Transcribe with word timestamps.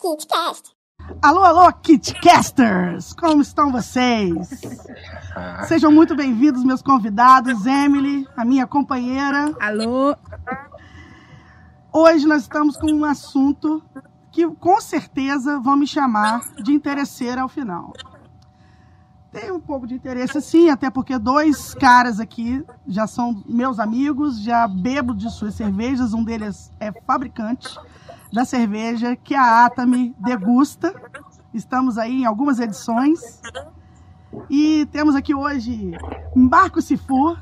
KitCast. 0.00 0.74
Alô, 1.20 1.42
alô, 1.42 1.70
KitCasters! 1.74 3.12
Como 3.12 3.42
estão 3.42 3.70
vocês? 3.70 4.48
Sejam 5.68 5.92
muito 5.92 6.16
bem-vindos, 6.16 6.64
meus 6.64 6.80
convidados, 6.80 7.66
Emily, 7.66 8.26
a 8.34 8.42
minha 8.42 8.66
companheira. 8.66 9.54
Alô! 9.60 10.16
Hoje 11.92 12.26
nós 12.26 12.42
estamos 12.42 12.78
com 12.78 12.90
um 12.90 13.04
assunto 13.04 13.82
que 14.32 14.48
com 14.48 14.80
certeza 14.80 15.60
vão 15.60 15.76
me 15.76 15.86
chamar 15.86 16.40
de 16.62 16.72
interesseira 16.72 17.42
ao 17.42 17.48
final. 17.48 17.92
Tem 19.30 19.52
um 19.52 19.60
pouco 19.60 19.86
de 19.86 19.94
interesse 19.94 20.40
sim, 20.40 20.70
até 20.70 20.88
porque 20.88 21.18
dois 21.18 21.74
caras 21.74 22.18
aqui 22.18 22.64
já 22.88 23.06
são 23.06 23.44
meus 23.46 23.78
amigos, 23.78 24.40
já 24.40 24.66
bebo 24.66 25.14
de 25.14 25.30
suas 25.30 25.54
cervejas, 25.54 26.14
um 26.14 26.24
deles 26.24 26.72
é 26.80 26.90
fabricante 26.90 27.68
da 28.32 28.44
cerveja 28.44 29.16
que 29.16 29.34
a 29.34 29.64
Atami 29.64 30.14
degusta. 30.18 30.94
Estamos 31.52 31.98
aí 31.98 32.22
em 32.22 32.24
algumas 32.24 32.60
edições. 32.60 33.40
E 34.48 34.86
temos 34.92 35.16
aqui 35.16 35.34
hoje 35.34 35.92
Marco 36.34 36.80
Sifur, 36.80 37.38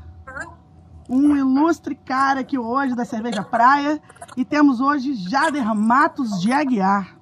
um 1.07 1.35
ilustre 1.35 1.95
cara 1.95 2.39
aqui 2.39 2.57
hoje 2.57 2.95
da 2.95 3.05
cerveja 3.05 3.43
Praia. 3.43 4.01
E 4.35 4.43
temos 4.43 4.79
hoje 4.79 5.13
Jader 5.13 5.75
Matos 5.75 6.41
de 6.41 6.51
Aguiar. 6.51 7.15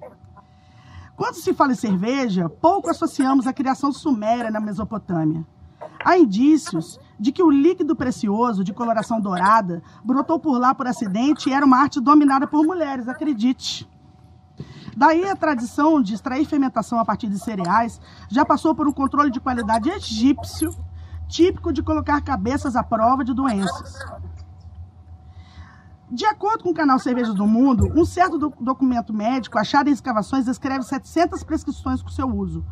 Quando 1.15 1.35
se 1.35 1.54
fala 1.54 1.71
em 1.71 1.76
cerveja, 1.76 2.48
pouco 2.48 2.90
associamos 2.90 3.48
a 3.48 3.54
criação 3.54 3.91
suméria 3.91 4.52
na 4.52 4.59
Mesopotâmia. 4.59 5.45
Há 6.05 6.18
indícios 6.18 6.99
de 7.20 7.31
que 7.31 7.41
o 7.44 7.49
líquido 7.49 7.95
precioso 7.95 8.63
de 8.63 8.73
coloração 8.73 9.20
dourada 9.20 9.81
brotou 10.03 10.39
por 10.39 10.59
lá 10.59 10.73
por 10.76 10.88
acidente 10.88 11.49
e 11.49 11.53
era 11.53 11.66
uma 11.66 11.77
arte 11.77 11.99
dominada 11.99 12.48
por 12.48 12.63
mulheres, 12.63 13.07
acredite. 13.07 13.90
Daí 14.95 15.30
a 15.30 15.35
tradição 15.35 16.02
de 16.02 16.16
extrair 16.16 16.45
fermentação 16.45 16.99
a 16.99 17.05
partir 17.05 17.27
de 17.27 17.38
cereais 17.38 18.01
já 18.29 18.43
passou 18.43 18.73
por 18.73 18.88
um 18.88 18.91
controle 18.91 19.29
de 19.29 19.40
qualidade 19.40 19.90
egípcio, 19.90 20.71
típico 21.27 21.71
de 21.71 21.84
colocar 21.84 22.21
cabeças 22.21 22.76
à 22.76 22.84
prova 22.84 23.23
de 23.23 23.34
doenças. 23.34 23.93
De 26.10 26.26
acordo 26.26 26.63
com 26.63 26.70
o 26.70 26.73
canal 26.73 26.98
Cervejas 26.99 27.35
do 27.35 27.45
Mundo, 27.45 27.91
um 27.93 28.05
certo 28.05 28.38
do 28.38 28.54
documento 28.62 29.13
médico 29.13 29.60
achado 29.60 29.90
em 29.90 29.93
escavações 29.93 30.45
descreve 30.45 30.84
700 30.84 31.43
prescrições 31.43 32.01
com 32.01 32.10
seu 32.10 32.27
uso. 32.27 32.65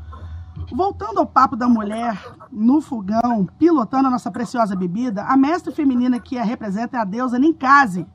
Voltando 0.72 1.20
ao 1.20 1.28
papo 1.28 1.56
da 1.56 1.68
mulher 1.68 2.20
no 2.52 2.82
fogão, 2.82 3.48
pilotando 3.58 4.08
a 4.08 4.12
nossa 4.12 4.32
preciosa 4.32 4.76
bebida, 4.76 5.24
a 5.24 5.38
mestre 5.38 5.74
feminina 5.74 6.20
que 6.20 6.38
a 6.38 6.44
representa 6.44 6.98
é 6.98 7.00
a 7.00 7.06
deusa 7.06 7.38
Ninkasi, 7.38 8.08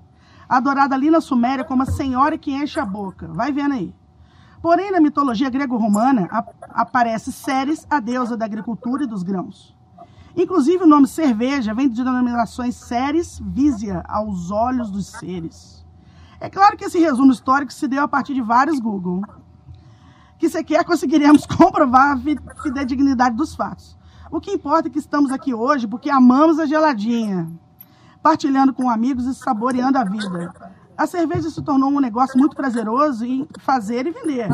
adorada 0.48 0.94
ali 0.94 1.10
na 1.10 1.20
Suméria 1.20 1.64
como 1.64 1.82
a 1.82 1.86
senhora 1.86 2.36
que 2.36 2.52
enche 2.52 2.80
a 2.80 2.84
boca. 2.84 3.28
Vai 3.28 3.52
vendo 3.52 3.74
aí. 3.74 3.94
Porém, 4.60 4.90
na 4.90 5.00
mitologia 5.00 5.48
grego-romana, 5.48 6.28
aparece 6.70 7.32
Ceres, 7.32 7.86
a 7.88 8.00
deusa 8.00 8.36
da 8.36 8.44
agricultura 8.44 9.04
e 9.04 9.06
dos 9.06 9.22
grãos. 9.22 9.74
Inclusive, 10.36 10.84
o 10.84 10.88
nome 10.88 11.06
cerveja 11.06 11.72
vem 11.72 11.88
de 11.88 12.04
denominações 12.04 12.76
seres 12.76 13.40
visia, 13.42 14.02
aos 14.06 14.50
olhos 14.50 14.90
dos 14.90 15.06
seres. 15.06 15.84
É 16.38 16.48
claro 16.48 16.76
que 16.76 16.84
esse 16.84 16.98
resumo 16.98 17.32
histórico 17.32 17.72
se 17.72 17.88
deu 17.88 18.02
a 18.02 18.08
partir 18.08 18.34
de 18.34 18.42
vários 18.42 18.78
Google, 18.78 19.22
que 20.40 20.48
sequer 20.48 20.84
conseguiremos 20.84 21.44
comprovar 21.46 22.16
a 22.16 22.62
fidedignidade 22.62 23.36
dos 23.36 23.54
fatos. 23.54 23.96
O 24.30 24.40
que 24.40 24.52
importa 24.52 24.88
é 24.88 24.90
que 24.90 24.98
estamos 24.98 25.30
aqui 25.30 25.52
hoje 25.52 25.86
porque 25.86 26.08
amamos 26.08 26.58
a 26.58 26.64
geladinha, 26.64 27.46
partilhando 28.22 28.72
com 28.72 28.88
amigos 28.88 29.26
e 29.26 29.34
saboreando 29.34 29.98
a 29.98 30.04
vida. 30.04 30.52
A 30.96 31.06
cerveja 31.06 31.50
se 31.50 31.62
tornou 31.62 31.90
um 31.90 32.00
negócio 32.00 32.38
muito 32.38 32.56
prazeroso 32.56 33.24
em 33.24 33.46
fazer 33.58 34.06
e 34.06 34.10
vender, 34.10 34.48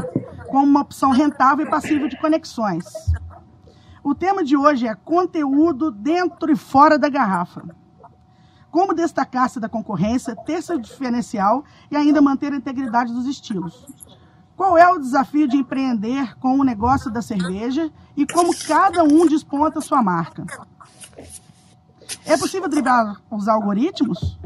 como 0.49 0.65
uma 0.65 0.81
opção 0.81 1.11
rentável 1.13 1.65
e 1.65 1.71
passível 1.71 2.09
de 2.09 2.19
conexões. 2.19 2.85
O 4.03 4.15
tema 4.15 4.43
de 4.43 4.57
hoje 4.57 4.89
é 4.89 4.95
conteúdo 4.95 5.93
dentro 5.93 6.51
e 6.51 6.57
fora 6.57 6.99
da 6.99 7.09
garrafa. 7.09 7.63
Como 8.71 8.95
destacar-se 8.95 9.61
da 9.61 9.69
concorrência, 9.69 10.35
ter 10.35 10.63
seu 10.63 10.79
diferencial 10.79 11.65
e 11.91 11.97
ainda 11.97 12.21
manter 12.21 12.53
a 12.53 12.57
integridade 12.57 13.13
dos 13.13 13.27
estilos. 13.27 13.87
Qual 14.57 14.77
é 14.79 14.89
o 14.89 14.99
desafio 14.99 15.47
de 15.47 15.57
empreender 15.57 16.37
com 16.39 16.59
o 16.59 16.65
negócio 16.65 17.11
da 17.11 17.21
cerveja 17.21 17.91
e 18.17 18.27
como 18.27 18.57
cada 18.67 19.05
um 19.05 19.27
desponta 19.27 19.81
sua 19.81 20.03
marca? 20.03 20.45
É 22.25 22.37
possível 22.37 22.69
driblar 22.69 23.21
os 23.31 23.49
algoritmos? 23.49 24.39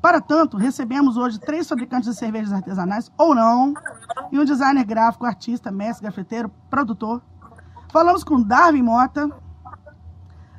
Para 0.00 0.20
tanto, 0.20 0.56
recebemos 0.56 1.16
hoje 1.16 1.38
três 1.38 1.68
fabricantes 1.68 2.10
de 2.10 2.16
cervejas 2.16 2.52
artesanais, 2.52 3.10
ou 3.16 3.34
não, 3.34 3.74
e 4.30 4.38
um 4.38 4.44
designer 4.44 4.84
gráfico, 4.84 5.26
artista, 5.26 5.72
mestre, 5.72 6.04
gafeteiro, 6.04 6.50
produtor, 6.70 7.20
Falamos 7.90 8.22
com 8.22 8.40
Darwin 8.40 8.82
Mota, 8.82 9.30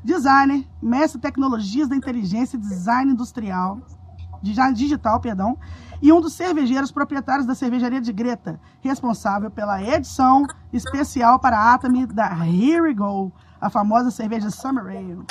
designer, 0.04 0.68
mestre 0.82 1.20
em 1.20 1.22
tecnologias 1.22 1.88
da 1.88 1.96
inteligência 1.96 2.58
e 2.58 2.60
design 2.60 3.12
industrial, 3.12 3.80
digital, 4.42 5.20
perdão, 5.20 5.58
e 6.02 6.12
um 6.12 6.22
dos 6.22 6.34
cervejeiros 6.34 6.92
proprietários 6.92 7.46
da 7.46 7.54
cervejaria 7.54 8.00
de 8.00 8.14
Greta, 8.14 8.60
responsável 8.82 9.52
pela 9.52 9.82
edição 9.84 10.46
especial 10.72 11.40
para 11.40 11.58
a 11.58 11.74
Atami 11.74 12.06
da 12.06 12.30
Here 12.46 12.82
We 12.82 12.94
Go, 12.94 13.32
a 13.60 13.70
famosa 13.70 14.12
cerveja 14.12 14.50
Summer 14.50 14.86
Ale. 14.86 15.26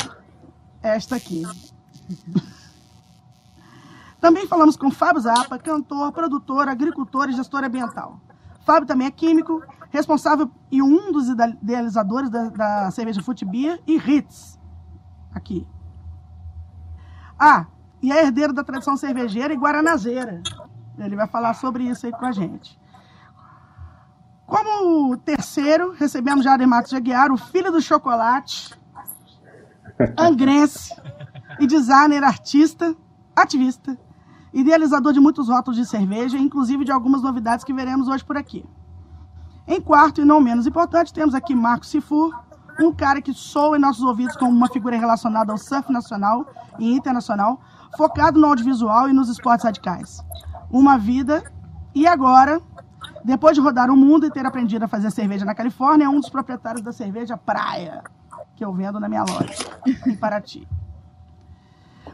Esta 0.83 1.17
aqui. 1.17 1.43
Também 4.21 4.47
falamos 4.47 4.77
com 4.77 4.91
Fábio 4.91 5.21
Zappa, 5.21 5.59
cantor, 5.59 6.13
produtor, 6.13 6.69
agricultor 6.69 7.29
e 7.31 7.33
gestor 7.33 7.65
ambiental. 7.65 8.21
Fábio 8.65 8.87
também 8.87 9.07
é 9.07 9.11
químico, 9.11 9.63
responsável 9.91 10.51
e 10.71 10.83
um 10.83 11.13
dos 11.13 11.29
idealizadores 11.29 12.29
da, 12.29 12.49
da 12.51 12.91
cerveja 12.91 13.23
Foot 13.23 13.45
Beer 13.45 13.81
e 13.87 13.97
Ritz. 13.97 14.59
Aqui. 15.33 15.67
Ah, 17.39 17.67
e 18.03 18.13
é 18.13 18.23
herdeiro 18.23 18.53
da 18.53 18.65
tradição 18.65 18.97
cervejeira 18.97 19.53
e 19.53 19.57
guaranazeira. 19.57 20.43
Ele 20.99 21.17
vai 21.17 21.27
falar 21.27 21.55
sobre 21.55 21.85
isso 21.85 22.07
aí 22.07 22.13
com 22.13 22.27
a 22.27 22.33
gente. 22.33 22.79
Como 24.47 25.17
terceiro, 25.19 25.93
recebemos 25.93 26.45
Jader 26.45 26.67
Matos 26.67 26.91
de 26.91 26.97
Aguiar, 26.97 27.31
o 27.31 27.37
filho 27.37 27.71
do 27.71 27.83
chocolate, 27.83 28.75
angrense 30.19 30.95
e 31.61 31.67
designer, 31.67 32.25
artista, 32.25 32.97
ativista, 33.37 33.99
idealizador 34.53 35.13
de 35.13 35.21
muitos 35.21 35.49
rótulos 35.49 35.77
de 35.77 35.85
cerveja, 35.85 36.39
inclusive 36.39 36.85
de 36.85 36.91
algumas 36.91 37.23
novidades 37.23 37.65
que 37.65 37.75
veremos 37.75 38.09
hoje 38.09 38.25
por 38.25 38.37
aqui. 38.37 38.65
Em 39.67 39.81
quarto, 39.81 40.23
e 40.23 40.25
não 40.25 40.41
menos 40.41 40.67
importante, 40.67 41.13
temos 41.13 41.35
aqui 41.35 41.55
Marcos 41.55 41.91
Sifur, 41.91 42.35
um 42.81 42.93
cara 42.93 43.21
que 43.21 43.35
soa 43.35 43.77
em 43.77 43.81
nossos 43.81 44.03
ouvidos 44.03 44.37
como 44.37 44.51
uma 44.51 44.69
figura 44.69 44.97
relacionada 44.97 45.53
ao 45.53 45.59
surf 45.59 45.93
nacional 45.93 46.47
e 46.79 46.91
internacional, 46.95 47.61
focado 47.97 48.38
no 48.38 48.47
audiovisual 48.47 49.09
e 49.09 49.12
nos 49.12 49.28
esportes 49.28 49.65
radicais. 49.65 50.22
Uma 50.71 50.99
vida, 50.99 51.43
e 51.94 52.06
agora, 52.06 52.60
depois 53.25 53.54
de 53.54 53.60
rodar 53.60 53.91
o 53.91 53.97
mundo 53.97 54.26
e 54.26 54.31
ter 54.31 54.44
aprendido 54.44 54.84
a 54.84 54.88
fazer 54.88 55.10
cerveja 55.10 55.44
na 55.44 55.54
Califórnia, 55.54 56.04
é 56.04 56.09
um 56.09 56.21
dos 56.21 56.28
proprietários 56.28 56.82
da 56.82 56.93
cerveja 56.93 57.37
Praia, 57.37 58.03
que 58.56 58.65
eu 58.65 58.72
vendo 58.72 59.00
na 59.00 59.09
minha 59.09 59.22
loja, 59.22 59.54
em 60.06 60.16
Paraty. 60.16 60.69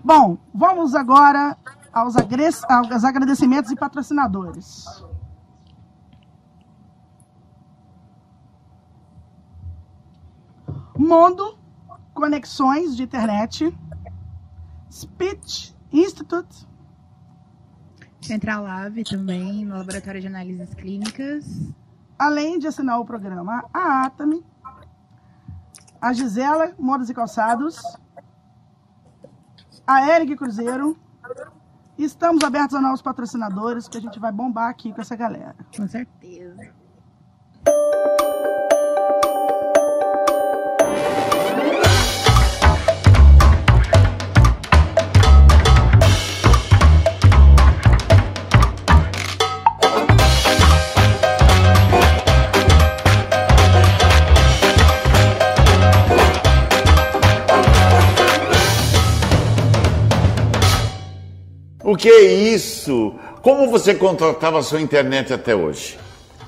Bom, 0.03 0.37
vamos 0.55 0.95
agora 0.95 1.57
aos, 1.93 2.15
aos 2.17 3.05
agradecimentos 3.05 3.71
e 3.71 3.77
patrocinadores. 3.77 4.87
Mondo, 10.97 11.59
conexões 12.13 12.97
de 12.97 13.03
internet, 13.03 13.77
Speech 14.95 15.75
Institute, 15.93 16.69
Central 18.21 18.63
Lab 18.63 19.03
também, 19.03 19.65
no 19.65 19.77
Laboratório 19.77 20.21
de 20.21 20.29
Análises 20.29 20.73
Clínicas. 20.73 21.45
Além 22.17 22.61
de 22.61 22.69
assinar 22.69 23.01
o 23.01 23.05
programa, 23.05 23.65
a 23.75 24.05
Atami, 24.05 24.45
a 26.01 26.13
Gisela 26.13 26.75
Modas 26.79 27.11
e 27.11 27.15
Calçados, 27.15 27.77
a 29.85 30.09
Eric 30.15 30.37
Cruzeiro. 30.37 30.97
Estamos 31.99 32.45
abertos 32.45 32.77
a 32.77 32.81
novos 32.81 33.03
patrocinadores, 33.03 33.89
que 33.89 33.99
a 33.99 34.01
gente 34.01 34.21
vai 34.21 34.31
bombar 34.31 34.71
aqui 34.71 34.93
com 34.93 35.01
essa 35.01 35.17
galera. 35.17 35.57
Com 35.77 35.89
certeza. 35.89 36.73
Que 61.97 62.09
isso? 62.09 63.15
Como 63.43 63.71
você 63.71 63.95
contratava 63.95 64.59
a 64.59 64.63
sua 64.63 64.81
internet 64.81 65.33
até 65.33 65.55
hoje? 65.55 65.99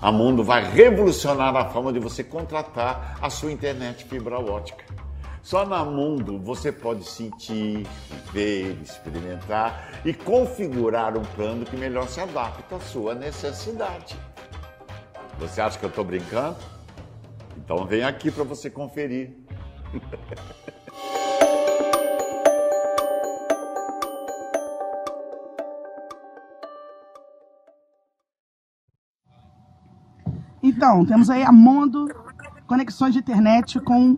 A 0.01 0.13
Mundo 0.13 0.45
vai 0.45 0.63
revolucionar 0.63 1.57
a 1.57 1.69
forma 1.71 1.93
de 1.93 1.99
você 1.99 2.23
contratar 2.23 3.19
a 3.21 3.31
sua 3.31 3.51
internet 3.51 4.05
fibra 4.05 4.39
ótica. 4.39 4.85
Só 5.43 5.65
na 5.65 5.85
Mundo 5.85 6.39
você 6.39 6.71
pode 6.71 7.05
sentir, 7.09 7.87
ver, 8.33 8.77
experimentar 8.83 10.01
e 10.05 10.13
configurar 10.13 11.17
um 11.17 11.25
plano 11.25 11.65
que 11.65 11.77
melhor 11.77 12.09
se 12.09 12.21
adapta 12.21 12.77
à 12.77 12.81
sua 12.81 13.15
necessidade. 13.15 14.17
Você 15.39 15.61
acha 15.61 15.79
que 15.79 15.85
eu 15.85 15.91
estou 15.91 16.05
brincando? 16.05 16.57
Então 17.57 17.87
vem 17.87 18.03
aqui 18.03 18.31
para 18.31 18.45
você 18.45 18.69
conferir. 18.69 19.31
Então, 30.67 31.07
temos 31.07 31.31
aí 31.31 31.45
a 31.45 31.53
Mondo, 31.53 32.09
conexões 32.67 33.13
de 33.13 33.21
internet 33.21 33.79
com 33.79 34.17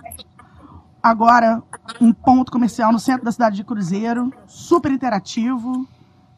agora 1.02 1.62
um 2.00 2.10
ponto 2.10 2.50
comercial 2.50 2.90
no 2.90 2.98
centro 2.98 3.22
da 3.22 3.30
cidade 3.30 3.56
de 3.56 3.64
Cruzeiro, 3.64 4.32
super 4.46 4.90
interativo, 4.90 5.86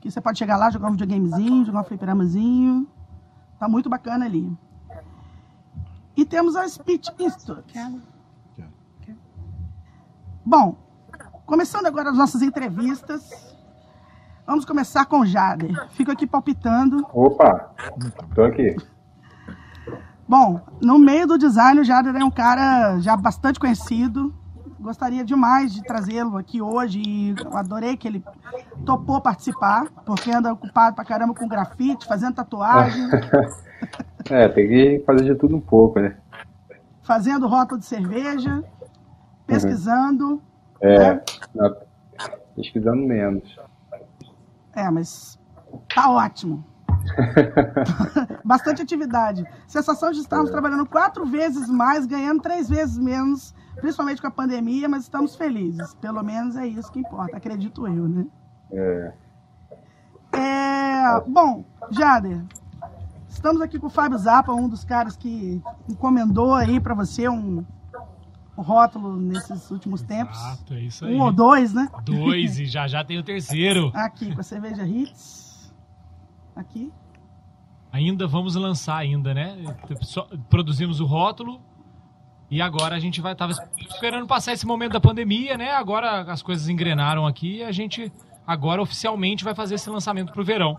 que 0.00 0.10
você 0.10 0.20
pode 0.20 0.36
chegar 0.36 0.56
lá, 0.56 0.68
jogar 0.68 0.88
um 0.88 0.92
videogamezinho, 0.92 1.64
jogar 1.64 1.82
um 1.82 1.84
fliperamazinho. 1.84 2.88
Tá 3.56 3.68
muito 3.68 3.88
bacana 3.88 4.24
ali. 4.24 4.52
E 6.16 6.24
temos 6.24 6.56
a 6.56 6.68
Speech 6.68 7.08
Institute. 7.16 7.72
Bom, 10.44 10.76
começando 11.46 11.86
agora 11.86 12.10
as 12.10 12.16
nossas 12.16 12.42
entrevistas. 12.42 13.30
Vamos 14.44 14.64
começar 14.64 15.06
com 15.06 15.20
o 15.20 15.26
Jader. 15.26 15.88
Fico 15.90 16.10
aqui 16.10 16.26
palpitando. 16.26 17.06
Opa, 17.12 17.70
tô 18.34 18.42
aqui. 18.42 18.74
Bom, 20.30 20.60
no 20.80 20.96
meio 20.96 21.26
do 21.26 21.36
design, 21.36 21.80
o 21.80 21.84
Jader 21.84 22.14
é 22.14 22.22
um 22.22 22.30
cara 22.30 23.00
já 23.00 23.16
bastante 23.16 23.58
conhecido. 23.58 24.32
Gostaria 24.78 25.24
demais 25.24 25.74
de 25.74 25.82
trazê-lo 25.82 26.36
aqui 26.36 26.62
hoje 26.62 27.02
e 27.04 27.34
adorei 27.52 27.96
que 27.96 28.06
ele 28.06 28.24
topou 28.86 29.20
participar, 29.20 29.90
porque 30.06 30.30
anda 30.30 30.52
ocupado 30.52 30.94
pra 30.94 31.04
caramba 31.04 31.34
com 31.34 31.48
grafite, 31.48 32.06
fazendo 32.06 32.36
tatuagem. 32.36 33.08
é, 34.30 34.48
tem 34.50 34.68
que 34.68 35.02
fazer 35.04 35.24
de 35.24 35.34
tudo 35.34 35.56
um 35.56 35.60
pouco, 35.60 35.98
né? 35.98 36.16
Fazendo 37.02 37.48
rótulo 37.48 37.80
de 37.80 37.86
cerveja, 37.86 38.62
pesquisando. 39.48 40.34
Uhum. 40.34 40.40
É, 40.80 41.24
né? 41.56 41.74
pesquisando 42.54 43.04
menos. 43.04 43.58
É, 44.76 44.88
mas 44.92 45.36
tá 45.92 46.08
ótimo. 46.08 46.69
Bastante 48.44 48.82
atividade. 48.82 49.44
Sensação 49.66 50.10
de 50.12 50.20
estarmos 50.20 50.48
é. 50.48 50.52
trabalhando 50.52 50.86
quatro 50.86 51.26
vezes 51.26 51.68
mais, 51.68 52.06
ganhando 52.06 52.40
três 52.40 52.68
vezes 52.68 52.98
menos, 52.98 53.54
principalmente 53.80 54.20
com 54.20 54.28
a 54.28 54.30
pandemia, 54.30 54.88
mas 54.88 55.04
estamos 55.04 55.36
felizes. 55.36 55.94
Pelo 55.94 56.22
menos 56.22 56.56
é 56.56 56.66
isso 56.66 56.90
que 56.92 57.00
importa, 57.00 57.36
acredito 57.36 57.86
eu, 57.86 58.08
né? 58.08 58.26
É. 58.72 59.12
é 60.32 61.20
bom, 61.26 61.64
Jader, 61.90 62.42
estamos 63.28 63.60
aqui 63.60 63.78
com 63.78 63.88
o 63.88 63.90
Fábio 63.90 64.18
Zappa, 64.18 64.52
um 64.52 64.68
dos 64.68 64.84
caras 64.84 65.16
que 65.16 65.60
encomendou 65.88 66.54
aí 66.54 66.78
para 66.78 66.94
você 66.94 67.28
um, 67.28 67.64
um 68.56 68.62
rótulo 68.62 69.16
nesses 69.16 69.70
últimos 69.70 70.02
tempos. 70.02 70.38
Exato, 70.38 70.74
é 70.74 70.80
isso 70.80 71.04
aí. 71.04 71.16
Um 71.16 71.22
ou 71.22 71.32
dois, 71.32 71.72
né? 71.72 71.88
Dois, 72.04 72.60
e 72.60 72.66
já 72.70 72.86
já 72.86 73.04
tem 73.04 73.18
o 73.18 73.24
terceiro. 73.24 73.90
Aqui, 73.92 74.32
com 74.32 74.40
a 74.40 74.44
cerveja 74.44 74.86
Hits 74.86 75.39
aqui. 76.54 76.92
Ainda 77.92 78.26
vamos 78.26 78.54
lançar 78.54 78.96
ainda, 78.96 79.34
né? 79.34 79.56
Só, 80.02 80.28
produzimos 80.48 81.00
o 81.00 81.06
rótulo 81.06 81.60
e 82.50 82.62
agora 82.62 82.94
a 82.94 82.98
gente 83.00 83.20
vai 83.20 83.34
tava 83.34 83.52
esperando 83.78 84.26
passar 84.26 84.52
esse 84.52 84.66
momento 84.66 84.92
da 84.92 85.00
pandemia, 85.00 85.56
né? 85.56 85.72
Agora 85.72 86.20
as 86.32 86.42
coisas 86.42 86.68
engrenaram 86.68 87.26
aqui 87.26 87.58
e 87.58 87.62
a 87.64 87.72
gente 87.72 88.12
agora 88.46 88.80
oficialmente 88.80 89.44
vai 89.44 89.54
fazer 89.54 89.74
esse 89.76 89.90
lançamento 89.90 90.32
pro 90.32 90.44
verão. 90.44 90.78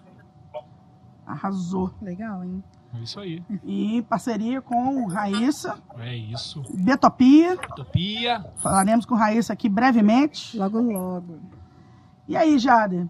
Arrasou. 1.25 1.94
Legal, 2.01 2.44
hein? 2.44 2.63
É 2.94 3.03
isso 3.03 3.19
aí. 3.19 3.41
E 3.63 4.01
parceria 4.03 4.62
com 4.62 5.07
Raíssa. 5.07 5.77
É 5.97 6.15
isso. 6.15 6.62
Betopia. 6.73 7.56
Betopia. 7.56 8.45
Falaremos 8.57 9.06
com 9.06 9.15
Raíssa 9.15 9.53
aqui 9.53 9.69
brevemente. 9.69 10.57
Logo, 10.57 10.81
logo. 10.81 11.39
E 12.27 12.35
aí, 12.35 12.59
Jader? 12.59 13.07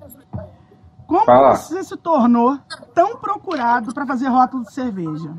Como 1.08 1.26
Fala. 1.26 1.56
você 1.56 1.84
se 1.84 1.98
tornou 1.98 2.58
tão 2.94 3.18
procurado 3.18 3.94
para 3.94 4.06
fazer 4.06 4.28
rótulo 4.28 4.64
de 4.64 4.74
cerveja? 4.74 5.34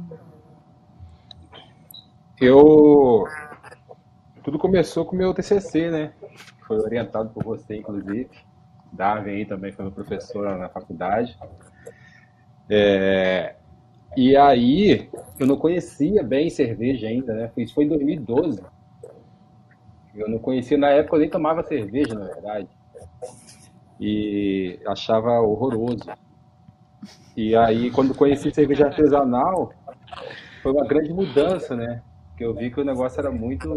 Eu. 2.41 3.25
Tudo 4.43 4.59
começou 4.59 5.05
com 5.05 5.15
o 5.15 5.19
meu 5.19 5.33
TCC, 5.33 5.91
né? 5.91 6.13
Foi 6.67 6.79
orientado 6.79 7.31
por 7.31 7.45
você, 7.45 7.77
inclusive. 7.77 8.29
Darwin 8.93 9.31
aí 9.31 9.47
também 9.47 9.73
foi 9.73 9.85
meu 9.85 9.93
professor 9.93 10.59
na 10.59 10.69
faculdade. 10.69 11.39
É... 12.69 13.55
E 14.17 14.37
aí, 14.37 15.09
eu 15.39 15.47
não 15.47 15.57
conhecia 15.57 16.23
bem 16.23 16.51
cerveja 16.51 17.07
ainda, 17.07 17.33
né? 17.33 17.51
Isso 17.57 17.75
foi 17.75 17.85
em 17.85 17.89
2012. 17.89 18.63
Eu 20.15 20.29
não 20.29 20.39
conhecia, 20.39 20.77
na 20.77 20.91
época 20.91 21.17
eu 21.17 21.21
nem 21.21 21.31
tomava 21.31 21.63
cerveja, 21.63 22.15
na 22.15 22.27
verdade 22.27 22.69
e 24.05 24.81
achava 24.85 25.41
horroroso. 25.41 26.11
E 27.37 27.55
aí, 27.55 27.89
quando 27.93 28.15
conheci 28.15 28.51
cerveja 28.51 28.87
artesanal, 28.87 29.73
foi 30.61 30.73
uma 30.73 30.85
grande 30.85 31.13
mudança, 31.13 31.77
né? 31.77 32.03
Porque 32.31 32.45
eu 32.45 32.53
vi 32.53 32.71
que 32.71 32.81
o 32.81 32.85
negócio 32.85 33.21
era 33.21 33.31
muito, 33.31 33.69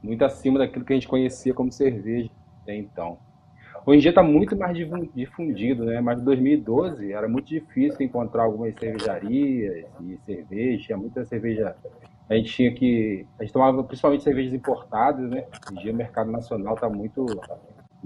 muito 0.00 0.24
acima 0.24 0.60
daquilo 0.60 0.84
que 0.84 0.92
a 0.92 0.96
gente 0.96 1.08
conhecia 1.08 1.52
como 1.52 1.72
cerveja 1.72 2.30
até 2.62 2.76
então. 2.76 3.18
Hoje 3.84 3.98
em 3.98 4.00
dia 4.00 4.10
está 4.10 4.22
muito 4.22 4.56
mais 4.56 4.76
difundido, 5.12 5.84
né? 5.84 6.00
Mas 6.00 6.20
em 6.20 6.24
2012 6.24 7.12
era 7.12 7.28
muito 7.28 7.48
difícil 7.48 8.06
encontrar 8.06 8.44
algumas 8.44 8.74
cervejarias 8.78 9.86
e 10.00 10.18
cerveja, 10.24 10.84
tinha 10.86 10.98
muita 10.98 11.24
cerveja. 11.24 11.74
A 12.28 12.34
gente 12.34 12.52
tinha 12.52 12.72
que. 12.72 13.26
A 13.38 13.42
gente 13.42 13.52
tomava 13.52 13.82
principalmente 13.82 14.22
cervejas 14.22 14.52
importadas, 14.52 15.28
né? 15.28 15.46
Hoje 15.66 15.80
em 15.80 15.82
dia 15.82 15.92
o 15.92 15.96
mercado 15.96 16.30
nacional 16.30 16.74
está 16.74 16.88
muito 16.88 17.26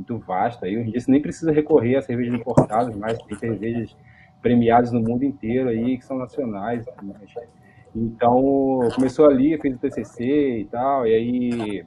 muito 0.03 0.19
vasta. 0.19 0.67
Aí 0.67 0.77
hoje 0.77 0.89
em 0.89 0.91
dia 0.91 1.01
você 1.01 1.11
nem 1.11 1.23
precisa 1.23 1.53
recorrer 1.53 1.97
a 1.97 2.03
cervejas 2.03 2.35
importadas, 2.35 2.97
mas 2.97 3.19
tem 3.23 3.39
cervejas 3.39 3.97
premiadas 4.41 4.91
no 4.91 5.01
mundo 5.01 5.25
inteiro 5.25 5.69
aí 5.69 5.97
que 5.97 6.05
são 6.05 6.19
nacionais. 6.19 6.85
Então 7.95 8.81
começou 8.95 9.27
ali, 9.27 9.59
fiz 9.61 9.75
o 9.75 9.79
TCC 9.79 10.59
e 10.61 10.65
tal, 10.65 11.07
e 11.07 11.15
aí 11.15 11.87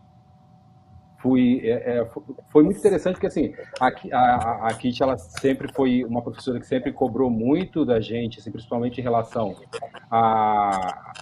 fui 1.18 1.60
é, 1.64 2.00
é, 2.00 2.10
foi 2.50 2.64
muito 2.64 2.78
interessante 2.78 3.14
porque 3.14 3.26
assim 3.26 3.52
a, 3.80 3.88
a, 3.88 4.68
a 4.68 4.74
Kit 4.76 5.02
ela 5.02 5.18
sempre 5.18 5.74
foi 5.74 6.04
uma 6.04 6.22
professora 6.22 6.60
que 6.60 6.68
sempre 6.68 6.94
cobrou 6.94 7.32
muito 7.32 7.84
da 7.84 8.00
gente 8.00 8.40
assim, 8.40 8.52
principalmente 8.52 9.00
em 9.00 9.04
relação 9.04 9.56
a, 10.12 10.20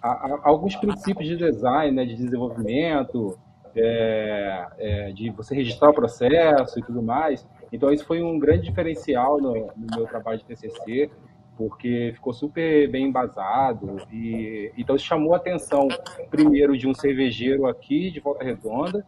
a, 0.03 0.09
a 0.09 0.39
alguns 0.43 0.75
princípios 0.75 1.29
de 1.29 1.37
design 1.37 1.95
né, 1.95 2.05
de 2.05 2.15
desenvolvimento 2.15 3.39
é, 3.75 4.67
é, 4.77 5.11
de 5.11 5.29
você 5.31 5.55
registrar 5.55 5.89
o 5.89 5.93
processo 5.93 6.79
e 6.79 6.83
tudo 6.83 7.01
mais. 7.01 7.47
Então, 7.71 7.91
isso 7.91 8.05
foi 8.05 8.21
um 8.21 8.37
grande 8.37 8.63
diferencial 8.63 9.39
no, 9.41 9.53
no 9.53 9.97
meu 9.97 10.05
trabalho 10.05 10.37
de 10.39 10.45
TCC, 10.45 11.09
porque 11.57 12.11
ficou 12.13 12.33
super 12.33 12.89
bem 12.89 13.05
embasado. 13.05 13.97
E, 14.11 14.71
então, 14.77 14.97
chamou 14.97 15.33
a 15.33 15.37
atenção, 15.37 15.87
primeiro, 16.29 16.77
de 16.77 16.87
um 16.87 16.93
cervejeiro 16.93 17.67
aqui 17.67 18.11
de 18.11 18.19
Volta 18.19 18.43
Redonda, 18.43 19.05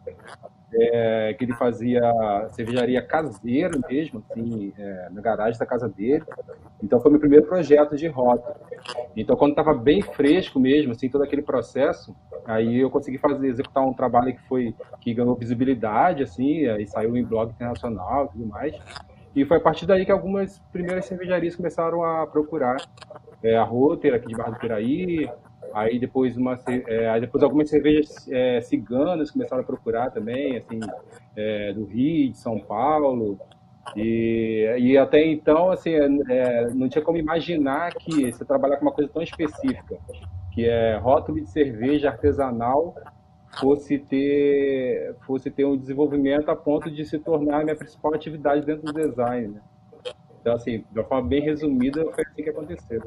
é, 0.72 1.34
que 1.34 1.44
ele 1.44 1.54
fazia 1.54 2.02
cervejaria 2.50 3.00
caseira 3.02 3.78
mesmo, 3.88 4.22
assim, 4.30 4.72
é, 4.76 5.08
na 5.10 5.20
garagem 5.20 5.58
da 5.58 5.66
casa 5.66 5.88
dele. 5.88 6.24
Então 6.82 7.00
foi 7.00 7.10
meu 7.10 7.20
primeiro 7.20 7.46
projeto 7.46 7.96
de 7.96 8.06
rota. 8.08 8.56
Então 9.16 9.36
quando 9.36 9.52
estava 9.52 9.74
bem 9.74 10.02
fresco 10.02 10.58
mesmo, 10.58 10.92
assim, 10.92 11.08
todo 11.08 11.22
aquele 11.22 11.42
processo, 11.42 12.14
aí 12.44 12.80
eu 12.80 12.90
consegui 12.90 13.18
fazer 13.18 13.46
executar 13.46 13.86
um 13.86 13.94
trabalho 13.94 14.34
que 14.34 14.42
foi 14.48 14.74
que 15.00 15.14
ganhou 15.14 15.34
visibilidade, 15.34 16.22
assim, 16.22 16.66
aí 16.66 16.86
saiu 16.86 17.16
em 17.16 17.24
blog 17.24 17.50
internacional 17.50 18.26
e 18.26 18.28
tudo 18.30 18.46
mais. 18.46 18.74
E 19.36 19.44
foi 19.44 19.58
a 19.58 19.60
partir 19.60 19.86
daí 19.86 20.04
que 20.04 20.10
algumas 20.10 20.58
primeiras 20.72 21.04
cervejarias 21.04 21.54
começaram 21.54 22.02
a 22.02 22.26
procurar 22.26 22.78
é, 23.42 23.56
a 23.56 23.62
Roter 23.62 24.14
aqui 24.14 24.26
de 24.26 24.34
Barra 24.34 24.52
do 24.52 24.58
Piraí, 24.58 25.28
Aí 25.76 25.98
depois, 25.98 26.36
uma, 26.38 26.58
é, 26.66 27.20
depois 27.20 27.44
algumas 27.44 27.68
cervejas 27.68 28.26
é, 28.30 28.62
ciganas 28.62 29.30
começaram 29.30 29.62
a 29.62 29.66
procurar 29.66 30.10
também, 30.10 30.56
assim, 30.56 30.80
é, 31.36 31.72
do 31.74 31.84
Rio, 31.84 32.30
de 32.32 32.38
São 32.38 32.58
Paulo. 32.58 33.38
E, 33.94 34.74
e 34.78 34.96
até 34.96 35.22
então, 35.24 35.70
assim, 35.70 35.90
é, 35.90 36.08
é, 36.30 36.70
não 36.70 36.88
tinha 36.88 37.04
como 37.04 37.18
imaginar 37.18 37.92
que 37.94 38.32
você 38.32 38.42
trabalhar 38.42 38.78
com 38.78 38.86
uma 38.86 38.92
coisa 38.92 39.10
tão 39.12 39.22
específica, 39.22 39.98
que 40.52 40.66
é 40.66 40.96
rótulo 40.96 41.42
de 41.42 41.50
cerveja 41.50 42.08
artesanal, 42.08 42.94
fosse 43.58 43.98
ter, 43.98 45.14
fosse 45.26 45.50
ter 45.50 45.64
um 45.64 45.76
desenvolvimento 45.76 46.50
a 46.50 46.56
ponto 46.56 46.90
de 46.90 47.04
se 47.04 47.18
tornar 47.18 47.60
a 47.60 47.64
minha 47.64 47.76
principal 47.76 48.14
atividade 48.14 48.64
dentro 48.64 48.84
do 48.84 48.92
design. 48.92 49.48
Né? 49.48 49.60
Então, 50.40 50.54
assim, 50.54 50.84
de 50.90 50.98
uma 50.98 51.04
forma 51.04 51.28
bem 51.28 51.42
resumida, 51.42 52.04
foi 52.14 52.24
assim 52.24 52.42
que 52.42 52.50
aconteceu. 52.50 53.02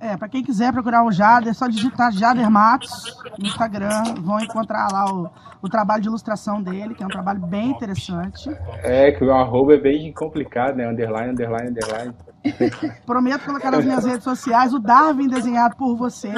É, 0.00 0.16
pra 0.16 0.28
quem 0.28 0.42
quiser 0.42 0.72
procurar 0.72 1.04
o 1.04 1.12
Jader, 1.12 1.48
é 1.48 1.54
só 1.54 1.66
digitar 1.66 2.12
Jader 2.12 2.50
Matos 2.50 3.16
no 3.38 3.46
Instagram. 3.46 4.02
Vão 4.20 4.38
encontrar 4.40 4.88
lá 4.92 5.10
o, 5.10 5.30
o 5.62 5.68
trabalho 5.68 6.02
de 6.02 6.08
ilustração 6.08 6.62
dele, 6.62 6.94
que 6.94 7.02
é 7.02 7.06
um 7.06 7.10
trabalho 7.10 7.40
bem 7.40 7.70
interessante. 7.70 8.50
É, 8.82 9.12
que 9.12 9.24
o 9.24 9.32
arroba 9.32 9.74
é 9.74 9.78
bem 9.78 10.12
complicado, 10.12 10.76
né? 10.76 10.86
Underline, 10.86 11.30
underline, 11.30 11.70
underline. 11.70 12.14
Prometo 13.06 13.46
colocar 13.46 13.70
nas 13.70 13.84
minhas 13.84 14.04
redes 14.04 14.24
sociais 14.24 14.74
o 14.74 14.78
Darwin 14.78 15.28
desenhado 15.28 15.76
por 15.76 15.96
você. 15.96 16.32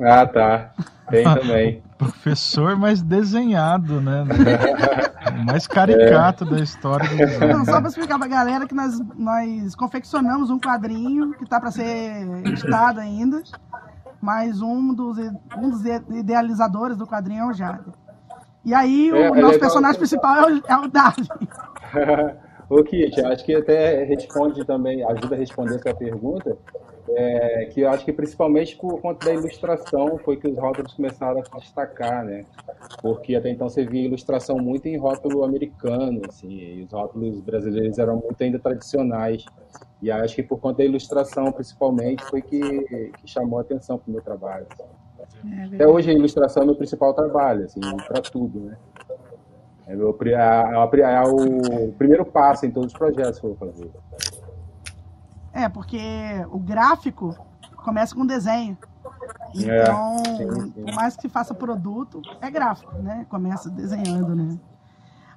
Ah, 0.00 0.26
tá. 0.26 0.72
Tem 1.10 1.24
também. 1.24 1.82
Professor 1.98 2.76
mais 2.76 3.02
desenhado, 3.02 4.00
né? 4.00 4.24
O 5.34 5.44
mais 5.44 5.66
caricato 5.66 6.44
da 6.44 6.58
história 6.58 7.08
do 7.08 7.16
desenho. 7.16 7.44
Então, 7.44 7.64
só 7.64 7.78
para 7.78 7.88
explicar 7.88 8.18
pra 8.18 8.28
galera 8.28 8.66
que 8.66 8.74
nós, 8.74 9.00
nós 9.16 9.74
confeccionamos 9.74 10.50
um 10.50 10.58
quadrinho 10.58 11.32
que 11.34 11.46
tá 11.46 11.60
para 11.60 11.70
ser 11.70 12.26
editado 12.44 13.00
ainda, 13.00 13.42
mas 14.20 14.62
um 14.62 14.94
dos, 14.94 15.18
um 15.56 15.70
dos 15.70 15.84
idealizadores 16.10 16.96
do 16.96 17.06
quadrinho 17.06 17.44
é 17.44 17.46
o 17.46 17.52
Jader. 17.52 17.92
E 18.64 18.72
aí 18.72 19.12
o 19.12 19.16
É, 19.16 19.26
é 19.26 19.28
nosso 19.28 19.42
legal 19.44 19.60
personagem 19.60 19.98
principal 19.98 20.48
é 20.48 20.52
o, 20.52 20.62
é 20.66 20.76
o 20.76 20.88
Darwin. 20.88 21.28
Ô, 22.68 22.82
Kit, 22.82 23.20
acho 23.20 23.44
que 23.44 23.54
até 23.54 24.04
responde 24.04 24.64
também, 24.64 25.04
ajuda 25.04 25.34
a 25.34 25.38
responder 25.38 25.74
essa 25.76 25.94
pergunta, 25.94 26.56
é, 27.08 27.66
que 27.66 27.82
eu 27.82 27.90
acho 27.90 28.04
que 28.04 28.12
principalmente 28.12 28.76
por 28.76 29.00
conta 29.00 29.26
da 29.26 29.34
ilustração 29.34 30.18
foi 30.18 30.36
que 30.36 30.48
os 30.48 30.56
rótulos 30.56 30.94
começaram 30.94 31.40
a 31.40 31.44
se 31.44 31.50
destacar, 31.58 32.24
né? 32.24 32.44
Porque 33.02 33.34
até 33.34 33.50
então 33.50 33.68
você 33.68 33.84
via 33.84 34.04
ilustração 34.04 34.56
muito 34.58 34.86
em 34.86 34.96
rótulo 34.96 35.44
americano, 35.44 36.22
assim, 36.28 36.50
e 36.50 36.82
os 36.82 36.92
rótulos 36.92 37.40
brasileiros 37.40 37.98
eram 37.98 38.16
muito 38.16 38.42
ainda 38.42 38.58
tradicionais. 38.58 39.44
E 40.00 40.10
acho 40.10 40.34
que 40.34 40.42
por 40.42 40.58
conta 40.58 40.78
da 40.78 40.84
ilustração, 40.84 41.50
principalmente, 41.52 42.24
foi 42.24 42.40
que, 42.40 42.60
que 42.60 43.26
chamou 43.26 43.58
a 43.58 43.62
atenção 43.62 43.98
para 43.98 44.08
o 44.08 44.12
meu 44.12 44.22
trabalho. 44.22 44.66
É 45.70 45.74
Até 45.74 45.86
hoje 45.86 46.10
a 46.10 46.14
ilustração 46.14 46.62
é 46.62 46.66
meu 46.66 46.76
principal 46.76 47.12
trabalho, 47.12 47.64
assim, 47.64 47.80
para 47.80 48.20
tudo, 48.22 48.60
né? 48.60 48.76
É, 49.86 49.94
meu, 49.94 50.16
é, 50.24 50.32
é 50.32 51.00
é 51.00 51.22
o 51.22 51.92
primeiro 51.92 52.24
passo 52.24 52.64
em 52.64 52.70
todos 52.70 52.92
os 52.92 52.98
projetos 52.98 53.38
que 53.38 53.46
eu 53.46 53.54
vou 53.54 53.68
fazer. 53.68 53.90
É, 55.54 55.68
porque 55.68 55.98
o 56.50 56.58
gráfico 56.58 57.34
começa 57.76 58.14
com 58.14 58.26
desenho. 58.26 58.76
É, 59.56 59.82
Então, 59.82 60.18
sim, 60.36 60.60
sim. 60.60 60.70
por 60.72 60.94
mais 60.94 61.14
que 61.14 61.22
se 61.22 61.28
faça 61.28 61.54
produto, 61.54 62.20
é 62.40 62.50
gráfico, 62.50 62.92
né? 62.96 63.24
Começa 63.30 63.70
desenhando, 63.70 64.34
né? 64.34 64.58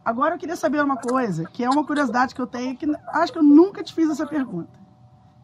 Agora 0.04 0.36
eu 0.36 0.40
queria 0.40 0.56
saber 0.56 0.84
uma 0.84 0.98
coisa, 0.98 1.46
que 1.46 1.64
é 1.64 1.70
uma 1.70 1.86
curiosidade 1.86 2.34
que 2.34 2.42
eu 2.42 2.48
tenho, 2.48 2.76
que 2.76 2.88
acho 3.10 3.32
que 3.32 3.38
eu 3.38 3.44
nunca 3.44 3.84
te 3.84 3.94
fiz 3.94 4.10
essa 4.10 4.26
pergunta. 4.26 4.80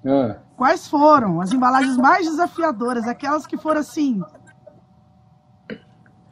Ah, 0.05 0.37
Quais 0.57 0.87
foram 0.87 1.39
as 1.39 1.53
embalagens 1.53 1.97
mais 1.97 2.25
desafiadoras, 2.25 3.07
aquelas 3.07 3.45
que 3.45 3.57
foram 3.57 3.81
assim, 3.81 4.21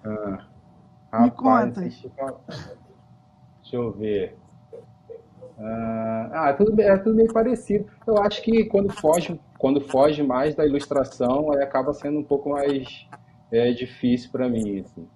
ah. 0.04 1.22
Me 1.22 1.32
conta. 1.32 1.82
deixa 1.82 2.08
eu, 2.18 2.40
deixa 3.62 3.76
eu 3.76 3.92
ver. 3.92 4.41
Ah, 5.64 6.30
ah, 6.34 6.50
é 6.50 6.54
tudo, 6.54 6.82
é 6.82 6.98
tudo 6.98 7.16
meio 7.16 7.32
parecido. 7.32 7.86
Eu 8.08 8.18
acho 8.18 8.42
que 8.42 8.66
quando 8.66 8.92
foge, 8.92 9.40
quando 9.60 9.80
foge 9.80 10.24
mais 10.24 10.56
da 10.56 10.66
ilustração, 10.66 11.52
aí 11.52 11.62
acaba 11.62 11.94
sendo 11.94 12.20
um 12.20 12.24
pouco 12.24 12.50
mais 12.50 13.08
é, 13.52 13.72
difícil 13.72 14.32
para 14.32 14.50
mim. 14.50 14.80
assim. 14.80 15.08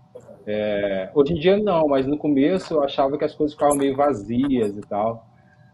É, 0.45 1.09
hoje 1.15 1.33
em 1.33 1.39
dia 1.39 1.57
não, 1.57 1.87
mas 1.87 2.05
no 2.05 2.17
começo 2.17 2.75
eu 2.75 2.83
achava 2.83 3.17
que 3.17 3.25
as 3.25 3.33
coisas 3.33 3.55
ficavam 3.55 3.75
meio 3.75 3.95
vazias 3.95 4.77
e 4.77 4.81
tal. 4.81 5.27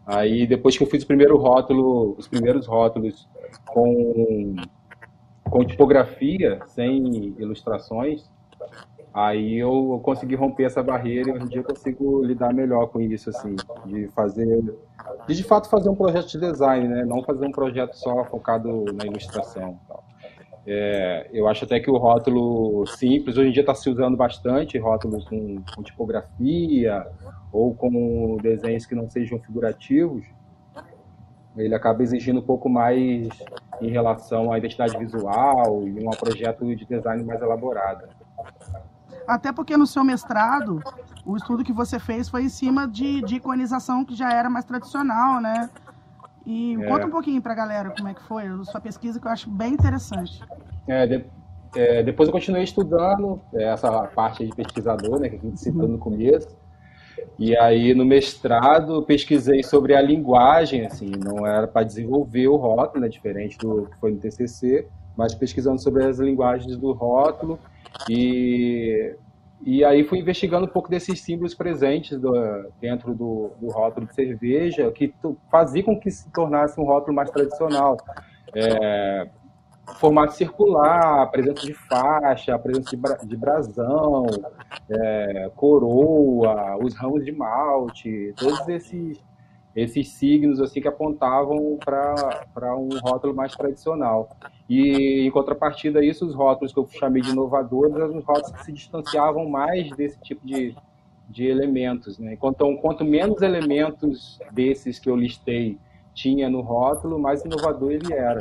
Aí 0.06 0.48
depois 0.48 0.78
que 0.78 0.84
eu 0.84 0.88
fiz 0.88 1.04
o 1.04 1.08
primeiro 1.08 1.38
rótulo, 1.38 2.16
os 2.18 2.28
primeiros 2.28 2.66
rótulos 2.66 3.28
com, 3.66 4.56
com 5.44 5.66
tipografia, 5.66 6.60
sem 6.68 7.36
ilustrações, 7.38 8.30
aí 9.14 9.58
eu 9.58 10.00
consegui 10.04 10.36
romper 10.36 10.64
essa 10.64 10.82
barreira 10.82 11.30
e 11.30 11.34
hoje 11.34 11.44
em 11.46 11.48
dia 11.48 11.60
eu 11.60 11.64
consigo 11.64 12.24
lidar 12.24 12.54
melhor 12.54 12.88
com 12.88 13.02
isso, 13.02 13.30
assim, 13.30 13.56
de 13.86 14.08
fazer, 14.10 14.62
de 15.28 15.36
de 15.36 15.44
fato 15.44 15.70
fazer 15.70 15.90
um 15.90 15.96
projeto 15.96 16.28
de 16.28 16.40
design, 16.40 16.88
né? 16.88 17.04
Não 17.06 17.24
fazer 17.24 17.46
um 17.46 17.52
projeto 17.52 17.94
só 17.96 18.24
focado 18.26 18.86
na 18.94 19.06
ilustração. 19.06 19.80
É, 20.66 21.28
eu 21.34 21.48
acho 21.48 21.66
até 21.66 21.80
que 21.80 21.90
o 21.90 21.98
rótulo 21.98 22.86
simples, 22.86 23.36
hoje 23.36 23.50
em 23.50 23.52
dia 23.52 23.62
está 23.62 23.74
se 23.74 23.90
usando 23.90 24.16
bastante, 24.16 24.78
rótulo 24.78 25.24
com, 25.26 25.62
com 25.76 25.82
tipografia 25.82 27.06
ou 27.52 27.74
com 27.74 28.38
desenhos 28.42 28.86
que 28.86 28.94
não 28.94 29.10
sejam 29.10 29.40
figurativos, 29.40 30.24
ele 31.58 31.76
acaba 31.76 32.02
exigindo 32.04 32.40
um 32.40 32.44
pouco 32.44 32.70
mais 32.70 33.28
em 33.82 33.90
relação 33.90 34.52
à 34.52 34.58
identidade 34.58 34.98
visual 34.98 35.88
e 35.88 36.06
um 36.06 36.10
projeto 36.12 36.64
de 36.76 36.86
design 36.86 37.24
mais 37.24 37.42
elaborado. 37.42 38.08
Até 39.28 39.52
porque 39.52 39.78
no 39.78 39.88
seu 39.88 40.04
mestrado, 40.04 40.82
o 41.26 41.36
estudo 41.38 41.64
que 41.64 41.74
você 41.74 42.00
fez 42.00 42.30
foi 42.30 42.44
em 42.44 42.50
cima 42.50 42.88
de, 42.88 43.22
de 43.22 43.36
iconização 43.36 44.04
que 44.04 44.16
já 44.16 44.32
era 44.32 44.50
mais 44.50 44.66
tradicional, 44.66 45.40
né? 45.42 45.70
E 46.46 46.76
É. 46.82 46.88
conta 46.88 47.08
um 47.08 47.12
pouquinho 47.12 47.42
pra 47.42 47.54
galera 47.54 47.92
como 47.92 48.08
é 48.08 48.14
que 48.14 48.22
foi 48.24 48.48
a 48.48 48.64
sua 48.64 48.82
pesquisa, 48.82 49.20
que 49.20 49.28
eu 49.28 49.32
acho 49.32 49.50
bem 49.50 49.74
interessante. 49.74 50.44
É, 50.88 51.06
de- 51.06 51.26
é, 51.76 52.04
depois 52.04 52.28
eu 52.28 52.34
continuei 52.34 52.64
estudando 52.64 53.40
é, 53.54 53.66
essa 53.66 53.90
parte 54.08 54.46
de 54.46 54.54
pesquisador, 54.56 55.20
né, 55.20 55.30
que 55.30 55.36
a 55.36 55.40
gente 55.40 55.60
citou 55.60 55.88
no 55.88 55.98
começo. 55.98 56.50
E 57.38 57.56
aí 57.58 57.94
no 57.94 58.04
mestrado 58.06 59.02
pesquisei 59.04 59.64
sobre 59.64 59.96
a 59.96 60.02
linguagem, 60.02 60.86
assim, 60.86 61.12
não 61.24 61.46
era 61.46 61.68
para 61.68 61.84
desenvolver 61.84 62.48
o 62.48 62.56
rótulo, 62.56 63.02
né, 63.02 63.08
diferente 63.10 63.58
do 63.60 63.86
que 63.86 63.98
foi 64.00 64.12
no 64.12 64.18
TCC, 64.18 64.88
mas 65.16 65.34
pesquisando 65.36 65.80
sobre 65.82 66.04
as 66.06 66.18
linguagens 66.20 66.76
do 66.78 66.92
rótulo 66.92 67.60
e 68.10 69.16
e 69.64 69.86
aí 69.86 70.04
fui 70.04 70.18
investigando 70.18 70.66
um 70.66 70.70
pouco 70.70 70.90
desses 70.90 71.22
símbolos 71.22 71.54
presentes 71.54 72.20
do- 72.20 72.66
dentro 72.82 73.14
do, 73.14 73.52
do 73.62 73.68
rótulo 73.70 74.08
de 74.08 74.16
cerveja, 74.16 74.92
que 74.92 75.14
fazia 75.52 75.84
com 75.84 76.00
que 76.00 76.10
se 76.10 76.28
tornasse 76.32 76.80
um 76.82 76.84
rótulo 76.84 77.16
mais 77.16 77.30
tradicional. 77.30 77.96
É, 78.56 79.30
formato 80.00 80.34
circular, 80.34 81.30
presença 81.30 81.62
de 81.62 81.76
faixa, 81.76 82.58
presença 82.58 82.90
de, 82.90 82.98
bra- 82.98 83.18
de 83.24 83.38
brasão, 83.38 84.26
é, 84.90 85.52
coroa, 85.56 86.78
os 86.84 86.96
ramos 86.96 87.24
de 87.24 87.32
malte, 87.32 88.34
todos 88.38 88.68
esses, 88.68 89.20
esses 89.76 90.10
signos 90.10 90.60
assim 90.60 90.82
que 90.82 90.88
apontavam 90.88 91.78
para 91.84 92.76
um 92.76 92.90
rótulo 93.00 93.34
mais 93.34 93.56
tradicional. 93.56 94.30
E 94.70 95.26
em 95.26 95.32
contrapartida 95.32 96.00
a 96.00 96.06
isso, 96.06 96.26
os 96.26 96.36
rótulos 96.36 96.74
que 96.74 96.80
eu 96.80 96.88
chamei 96.88 97.22
de 97.22 97.30
inovadores 97.30 97.96
eram 97.96 98.18
os 98.18 98.26
rótulos 98.26 98.52
que 98.52 98.66
se 98.66 98.72
distanciavam 98.72 99.50
mais 99.50 99.90
desse 99.96 100.20
tipo 100.22 100.46
de, 100.46 100.76
de 101.30 101.46
elementos. 101.46 102.20
Né? 102.20 102.34
Então, 102.34 102.76
quanto 102.78 103.06
menos 103.06 103.42
elementos 103.42 104.40
desses 104.52 105.00
que 105.00 105.10
eu 105.10 105.16
listei 105.16 105.78
tinha 106.14 106.50
no 106.50 106.62
rótulo, 106.62 107.18
mais 107.18 107.44
inovador 107.46 107.92
ele 107.92 108.14
era. 108.14 108.40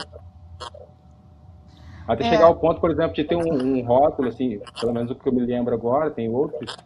Até 2.07 2.27
É. 2.27 2.31
chegar 2.31 2.47
ao 2.47 2.57
ponto, 2.57 2.81
por 2.81 2.91
exemplo, 2.91 3.15
de 3.15 3.23
ter 3.23 3.37
um, 3.37 3.79
um 3.79 3.85
rótulo, 3.85 4.29
assim, 4.29 4.61
pelo 4.81 4.93
menos 4.93 5.13
o 5.13 5.15
que 5.15 5.29
eu 5.29 5.33
me 5.33 5.43
lembro 5.43 5.73
agora, 5.73 6.11
tem 6.11 6.29
outros, 6.29 6.77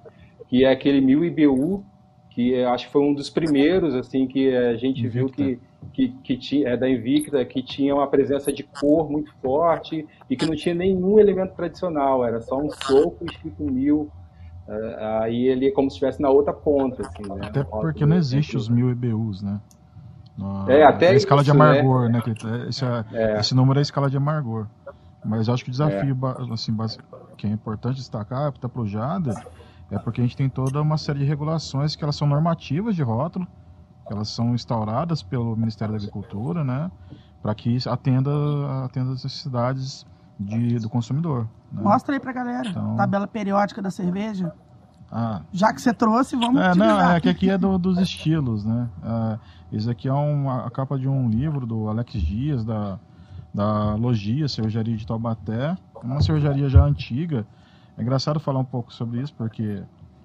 que 0.49 0.65
é 0.65 0.71
aquele 0.71 1.01
1000 1.01 1.25
IBU, 1.25 1.85
que 2.35 2.65
acho 2.65 2.87
que 2.87 2.93
foi 2.93 3.03
um 3.03 3.15
dos 3.15 3.31
primeiros, 3.31 3.95
assim, 3.95 4.27
que 4.27 4.55
a 4.55 4.77
gente 4.77 5.07
viu 5.07 5.29
que, 5.29 5.61
que, 5.93 6.09
que 6.25 6.37
tinha, 6.37 6.71
é 6.71 6.77
da 6.77 6.89
Invicta, 6.91 7.45
que 7.45 7.63
tinha 7.63 7.95
uma 7.95 8.09
presença 8.09 8.53
de 8.53 8.65
cor 8.65 9.09
muito 9.09 9.33
forte 9.41 10.05
e 10.29 10.37
que 10.37 10.45
não 10.45 10.57
tinha 10.57 10.75
nenhum 10.75 11.21
elemento 11.21 11.55
tradicional, 11.55 12.25
era 12.25 12.41
só 12.41 12.59
um 12.59 12.69
soco 12.71 13.25
escrito 13.25 13.63
1000, 13.63 14.11
eh, 14.69 14.97
aí 15.23 15.47
ele 15.47 15.69
é 15.69 15.71
como 15.71 15.89
se 15.89 15.95
estivesse 15.95 16.21
na 16.21 16.29
outra 16.29 16.53
ponta, 16.53 17.03
assim, 17.03 17.23
né? 17.23 17.41
Até 17.43 17.63
porque 17.63 18.05
não 18.05 18.17
existe 18.17 18.57
os 18.57 18.69
mil 18.69 18.91
EBUs, 18.91 19.41
né? 19.41 19.61
Na, 20.37 20.67
É, 20.69 20.83
até 20.83 21.11
na 21.11 21.15
escala 21.15 21.45
de 21.45 21.51
isso, 21.51 21.57
né? 21.59 21.65
amargor, 21.65 22.09
né? 22.09 22.21
que 22.21 22.31
esse, 22.69 22.85
é- 22.85 23.05
É. 23.13 23.39
esse 23.39 23.55
número 23.55 23.79
é 23.79 23.81
a 23.81 23.83
escala 23.83 24.11
de 24.11 24.17
amargor. 24.17 24.67
Mas 25.25 25.47
eu 25.47 25.55
acho 25.55 25.63
que 25.63 25.71
o 25.71 25.73
desafio 25.73 26.15
ba- 26.17 26.37
assim, 26.53 26.77
que 27.39 27.47
é 27.47 27.51
importante 27.51 27.97
destacar 27.97 28.53
para 28.53 28.83
o 28.83 28.87
Jada 28.87 29.41
é 29.95 29.99
porque 29.99 30.21
a 30.21 30.25
gente 30.25 30.37
tem 30.37 30.49
toda 30.49 30.81
uma 30.83 30.97
série 30.99 31.21
de 31.21 31.25
regulações 31.25 31.95
que 31.97 32.03
elas 32.05 32.17
são 32.17 32.27
normativas 32.27 32.95
de 32.97 33.03
rótulo, 33.03 33.47
que 34.07 34.13
elas 34.13 34.29
são 34.29 34.55
instauradas 34.55 35.23
pelo 35.23 35.57
Ministério 35.57 35.93
da 35.95 35.99
Agricultura, 35.99 36.63
né? 36.65 36.91
Para 37.43 37.55
que 37.55 37.77
atenda, 37.89 38.31
atenda 38.85 39.13
as 39.13 39.23
necessidades 39.25 40.07
de, 40.39 40.79
do 40.79 40.89
consumidor. 40.89 41.47
Né? 41.73 41.83
Mostra 41.83 42.15
aí 42.15 42.21
pra 42.21 42.33
galera. 42.33 42.69
Então- 42.69 42.97
Tabela 42.97 43.27
periódica 43.27 43.81
da 43.83 43.91
cerveja. 43.91 44.53
Ah, 45.13 45.43
Já 45.53 45.73
que 45.73 45.81
você 45.81 45.93
trouxe, 45.93 46.35
vamos 46.37 46.61
É, 46.61 46.71
utilizar. 46.71 46.89
não, 47.09 47.11
é 47.13 47.21
que 47.21 47.29
aqui 47.29 47.49
é 47.51 47.57
do- 47.57 47.79
dos 47.79 47.99
estilos, 47.99 48.65
né? 48.65 48.89
É, 49.03 49.77
esse 49.77 49.89
aqui 49.89 50.09
é 50.09 50.13
uma, 50.13 50.67
a 50.67 50.71
capa 50.71 50.99
de 50.99 51.07
um 51.09 51.29
livro 51.29 51.67
do 51.67 51.89
Alex 51.89 52.13
Dias, 52.15 52.65
da, 52.65 52.99
da 53.55 53.95
Logia, 53.95 54.49
Cervejaria 54.49 54.97
de 54.97 55.07
Taubaté. 55.07 55.77
Uma 56.03 56.21
cervejaria 56.21 56.69
já 56.69 56.83
antiga. 56.85 57.47
É 57.97 58.03
engraçado 58.03 58.41
falar 58.41 58.61
um 58.61 58.65
pouco 58.65 58.93
sobre 58.93 59.21
isso, 59.21 59.35
porque 59.35 59.83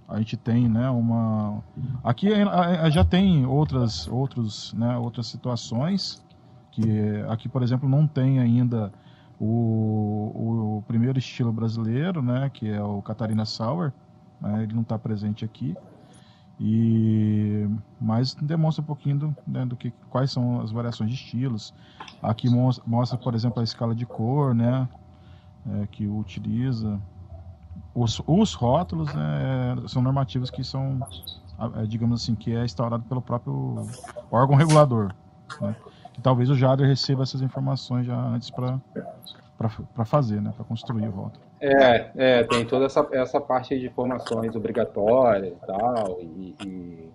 a 0.08 0.18
gente 0.18 0.36
tem, 0.38 0.68
né, 0.70 0.90
uma... 0.90 1.64
Aqui 2.04 2.32
é- 2.34 2.42
é- 2.88 2.92
já 2.92 3.04
tem 3.06 3.46
outras, 3.46 4.08
outros, 4.08 4.74
né, 4.74 4.98
outras 4.98 5.28
situações, 5.28 6.24
Que 6.72 7.24
aqui, 7.30 7.50
por 7.50 7.64
exemplo, 7.64 7.90
não 7.90 8.08
tem 8.08 8.40
ainda 8.40 8.94
o, 9.40 10.78
o 10.80 10.84
primeiro 10.88 11.18
estilo 11.20 11.52
brasileiro, 11.52 12.22
né? 12.22 12.50
Que 12.52 12.70
é 12.70 12.82
o 12.84 13.02
Catarina 13.02 13.46
Sour. 13.46 13.92
Né, 14.40 14.64
ele 14.64 14.74
não 14.74 14.84
está 14.84 14.98
presente 14.98 15.44
aqui. 15.44 15.76
E 16.60 17.68
mas 18.00 18.36
demonstra 18.36 18.82
um 18.84 18.86
pouquinho 18.86 19.18
do, 19.20 19.38
né, 19.48 19.66
do, 19.66 19.78
que 19.78 19.92
quais 20.10 20.32
são 20.32 20.62
as 20.62 20.72
variações 20.72 21.10
de 21.10 21.16
estilos. 21.16 21.74
Aqui 22.22 22.50
mostra, 22.50 22.84
mostra 22.88 23.18
por 23.18 23.34
exemplo, 23.36 23.62
a 23.62 23.64
escala 23.64 23.96
de 23.96 24.06
cor, 24.06 24.54
né, 24.54 24.90
é, 25.66 25.88
que 25.88 26.08
utiliza. 26.08 27.02
Os, 28.00 28.22
os 28.26 28.54
rótulos 28.54 29.14
né, 29.14 29.76
são 29.88 30.02
normativos 30.02 30.50
que 30.50 30.64
são, 30.64 31.00
é, 31.76 31.86
digamos 31.86 32.24
assim, 32.24 32.34
que 32.34 32.56
é 32.56 32.64
instaurado 32.64 33.04
pelo 33.04 33.22
próprio 33.22 33.86
órgão 34.32 34.56
regulador. 34.56 35.14
Né, 35.60 35.76
que 36.14 36.22
talvez 36.22 36.50
o 36.50 36.56
Jader 36.56 36.88
receba 36.88 37.24
essas 37.24 37.42
informações 37.42 38.06
já 38.06 38.16
antes 38.16 38.50
para 38.50 40.06
fazer, 40.06 40.42
né, 40.42 40.54
para 40.56 40.64
construir 40.64 41.10
o 41.10 41.12
rótulo. 41.12 41.44
É, 41.60 42.12
é, 42.16 42.44
tem 42.44 42.66
toda 42.66 42.86
essa, 42.86 43.06
essa 43.12 43.42
parte 43.42 43.78
de 43.78 43.88
informações 43.88 44.56
obrigatórias 44.56 45.52
e 45.52 45.68
tal, 45.68 46.22
e, 46.22 46.56
e 46.66 47.12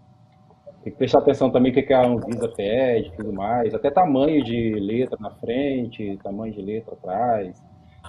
tem 0.82 0.92
que 0.92 0.98
prestar 0.98 1.20
atenção 1.20 1.50
também 1.50 1.72
o 1.72 1.74
que, 1.74 1.82
que 1.82 1.94
a 1.94 2.06
Anvisa 2.06 2.46
pede 2.48 3.08
e 3.08 3.12
tudo 3.12 3.32
mais, 3.32 3.72
até 3.72 3.90
tamanho 3.90 4.44
de 4.44 4.74
letra 4.74 5.16
na 5.18 5.30
frente, 5.30 6.18
tamanho 6.22 6.52
de 6.52 6.60
letra 6.60 6.92
atrás, 6.92 7.62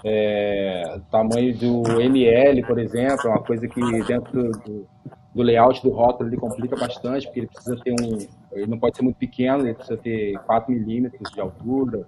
é, 0.08 1.00
tamanho 1.10 1.58
do 1.58 2.00
ML, 2.00 2.64
por 2.64 2.78
exemplo, 2.78 3.28
é 3.28 3.30
uma 3.30 3.42
coisa 3.42 3.68
que 3.68 3.82
dentro 4.04 4.52
do, 4.52 4.88
do 5.34 5.42
layout 5.42 5.82
do 5.82 5.90
rótulo 5.90 6.30
ele 6.30 6.38
complica 6.38 6.76
bastante, 6.76 7.26
porque 7.26 7.40
ele 7.40 7.48
precisa 7.48 7.76
ter 7.84 7.92
um, 7.92 8.20
ele 8.52 8.68
não 8.68 8.78
pode 8.78 8.96
ser 8.96 9.02
muito 9.02 9.18
pequeno, 9.18 9.66
ele 9.66 9.74
precisa 9.74 9.98
ter 9.98 10.38
4 10.46 10.72
milímetros 10.72 11.32
de 11.32 11.42
altura, 11.42 12.06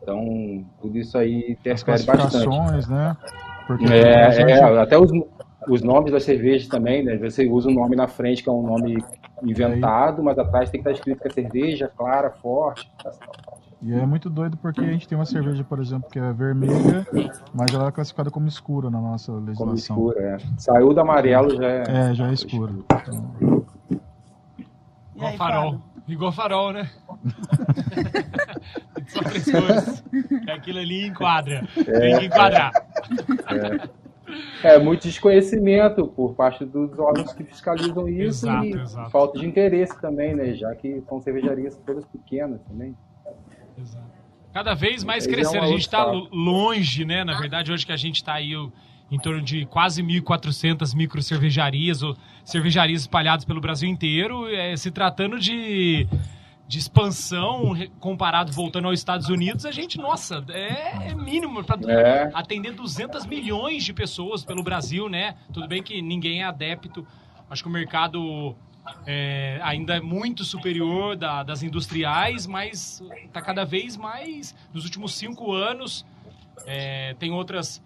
então 0.00 0.64
tudo 0.80 0.96
isso 0.96 1.18
aí 1.18 1.50
interfere 1.50 2.02
bastante. 2.02 2.32
né? 2.88 3.14
Porque 3.66 3.84
é, 3.84 4.50
é, 4.50 4.80
até 4.80 4.96
os, 4.98 5.10
os 5.68 5.82
nomes 5.82 6.10
das 6.10 6.24
cervejas 6.24 6.66
também, 6.66 7.04
né? 7.04 7.18
Você 7.18 7.46
usa 7.46 7.68
um 7.68 7.74
nome 7.74 7.94
na 7.94 8.08
frente 8.08 8.42
que 8.42 8.48
é 8.48 8.52
um 8.52 8.62
nome 8.62 9.04
inventado, 9.42 10.22
mas 10.22 10.38
atrás 10.38 10.70
tem 10.70 10.82
que 10.82 10.88
estar 10.88 10.98
escrito 10.98 11.20
que 11.20 11.28
é 11.28 11.30
cerveja 11.30 11.92
clara, 11.94 12.30
forte. 12.30 12.90
E 13.80 13.94
é 13.94 14.04
muito 14.04 14.28
doido 14.28 14.56
porque 14.56 14.80
a 14.80 14.90
gente 14.90 15.06
tem 15.06 15.16
uma 15.16 15.24
cerveja, 15.24 15.62
por 15.62 15.78
exemplo, 15.78 16.10
que 16.10 16.18
é 16.18 16.32
vermelha, 16.32 17.06
mas 17.54 17.72
ela 17.72 17.88
é 17.88 17.92
classificada 17.92 18.28
como 18.28 18.48
escura 18.48 18.90
na 18.90 19.00
nossa 19.00 19.32
legislação. 19.32 19.96
Como 19.96 20.10
escura, 20.12 20.20
é. 20.20 20.38
Saiu 20.58 20.92
do 20.92 21.00
amarelo 21.00 21.56
já 21.56 21.68
é. 21.68 21.84
É, 21.86 22.14
já 22.14 22.28
é 22.28 22.32
escura. 22.32 22.72
Então... 22.72 23.64
Igual 25.14 25.32
farol. 25.36 25.80
Igual 26.08 26.32
farol, 26.32 26.72
né? 26.72 26.90
Só 29.06 29.20
três 29.20 29.44
cores. 29.44 30.04
É 30.46 30.52
aquilo 30.52 30.78
ali 30.80 31.06
enquadra. 31.06 31.66
É, 31.76 31.82
Tem 31.82 32.18
que 32.18 32.26
enquadrar. 32.26 32.72
É. 34.62 34.74
é. 34.74 34.78
muito 34.78 35.02
desconhecimento 35.02 36.06
por 36.08 36.34
parte 36.34 36.64
dos 36.64 36.98
órgãos 36.98 37.32
que 37.32 37.44
fiscalizam 37.44 38.08
isso 38.08 38.46
exato, 38.46 38.64
e 38.64 38.72
exato. 38.72 39.10
falta 39.10 39.38
de 39.38 39.46
interesse 39.46 40.00
também, 40.00 40.34
né? 40.34 40.54
Já 40.54 40.74
que 40.74 41.00
são 41.08 41.20
cervejarias 41.20 41.76
todas 41.86 42.04
pequenas 42.06 42.60
também. 42.62 42.96
Exato. 43.80 44.18
Cada 44.52 44.74
vez 44.74 45.04
mais 45.04 45.26
é 45.26 45.30
crescendo. 45.30 45.64
a 45.64 45.68
gente 45.68 45.82
está 45.82 46.04
longe, 46.04 47.04
né? 47.04 47.22
Na 47.24 47.38
verdade, 47.38 47.70
hoje 47.70 47.84
que 47.84 47.92
a 47.92 47.96
gente 47.96 48.16
está 48.16 48.34
aí 48.34 48.52
em 49.10 49.18
torno 49.18 49.40
de 49.40 49.64
quase 49.66 50.02
1.400 50.02 50.94
micro 50.94 51.22
cervejarias 51.22 52.02
ou 52.02 52.16
cervejarias 52.44 53.02
espalhadas 53.02 53.44
pelo 53.44 53.60
Brasil 53.60 53.88
inteiro, 53.88 54.48
é, 54.48 54.76
se 54.76 54.90
tratando 54.90 55.38
de 55.38 56.06
de 56.68 56.78
expansão 56.78 57.74
comparado 57.98 58.52
voltando 58.52 58.88
aos 58.88 59.00
Estados 59.00 59.30
Unidos, 59.30 59.64
a 59.64 59.70
gente, 59.70 59.96
nossa, 59.96 60.44
é, 60.50 61.08
é 61.08 61.14
mínimo 61.14 61.64
para 61.64 61.80
é. 61.90 62.30
atender 62.34 62.72
200 62.72 63.24
milhões 63.24 63.82
de 63.82 63.94
pessoas 63.94 64.44
pelo 64.44 64.62
Brasil, 64.62 65.08
né? 65.08 65.34
Tudo 65.50 65.66
bem 65.66 65.82
que 65.82 66.02
ninguém 66.02 66.42
é 66.42 66.44
adepto, 66.44 67.06
acho 67.48 67.62
que 67.62 67.68
o 67.70 67.72
mercado 67.72 68.54
é, 69.06 69.60
ainda 69.62 69.96
é 69.96 70.00
muito 70.00 70.44
superior 70.44 71.16
da, 71.16 71.42
das 71.42 71.62
industriais, 71.62 72.46
mas 72.46 73.02
está 73.24 73.40
cada 73.40 73.64
vez 73.64 73.96
mais, 73.96 74.54
nos 74.72 74.84
últimos 74.84 75.14
cinco 75.14 75.52
anos, 75.52 76.04
é, 76.66 77.14
tem 77.18 77.30
outras 77.30 77.82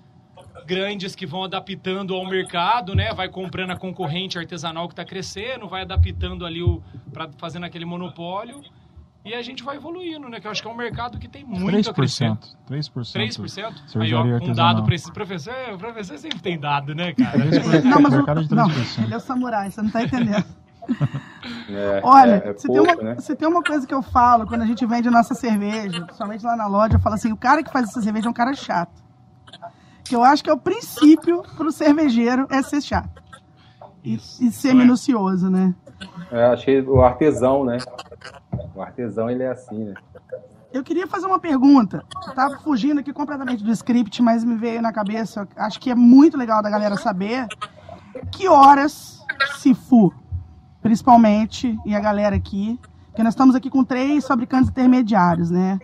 grandes 0.66 1.14
que 1.14 1.26
vão 1.26 1.44
adaptando 1.44 2.14
ao 2.14 2.26
mercado, 2.26 2.94
né? 2.94 3.12
Vai 3.14 3.28
comprando 3.28 3.70
a 3.70 3.76
concorrente 3.76 4.38
artesanal 4.38 4.86
que 4.86 4.92
está 4.92 5.04
crescendo, 5.04 5.68
vai 5.68 5.82
adaptando 5.82 6.44
ali 6.44 6.62
o 6.62 6.82
para 7.12 7.30
fazendo 7.38 7.64
aquele 7.64 7.84
monopólio 7.84 8.62
e 9.24 9.34
a 9.34 9.42
gente 9.42 9.62
vai 9.62 9.76
evoluindo, 9.76 10.28
né? 10.28 10.40
Que 10.40 10.46
eu 10.46 10.50
acho 10.50 10.60
que 10.60 10.68
é 10.68 10.70
um 10.70 10.76
mercado 10.76 11.18
que 11.18 11.28
tem 11.28 11.44
muito 11.44 11.88
3%, 11.88 11.90
a 11.90 11.94
crescer. 11.94 12.30
3%. 12.68 12.92
3%? 13.12 14.00
Aí, 14.00 14.14
ó, 14.14 14.24
um 14.24 14.52
dado 14.52 14.82
para 14.84 14.94
esse 14.94 15.12
professor, 15.12 15.54
o 15.72 15.78
professor 15.78 16.18
sempre 16.18 16.40
tem 16.40 16.58
dado, 16.58 16.94
né, 16.94 17.12
cara? 17.12 17.38
não, 17.84 18.00
mas 18.00 18.14
o, 18.14 18.54
não, 18.54 18.68
ele 19.04 19.14
é 19.14 19.16
o 19.16 19.20
samurai, 19.20 19.70
você 19.70 19.80
não 19.80 19.88
está 19.88 20.02
entendendo. 20.02 20.61
É, 21.70 22.00
Olha, 22.02 22.42
é, 22.44 22.50
é 22.50 22.54
se, 22.54 22.66
pouco, 22.66 22.84
tem 22.84 22.94
uma, 22.94 23.02
né? 23.02 23.16
se 23.18 23.34
tem 23.34 23.48
uma 23.48 23.62
coisa 23.62 23.86
que 23.86 23.94
eu 23.94 24.02
falo 24.02 24.46
quando 24.46 24.62
a 24.62 24.66
gente 24.66 24.84
vende 24.84 25.08
nossa 25.08 25.34
cerveja, 25.34 26.04
principalmente 26.04 26.44
lá 26.44 26.54
na 26.54 26.66
loja, 26.66 26.94
eu 26.94 27.00
falo 27.00 27.14
assim: 27.14 27.32
o 27.32 27.36
cara 27.36 27.62
que 27.62 27.72
faz 27.72 27.88
essa 27.88 28.02
cerveja 28.02 28.26
é 28.26 28.30
um 28.30 28.34
cara 28.34 28.52
chato 28.54 29.02
que 30.04 30.16
eu 30.16 30.22
acho 30.22 30.42
que 30.42 30.50
é 30.50 30.52
o 30.52 30.58
princípio 30.58 31.42
para 31.56 31.66
o 31.66 31.72
cervejeiro 31.72 32.46
é 32.50 32.62
ser 32.62 32.82
chato. 32.82 33.22
E, 34.04 34.14
e 34.14 34.50
ser 34.50 34.70
é. 34.70 34.74
minucioso, 34.74 35.48
né? 35.48 35.74
É, 36.30 36.46
achei 36.46 36.82
o 36.82 37.00
artesão, 37.00 37.64
né? 37.64 37.78
O 38.74 38.82
artesão, 38.82 39.30
ele 39.30 39.42
é 39.42 39.50
assim, 39.50 39.84
né? 39.84 39.94
Eu 40.72 40.82
queria 40.82 41.06
fazer 41.06 41.26
uma 41.26 41.38
pergunta. 41.38 42.04
Eu 42.26 42.34
tava 42.34 42.58
fugindo 42.58 42.98
aqui 42.98 43.12
completamente 43.12 43.62
do 43.62 43.70
script, 43.70 44.22
mas 44.22 44.42
me 44.42 44.56
veio 44.56 44.82
na 44.82 44.92
cabeça. 44.92 45.46
Acho 45.56 45.78
que 45.78 45.90
é 45.90 45.94
muito 45.94 46.36
legal 46.36 46.62
da 46.62 46.70
galera 46.70 46.96
saber 46.96 47.46
que 48.30 48.48
horas 48.48 49.24
se 49.56 49.74
for, 49.74 50.14
principalmente, 50.82 51.78
e 51.86 51.94
a 51.94 52.00
galera 52.00 52.34
aqui, 52.34 52.78
que 53.14 53.22
nós 53.22 53.32
estamos 53.32 53.54
aqui 53.54 53.70
com 53.70 53.84
três 53.84 54.26
fabricantes 54.26 54.68
intermediários, 54.68 55.50
né? 55.50 55.78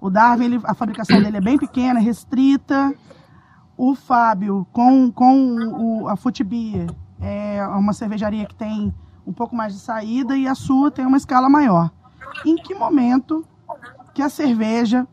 O 0.00 0.08
Darwin, 0.08 0.44
ele, 0.46 0.60
a 0.64 0.72
fabricação 0.72 1.20
dele 1.20 1.36
é 1.36 1.40
bem 1.40 1.58
pequena, 1.58 2.00
restrita, 2.00 2.94
o 3.76 3.94
Fábio, 3.94 4.66
com, 4.72 5.10
com 5.12 6.02
o, 6.02 6.08
a 6.08 6.16
Futibia, 6.16 6.86
é 7.20 7.66
uma 7.66 7.92
cervejaria 7.92 8.46
que 8.46 8.54
tem 8.54 8.94
um 9.26 9.32
pouco 9.32 9.54
mais 9.54 9.74
de 9.74 9.80
saída 9.80 10.36
e 10.36 10.48
a 10.48 10.54
sua 10.54 10.90
tem 10.90 11.04
uma 11.04 11.16
escala 11.16 11.48
maior. 11.48 11.90
Em 12.44 12.56
que 12.56 12.74
momento 12.74 13.44
que 14.14 14.22
a 14.22 14.28
cerveja 14.28 15.06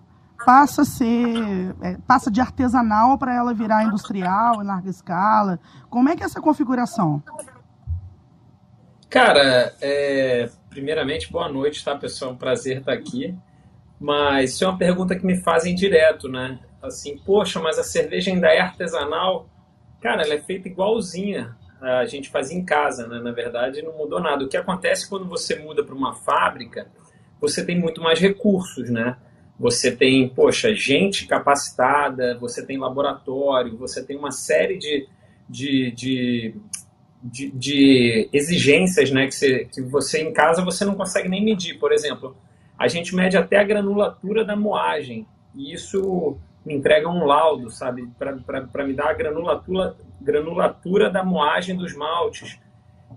passa 0.46 0.84
a 0.84 0.86
ser 0.86 1.76
é, 1.82 1.98
passa 2.08 2.32
de 2.32 2.40
artesanal 2.40 3.18
para 3.18 3.34
ela 3.34 3.54
virar 3.54 3.84
industrial 3.84 4.62
em 4.62 4.66
larga 4.66 4.90
escala? 4.90 5.60
Como 5.90 6.08
é 6.08 6.16
que 6.16 6.24
é 6.24 6.26
essa 6.26 6.42
configuração? 6.42 7.22
Cara, 9.10 9.74
é, 9.82 10.50
primeiramente 10.70 11.32
boa 11.32 11.50
noite, 11.50 11.84
tá 11.84 11.96
pessoal? 11.96 12.32
Um 12.32 12.38
prazer 12.38 12.80
estar 12.80 12.94
aqui. 12.94 13.36
Mas 14.00 14.54
isso 14.54 14.64
é 14.64 14.68
uma 14.68 14.78
pergunta 14.78 15.16
que 15.16 15.26
me 15.26 15.38
fazem 15.38 15.74
direto, 15.74 16.30
né? 16.30 16.60
assim, 16.82 17.18
poxa, 17.18 17.60
mas 17.60 17.78
a 17.78 17.84
cerveja 17.84 18.32
ainda 18.32 18.48
é 18.48 18.60
artesanal? 18.60 19.50
Cara, 20.02 20.24
ela 20.24 20.34
é 20.34 20.40
feita 20.40 20.68
igualzinha. 20.68 21.56
A 21.82 22.06
gente 22.06 22.30
fazia 22.30 22.58
em 22.58 22.66
casa, 22.66 23.08
né? 23.08 23.20
Na 23.20 23.32
verdade, 23.32 23.82
não 23.82 23.96
mudou 23.96 24.20
nada. 24.20 24.44
O 24.44 24.48
que 24.48 24.58
acontece 24.58 25.08
quando 25.08 25.26
você 25.26 25.56
muda 25.58 25.84
para 25.84 25.94
uma 25.94 26.14
fábrica, 26.14 26.88
você 27.40 27.64
tem 27.64 27.80
muito 27.80 28.02
mais 28.02 28.20
recursos, 28.20 28.90
né? 28.90 29.16
Você 29.60 29.96
tem, 29.96 30.30
poxa, 30.30 30.74
gente 30.74 31.28
capacitada, 31.28 32.38
você 32.40 32.66
tem 32.66 32.78
laboratório, 32.78 33.78
você 33.78 34.04
tem 34.04 34.18
uma 34.18 34.32
série 34.32 34.78
de, 34.78 35.08
de, 35.50 35.92
de, 35.92 36.56
de, 37.24 37.52
de 37.52 38.30
exigências, 38.32 39.12
né? 39.12 39.28
Que 39.28 39.34
você, 39.34 39.66
que 39.66 39.82
você 39.82 40.22
em 40.22 40.34
casa 40.34 40.64
você 40.64 40.86
não 40.86 40.96
consegue 40.96 41.30
nem 41.30 41.44
medir. 41.44 41.80
Por 41.80 41.92
exemplo, 41.92 42.36
a 42.78 42.88
gente 42.88 43.16
mede 43.16 43.38
até 43.38 43.58
a 43.58 43.64
granulatura 43.64 44.46
da 44.46 44.56
moagem. 44.56 45.26
E 45.56 45.74
isso 45.74 46.38
me 46.66 46.74
entrega 46.74 47.08
um 47.10 47.26
laudo, 47.26 47.70
sabe, 47.72 48.08
para 48.18 48.84
me 48.86 48.94
dar 48.94 49.10
a 49.10 49.14
granulatura, 49.14 49.96
granulatura 50.22 51.10
da 51.10 51.24
moagem 51.24 51.76
dos 51.76 51.96
maltes 51.96 52.60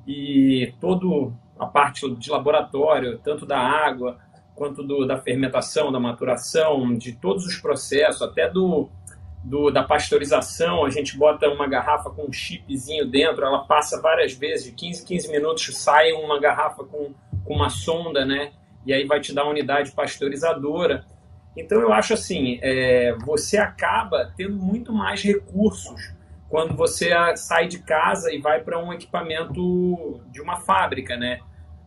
e 0.06 0.72
todo 0.80 1.32
a 1.58 1.66
parte 1.66 2.08
de 2.14 2.30
laboratório, 2.30 3.18
tanto 3.18 3.44
da 3.44 3.58
água 3.58 4.18
quanto 4.54 4.82
do, 4.82 5.06
da 5.06 5.18
fermentação, 5.18 5.90
da 5.90 5.98
maturação, 5.98 6.96
de 6.96 7.12
todos 7.12 7.44
os 7.44 7.56
processos, 7.56 8.22
até 8.22 8.48
do, 8.48 8.88
do, 9.42 9.70
da 9.70 9.82
pasteurização, 9.82 10.84
a 10.84 10.90
gente 10.90 11.16
bota 11.16 11.48
uma 11.48 11.66
garrafa 11.66 12.10
com 12.10 12.26
um 12.26 12.32
chipzinho 12.32 13.06
dentro, 13.06 13.44
ela 13.44 13.64
passa 13.64 14.00
várias 14.00 14.32
vezes, 14.34 14.66
de 14.66 14.72
15 14.72 15.04
15 15.04 15.30
minutos 15.30 15.76
sai 15.78 16.12
uma 16.12 16.38
garrafa 16.38 16.84
com, 16.84 17.12
com 17.44 17.54
uma 17.54 17.70
sonda, 17.70 18.24
né? 18.24 18.52
E 18.84 18.92
aí 18.92 19.06
vai 19.06 19.20
te 19.20 19.34
dar 19.34 19.44
uma 19.44 19.52
unidade 19.52 19.92
pasteurizadora. 19.92 21.04
Então 21.56 21.80
eu 21.80 21.92
acho 21.92 22.14
assim, 22.14 22.58
é, 22.62 23.14
você 23.24 23.58
acaba 23.58 24.32
tendo 24.36 24.56
muito 24.56 24.92
mais 24.92 25.22
recursos 25.22 26.12
quando 26.48 26.74
você 26.74 27.10
sai 27.36 27.66
de 27.66 27.78
casa 27.78 28.32
e 28.32 28.38
vai 28.38 28.60
para 28.60 28.78
um 28.78 28.92
equipamento 28.92 30.20
de 30.30 30.40
uma 30.40 30.56
fábrica, 30.56 31.16
né? 31.16 31.40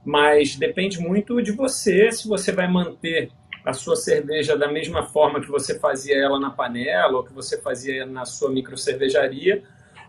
Mas 0.06 0.56
depende 0.56 1.00
muito 1.00 1.42
de 1.42 1.52
você, 1.52 2.12
se 2.12 2.28
você 2.28 2.52
vai 2.52 2.68
manter 2.68 3.32
a 3.65 3.73
sua 3.73 3.95
cerveja 3.95 4.58
da 4.58 4.71
mesma 4.71 5.04
forma 5.04 5.39
que 5.39 5.49
você 5.49 5.80
fazia 5.80 6.17
ela 6.17 6.39
na 6.39 6.49
panela 6.49 7.17
ou 7.17 7.23
que 7.23 7.34
você 7.34 7.62
fazia 7.62 8.06
na 8.06 8.26
sua 8.26 8.49
micro 8.49 8.78
cervejaria, 8.78 9.63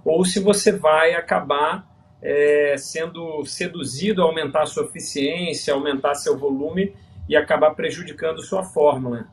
ou 0.04 0.24
se 0.24 0.40
você 0.40 0.72
vai 0.72 1.14
acabar 1.14 1.86
é, 2.20 2.74
sendo 2.76 3.44
seduzido 3.44 4.22
a 4.22 4.24
aumentar 4.24 4.62
a 4.62 4.66
sua 4.66 4.84
eficiência, 4.84 5.74
aumentar 5.74 6.14
seu 6.14 6.36
volume 6.36 6.94
e 7.28 7.36
acabar 7.36 7.74
prejudicando 7.74 8.42
sua 8.42 8.64
fórmula. 8.64 9.28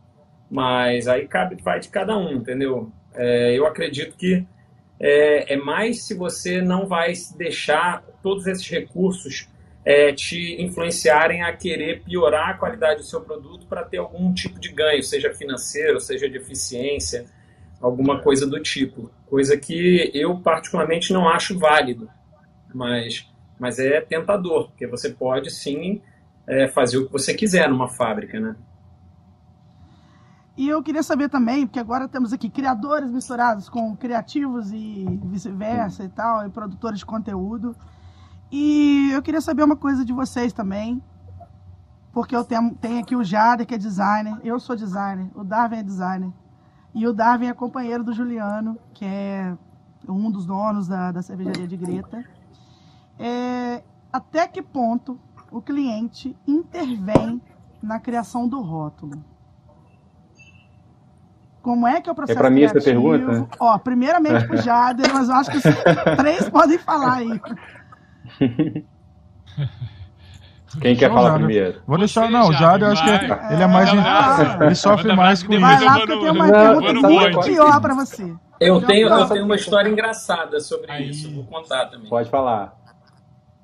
Mas 0.50 1.08
aí 1.08 1.28
cabe, 1.28 1.62
vai 1.62 1.80
de 1.80 1.90
cada 1.90 2.18
um, 2.18 2.34
entendeu? 2.34 2.92
É, 3.14 3.58
eu 3.58 3.66
acredito 3.66 4.16
que 4.18 4.46
é, 5.00 5.54
é, 5.54 5.58
mais 5.58 6.04
se 6.04 6.14
você 6.14 6.62
não 6.62 6.86
vai 6.86 7.14
deixar 7.36 8.04
todos 8.22 8.46
esses 8.46 8.70
recursos 8.70 9.50
é, 9.84 10.14
te 10.14 10.62
influenciarem 10.62 11.44
a 11.44 11.52
querer 11.54 12.04
piorar 12.04 12.50
a 12.50 12.54
qualidade 12.54 13.02
do 13.02 13.06
seu 13.06 13.22
produto 13.22 13.66
para 13.66 13.84
ter 13.84 13.98
algum 13.98 14.34
tipo 14.34 14.60
de 14.60 14.72
ganho, 14.72 15.02
seja 15.04 15.34
financeiro, 15.34 16.00
seja 16.00 16.30
de 16.30 16.38
eficiência, 16.38 17.26
alguma 17.82 18.22
coisa 18.22 18.46
do 18.46 18.62
tipo. 18.62 19.12
Coisa 19.28 19.58
que 19.58 20.12
eu 20.14 20.40
particularmente 20.40 21.12
não 21.12 21.28
acho 21.28 21.58
válido, 21.58 22.10
mas, 22.74 23.28
mas 23.60 23.80
é 23.80 24.00
tentador, 24.02 24.70
porque 24.70 24.86
você 24.86 25.10
pode 25.10 25.50
sim 25.50 26.02
é, 26.48 26.68
fazer 26.68 26.98
o 26.98 27.08
que 27.08 27.12
você 27.12 27.34
quiser 27.34 27.68
numa 27.70 27.88
fábrica, 27.88 28.40
né? 28.40 28.56
E 30.58 30.68
eu 30.68 30.84
queria 30.84 31.02
saber 31.02 31.30
também, 31.30 31.66
porque 31.66 31.80
agora 31.80 32.08
temos 32.08 32.34
aqui 32.34 32.50
criadores 32.50 33.10
misturados 33.10 33.70
com 33.70 33.96
criativos 33.96 34.72
e 34.72 35.06
vice-versa 35.24 36.04
e 36.04 36.10
tal, 36.10 36.46
e 36.46 36.50
produtores 36.50 37.00
de 37.00 37.06
conteúdo. 37.06 37.76
E 38.52 39.12
eu 39.14 39.22
queria 39.22 39.40
saber 39.40 39.64
uma 39.64 39.78
coisa 39.78 40.04
de 40.04 40.12
vocês 40.12 40.52
também, 40.52 41.02
porque 42.12 42.36
eu 42.36 42.44
tenho, 42.44 42.76
tenho 42.76 43.00
aqui 43.00 43.16
o 43.16 43.24
Jader, 43.24 43.66
que 43.66 43.74
é 43.74 43.78
designer, 43.78 44.38
eu 44.44 44.60
sou 44.60 44.76
designer, 44.76 45.30
o 45.34 45.44
Darwin 45.44 45.78
é 45.78 45.84
designer, 45.84 46.32
e 46.94 47.08
o 47.08 47.14
Darwin 47.14 47.48
é 47.48 47.54
companheiro 47.54 48.04
do 48.04 48.12
Juliano, 48.12 48.78
que 48.94 49.06
é 49.06 49.56
um 50.08 50.30
dos 50.30 50.46
donos 50.46 50.88
da, 50.88 51.12
da 51.14 51.22
cervejaria 51.22 51.68
de 51.68 51.78
Greta. 51.78 52.26
É, 53.18 53.84
até 54.12 54.48
que 54.48 54.62
ponto 54.62 55.18
o 55.50 55.62
cliente 55.62 56.36
intervém 56.46 57.42
na 57.82 58.00
criação 58.00 58.48
do 58.48 58.60
rótulo? 58.62 59.24
Como 61.62 61.86
é 61.88 62.02
que 62.02 62.10
é 62.10 62.12
o 62.12 62.16
processo 62.16 62.38
É 62.38 62.42
para 62.42 62.50
mim 62.50 62.64
essa 62.64 62.74
criativo? 62.74 63.12
pergunta? 63.12 63.56
Ó, 63.60 63.78
primeiramente 63.78 64.48
pro 64.48 64.58
Jader, 64.58 65.14
mas 65.14 65.30
eu 65.30 65.36
acho 65.36 65.52
que 65.52 65.58
os 65.58 65.64
três 66.18 66.50
podem 66.50 66.78
falar 66.80 67.18
aí. 67.18 67.40
Quem 70.80 70.96
quer 70.96 71.12
o 71.12 71.14
falar 71.14 71.34
primeiro? 71.36 71.82
Vou 71.86 71.98
deixar, 71.98 72.28
Você, 72.28 72.30
não, 72.32 72.48
o 72.48 72.54
eu 72.54 72.92
acho 72.92 73.04
que 73.04 73.28
vai. 73.28 73.54
ele 73.54 73.64
é 73.64 73.68
mais. 73.68 73.92
Vai. 73.92 74.64
Ele 74.68 74.76
sofre 74.76 75.14
mais 75.14 75.44
com 75.44 75.60
Vai 75.60 75.76
isso. 75.76 75.84
depois 75.84 75.86
lá, 75.86 76.00
eu 76.00 76.08
porque 76.08 76.14
eu 76.14 76.18
vou 76.18 76.32
tenho 76.32 76.34
uma 76.34 76.52
pergunta 76.52 77.10
muito 77.10 77.40
pior 77.42 77.82
pra 77.82 77.94
você. 77.94 78.34
Eu 78.60 78.82
tenho, 78.86 79.10
eu 79.10 79.28
tenho 79.28 79.44
uma 79.46 79.56
história 79.56 79.90
engraçada 79.90 80.60
sobre 80.62 80.90
Aí. 80.90 81.10
isso, 81.10 81.34
vou 81.34 81.44
contar 81.44 81.88
também. 81.88 82.08
Pode 82.08 82.30
falar. 82.30 82.74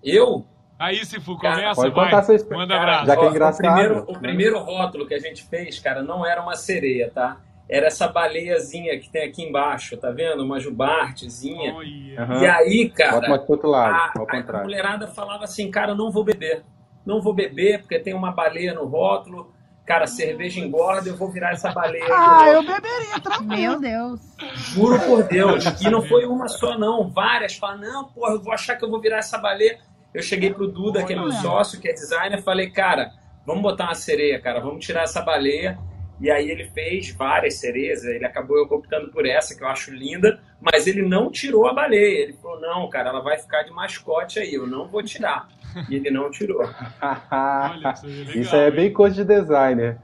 Eu, 0.03 0.45
Aí, 0.79 1.03
Sifu, 1.05 1.37
Cara, 1.37 1.55
começa, 1.55 1.81
pode 1.81 1.95
vai. 1.95 2.05
contar 2.05 2.23
sua 2.23 2.35
história. 2.35 2.57
Manda 2.57 2.75
abraço. 2.75 3.05
Já 3.07 3.17
que 3.17 3.25
é 3.25 3.29
engraçado, 3.29 3.65
O 3.65 3.73
primeiro, 3.73 4.05
o 4.07 4.13
né? 4.13 4.19
primeiro 4.19 4.59
rótulo 4.59 5.07
que 5.07 5.13
a 5.13 5.19
gente 5.19 5.43
fez, 5.43 5.79
cara, 5.79 6.03
não 6.03 6.25
era 6.25 6.41
uma 6.41 6.55
sereia, 6.55 7.09
tá? 7.13 7.37
Era 7.69 7.87
essa 7.87 8.07
baleiazinha 8.07 8.97
que 8.97 9.09
tem 9.09 9.23
aqui 9.23 9.43
embaixo, 9.43 9.97
tá 9.97 10.09
vendo? 10.09 10.43
Uma 10.43 10.59
jubartezinha. 10.59 11.73
Olha. 11.73 12.21
Aham. 12.21 12.41
E 12.41 12.47
aí, 12.47 12.87
Bota 12.87 13.03
cara, 13.03 13.29
mais 13.29 13.41
pro 13.43 13.51
outro 13.53 13.69
lado, 13.69 13.93
a, 13.93 14.19
ao 14.19 14.55
a 14.59 14.63
mulherada 14.63 15.07
falava 15.07 15.43
assim, 15.43 15.69
cara, 15.69 15.93
não 15.93 16.09
vou 16.09 16.23
beber. 16.23 16.63
Não 17.05 17.21
vou 17.21 17.33
beber 17.33 17.79
porque 17.79 17.99
tem 17.99 18.13
uma 18.13 18.31
baleia 18.31 18.73
no 18.73 18.85
rótulo. 18.85 19.53
Cara, 19.85 20.05
cerveja 20.05 20.59
engorda, 20.59 21.07
eu 21.07 21.15
vou 21.15 21.31
virar 21.31 21.51
essa 21.51 21.71
baleia. 21.71 22.05
Ah, 22.11 22.49
eu 22.49 22.61
beberia, 22.61 23.19
tranquilo. 23.23 23.47
Meu 23.47 23.79
Deus. 23.79 24.19
Juro 24.53 24.99
por 24.99 25.23
Deus. 25.23 25.63
E 25.81 25.89
não 25.89 26.01
foi 26.01 26.25
uma 26.25 26.49
só, 26.49 26.77
não. 26.77 27.09
Várias. 27.09 27.55
Falaram, 27.55 27.79
não, 27.81 28.03
porra, 28.05 28.33
eu 28.33 28.41
vou 28.41 28.53
achar 28.53 28.75
que 28.75 28.83
eu 28.83 28.89
vou 28.89 28.99
virar 28.99 29.19
essa 29.19 29.37
baleia. 29.37 29.79
Eu 30.13 30.21
cheguei 30.21 30.53
pro 30.53 30.67
Duda, 30.67 31.03
que 31.05 31.13
é 31.13 31.15
meu 31.15 31.31
sócio, 31.31 31.79
que 31.79 31.87
é 31.87 31.93
designer, 31.93 32.41
falei, 32.41 32.69
cara, 32.69 33.11
vamos 33.45 33.61
botar 33.61 33.85
uma 33.85 33.95
sereia, 33.95 34.41
cara, 34.41 34.59
vamos 34.59 34.85
tirar 34.85 35.03
essa 35.03 35.21
baleia. 35.21 35.77
E 36.19 36.31
aí 36.31 36.49
ele 36.49 36.65
fez 36.65 37.11
várias 37.11 37.55
sereias, 37.59 38.03
ele 38.03 38.25
acabou 38.25 38.57
optando 38.69 39.09
por 39.11 39.25
essa, 39.25 39.55
que 39.55 39.63
eu 39.63 39.67
acho 39.67 39.93
linda, 39.93 40.39
mas 40.59 40.87
ele 40.87 41.03
não 41.03 41.29
tirou 41.31 41.67
a 41.67 41.73
baleia. 41.73 42.23
Ele 42.23 42.33
falou, 42.33 42.59
não, 42.59 42.89
cara, 42.89 43.09
ela 43.09 43.21
vai 43.21 43.37
ficar 43.37 43.63
de 43.63 43.71
mascote 43.71 44.39
aí, 44.39 44.53
eu 44.53 44.65
não 44.65 44.87
vou 44.87 45.03
tirar. 45.03 45.47
E 45.89 45.95
ele 45.95 46.09
não 46.09 46.31
tirou. 46.31 46.61
Olha, 47.01 47.93
isso 47.93 48.05
aí 48.05 48.11
é 48.13 48.23
legal, 48.23 48.41
Isso 48.41 48.55
aí 48.55 48.61
é 48.61 48.67
hein? 48.69 48.75
bem 48.75 48.93
coisa 48.93 49.15
de 49.15 49.23
designer. 49.25 49.97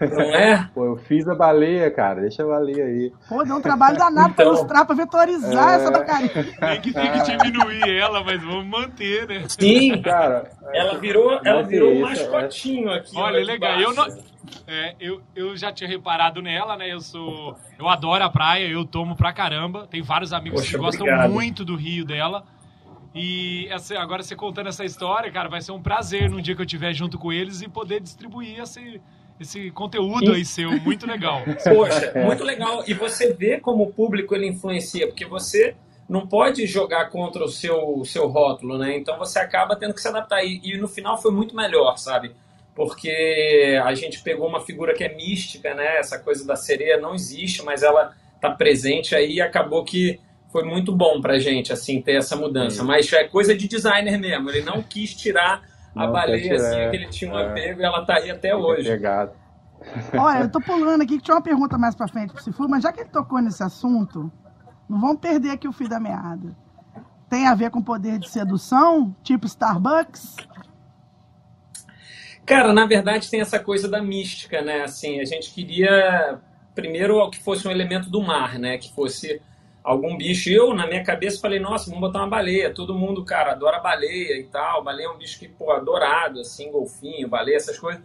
Não 0.00 0.20
é? 0.20 0.68
Pô, 0.74 0.84
eu 0.84 0.96
fiz 0.96 1.26
a 1.26 1.34
baleia, 1.34 1.90
cara. 1.90 2.20
Deixa 2.20 2.42
a 2.42 2.46
baleia 2.46 2.84
aí. 2.84 3.12
Pô, 3.28 3.42
deu 3.44 3.56
um 3.56 3.60
trabalho 3.60 3.96
danado 3.96 4.34
pra 4.34 4.44
Então. 4.44 4.54
ilustrar, 4.54 4.86
pra 4.86 4.94
vetorizar 4.94 5.72
É. 5.72 5.76
essa 5.82 5.90
bacaria. 5.90 6.28
Tem 6.28 6.80
que, 6.82 6.92
tem 6.92 7.12
que 7.12 7.36
diminuir 7.36 7.88
ela, 7.96 8.22
mas 8.22 8.42
vamos 8.42 8.66
manter, 8.66 9.26
né? 9.26 9.44
Sim, 9.48 10.00
Cara, 10.02 10.50
ela 10.74 10.98
virou, 10.98 11.40
ela 11.44 11.60
Mas 11.62 11.68
virou 11.68 11.92
um 11.92 11.96
é- 12.06 12.10
mascotinho 12.10 12.90
aqui. 12.92 13.16
Olha, 13.16 13.40
de 13.40 13.46
legal. 13.46 13.80
Eu, 13.80 13.94
não, 13.94 14.06
é, 14.66 14.94
eu, 15.00 15.20
eu 15.34 15.56
já 15.56 15.72
tinha 15.72 15.88
reparado 15.88 16.42
nela, 16.42 16.76
né? 16.76 16.92
Eu 16.92 17.00
sou. 17.00 17.56
Eu 17.78 17.88
adoro 17.88 18.22
a 18.22 18.28
praia, 18.30 18.66
eu 18.68 18.84
tomo 18.84 19.16
pra 19.16 19.32
caramba. 19.32 19.86
Tem 19.86 20.02
vários 20.02 20.32
amigos 20.32 20.60
Poxa, 20.60 20.72
que 20.72 20.78
gostam 20.78 21.06
obrigado. 21.06 21.30
muito 21.32 21.64
do 21.64 21.74
Rio 21.76 22.04
dela. 22.04 22.44
E 23.14 23.66
essa- 23.70 23.98
agora 23.98 24.22
você 24.22 24.36
contando 24.36 24.68
essa 24.68 24.84
história, 24.84 25.30
cara, 25.32 25.48
vai 25.48 25.60
ser 25.60 25.72
um 25.72 25.82
prazer 25.82 26.30
no 26.30 26.40
dia 26.40 26.54
que 26.54 26.60
eu 26.60 26.64
estiver 26.66 26.92
junto 26.92 27.18
com 27.18 27.32
eles 27.32 27.60
e 27.60 27.68
poder 27.68 28.00
distribuir 28.00 28.60
esse, 28.60 29.00
esse 29.40 29.70
conteúdo 29.70 30.32
aí 30.32 30.44
seu. 30.44 30.70
Muito 30.80 31.06
legal. 31.06 31.42
Poxa, 31.64 32.12
muito 32.14 32.44
legal. 32.44 32.84
E 32.86 32.92
você 32.92 33.32
vê 33.32 33.58
como 33.58 33.84
o 33.84 33.92
público 33.92 34.34
ele 34.34 34.46
influencia, 34.46 35.06
porque 35.06 35.24
você 35.24 35.74
não 36.06 36.26
pode 36.26 36.66
jogar 36.66 37.08
contra 37.08 37.42
o 37.42 37.48
seu, 37.48 37.98
o 37.98 38.04
seu 38.04 38.28
rótulo, 38.28 38.76
né? 38.76 38.96
Então 38.96 39.18
você 39.18 39.38
acaba 39.38 39.76
tendo 39.76 39.94
que 39.94 40.00
se 40.00 40.08
adaptar. 40.08 40.44
E, 40.44 40.60
e 40.62 40.76
no 40.76 40.86
final 40.86 41.20
foi 41.20 41.32
muito 41.32 41.56
melhor, 41.56 41.96
sabe? 41.96 42.32
Porque 42.74 43.80
a 43.82 43.94
gente 43.94 44.22
pegou 44.22 44.46
uma 44.46 44.60
figura 44.60 44.92
que 44.92 45.02
é 45.02 45.14
mística, 45.14 45.74
né? 45.74 45.96
Essa 45.96 46.18
coisa 46.18 46.46
da 46.46 46.56
sereia 46.56 46.98
não 46.98 47.14
existe, 47.14 47.62
mas 47.62 47.82
ela 47.82 48.14
tá 48.40 48.50
presente 48.50 49.14
aí 49.14 49.34
e 49.34 49.40
acabou 49.40 49.84
que 49.84 50.20
foi 50.52 50.64
muito 50.64 50.94
bom 50.94 51.20
pra 51.20 51.38
gente, 51.38 51.72
assim, 51.72 52.02
ter 52.02 52.16
essa 52.16 52.36
mudança. 52.36 52.80
Sim. 52.80 52.86
Mas 52.86 53.10
é 53.12 53.24
coisa 53.24 53.54
de 53.54 53.68
designer 53.68 54.18
mesmo. 54.18 54.50
Ele 54.50 54.62
não 54.62 54.82
quis 54.82 55.14
tirar 55.14 55.62
Não 55.94 56.06
quer 56.06 56.12
baleia 56.12 56.54
assim, 56.56 56.70
tirar, 56.70 56.90
que 56.90 56.96
ele 56.96 57.06
tinha 57.08 57.32
um 57.32 57.38
é. 57.38 57.46
apego 57.46 57.80
e 57.80 57.84
ela 57.84 58.04
tá 58.04 58.14
aí 58.14 58.30
até 58.30 58.54
hoje. 58.54 58.84
Pegado. 58.84 59.32
Olha, 60.16 60.40
eu 60.40 60.50
tô 60.50 60.60
pulando 60.62 61.02
aqui, 61.02 61.18
que 61.18 61.24
tinha 61.24 61.34
uma 61.34 61.42
pergunta 61.42 61.76
mais 61.78 61.94
pra 61.94 62.08
frente 62.08 62.32
pro 62.32 62.42
Cifu, 62.42 62.68
mas 62.68 62.82
já 62.82 62.92
que 62.92 63.00
ele 63.00 63.08
tocou 63.08 63.40
nesse 63.40 63.62
assunto, 63.62 64.30
não 64.88 65.00
vamos 65.00 65.20
perder 65.20 65.50
aqui 65.50 65.66
o 65.66 65.72
fio 65.72 65.88
da 65.88 66.00
meada. 66.00 66.56
Tem 67.28 67.46
a 67.46 67.54
ver 67.54 67.70
com 67.70 67.82
poder 67.82 68.18
de 68.18 68.28
sedução, 68.28 69.14
tipo 69.22 69.46
Starbucks? 69.46 70.36
Cara, 72.44 72.72
na 72.72 72.84
verdade 72.86 73.30
tem 73.30 73.40
essa 73.40 73.60
coisa 73.60 73.88
da 73.88 74.02
mística, 74.02 74.60
né? 74.60 74.82
Assim, 74.82 75.20
a 75.20 75.24
gente 75.24 75.52
queria 75.52 76.40
primeiro 76.74 77.28
que 77.30 77.40
fosse 77.40 77.66
um 77.68 77.70
elemento 77.70 78.10
do 78.10 78.22
mar, 78.22 78.58
né? 78.58 78.78
Que 78.78 78.92
fosse 78.92 79.40
algum 79.82 80.16
bicho. 80.16 80.50
Eu, 80.50 80.74
na 80.74 80.86
minha 80.86 81.02
cabeça, 81.02 81.40
falei, 81.40 81.58
nossa, 81.58 81.86
vamos 81.86 82.00
botar 82.00 82.20
uma 82.20 82.28
baleia. 82.28 82.72
Todo 82.72 82.94
mundo, 82.94 83.24
cara, 83.24 83.52
adora 83.52 83.80
baleia 83.80 84.38
e 84.38 84.44
tal. 84.44 84.82
Baleia 84.84 85.06
é 85.06 85.10
um 85.10 85.18
bicho 85.18 85.38
que, 85.38 85.48
pô, 85.48 85.72
adorado, 85.72 86.40
assim, 86.40 86.70
golfinho, 86.70 87.28
baleia, 87.28 87.56
essas 87.56 87.78
coisas. 87.78 88.02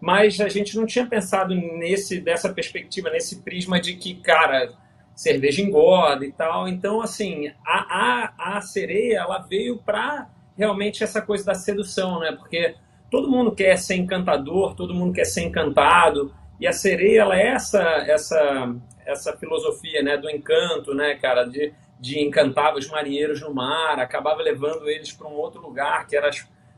Mas 0.00 0.40
a 0.40 0.48
gente 0.48 0.76
não 0.76 0.84
tinha 0.84 1.06
pensado 1.06 1.54
nesse, 1.54 2.20
dessa 2.20 2.52
perspectiva, 2.52 3.08
nesse 3.10 3.40
prisma 3.42 3.80
de 3.80 3.94
que, 3.94 4.14
cara, 4.16 4.72
cerveja 5.14 5.62
engorda 5.62 6.24
e 6.24 6.32
tal. 6.32 6.68
Então, 6.68 7.00
assim, 7.00 7.52
a, 7.64 8.32
a, 8.38 8.56
a 8.56 8.60
sereia, 8.60 9.18
ela 9.18 9.38
veio 9.38 9.78
pra 9.78 10.28
realmente 10.56 11.04
essa 11.04 11.22
coisa 11.22 11.44
da 11.44 11.54
sedução, 11.54 12.20
né? 12.20 12.32
Porque 12.32 12.74
todo 13.10 13.30
mundo 13.30 13.52
quer 13.52 13.76
ser 13.76 13.96
encantador, 13.96 14.74
todo 14.74 14.94
mundo 14.94 15.12
quer 15.12 15.24
ser 15.24 15.42
encantado. 15.42 16.34
E 16.58 16.66
a 16.66 16.72
sereia, 16.72 17.22
ela 17.22 17.38
é 17.38 17.48
essa, 17.48 17.82
essa, 18.06 18.74
essa 19.06 19.36
filosofia, 19.36 20.02
né? 20.02 20.16
Do 20.16 20.30
encanto, 20.30 20.94
né, 20.94 21.14
cara? 21.14 21.44
De, 21.44 21.72
de 22.00 22.20
encantar 22.20 22.74
os 22.74 22.88
marinheiros 22.88 23.40
no 23.40 23.54
mar, 23.54 23.98
acabava 23.98 24.42
levando 24.42 24.88
eles 24.88 25.12
para 25.12 25.28
um 25.28 25.34
outro 25.34 25.60
lugar, 25.60 26.06
que 26.06 26.16
era 26.16 26.30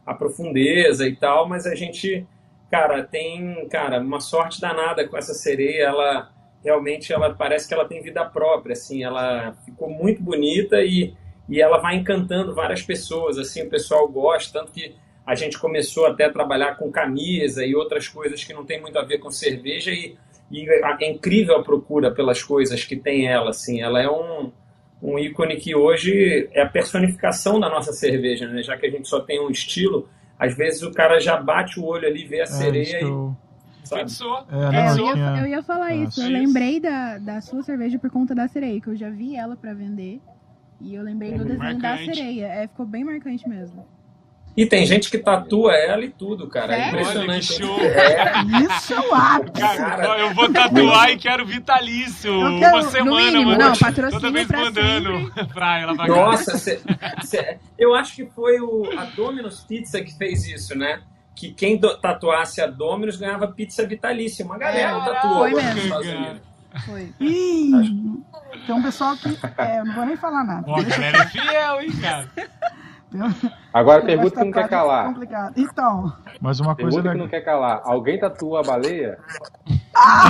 a 0.04 0.14
profundeza 0.14 1.06
e 1.06 1.16
tal. 1.16 1.48
Mas 1.48 1.66
a 1.66 1.74
gente, 1.74 2.26
cara, 2.70 3.02
tem, 3.02 3.68
cara, 3.68 4.00
uma 4.00 4.20
sorte 4.20 4.60
danada 4.60 5.06
com 5.06 5.16
essa 5.16 5.34
sereia. 5.34 5.84
Ela 5.84 6.30
realmente, 6.64 7.12
ela 7.12 7.34
parece 7.34 7.68
que 7.68 7.74
ela 7.74 7.86
tem 7.86 8.02
vida 8.02 8.24
própria, 8.24 8.72
assim. 8.72 9.02
Ela 9.04 9.52
ficou 9.64 9.90
muito 9.90 10.22
bonita 10.22 10.80
e, 10.80 11.14
e 11.48 11.60
ela 11.60 11.78
vai 11.78 11.96
encantando 11.96 12.54
várias 12.54 12.82
pessoas, 12.82 13.38
assim. 13.38 13.62
O 13.62 13.70
pessoal 13.70 14.08
gosta, 14.08 14.60
tanto 14.60 14.72
que 14.72 14.94
a 15.26 15.34
gente 15.34 15.58
começou 15.58 16.06
até 16.06 16.24
a 16.24 16.32
trabalhar 16.32 16.76
com 16.76 16.90
camisa 16.90 17.64
e 17.64 17.74
outras 17.74 18.08
coisas 18.08 18.44
que 18.44 18.52
não 18.52 18.64
tem 18.64 18.80
muito 18.80 18.98
a 18.98 19.02
ver 19.02 19.18
com 19.18 19.30
cerveja 19.30 19.90
e, 19.90 20.16
e 20.56 20.68
é 21.00 21.10
incrível 21.10 21.56
a 21.56 21.62
procura 21.62 22.10
pelas 22.10 22.42
coisas 22.42 22.84
que 22.84 22.96
tem 22.96 23.26
ela, 23.26 23.50
assim. 23.50 23.80
Ela 23.80 24.00
é 24.02 24.08
um, 24.10 24.52
um 25.02 25.18
ícone 25.18 25.56
que 25.56 25.74
hoje 25.74 26.48
é 26.52 26.62
a 26.62 26.68
personificação 26.68 27.58
da 27.60 27.68
nossa 27.68 27.92
cerveja, 27.92 28.46
né? 28.48 28.62
Já 28.62 28.76
que 28.76 28.86
a 28.86 28.90
gente 28.90 29.08
só 29.08 29.20
tem 29.20 29.40
um 29.40 29.50
estilo, 29.50 30.08
às 30.38 30.56
vezes 30.56 30.82
o 30.82 30.92
cara 30.92 31.18
já 31.20 31.36
bate 31.36 31.78
o 31.80 31.84
olho 31.84 32.06
ali, 32.06 32.24
vê 32.26 32.40
a 32.40 32.44
É, 32.44 32.46
sereia 32.46 32.98
que 32.98 33.04
e, 33.04 33.08
eu, 33.08 33.36
sabe? 33.84 34.02
É, 34.50 34.54
não, 34.54 34.72
É, 34.72 34.90
eu, 34.90 35.06
ia, 35.06 35.12
tinha- 35.12 35.36
eu 35.38 35.46
ia 35.46 35.62
falar 35.62 35.92
É, 35.92 35.96
isso. 35.96 36.20
Eu 36.20 36.24
isso. 36.28 36.32
lembrei 36.32 36.80
da, 36.80 37.18
da 37.18 37.40
sua 37.40 37.62
cerveja 37.62 37.98
por 37.98 38.10
conta 38.10 38.34
da 38.34 38.48
sereia, 38.48 38.80
que 38.80 38.88
eu 38.88 38.96
já 38.96 39.10
vi 39.10 39.36
ela 39.36 39.56
pra 39.56 39.74
vender. 39.74 40.20
E 40.80 40.94
eu 40.94 41.02
lembrei 41.02 41.32
do 41.32 41.44
desenho 41.44 41.78
da 41.80 41.90
Marcante. 41.90 42.14
sereia. 42.16 42.46
É, 42.46 42.66
ficou 42.66 42.84
bem 42.84 43.04
marcante 43.04 43.48
mesmo. 43.48 43.86
E 44.56 44.64
tem 44.66 44.86
gente 44.86 45.10
que 45.10 45.18
tatua 45.18 45.72
ela 45.74 46.04
e 46.04 46.10
tudo, 46.10 46.46
cara. 46.48 46.74
É 46.76 46.84
Sério? 46.84 47.00
impressionante. 47.00 47.30
Olha 47.30 47.40
que 47.40 47.66
show. 47.66 47.80
É, 47.80 48.76
Isso 48.76 48.94
é 48.94 49.00
o 49.00 49.14
ápice. 49.14 49.60
Cara, 49.76 50.18
eu 50.20 50.32
vou 50.34 50.52
tatuar 50.52 51.10
e 51.10 51.16
quero 51.18 51.44
vitalício. 51.44 52.30
Eu 52.32 52.58
quero- 52.60 52.74
uma 52.76 52.82
semana, 52.84 53.16
mínimo, 53.32 53.50
mano. 53.50 53.58
não, 53.58 53.76
patrocínio 53.76 54.10
Toda 54.12 54.30
vez 54.32 54.46
pra 54.46 54.60
mandando 54.60 55.32
pra 55.52 55.78
ela 55.80 55.96
pra. 55.96 56.06
Nossa, 56.06 56.56
cê- 56.56 56.80
cê- 57.24 57.58
eu 57.76 57.94
acho 57.96 58.14
que 58.14 58.26
foi 58.26 58.60
o, 58.60 58.88
a 58.96 59.04
Domino's 59.06 59.60
Pizza 59.60 60.00
que 60.02 60.16
fez 60.16 60.46
isso, 60.46 60.78
né? 60.78 61.00
Que 61.34 61.52
quem 61.52 61.76
do- 61.76 61.96
tatuasse 61.98 62.60
a 62.60 62.68
Domino's 62.68 63.16
ganhava 63.16 63.48
pizza 63.48 63.84
vitalícia. 63.84 64.44
Uma 64.44 64.56
galera 64.56 65.00
Caralho, 65.00 65.04
tatuou 65.14 65.50
foi 65.50 65.62
mesmo. 65.62 66.40
Foi. 66.86 67.12
Ih, 67.20 68.22
tem 68.66 68.74
um 68.74 68.82
pessoal 68.82 69.16
que. 69.16 69.36
É, 69.58 69.80
eu 69.80 69.84
não 69.84 69.94
vou 69.94 70.06
nem 70.06 70.16
falar 70.16 70.44
nada. 70.44 70.64
Ó, 70.68 70.78
a 70.78 70.82
galera 70.82 71.18
é 71.18 71.26
fiel, 71.26 71.80
hein, 71.82 71.90
cara. 72.00 72.28
Um- 73.14 73.50
Agora 73.72 74.02
pergunta 74.02 74.30
que 74.40 74.44
não 74.44 74.52
quer 74.52 74.62
tatuado 74.62 74.66
é 74.66 74.68
calar. 74.68 75.06
complicado. 75.06 75.52
Então, 75.56 76.12
Mas 76.40 76.60
uma 76.60 76.74
coisa 76.74 76.90
Pergunta 76.90 77.12
que 77.12 77.18
não 77.18 77.28
quer 77.28 77.40
calar. 77.42 77.80
Alguém 77.84 78.18
tatua 78.18 78.60
a 78.60 78.62
baleia? 78.62 79.18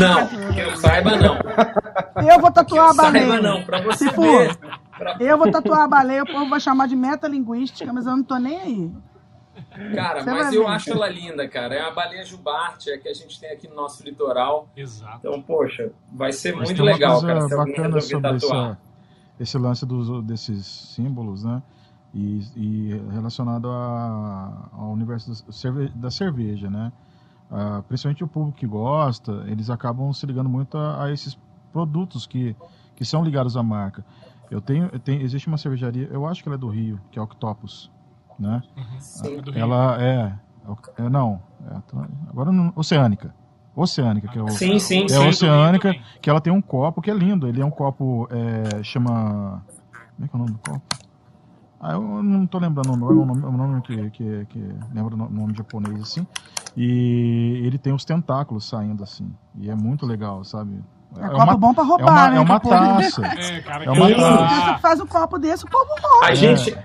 Não, 0.01 0.53
que 0.53 0.61
eu 0.61 0.77
saiba 0.77 1.11
não. 1.17 1.35
eu 2.29 2.41
vou 2.41 2.49
Que 2.51 2.55
tatuar 2.55 2.87
eu 2.87 2.91
a 2.91 2.95
baleia. 2.95 3.27
saiba 3.29 3.43
não, 3.43 3.63
pra 3.65 3.81
você 3.83 3.99
Se 3.99 4.05
ver. 4.07 4.15
for. 4.15 4.59
Eu 5.21 5.39
vou 5.39 5.51
tatuar 5.51 5.81
a 5.81 5.89
baleia, 5.89 6.23
o 6.23 6.27
povo 6.27 6.49
vai 6.49 6.61
chamar 6.61 6.87
de 6.89 6.95
metalinguística, 6.97 7.93
mas 7.93 8.07
eu 8.07 8.17
não 8.17 8.23
tô 8.23 8.37
nem 8.37 8.61
aí. 8.61 8.93
Cara, 9.95 10.23
Você 10.23 10.31
mas 10.31 10.53
eu 10.53 10.65
ver. 10.65 10.71
acho 10.71 10.91
ela 10.93 11.09
linda, 11.09 11.49
cara. 11.49 11.75
É 11.75 11.81
a 11.81 11.91
baleia 11.91 12.25
jubarte, 12.25 12.91
é 12.91 12.99
que 12.99 13.09
a 13.09 13.15
gente 13.15 13.39
tem 13.41 13.51
aqui 13.51 13.69
no 13.69 13.75
nosso 13.75 14.03
litoral. 14.05 14.69
Exato. 14.77 15.19
Então, 15.19 15.41
poxa, 15.43 15.91
vai 16.13 16.33
ser 16.33 16.55
Mas 16.57 16.69
muito 16.69 16.83
legal, 16.83 17.21
cara, 17.23 17.41
se 17.49 17.55
alguém 17.55 17.75
bacana 17.75 17.95
resolver 17.95 18.01
sobre 18.03 18.41
tatuar. 18.49 18.71
essa, 18.73 18.79
esse 19.41 19.59
lance 19.59 19.87
dos, 19.87 20.25
desses 20.25 20.67
símbolos, 20.67 21.45
né? 21.45 21.63
E, 22.15 22.41
e 22.55 23.03
relacionado 23.13 23.69
a- 23.69 24.69
ao 24.73 24.91
universo 24.93 25.31
da, 25.47 25.53
cerve- 25.53 25.89
da 25.97 26.11
cerveja, 26.11 26.71
né? 26.71 26.93
Ah, 27.51 27.83
principalmente 27.89 28.23
o 28.23 28.29
público 28.29 28.57
que 28.59 28.67
gosta, 28.67 29.45
eles 29.47 29.69
acabam 29.69 30.13
se 30.13 30.25
ligando 30.25 30.49
muito 30.49 30.79
a, 30.79 31.05
a 31.05 31.13
esses 31.13 31.37
produtos 31.73 32.27
que, 32.27 32.55
que 32.95 33.05
são 33.05 33.25
ligados 33.25 33.57
à 33.57 33.63
marca. 33.63 34.05
Eu 34.51 34.61
tenho, 34.61 34.89
eu 34.93 34.99
tenho, 35.01 35.23
existe 35.23 35.49
uma 35.49 35.59
cervejaria, 35.59 36.09
eu 36.11 36.27
acho 36.27 36.43
que 36.43 36.49
ela 36.49 36.55
é 36.57 36.59
do 36.59 36.69
Rio, 36.69 37.01
que 37.11 37.19
é 37.19 37.23
Octopus, 37.23 37.91
né? 38.39 38.63
Sim. 39.01 39.41
Do 39.41 39.51
Rio. 39.51 39.61
Ela 39.63 40.01
é, 40.01 40.39
é 40.99 41.09
não, 41.09 41.43
é, 41.69 41.77
agora 42.29 42.53
não, 42.53 42.73
Oceânica, 42.77 43.35
Oceânica 43.75 44.29
que 44.29 44.39
é 44.39 44.43
o, 44.43 44.49
Sim, 44.49 44.79
sim, 44.79 45.05
é 45.07 45.09
sim. 45.09 45.29
Oceânica, 45.29 45.95
que 46.23 46.31
ela 46.31 46.41
tem 46.41 46.53
um 46.53 46.63
copo 46.63 47.03
que 47.03 47.11
é 47.11 47.15
lindo. 47.15 47.49
Ele 47.49 47.61
é 47.61 47.65
um 47.65 47.71
copo, 47.73 48.29
é, 48.31 48.83
chama. 48.85 49.65
Como 50.15 50.25
é 50.25 50.29
que 50.29 50.37
é 50.37 50.39
o 50.39 50.39
nome 50.39 50.53
do 50.53 50.59
copo? 50.61 50.83
Ah, 51.87 51.93
eu 51.93 52.01
não 52.23 52.47
tô 52.47 52.59
lembrando 52.59 52.95
o 52.95 52.97
nome, 52.97 53.13
é 53.13 53.23
um 53.23 53.27
nome, 53.27 53.43
é 53.43 53.47
um 53.47 53.57
nome 53.59 53.83
que, 53.83 54.11
que, 54.11 54.47
que 54.47 54.59
lembra 54.95 55.15
o 55.15 55.19
no- 55.19 55.29
nome 55.29 55.55
japonês 55.55 56.01
assim. 56.01 56.27
E 56.75 57.61
ele 57.63 57.77
tem 57.77 57.93
os 57.93 58.07
tentáculos 58.07 58.67
saindo 58.69 59.03
assim. 59.03 59.31
E 59.61 59.69
é 59.69 59.75
muito 59.75 60.07
legal, 60.07 60.43
sabe? 60.45 60.83
É, 61.19 61.29
copo 61.29 61.57
bom 61.59 61.75
pra 61.75 61.85
é 61.85 61.87
roubar, 61.87 62.11
uma, 62.13 62.31
né? 62.31 62.37
é 62.37 62.41
uma 62.41 62.59
que 62.61 62.67
o 62.67 62.71
povo- 62.71 62.81
taça. 63.03 63.27
É, 63.27 63.61
cara, 63.61 63.85
É 63.85 63.91
uma 63.91 64.07
que- 64.07 64.15
taça. 64.15 64.79
Faz 64.79 65.01
um 65.01 65.07
copo 65.07 65.39
desse, 65.39 65.65
o 65.65 65.69
povo 65.69 65.91
rouba. 66.03 66.27
A 66.27 66.31
É. 66.33 66.35
gente, 66.35 66.77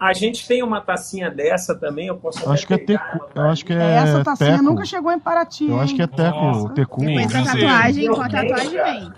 a 0.00 0.12
gente 0.12 0.46
tem 0.48 0.64
uma 0.64 0.80
tacinha 0.80 1.30
dessa 1.30 1.74
também, 1.74 2.08
eu 2.08 2.16
posso 2.16 2.44
Eu 2.44 2.50
acho 2.52 2.66
que 2.66 2.74
é 2.74 2.78
teco, 2.78 3.20
eu 3.36 3.42
acho 3.44 3.64
que 3.64 3.72
é 3.72 3.94
Essa 3.94 4.24
tacinha 4.24 4.50
teco. 4.50 4.64
nunca 4.64 4.84
chegou 4.84 5.12
em 5.12 5.18
Paraty. 5.20 5.68
Eu 5.68 5.80
acho 5.80 5.94
que 5.94 6.02
é 6.02 6.06
teco, 6.08 6.36
Nossa. 6.40 6.68
tecu. 6.70 7.04
Da 7.04 7.28
Sim. 7.28 7.44
tatuagem, 7.44 8.08
com 8.08 8.20
a 8.20 8.28
tatuagem 8.28 8.82
vem. 8.82 9.12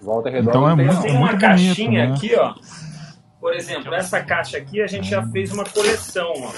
Volta 0.00 0.30
redonda. 0.30 0.50
Então 0.50 0.70
é 0.70 0.76
tem- 0.76 0.86
muito- 0.86 1.02
Tem 1.02 1.16
uma 1.16 1.26
bonito, 1.26 1.40
caixinha 1.40 2.06
né? 2.06 2.14
aqui, 2.14 2.36
ó. 2.36 2.54
Por 3.40 3.54
exemplo, 3.54 3.94
essa 3.94 4.22
caixa 4.22 4.58
aqui 4.58 4.82
a 4.82 4.86
gente 4.86 5.08
já 5.08 5.26
fez 5.26 5.50
uma 5.50 5.64
coleção, 5.64 6.30
ó. 6.36 6.52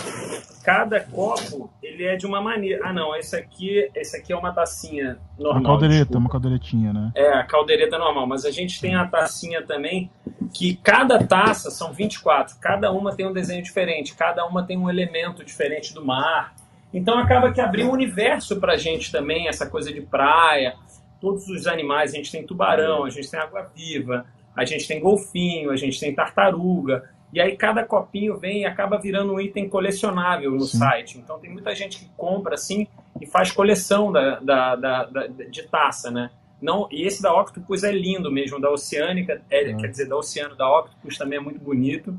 Cada 0.65 0.99
copo, 1.01 1.71
ele 1.81 2.05
é 2.05 2.17
de 2.17 2.27
uma 2.27 2.41
maneira. 2.41 2.81
Ah, 2.85 2.93
não, 2.93 3.15
esse 3.15 3.37
aqui, 3.37 3.89
esse 3.95 4.17
aqui 4.17 4.33
é 4.33 4.37
uma 4.37 4.53
tacinha 4.53 5.17
normal. 5.39 5.61
Uma 5.61 5.69
caldeireta, 5.69 5.99
desculpa. 6.01 6.19
uma 6.19 6.31
caldeiretinha, 6.31 6.93
né? 6.93 7.13
É, 7.15 7.35
a 7.35 7.45
caldeireta 7.45 7.99
normal, 7.99 8.27
mas 8.27 8.45
a 8.45 8.51
gente 8.51 8.81
tem 8.81 8.97
a 8.97 9.07
tacinha 9.07 9.63
também, 9.63 10.11
que 10.53 10.75
cada 10.75 11.25
taça 11.25 11.71
são 11.71 11.93
24, 11.93 12.57
cada 12.61 12.91
uma 12.91 13.15
tem 13.15 13.27
um 13.27 13.33
desenho 13.33 13.63
diferente, 13.63 14.15
cada 14.15 14.45
uma 14.45 14.65
tem 14.65 14.77
um 14.77 14.91
elemento 14.91 15.45
diferente 15.45 15.95
do 15.95 16.05
mar. 16.05 16.53
Então 16.93 17.17
acaba 17.17 17.53
que 17.53 17.61
abriu 17.61 17.89
um 17.89 17.93
universo 17.93 18.59
pra 18.59 18.77
gente 18.77 19.11
também, 19.11 19.49
essa 19.49 19.67
coisa 19.67 19.93
de 19.93 20.01
praia, 20.01 20.75
todos 21.21 21.49
os 21.49 21.69
animais, 21.69 22.13
a 22.13 22.17
gente 22.17 22.33
tem 22.33 22.45
tubarão, 22.45 23.05
a 23.05 23.11
gente 23.11 23.31
tem 23.31 23.39
água-viva, 23.39 24.27
a 24.57 24.65
gente 24.65 24.87
tem 24.87 25.01
golfinho, 25.01 25.71
a 25.71 25.77
gente 25.77 25.99
tem 25.99 26.15
tartaruga. 26.15 27.09
E 27.33 27.41
aí 27.41 27.57
cada 27.57 27.83
copinho 27.85 28.37
vem 28.37 28.63
e 28.63 28.65
acaba 28.67 28.99
virando 28.99 29.33
um 29.33 29.41
item 29.41 29.69
colecionável 29.69 30.51
no 30.51 30.61
Sim. 30.67 30.79
site. 30.79 31.19
Então 31.19 31.39
tem 31.39 31.51
muita 31.51 31.75
gente 31.75 31.99
que 32.01 32.11
compra 32.17 32.55
assim 32.55 32.87
e 33.21 33.27
faz 33.27 33.51
coleção 33.51 34.13
da, 34.13 34.39
da, 34.41 34.77
da- 34.77 35.05
da- 35.05 35.27
de 35.27 35.63
taça, 35.65 36.11
né? 36.11 36.31
Não, 36.61 36.87
e 36.93 37.05
esse 37.07 37.21
da 37.23 37.35
Octopus 37.35 37.83
é 37.83 37.91
lindo 37.91 38.31
mesmo, 38.31 38.61
da 38.61 38.71
Oceânica, 38.71 39.43
é, 39.51 39.71
É. 39.71 39.75
quer 39.75 39.89
dizer, 39.89 40.09
da 40.09 40.17
Oceano, 40.17 40.55
da 40.55 40.69
Octopus 40.81 41.17
também 41.19 41.39
é 41.39 41.43
muito 41.43 41.59
bonito. 41.59 42.17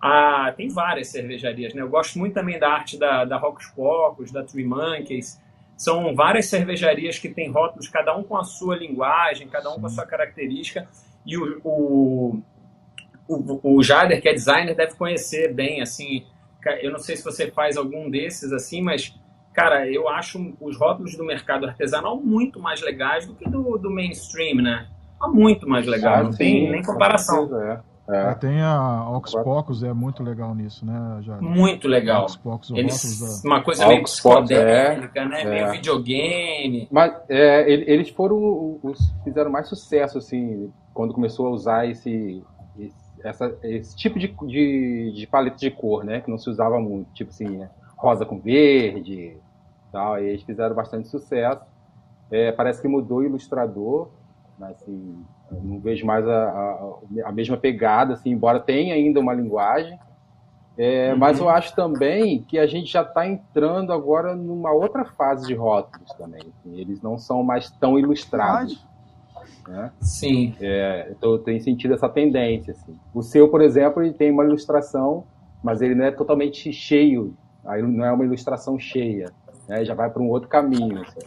Ah, 0.00 0.52
tem 0.56 0.68
várias 0.68 1.08
cervejarias, 1.08 1.74
né? 1.74 1.80
Eu 1.82 1.88
gosto 1.88 2.18
muito 2.18 2.34
também 2.34 2.58
da 2.58 2.68
arte 2.70 2.98
da, 2.98 3.24
da 3.24 3.36
Rocos 3.38 3.66
Pocos, 3.68 4.30
da 4.32 4.42
Three 4.44 4.64
Monkeys. 4.64 5.40
São 5.76 6.14
várias 6.14 6.46
cervejarias 6.46 7.18
que 7.18 7.28
têm 7.28 7.50
rótulos, 7.50 7.88
cada 7.88 8.16
um 8.16 8.22
com 8.22 8.36
a 8.36 8.44
sua 8.44 8.76
linguagem, 8.76 9.48
cada 9.48 9.70
um 9.72 9.80
com 9.80 9.86
a 9.86 9.90
sua 9.90 10.04
característica. 10.06 10.86
E 11.26 11.36
o, 11.36 11.60
o, 11.64 12.42
o, 13.28 13.76
o 13.76 13.82
Jader, 13.82 14.20
que 14.20 14.28
é 14.28 14.34
designer, 14.34 14.74
deve 14.74 14.94
conhecer 14.94 15.52
bem, 15.54 15.80
assim. 15.80 16.24
Eu 16.80 16.92
não 16.92 16.98
sei 16.98 17.16
se 17.16 17.24
você 17.24 17.50
faz 17.50 17.76
algum 17.76 18.08
desses, 18.10 18.52
assim, 18.52 18.82
mas, 18.82 19.14
cara, 19.52 19.88
eu 19.90 20.08
acho 20.08 20.54
os 20.60 20.76
rótulos 20.78 21.16
do 21.16 21.24
mercado 21.24 21.66
artesanal 21.66 22.20
muito 22.20 22.60
mais 22.60 22.80
legais 22.82 23.26
do 23.26 23.34
que 23.34 23.48
do, 23.48 23.76
do 23.78 23.90
mainstream, 23.90 24.56
né? 24.62 24.86
Há 25.20 25.28
muito 25.28 25.68
mais 25.68 25.86
legal, 25.86 26.14
Ah, 26.16 26.22
não 26.24 26.32
sim, 26.32 26.38
tem 26.38 26.70
nem 26.70 26.82
com 26.82 26.92
comparação. 26.92 27.48
certeza, 27.48 27.82
é. 27.88 27.92
É, 28.08 28.30
É. 28.30 28.34
tem 28.34 28.60
a 28.60 29.08
Ox 29.10 29.32
Pocos, 29.32 29.82
é 29.84 29.92
muito 29.92 30.24
legal 30.24 30.52
nisso, 30.56 30.84
né, 30.84 31.18
já. 31.22 31.36
Muito 31.40 31.86
legal. 31.86 32.26
Ox 32.44 32.70
Eles, 32.70 33.42
uma 33.44 33.62
coisa 33.62 33.86
meio 33.86 34.02
psicodélica, 34.02 35.24
né? 35.24 35.42
é. 35.42 35.44
Meio 35.48 35.70
videogame. 35.70 36.88
Mas 36.90 37.14
é, 37.28 37.72
ele- 37.72 37.84
eles 37.86 38.10
foram 38.10 38.78
os 38.82 38.98
que 38.98 39.24
fizeram 39.24 39.50
mais 39.52 39.68
sucesso, 39.68 40.18
assim, 40.18 40.72
quando 40.92 41.14
começou 41.14 41.46
a 41.46 41.50
usar 41.50 41.88
esse, 41.88 42.42
esse, 42.76 43.20
essa- 43.24 43.58
esse 43.64 43.96
tipo 43.96 44.18
de, 44.18 44.28
de, 44.46 45.12
de 45.14 45.26
paleta 45.26 45.56
de 45.56 45.70
cor, 45.70 46.04
né? 46.04 46.20
Que 46.20 46.30
não 46.30 46.38
se 46.38 46.50
usava 46.50 46.80
muito, 46.80 47.12
tipo 47.12 47.30
assim, 47.30 47.46
rosa 47.98 48.26
com 48.26 48.40
verde 48.40 49.40
tal. 49.92 50.18
E 50.20 50.28
eles 50.28 50.42
fizeram 50.44 50.74
bastante 50.74 51.08
sucesso. 51.08 51.62
É, 52.30 52.52
parece 52.52 52.82
que 52.82 52.88
mudou 52.88 53.18
o 53.18 53.24
ilustrador, 53.24 54.12
mas 54.58 54.76
assim, 54.82 55.26
não 55.50 55.80
vejo 55.80 56.06
mais 56.06 56.26
a, 56.26 56.50
a, 56.50 56.94
a 57.26 57.32
mesma 57.32 57.56
pegada, 57.58 58.14
assim, 58.14 58.30
embora 58.30 58.60
tenha 58.60 58.94
ainda 58.94 59.20
uma 59.20 59.34
linguagem. 59.34 59.98
É, 60.76 61.14
Mas 61.14 61.38
eu 61.38 61.48
acho 61.48 61.74
também 61.76 62.44
que 62.44 62.58
a 62.58 62.66
gente 62.66 62.90
já 62.90 63.02
está 63.02 63.26
entrando 63.26 63.92
agora 63.92 64.34
numa 64.34 64.72
outra 64.72 65.04
fase 65.04 65.46
de 65.46 65.54
rótulos 65.54 66.12
também. 66.14 66.40
assim, 66.48 66.78
Eles 66.78 67.00
não 67.02 67.16
são 67.18 67.42
mais 67.42 67.70
tão 67.78 67.98
ilustrados. 67.98 68.86
Né? 69.66 69.92
Sim. 70.00 70.54
É, 70.60 71.12
então 71.16 71.32
eu 71.32 71.38
tenho 71.38 71.60
sentido 71.62 71.94
essa 71.94 72.08
tendência. 72.08 72.72
Assim. 72.72 72.98
O 73.14 73.22
seu, 73.22 73.48
por 73.48 73.60
exemplo, 73.62 74.02
ele 74.02 74.12
tem 74.12 74.30
uma 74.30 74.44
ilustração, 74.44 75.24
mas 75.62 75.80
ele 75.80 75.94
não 75.94 76.04
é 76.04 76.10
totalmente 76.10 76.72
cheio. 76.72 77.36
Aí 77.64 77.80
não 77.82 78.04
é 78.04 78.12
uma 78.12 78.24
ilustração 78.24 78.78
cheia. 78.78 79.32
Né? 79.68 79.84
Já 79.84 79.94
vai 79.94 80.10
para 80.10 80.20
um 80.22 80.28
outro 80.28 80.48
caminho. 80.48 81.00
assim. 81.02 81.20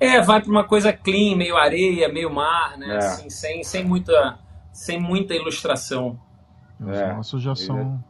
É, 0.00 0.20
vai 0.20 0.40
para 0.42 0.50
uma 0.50 0.64
coisa 0.66 0.92
clean, 0.92 1.36
meio 1.36 1.56
areia, 1.56 2.08
meio 2.12 2.32
mar, 2.32 2.76
né? 2.76 2.94
É. 2.94 2.96
Assim, 2.98 3.30
sem, 3.30 3.62
sem, 3.62 3.84
muita, 3.84 4.38
sem 4.72 5.00
muita 5.00 5.34
ilustração. 5.34 6.18
Os 6.80 6.88
É, 6.88 7.12
nossos 7.14 7.42
já 7.42 7.54
são. 7.54 8.02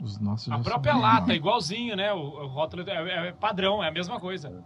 Os 0.00 0.20
nossos 0.20 0.52
A 0.52 0.56
já 0.58 0.62
própria 0.62 0.92
são... 0.92 1.00
lata, 1.00 1.34
igualzinho, 1.34 1.96
né? 1.96 2.12
O, 2.12 2.18
o 2.18 2.46
rótulo 2.46 2.84
é, 2.88 3.28
é 3.28 3.32
padrão, 3.32 3.82
é 3.82 3.88
a 3.88 3.92
mesma 3.92 4.20
coisa. 4.20 4.62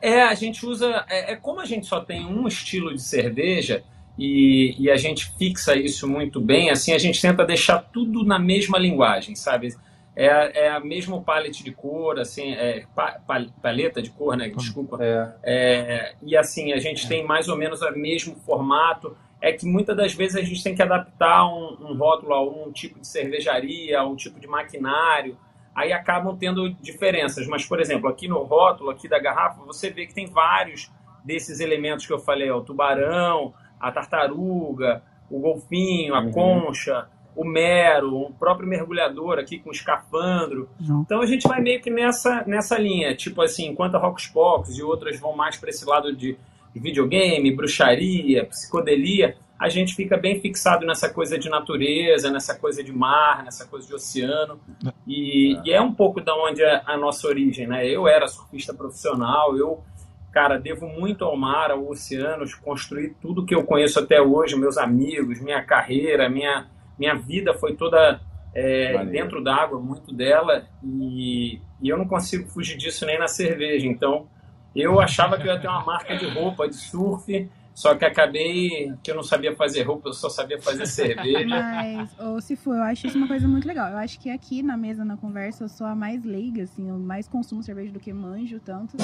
É, 0.00 0.22
a 0.22 0.34
gente 0.34 0.64
usa. 0.64 1.04
É, 1.08 1.32
é 1.32 1.36
como 1.36 1.60
a 1.60 1.64
gente 1.64 1.86
só 1.86 2.00
tem 2.00 2.24
um 2.24 2.46
estilo 2.46 2.94
de 2.94 3.02
cerveja 3.02 3.82
e, 4.18 4.74
e 4.78 4.90
a 4.90 4.96
gente 4.96 5.32
fixa 5.38 5.74
isso 5.76 6.08
muito 6.08 6.40
bem, 6.40 6.70
assim, 6.70 6.92
a 6.92 6.98
gente 6.98 7.20
tenta 7.20 7.44
deixar 7.44 7.78
tudo 7.78 8.24
na 8.24 8.38
mesma 8.38 8.78
linguagem, 8.78 9.34
sabe? 9.34 9.74
É, 10.16 10.28
a- 10.28 10.50
é 10.54 10.68
a 10.70 10.80
mesma 10.80 11.20
palette 11.22 11.62
de 11.62 11.70
cor, 11.70 12.18
assim, 12.18 12.52
é, 12.52 12.84
pa- 12.94 13.20
pa- 13.24 13.46
paleta 13.62 14.02
de 14.02 14.10
cor, 14.10 14.36
né? 14.36 14.48
Desculpa. 14.48 14.98
É, 15.00 15.32
É, 15.44 16.14
e 16.22 16.36
assim, 16.36 16.72
a 16.72 16.78
gente 16.78 17.08
tem 17.08 17.24
mais 17.24 17.48
ou 17.48 17.56
menos 17.56 17.80
o 17.82 17.90
mesmo 17.92 18.34
formato. 18.44 19.16
É 19.40 19.52
que 19.52 19.64
muitas 19.64 19.96
das 19.96 20.12
vezes 20.14 20.36
a 20.36 20.42
gente 20.42 20.64
tem 20.64 20.74
que 20.74 20.82
adaptar 20.82 21.46
um, 21.46 21.76
um 21.80 21.96
rótulo 21.96 22.34
a 22.34 22.42
um 22.42 22.72
tipo 22.72 22.98
de 22.98 23.06
cervejaria, 23.06 24.00
a 24.00 24.04
um 24.04 24.16
tipo 24.16 24.40
de 24.40 24.48
maquinário. 24.48 25.36
Aí 25.78 25.92
acabam 25.92 26.36
tendo 26.36 26.68
diferenças. 26.74 27.46
Mas, 27.46 27.64
por 27.64 27.80
exemplo, 27.80 28.08
aqui 28.08 28.26
no 28.26 28.42
rótulo 28.42 28.90
aqui 28.90 29.08
da 29.08 29.18
garrafa, 29.18 29.62
você 29.64 29.90
vê 29.90 30.06
que 30.06 30.14
tem 30.14 30.26
vários 30.26 30.90
desses 31.24 31.60
elementos 31.60 32.04
que 32.04 32.12
eu 32.12 32.18
falei, 32.18 32.50
ó, 32.50 32.58
o 32.58 32.62
tubarão, 32.62 33.54
a 33.78 33.92
tartaruga, 33.92 35.02
o 35.30 35.38
golfinho, 35.38 36.14
a 36.14 36.20
uhum. 36.20 36.32
concha, 36.32 37.06
o 37.36 37.44
mero, 37.44 38.16
o 38.16 38.32
próprio 38.32 38.68
mergulhador 38.68 39.38
aqui 39.38 39.60
com 39.60 39.70
escafandro. 39.70 40.68
Uhum. 40.80 41.02
Então 41.04 41.20
a 41.20 41.26
gente 41.26 41.46
vai 41.46 41.60
meio 41.60 41.80
que 41.80 41.90
nessa, 41.90 42.42
nessa 42.44 42.76
linha, 42.76 43.14
tipo 43.14 43.40
assim, 43.40 43.66
enquanto 43.68 43.94
a 43.94 43.98
Rocks 43.98 44.26
Pocos 44.26 44.76
e 44.76 44.82
outras 44.82 45.20
vão 45.20 45.36
mais 45.36 45.56
para 45.56 45.70
esse 45.70 45.84
lado 45.84 46.14
de, 46.14 46.36
de 46.74 46.80
videogame, 46.80 47.54
bruxaria, 47.54 48.46
psicodelia, 48.46 49.36
a 49.58 49.68
gente 49.68 49.94
fica 49.94 50.16
bem 50.16 50.40
fixado 50.40 50.86
nessa 50.86 51.12
coisa 51.12 51.36
de 51.36 51.48
natureza, 51.48 52.30
nessa 52.30 52.54
coisa 52.54 52.82
de 52.82 52.92
mar, 52.92 53.42
nessa 53.42 53.66
coisa 53.66 53.86
de 53.86 53.94
oceano. 53.94 54.60
E 55.06 55.56
é, 55.56 55.62
e 55.64 55.72
é 55.72 55.80
um 55.80 55.92
pouco 55.92 56.20
da 56.20 56.34
onde 56.34 56.62
é 56.62 56.82
a 56.86 56.96
nossa 56.96 57.26
origem, 57.26 57.66
né? 57.66 57.86
Eu 57.86 58.06
era 58.06 58.28
surfista 58.28 58.72
profissional, 58.72 59.56
eu, 59.56 59.82
cara, 60.30 60.58
devo 60.58 60.86
muito 60.86 61.24
ao 61.24 61.36
mar, 61.36 61.72
ao 61.72 61.88
oceano, 61.88 62.44
construir 62.62 63.16
tudo 63.20 63.44
que 63.44 63.54
eu 63.54 63.64
conheço 63.64 63.98
até 63.98 64.20
hoje, 64.20 64.56
meus 64.56 64.78
amigos, 64.78 65.40
minha 65.40 65.62
carreira, 65.64 66.28
minha, 66.28 66.68
minha 66.96 67.16
vida 67.16 67.52
foi 67.52 67.74
toda 67.74 68.20
é, 68.54 69.04
dentro 69.06 69.42
d'água, 69.42 69.80
muito 69.80 70.14
dela, 70.14 70.66
e, 70.84 71.60
e 71.82 71.88
eu 71.88 71.98
não 71.98 72.06
consigo 72.06 72.48
fugir 72.48 72.76
disso 72.76 73.04
nem 73.04 73.18
na 73.18 73.26
cerveja. 73.26 73.88
Então, 73.88 74.28
eu 74.74 75.00
achava 75.00 75.36
que 75.36 75.48
eu 75.48 75.52
ia 75.52 75.58
ter 75.58 75.66
uma 75.66 75.84
marca 75.84 76.16
de 76.16 76.26
roupa 76.26 76.68
de 76.68 76.76
surf 76.76 77.50
só 77.78 77.94
que 77.94 78.04
acabei 78.04 78.92
que 79.04 79.08
eu 79.08 79.14
não 79.14 79.22
sabia 79.22 79.54
fazer 79.54 79.84
roupa, 79.84 80.08
eu 80.08 80.12
só 80.12 80.28
sabia 80.28 80.60
fazer 80.60 80.84
cerveja. 80.90 81.46
Mas, 81.46 82.10
ou 82.18 82.40
se 82.40 82.56
for, 82.56 82.74
eu 82.74 82.82
acho 82.82 83.06
isso 83.06 83.16
uma 83.16 83.28
coisa 83.28 83.46
muito 83.46 83.68
legal. 83.68 83.92
Eu 83.92 83.98
acho 83.98 84.18
que 84.18 84.28
aqui 84.28 84.64
na 84.64 84.76
mesa, 84.76 85.04
na 85.04 85.16
conversa, 85.16 85.62
eu 85.62 85.68
sou 85.68 85.86
a 85.86 85.94
mais 85.94 86.24
leiga, 86.24 86.64
assim, 86.64 86.88
eu 86.88 86.98
mais 86.98 87.28
consumo 87.28 87.62
cerveja 87.62 87.92
do 87.92 88.00
que 88.00 88.12
manjo 88.12 88.58
tanto. 88.58 88.96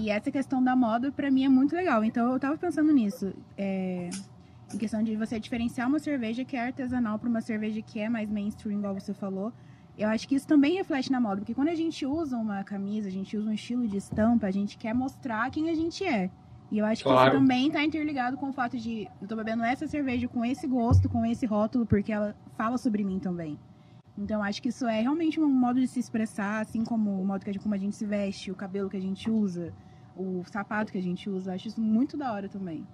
E 0.00 0.10
essa 0.10 0.32
questão 0.32 0.60
da 0.60 0.74
moda, 0.74 1.12
para 1.12 1.30
mim, 1.30 1.44
é 1.44 1.48
muito 1.48 1.76
legal. 1.76 2.02
Então, 2.02 2.32
eu 2.32 2.40
tava 2.40 2.58
pensando 2.58 2.92
nisso. 2.92 3.32
É, 3.56 4.10
em 4.74 4.78
questão 4.78 5.00
de 5.00 5.14
você 5.14 5.38
diferenciar 5.38 5.86
uma 5.86 6.00
cerveja 6.00 6.44
que 6.44 6.56
é 6.56 6.60
artesanal 6.60 7.20
para 7.20 7.28
uma 7.28 7.40
cerveja 7.40 7.80
que 7.82 8.00
é 8.00 8.08
mais 8.08 8.28
mainstream, 8.28 8.80
igual 8.80 8.94
você 8.94 9.14
falou. 9.14 9.52
Eu 9.96 10.08
acho 10.08 10.26
que 10.26 10.34
isso 10.34 10.48
também 10.48 10.74
reflete 10.74 11.12
na 11.12 11.20
moda, 11.20 11.36
porque 11.36 11.54
quando 11.54 11.68
a 11.68 11.76
gente 11.76 12.04
usa 12.04 12.36
uma 12.36 12.64
camisa, 12.64 13.06
a 13.06 13.12
gente 13.12 13.36
usa 13.36 13.48
um 13.48 13.52
estilo 13.52 13.86
de 13.86 13.98
estampa, 13.98 14.48
a 14.48 14.50
gente 14.50 14.76
quer 14.76 14.92
mostrar 14.92 15.48
quem 15.52 15.70
a 15.70 15.74
gente 15.76 16.04
é. 16.04 16.32
E 16.72 16.78
eu 16.78 16.86
acho 16.86 17.02
que 17.04 17.10
claro. 17.10 17.28
isso 17.28 17.38
também 17.38 17.66
está 17.66 17.84
interligado 17.84 18.38
com 18.38 18.48
o 18.48 18.52
fato 18.52 18.78
de 18.78 19.06
eu 19.20 19.28
tô 19.28 19.36
bebendo 19.36 19.62
essa 19.62 19.86
cerveja 19.86 20.26
com 20.26 20.42
esse 20.42 20.66
gosto, 20.66 21.06
com 21.06 21.22
esse 21.26 21.44
rótulo, 21.44 21.84
porque 21.84 22.10
ela 22.10 22.34
fala 22.56 22.78
sobre 22.78 23.04
mim 23.04 23.18
também. 23.18 23.58
Então 24.16 24.42
acho 24.42 24.62
que 24.62 24.70
isso 24.70 24.86
é 24.86 25.02
realmente 25.02 25.38
um 25.38 25.50
modo 25.50 25.78
de 25.78 25.86
se 25.86 26.00
expressar, 26.00 26.62
assim 26.62 26.82
como 26.82 27.20
o 27.20 27.26
modo 27.26 27.44
que 27.44 27.50
a 27.50 27.52
gente, 27.52 27.62
como 27.62 27.74
a 27.74 27.78
gente 27.78 27.94
se 27.94 28.06
veste, 28.06 28.50
o 28.50 28.54
cabelo 28.54 28.88
que 28.88 28.96
a 28.96 29.00
gente 29.00 29.30
usa, 29.30 29.70
o 30.16 30.42
sapato 30.50 30.90
que 30.90 30.96
a 30.96 31.02
gente 31.02 31.28
usa. 31.28 31.50
Eu 31.50 31.56
acho 31.56 31.68
isso 31.68 31.80
muito 31.80 32.16
da 32.16 32.32
hora 32.32 32.48
também. 32.48 32.86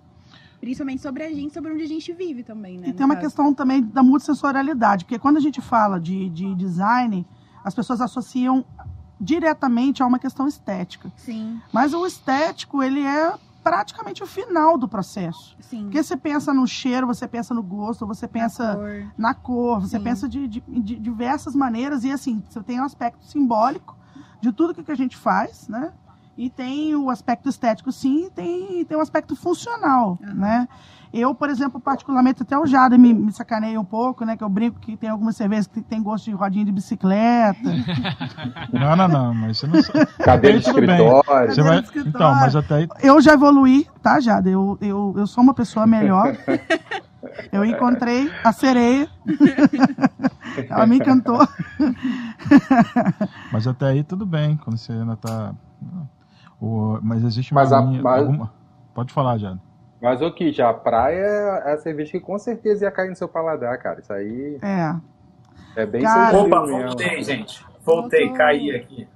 Principalmente 0.58 1.00
sobre 1.00 1.22
a 1.22 1.32
gente, 1.32 1.54
sobre 1.54 1.72
onde 1.72 1.84
a 1.84 1.88
gente 1.88 2.12
vive 2.12 2.42
também, 2.42 2.78
né? 2.78 2.88
E 2.88 2.92
tem 2.92 3.06
uma 3.06 3.14
caso. 3.14 3.28
questão 3.28 3.54
também 3.54 3.80
da 3.80 4.02
multissensorialidade, 4.02 5.04
porque 5.04 5.20
quando 5.20 5.36
a 5.36 5.40
gente 5.40 5.60
fala 5.60 6.00
de, 6.00 6.28
de 6.30 6.52
design, 6.56 7.24
as 7.62 7.76
pessoas 7.76 8.00
associam 8.00 8.64
diretamente 9.20 10.02
a 10.02 10.06
uma 10.06 10.18
questão 10.18 10.48
estética. 10.48 11.12
Sim. 11.14 11.60
Mas 11.72 11.94
o 11.94 12.04
estético, 12.04 12.82
ele 12.82 13.02
é 13.02 13.34
praticamente 13.68 14.22
o 14.22 14.26
final 14.26 14.78
do 14.78 14.88
processo. 14.88 15.54
Sim. 15.60 15.84
Porque 15.84 16.02
você 16.02 16.16
pensa 16.16 16.54
no 16.54 16.66
cheiro, 16.66 17.06
você 17.06 17.28
pensa 17.28 17.52
no 17.52 17.62
gosto, 17.62 18.06
você 18.06 18.26
pensa 18.26 18.74
na 18.74 18.74
cor, 18.74 19.12
na 19.18 19.34
cor 19.34 19.80
você 19.80 19.98
Sim. 19.98 20.04
pensa 20.04 20.28
de, 20.28 20.48
de, 20.48 20.60
de, 20.66 20.96
diversas 20.96 21.54
maneiras. 21.54 22.02
E 22.02 22.10
assim, 22.10 22.42
você 22.48 22.62
tem 22.62 22.80
um 22.80 22.84
aspecto 22.84 23.24
simbólico 23.26 23.94
de 24.40 24.52
tudo 24.52 24.74
que 24.74 24.90
a 24.90 24.94
gente 24.94 25.16
faz, 25.16 25.68
né? 25.68 25.92
E 26.38 26.48
tem 26.48 26.94
o 26.94 27.10
aspecto 27.10 27.48
estético, 27.48 27.90
sim, 27.90 28.26
e 28.26 28.30
tem, 28.30 28.84
tem 28.84 28.96
o 28.96 29.00
aspecto 29.00 29.34
funcional, 29.34 30.16
uhum. 30.22 30.34
né? 30.34 30.68
Eu, 31.12 31.34
por 31.34 31.50
exemplo, 31.50 31.80
particularmente, 31.80 32.42
até 32.42 32.56
o 32.56 32.64
Jada 32.64 32.96
me, 32.96 33.12
me 33.12 33.32
sacaneia 33.32 33.80
um 33.80 33.84
pouco, 33.84 34.24
né? 34.24 34.36
Que 34.36 34.44
eu 34.44 34.48
brinco 34.48 34.78
que 34.78 34.96
tem 34.96 35.08
algumas 35.08 35.36
cervejas 35.36 35.66
que 35.66 35.80
tem 35.80 36.00
gosto 36.00 36.26
de 36.26 36.32
rodinha 36.32 36.64
de 36.64 36.70
bicicleta. 36.70 37.58
Não, 38.72 38.94
não, 38.94 39.08
não, 39.08 39.34
mas 39.34 39.58
você 39.58 39.66
não 39.66 39.82
sabe. 39.82 40.06
Cadeira 40.22 40.58
de 40.58 40.66
escritório. 40.66 41.54
Você 41.54 41.62
vai... 41.62 41.82
Então, 41.96 42.34
mas 42.34 42.54
até 42.54 42.74
aí... 42.74 42.88
Eu 43.02 43.20
já 43.20 43.32
evoluí, 43.32 43.88
tá, 44.02 44.20
Jada? 44.20 44.48
Eu, 44.48 44.76
eu, 44.80 45.14
eu 45.16 45.26
sou 45.26 45.42
uma 45.42 45.54
pessoa 45.54 45.86
melhor. 45.86 46.36
Eu 47.52 47.64
encontrei 47.64 48.30
a 48.44 48.52
sereia. 48.52 49.08
Ela 50.70 50.86
me 50.86 50.96
encantou. 50.96 51.46
Mas 53.52 53.66
até 53.66 53.86
aí 53.86 54.04
tudo 54.04 54.24
bem, 54.24 54.56
quando 54.56 54.76
você 54.76 54.92
ainda 54.92 55.16
tá. 55.16 55.52
O... 56.60 56.98
Mas 57.02 57.24
existe 57.24 57.52
uma. 57.52 57.62
Mas 57.62 57.72
a, 57.72 57.80
linha, 57.80 58.02
mas... 58.02 58.22
Alguma... 58.22 58.52
Pode 58.94 59.12
falar, 59.12 59.38
Jada. 59.38 59.60
Mas 60.00 60.22
o 60.22 60.30
que? 60.30 60.52
Já 60.52 60.70
a 60.70 60.74
praia 60.74 61.62
é 61.64 61.72
a 61.72 61.78
cerveja 61.78 62.12
que 62.12 62.20
com 62.20 62.38
certeza 62.38 62.84
ia 62.84 62.90
cair 62.90 63.10
no 63.10 63.16
seu 63.16 63.28
paladar, 63.28 63.76
cara. 63.78 64.00
Isso 64.00 64.12
aí. 64.12 64.58
É. 64.62 64.96
É 65.76 65.86
bem 65.86 66.02
cara... 66.02 66.36
Opa, 66.36 66.66
voltei, 66.66 67.22
gente. 67.22 67.64
Voltei, 67.84 68.32
caí 68.32 68.74
aqui. 68.74 69.08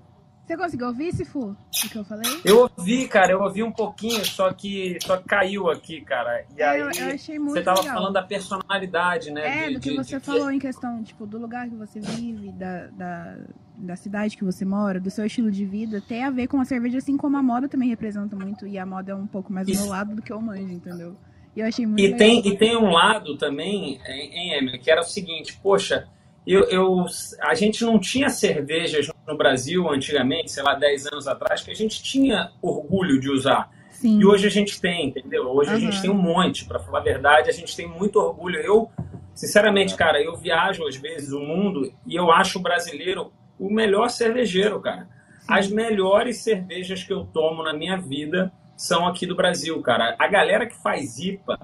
Você 0.52 0.56
conseguiu 0.58 0.88
ouvir, 0.88 1.14
Sifu, 1.14 1.56
o 1.56 1.88
que 1.88 1.96
eu 1.96 2.04
falei? 2.04 2.30
Eu 2.44 2.70
ouvi, 2.76 3.08
cara, 3.08 3.32
eu 3.32 3.40
ouvi 3.40 3.62
um 3.62 3.72
pouquinho, 3.72 4.22
só 4.22 4.52
que 4.52 4.98
só 5.00 5.16
caiu 5.16 5.70
aqui, 5.70 6.02
cara. 6.02 6.44
E 6.54 6.62
aí 6.62 6.78
eu, 6.78 6.90
eu 6.90 7.14
achei 7.14 7.38
muito 7.38 7.54
você 7.54 7.62
tava 7.62 7.80
legal. 7.80 7.94
falando 7.96 8.12
da 8.12 8.22
personalidade, 8.22 9.30
né? 9.30 9.64
É, 9.64 9.68
de, 9.68 9.74
do 9.74 9.80
que 9.80 9.90
de, 9.90 9.96
você 9.96 10.20
de... 10.20 10.26
falou 10.26 10.50
em 10.50 10.58
questão, 10.58 11.02
tipo, 11.02 11.26
do 11.26 11.38
lugar 11.38 11.70
que 11.70 11.74
você 11.74 12.00
vive, 12.00 12.52
da, 12.52 12.88
da, 12.88 13.38
da 13.78 13.96
cidade 13.96 14.36
que 14.36 14.44
você 14.44 14.62
mora, 14.62 15.00
do 15.00 15.10
seu 15.10 15.24
estilo 15.24 15.50
de 15.50 15.64
vida, 15.64 16.02
tem 16.06 16.22
a 16.22 16.30
ver 16.30 16.48
com 16.48 16.60
a 16.60 16.66
cerveja, 16.66 16.98
assim 16.98 17.16
como 17.16 17.38
a 17.38 17.42
moda 17.42 17.66
também 17.66 17.88
representa 17.88 18.36
muito, 18.36 18.66
e 18.66 18.78
a 18.78 18.84
moda 18.84 19.12
é 19.12 19.14
um 19.14 19.26
pouco 19.26 19.50
mais 19.50 19.66
do 19.66 19.72
meu 19.72 19.86
lado 19.86 20.14
do 20.14 20.20
que 20.20 20.34
o 20.34 20.40
manjo, 20.42 20.70
entendeu? 20.70 21.16
E 21.56 21.60
eu 21.60 21.66
achei 21.66 21.86
muito 21.86 21.98
e 21.98 22.08
legal. 22.08 22.18
Tem, 22.18 22.46
e 22.46 22.58
tem 22.58 22.76
um 22.76 22.90
lado 22.90 23.38
também, 23.38 23.98
em 24.06 24.52
Emily, 24.52 24.78
que 24.78 24.90
era 24.90 25.00
o 25.00 25.04
seguinte, 25.04 25.58
poxa, 25.62 26.06
eu, 26.46 26.64
eu, 26.64 27.06
a 27.40 27.54
gente 27.54 27.84
não 27.84 27.98
tinha 27.98 28.28
cervejas 28.28 29.11
no 29.26 29.36
Brasil 29.36 29.88
antigamente, 29.90 30.50
sei 30.50 30.62
lá, 30.62 30.74
10 30.74 31.06
anos 31.06 31.28
atrás, 31.28 31.62
que 31.62 31.70
a 31.70 31.74
gente 31.74 32.02
tinha 32.02 32.50
orgulho 32.60 33.20
de 33.20 33.30
usar. 33.30 33.70
Sim. 33.90 34.18
E 34.18 34.26
hoje 34.26 34.46
a 34.46 34.50
gente 34.50 34.80
tem, 34.80 35.08
entendeu? 35.08 35.44
Hoje 35.48 35.70
uhum. 35.70 35.76
a 35.76 35.80
gente 35.80 36.02
tem 36.02 36.10
um 36.10 36.14
monte, 36.14 36.64
para 36.64 36.80
falar 36.80 36.98
a 36.98 37.02
verdade, 37.02 37.48
a 37.48 37.52
gente 37.52 37.76
tem 37.76 37.86
muito 37.86 38.18
orgulho. 38.18 38.58
Eu, 38.58 38.90
sinceramente, 39.32 39.94
cara, 39.94 40.20
eu 40.20 40.36
viajo 40.36 40.86
às 40.86 40.96
vezes 40.96 41.32
o 41.32 41.38
mundo 41.38 41.92
e 42.06 42.16
eu 42.16 42.32
acho 42.32 42.58
o 42.58 42.62
brasileiro 42.62 43.32
o 43.58 43.70
melhor 43.70 44.10
cervejeiro, 44.10 44.80
cara. 44.80 45.08
As 45.46 45.68
melhores 45.68 46.38
cervejas 46.38 47.04
que 47.04 47.12
eu 47.12 47.24
tomo 47.24 47.62
na 47.62 47.72
minha 47.72 47.96
vida 47.96 48.52
são 48.76 49.06
aqui 49.06 49.26
do 49.26 49.36
Brasil, 49.36 49.80
cara. 49.82 50.16
A 50.18 50.26
galera 50.26 50.66
que 50.66 50.74
faz 50.82 51.18
IPA, 51.18 51.60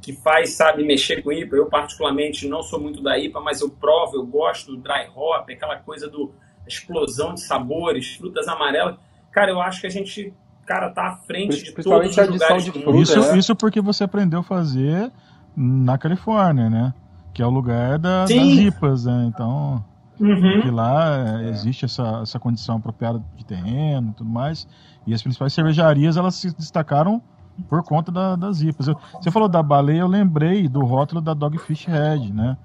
que 0.00 0.14
faz, 0.14 0.54
sabe, 0.54 0.84
mexer 0.84 1.22
com 1.22 1.32
IPA, 1.32 1.56
eu 1.56 1.66
particularmente 1.66 2.48
não 2.48 2.62
sou 2.62 2.80
muito 2.80 3.02
da 3.02 3.18
IPA, 3.18 3.40
mas 3.40 3.60
eu 3.60 3.68
provo, 3.68 4.16
eu 4.16 4.26
gosto 4.26 4.72
do 4.72 4.76
dry 4.78 5.08
hop, 5.14 5.50
aquela 5.50 5.76
coisa 5.76 6.08
do 6.08 6.32
explosão 6.66 7.34
de 7.34 7.40
sabores, 7.40 8.14
frutas 8.16 8.48
amarelas. 8.48 8.96
Cara, 9.30 9.50
eu 9.50 9.60
acho 9.60 9.80
que 9.80 9.86
a 9.86 9.90
gente, 9.90 10.32
cara, 10.66 10.90
tá 10.90 11.08
à 11.08 11.16
frente 11.16 11.62
de 11.62 11.72
todos 11.72 12.16
os 12.16 12.28
lugares 12.28 12.64
de 12.64 12.72
fruta, 12.72 12.98
isso, 12.98 13.20
né? 13.20 13.38
isso 13.38 13.56
porque 13.56 13.80
você 13.80 14.04
aprendeu 14.04 14.40
a 14.40 14.42
fazer 14.42 15.10
na 15.56 15.98
Califórnia, 15.98 16.70
né? 16.70 16.94
Que 17.32 17.42
é 17.42 17.46
o 17.46 17.50
lugar 17.50 17.98
da, 17.98 18.22
das 18.22 18.30
IPAs, 18.30 19.04
né? 19.06 19.24
Então... 19.28 19.84
Uhum. 20.20 20.60
Que 20.62 20.70
lá 20.70 21.40
é, 21.40 21.48
existe 21.48 21.84
essa, 21.84 22.20
essa 22.22 22.38
condição 22.38 22.76
apropriada 22.76 23.20
de 23.36 23.44
terreno 23.44 24.10
e 24.10 24.14
tudo 24.14 24.30
mais. 24.30 24.66
E 25.06 25.12
as 25.12 25.20
principais 25.20 25.52
cervejarias 25.52 26.16
elas 26.16 26.36
se 26.36 26.56
destacaram 26.56 27.20
por 27.68 27.82
conta 27.82 28.10
da, 28.10 28.36
das 28.36 28.60
IPAs. 28.60 28.88
Eu, 28.88 28.96
você 29.20 29.30
falou 29.30 29.48
da 29.48 29.62
baleia, 29.62 30.00
eu 30.00 30.06
lembrei 30.06 30.68
do 30.68 30.84
rótulo 30.84 31.20
da 31.20 31.34
Dogfish 31.34 31.86
Head, 31.86 32.32
né? 32.32 32.56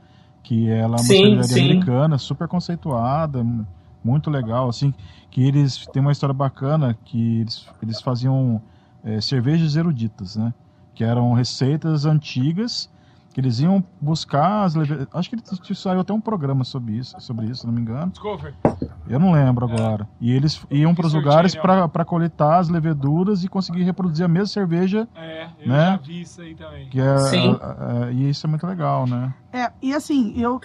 Que 0.44 0.70
ela 0.70 0.84
é 0.84 0.88
uma 0.88 0.98
sim, 1.00 1.08
cervejaria 1.08 1.48
sim. 1.48 1.62
americana, 1.62 2.18
super 2.18 2.48
conceituada, 2.48 3.46
muito 4.04 4.30
legal, 4.30 4.70
assim, 4.70 4.94
que 5.30 5.44
eles 5.46 5.86
têm 5.88 6.02
uma 6.02 6.12
história 6.12 6.34
bacana, 6.34 6.98
que 7.06 7.42
eles, 7.42 7.68
eles 7.82 8.02
faziam 8.02 8.62
é, 9.04 9.20
cervejas 9.22 9.76
eruditas, 9.76 10.36
né? 10.36 10.54
Que 10.94 11.04
eram 11.04 11.34
receitas 11.34 12.06
antigas 12.06 12.90
que 13.34 13.40
eles 13.40 13.60
iam 13.60 13.84
buscar 14.02 14.64
as 14.64 14.76
leveduras. 14.76 15.08
Acho 15.14 15.30
que 15.30 15.36
ele 15.36 15.76
saiu 15.76 16.00
até 16.00 16.12
um 16.12 16.20
programa 16.20 16.64
sobre 16.64 16.94
isso, 16.94 17.16
sobre 17.20 17.46
isso, 17.46 17.62
se 17.62 17.68
não 17.68 17.74
me 17.74 17.82
engano. 17.82 18.12
Discovery. 18.12 18.54
Eu 19.08 19.20
não 19.20 19.32
lembro 19.32 19.70
é. 19.70 19.74
agora. 19.74 20.10
E 20.20 20.32
eles 20.32 20.66
iam 20.70 20.96
para 20.96 21.06
os 21.06 21.14
lugares 21.14 21.56
para 21.56 22.06
coletar 22.06 22.60
as 22.60 22.70
leveduras 22.70 23.44
e 23.44 23.48
conseguir 23.48 23.84
reproduzir 23.84 24.26
a 24.26 24.28
mesma 24.28 24.48
cerveja. 24.48 25.08
É, 25.16 25.48
eu 25.60 25.70
né? 25.70 25.86
já 25.92 25.98
vi 25.98 26.22
isso 26.22 26.42
aí 26.42 26.56
também. 26.56 26.90
Que 26.90 27.00
é, 27.00 27.18
Sim. 27.18 27.60
É, 28.08 28.12
e 28.14 28.30
isso 28.30 28.46
é 28.46 28.50
muito 28.50 28.66
legal, 28.66 29.06
né? 29.08 29.34
É, 29.54 29.72
e 29.82 29.94
assim, 29.94 30.34
eu 30.36 30.60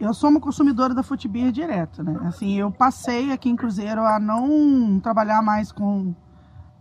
eu 0.00 0.12
sou 0.14 0.30
uma 0.30 0.40
consumidora 0.40 0.94
da 0.94 1.02
Futibir 1.02 1.52
direto, 1.52 2.02
né? 2.02 2.18
Assim, 2.24 2.54
eu 2.54 2.70
passei 2.70 3.32
aqui 3.32 3.48
em 3.48 3.56
Cruzeiro 3.56 4.02
a 4.02 4.18
não 4.18 5.00
trabalhar 5.00 5.42
mais 5.42 5.70
com 5.72 6.14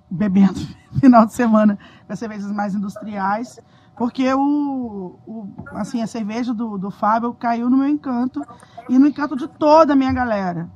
bebendo 0.09 0.59
final 0.99 1.26
de 1.26 1.34
semana 1.34 1.78
com 2.07 2.16
cervejas 2.16 2.51
mais 2.51 2.76
industriais 2.76 3.59
porque 3.95 4.32
o, 4.34 5.20
o, 5.26 5.53
assim, 5.72 6.01
a 6.01 6.07
cerveja 6.07 6.53
do, 6.53 6.78
do 6.78 6.89
Fábio 6.89 7.34
caiu 7.34 7.70
no 7.70 7.78
meu 7.78 7.88
encanto 7.88 8.41
e 8.89 8.97
no 8.97 9.07
encanto 9.07 9.36
de 9.36 9.47
toda 9.47 9.93
a 9.93 9.95
minha 9.95 10.11
galera. 10.11 10.70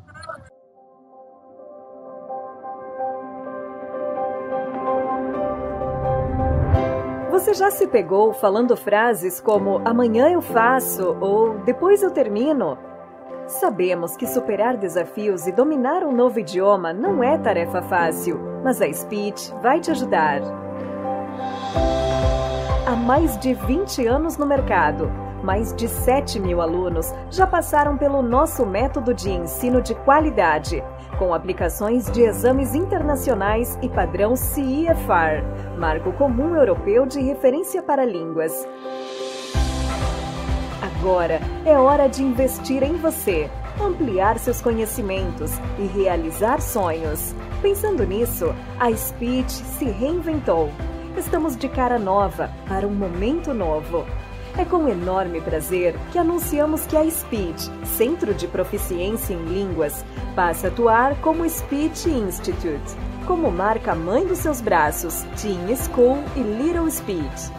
Você 7.48 7.54
já 7.54 7.72
se 7.72 7.88
pegou 7.88 8.34
falando 8.34 8.76
frases 8.76 9.40
como 9.40 9.82
amanhã 9.86 10.30
eu 10.30 10.42
faço 10.42 11.16
ou 11.22 11.58
depois 11.60 12.04
eu 12.04 12.12
termino? 12.12 12.78
Sabemos 13.48 14.18
que 14.18 14.28
superar 14.28 14.76
desafios 14.76 15.48
e 15.48 15.54
dominar 15.54 16.04
um 16.04 16.12
novo 16.12 16.42
idioma 16.42 16.92
não 16.92 17.24
é 17.24 17.38
tarefa 17.38 17.82
fácil, 17.82 18.38
mas 18.66 18.82
a 18.82 18.92
Speech 18.92 19.54
vai 19.62 19.80
te 19.80 19.90
ajudar. 19.92 20.42
Há 22.86 22.98
mais 22.98 23.38
de 23.38 23.54
20 23.54 24.06
anos 24.06 24.36
no 24.36 24.46
mercado, 24.46 25.10
mais 25.44 25.74
de 25.76 25.88
7 25.88 26.40
mil 26.40 26.62
alunos 26.62 27.14
já 27.30 27.46
passaram 27.46 27.98
pelo 27.98 28.22
nosso 28.22 28.66
método 28.66 29.14
de 29.14 29.30
ensino 29.30 29.82
de 29.82 29.96
qualidade, 29.96 30.84
com 31.18 31.34
aplicações 31.34 32.10
de 32.12 32.22
exames 32.22 32.76
internacionais 32.76 33.78
e 33.82 33.90
padrão 33.90 34.36
CIFAR, 34.36 35.44
Marco 35.78 36.12
Comum 36.14 36.56
Europeu 36.56 37.06
de 37.06 37.22
Referência 37.22 37.82
para 37.82 38.06
Línguas. 38.06 38.68
Agora 40.82 41.40
é 41.66 41.78
hora 41.78 42.08
de 42.08 42.24
investir 42.24 42.84
em 42.84 42.94
você, 42.98 43.50
ampliar 43.80 44.40
seus 44.40 44.62
conhecimentos 44.62 45.52
e 45.78 45.86
realizar 45.86 46.60
sonhos. 46.62 47.36
Pensando 47.62 48.06
nisso, 48.06 48.54
a 48.80 48.92
Speech 48.96 49.52
se 49.52 49.86
reinventou. 49.86 50.70
Estamos 51.18 51.56
de 51.56 51.68
cara 51.68 51.98
nova 51.98 52.52
para 52.68 52.88
um 52.88 52.94
momento 52.94 53.54
novo. 53.54 54.06
É 54.58 54.66
com 54.66 54.88
enorme 54.88 55.40
prazer 55.40 55.96
que 56.12 56.18
anunciamos 56.18 56.88
que 56.88 56.98
a 56.98 57.08
Speech, 57.08 57.70
Centro 57.86 58.34
de 58.34 58.48
Proficiência 58.48 59.36
em 59.36 59.44
Línguas, 59.46 60.04
passa 60.36 60.66
a 60.66 60.70
atuar 60.72 61.16
como 61.22 61.48
Speech 61.48 62.10
Institute, 62.10 62.96
como 63.28 63.52
marca 63.52 63.94
mãe 63.94 64.26
dos 64.26 64.40
seus 64.40 64.60
braços, 64.60 65.22
Teen 65.40 65.76
School 65.76 66.18
e 66.36 66.40
Little 66.40 66.90
Speech. 66.90 67.52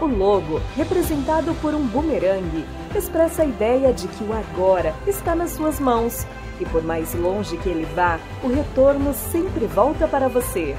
O 0.00 0.06
logo, 0.06 0.60
representado 0.76 1.52
por 1.54 1.74
um 1.74 1.84
bumerangue, 1.84 2.64
expressa 2.94 3.42
a 3.42 3.46
ideia 3.46 3.92
de 3.92 4.06
que 4.06 4.22
o 4.22 4.32
agora 4.32 4.94
está 5.08 5.34
nas 5.34 5.50
suas 5.50 5.80
mãos 5.80 6.24
e, 6.60 6.64
por 6.66 6.84
mais 6.84 7.14
longe 7.14 7.56
que 7.56 7.68
ele 7.68 7.84
vá, 7.96 8.20
o 8.44 8.46
retorno 8.46 9.12
sempre 9.12 9.66
volta 9.66 10.06
para 10.06 10.28
você. 10.28 10.76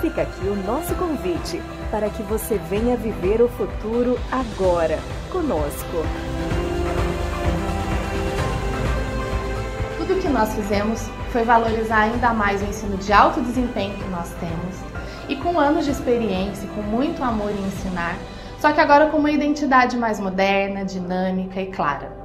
Fica 0.00 0.22
aqui 0.22 0.48
o 0.48 0.56
nosso 0.56 0.92
convite 0.96 1.62
para 1.96 2.10
que 2.10 2.22
você 2.24 2.58
venha 2.58 2.94
viver 2.94 3.40
o 3.40 3.48
futuro 3.48 4.20
agora, 4.30 4.98
conosco. 5.32 6.04
Tudo 9.96 10.12
o 10.12 10.20
que 10.20 10.28
nós 10.28 10.54
fizemos 10.54 11.08
foi 11.32 11.42
valorizar 11.42 12.00
ainda 12.00 12.34
mais 12.34 12.60
o 12.60 12.66
ensino 12.66 12.98
de 12.98 13.14
alto 13.14 13.40
desempenho 13.40 13.94
que 13.94 14.08
nós 14.10 14.28
temos 14.38 14.76
e 15.26 15.36
com 15.36 15.58
anos 15.58 15.86
de 15.86 15.90
experiência, 15.90 16.68
com 16.74 16.82
muito 16.82 17.24
amor 17.24 17.50
em 17.50 17.66
ensinar, 17.66 18.18
só 18.60 18.72
que 18.72 18.80
agora 18.80 19.08
com 19.08 19.16
uma 19.16 19.30
identidade 19.30 19.96
mais 19.96 20.20
moderna, 20.20 20.84
dinâmica 20.84 21.62
e 21.62 21.68
clara. 21.68 22.15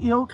Assim, 0.00 0.08
eu 0.08 0.28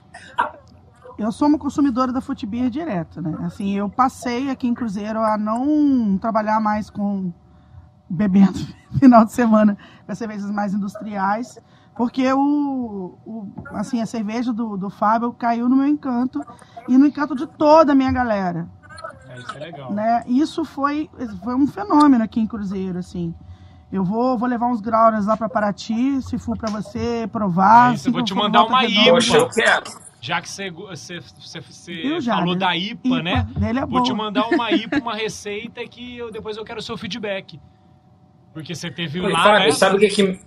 eu 1.18 1.32
sou 1.32 1.48
uma 1.48 1.58
consumidora 1.58 2.12
da 2.12 2.20
Futibir 2.20 2.68
direto, 2.68 3.22
né? 3.22 3.38
Assim, 3.40 3.74
eu 3.74 3.88
passei 3.88 4.50
aqui 4.50 4.68
em 4.68 4.74
Cruzeiro 4.74 5.18
a 5.20 5.38
não 5.38 6.18
trabalhar 6.18 6.60
mais 6.60 6.90
com 6.90 7.32
bebendo 8.08 8.58
final 9.00 9.24
de 9.24 9.32
semana 9.32 9.78
com 10.04 10.12
as 10.12 10.18
cervejas 10.18 10.50
mais 10.50 10.74
industriais, 10.74 11.58
porque 11.96 12.30
o, 12.34 13.18
o 13.24 13.48
assim, 13.70 14.02
a 14.02 14.06
cerveja 14.06 14.52
do, 14.52 14.76
do 14.76 14.90
Fábio 14.90 15.32
caiu 15.32 15.70
no 15.70 15.76
meu 15.76 15.86
encanto 15.86 16.44
e 16.86 16.98
no 16.98 17.06
encanto 17.06 17.34
de 17.34 17.46
toda 17.46 17.92
a 17.92 17.94
minha 17.94 18.12
galera. 18.12 18.68
É, 19.26 19.38
isso 19.38 19.56
é 19.56 19.58
legal. 19.58 19.92
Né? 19.92 20.22
Isso 20.26 20.64
foi, 20.66 21.10
foi 21.42 21.54
um 21.54 21.66
fenômeno 21.66 22.22
aqui 22.22 22.40
em 22.40 22.46
Cruzeiro, 22.46 22.98
assim. 22.98 23.34
Eu 23.92 24.04
vou, 24.04 24.36
vou 24.36 24.48
levar 24.48 24.66
uns 24.66 24.80
grauras 24.80 25.26
lá 25.26 25.36
para 25.36 25.48
Paraty, 25.48 26.20
se 26.20 26.38
for 26.38 26.56
para 26.58 26.70
você 26.70 27.28
provar. 27.30 27.94
Isso, 27.94 28.08
eu 28.08 28.12
vou 28.12 28.24
te 28.24 28.34
mandar 28.34 28.64
uma. 28.64 28.84
IPA. 28.84 29.10
Poxa, 29.10 29.36
eu 29.36 29.48
quero. 29.48 30.06
Já 30.20 30.40
que 30.40 30.48
você, 30.48 30.70
você, 30.70 31.20
você, 31.20 32.20
Jader? 32.20 32.40
falou 32.40 32.56
da 32.56 32.76
IPA, 32.76 33.06
IPA, 33.06 33.22
né? 33.22 33.46
dele 33.56 33.78
é 33.78 33.86
Vou 33.86 34.02
te 34.02 34.12
boa. 34.12 34.24
mandar 34.24 34.48
uma 34.48 34.72
IPA, 34.74 34.98
uma 34.98 35.14
receita 35.14 35.86
que 35.86 36.16
eu, 36.16 36.32
depois 36.32 36.56
eu 36.56 36.64
quero 36.64 36.80
o 36.80 36.82
seu 36.82 36.96
feedback. 36.96 37.60
Porque 38.52 38.74
você 38.74 38.90
teve 38.90 39.20
lá, 39.20 39.40
Fábio, 39.40 39.66
né? 39.66 39.70
sabe 39.70 39.96
o 39.96 40.00
que 40.00 40.08
que... 40.08 40.40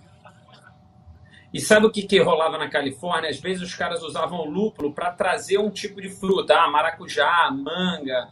E 1.53 1.61
sabe 1.61 1.85
o 1.85 1.91
que, 1.91 2.03
que 2.03 2.19
rolava 2.21 2.57
na 2.57 2.69
Califórnia? 2.69 3.29
Às 3.29 3.39
vezes 3.39 3.63
os 3.63 3.73
caras 3.73 4.03
usavam 4.03 4.43
lúpulo 4.45 4.91
para 4.91 5.11
trazer 5.11 5.57
um 5.57 5.69
tipo 5.69 6.01
de 6.01 6.09
fruta, 6.09 6.55
ah, 6.55 6.69
maracujá, 6.69 7.49
manga, 7.51 8.29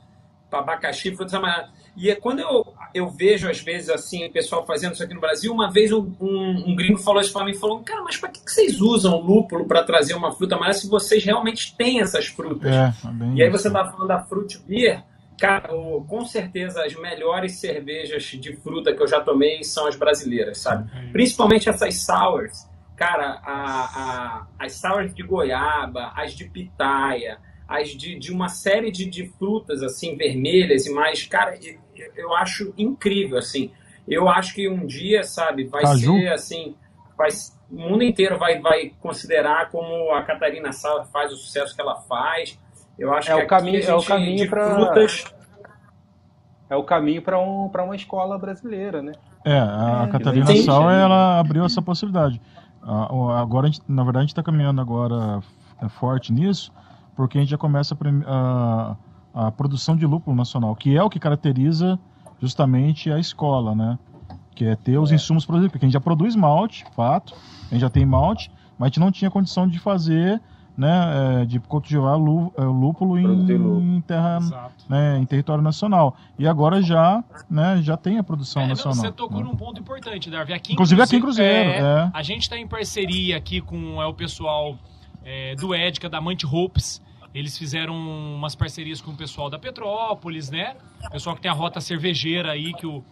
abacaxi, 0.51 1.15
frutas 1.15 1.33
amarelas. 1.33 1.71
E 1.97 2.11
é 2.11 2.15
quando 2.15 2.39
eu, 2.39 2.73
eu 2.93 3.09
vejo, 3.09 3.49
às 3.49 3.59
vezes, 3.59 3.89
assim, 3.89 4.25
o 4.27 4.31
pessoal 4.31 4.65
fazendo 4.65 4.93
isso 4.93 5.03
aqui 5.03 5.13
no 5.15 5.19
Brasil, 5.19 5.51
uma 5.51 5.71
vez 5.71 5.91
um, 5.91 6.13
um, 6.21 6.63
um 6.67 6.75
gringo 6.75 6.99
falou 6.99 7.19
isso 7.19 7.33
para 7.33 7.43
mim, 7.43 7.55
falou, 7.55 7.79
cara, 7.79 8.03
mas 8.03 8.15
para 8.17 8.29
que, 8.29 8.39
que 8.45 8.51
vocês 8.51 8.79
usam 8.79 9.19
lúpulo 9.19 9.65
para 9.65 9.83
trazer 9.83 10.13
uma 10.13 10.31
fruta 10.31 10.55
amarela 10.55 10.77
se 10.77 10.87
vocês 10.87 11.23
realmente 11.25 11.75
têm 11.75 11.99
essas 11.99 12.27
frutas? 12.27 12.71
É, 12.71 12.85
é 12.85 12.91
E 13.35 13.43
aí 13.43 13.49
você 13.49 13.71
tá 13.71 13.83
falando 13.85 14.07
da 14.07 14.23
Fruit 14.23 14.59
Beer, 14.67 15.03
cara, 15.39 15.73
o- 15.75 16.05
com 16.05 16.23
certeza 16.23 16.83
as 16.85 16.93
melhores 16.95 17.59
cervejas 17.59 18.23
de 18.23 18.55
fruta 18.57 18.93
que 18.93 19.01
eu 19.01 19.07
já 19.07 19.19
tomei 19.19 19.63
são 19.63 19.87
as 19.87 19.95
brasileiras, 19.95 20.59
sabe? 20.59 20.89
Principalmente 21.11 21.67
essas 21.67 21.95
sours. 22.05 22.67
Cara, 22.95 23.39
a, 23.43 23.81
a- 23.83 24.47
as 24.59 24.73
sours 24.73 25.13
de 25.15 25.23
goiaba, 25.23 26.11
as 26.15 26.33
de 26.33 26.45
pitaia, 26.45 27.37
as 27.67 27.89
de, 27.89 28.17
de 28.17 28.31
uma 28.31 28.47
série 28.49 28.89
de, 28.91 29.05
de 29.09 29.27
frutas, 29.37 29.83
assim, 29.83 30.15
vermelhas 30.15 30.85
e 30.85 30.91
mais. 30.93 31.23
Cara, 31.27 31.57
eu, 32.15 32.35
acho 32.35 32.73
incrível, 32.77 33.37
assim. 33.37 33.71
Eu 34.07 34.29
acho 34.29 34.53
que 34.55 34.69
um 34.69 34.85
dia, 34.85 35.23
sabe, 35.23 35.65
vai 35.65 35.81
Caju? 35.83 36.13
ser, 36.13 36.27
assim, 36.33 36.75
vai, 37.17 37.29
o 37.71 37.75
mundo 37.89 38.03
inteiro 38.03 38.37
vai, 38.37 38.59
vai 38.59 38.91
considerar 39.01 39.69
como 39.69 40.11
a 40.13 40.23
Catarina 40.23 40.71
Sauer 40.71 41.05
faz 41.07 41.31
o 41.31 41.35
sucesso 41.35 41.75
que 41.75 41.81
ela 41.81 41.95
faz. 41.95 42.57
Eu 42.97 43.13
acho 43.13 43.31
É 43.31 43.37
que 43.37 43.43
o 43.43 43.47
caminho- 43.47 43.83
é 43.83 43.93
o 43.93 44.03
caminho 44.03 44.49
pra- 44.49 44.73
frutas... 44.75 45.25
É 46.69 46.75
o 46.75 46.83
caminho 46.83 47.21
para 47.21 47.39
um, 47.39 47.69
pra 47.69 47.81
uma 47.83 47.95
escola 47.95 48.37
brasileira, 48.37 49.01
né? 49.01 49.13
É, 49.45 49.57
a 49.57 50.03
É, 50.05 50.11
Catarina. 50.11 50.45
Sauer, 50.57 50.97
ela 50.99 51.39
abriu 51.39 51.63
essa 51.63 51.81
possibilidade. 51.81 52.41
Agora, 52.81 53.67
a 53.67 53.69
gente- 53.71 53.81
na 53.87 54.03
verdade, 54.03 54.17
a 54.17 54.21
gente 54.23 54.31
está 54.31 54.43
caminhando 54.43 54.81
agora 54.81 55.41
é, 55.81 55.87
forte 55.87 56.33
nisso, 56.33 56.73
porque 57.15 57.37
a 57.37 57.41
gente 57.41 57.49
já 57.51 57.57
começa 57.57 57.95
a, 58.25 58.95
a- 59.47 59.51
produção 59.51 59.95
de 59.95 60.05
lúpulo 60.05 60.35
nacional, 60.35 60.75
que 60.75 60.95
é 60.97 61.03
o 61.03 61.09
que 61.09 61.19
caracteriza 61.19 61.99
justamente 62.41 63.11
a 63.11 63.19
escola, 63.19 63.75
né? 63.75 63.97
Que 64.55 64.65
é 64.65 64.75
ter 64.75 64.97
os 64.97 65.11
insumos 65.11 65.45
produzidos, 65.45 65.71
porque 65.71 65.85
a 65.85 65.87
gente 65.87 65.93
já 65.93 66.01
produz 66.01 66.35
malte, 66.35 66.85
fato, 66.95 67.33
a 67.69 67.73
gente 67.73 67.81
já 67.81 67.89
tem 67.89 68.05
malte, 68.05 68.51
mas 68.77 68.85
a 68.85 68.89
gente 68.89 68.99
não 68.99 69.11
tinha 69.11 69.29
condição 69.29 69.67
de 69.67 69.79
fazer, 69.79 70.41
né, 70.75 71.41
é, 71.41 71.45
de 71.45 71.59
cultivar 71.59 72.13
é, 72.15 72.63
lúpulo 72.63 73.17
em, 73.17 73.97
em 73.97 74.01
terra, 74.01 74.37
Exato. 74.37 74.85
né, 74.87 75.17
em 75.17 75.25
território 75.25 75.63
nacional. 75.63 76.15
E 76.37 76.47
agora 76.47 76.81
já, 76.83 77.23
né, 77.49 77.79
já 77.81 77.97
tem 77.97 78.19
a 78.19 78.23
produção 78.23 78.61
É, 78.61 78.65
não, 78.65 78.69
nacional. 78.69 78.95
você 78.97 79.11
tocou 79.11 79.39
né? 79.39 79.43
num 79.45 79.55
ponto 79.55 79.81
importante, 79.81 80.29
Darby. 80.29 80.53
Aqui 80.53 80.73
Inclusive 80.73 81.01
aqui 81.01 81.15
em 81.15 81.21
Cruzeiro, 81.21 81.69
é. 81.71 82.11
A 82.13 82.21
gente 82.21 82.41
está 82.43 82.57
em 82.57 82.67
parceria 82.67 83.37
aqui 83.37 83.59
com 83.59 83.99
é, 84.01 84.05
o 84.05 84.13
pessoal 84.13 84.75
é, 85.25 85.55
do 85.55 85.73
Édica, 85.73 86.07
da 86.07 86.21
Mante 86.21 86.45
Hopes. 86.45 87.01
Eles 87.37 87.55
fizeram 87.55 87.95
umas 87.95 88.55
parcerias 88.55 88.99
com 88.99 89.11
o 89.11 89.15
pessoal 89.15 89.47
da 89.47 89.59
Petrópolis, 89.59 90.49
né? 90.49 90.75
O 91.05 91.11
pessoal 91.11 91.35
que 91.35 91.41
tem 91.43 91.51
a 91.51 91.53
rota 91.53 91.79
cervejeira 91.79 92.51
aí, 92.51 92.73
que 92.73 92.87
o, 92.87 93.03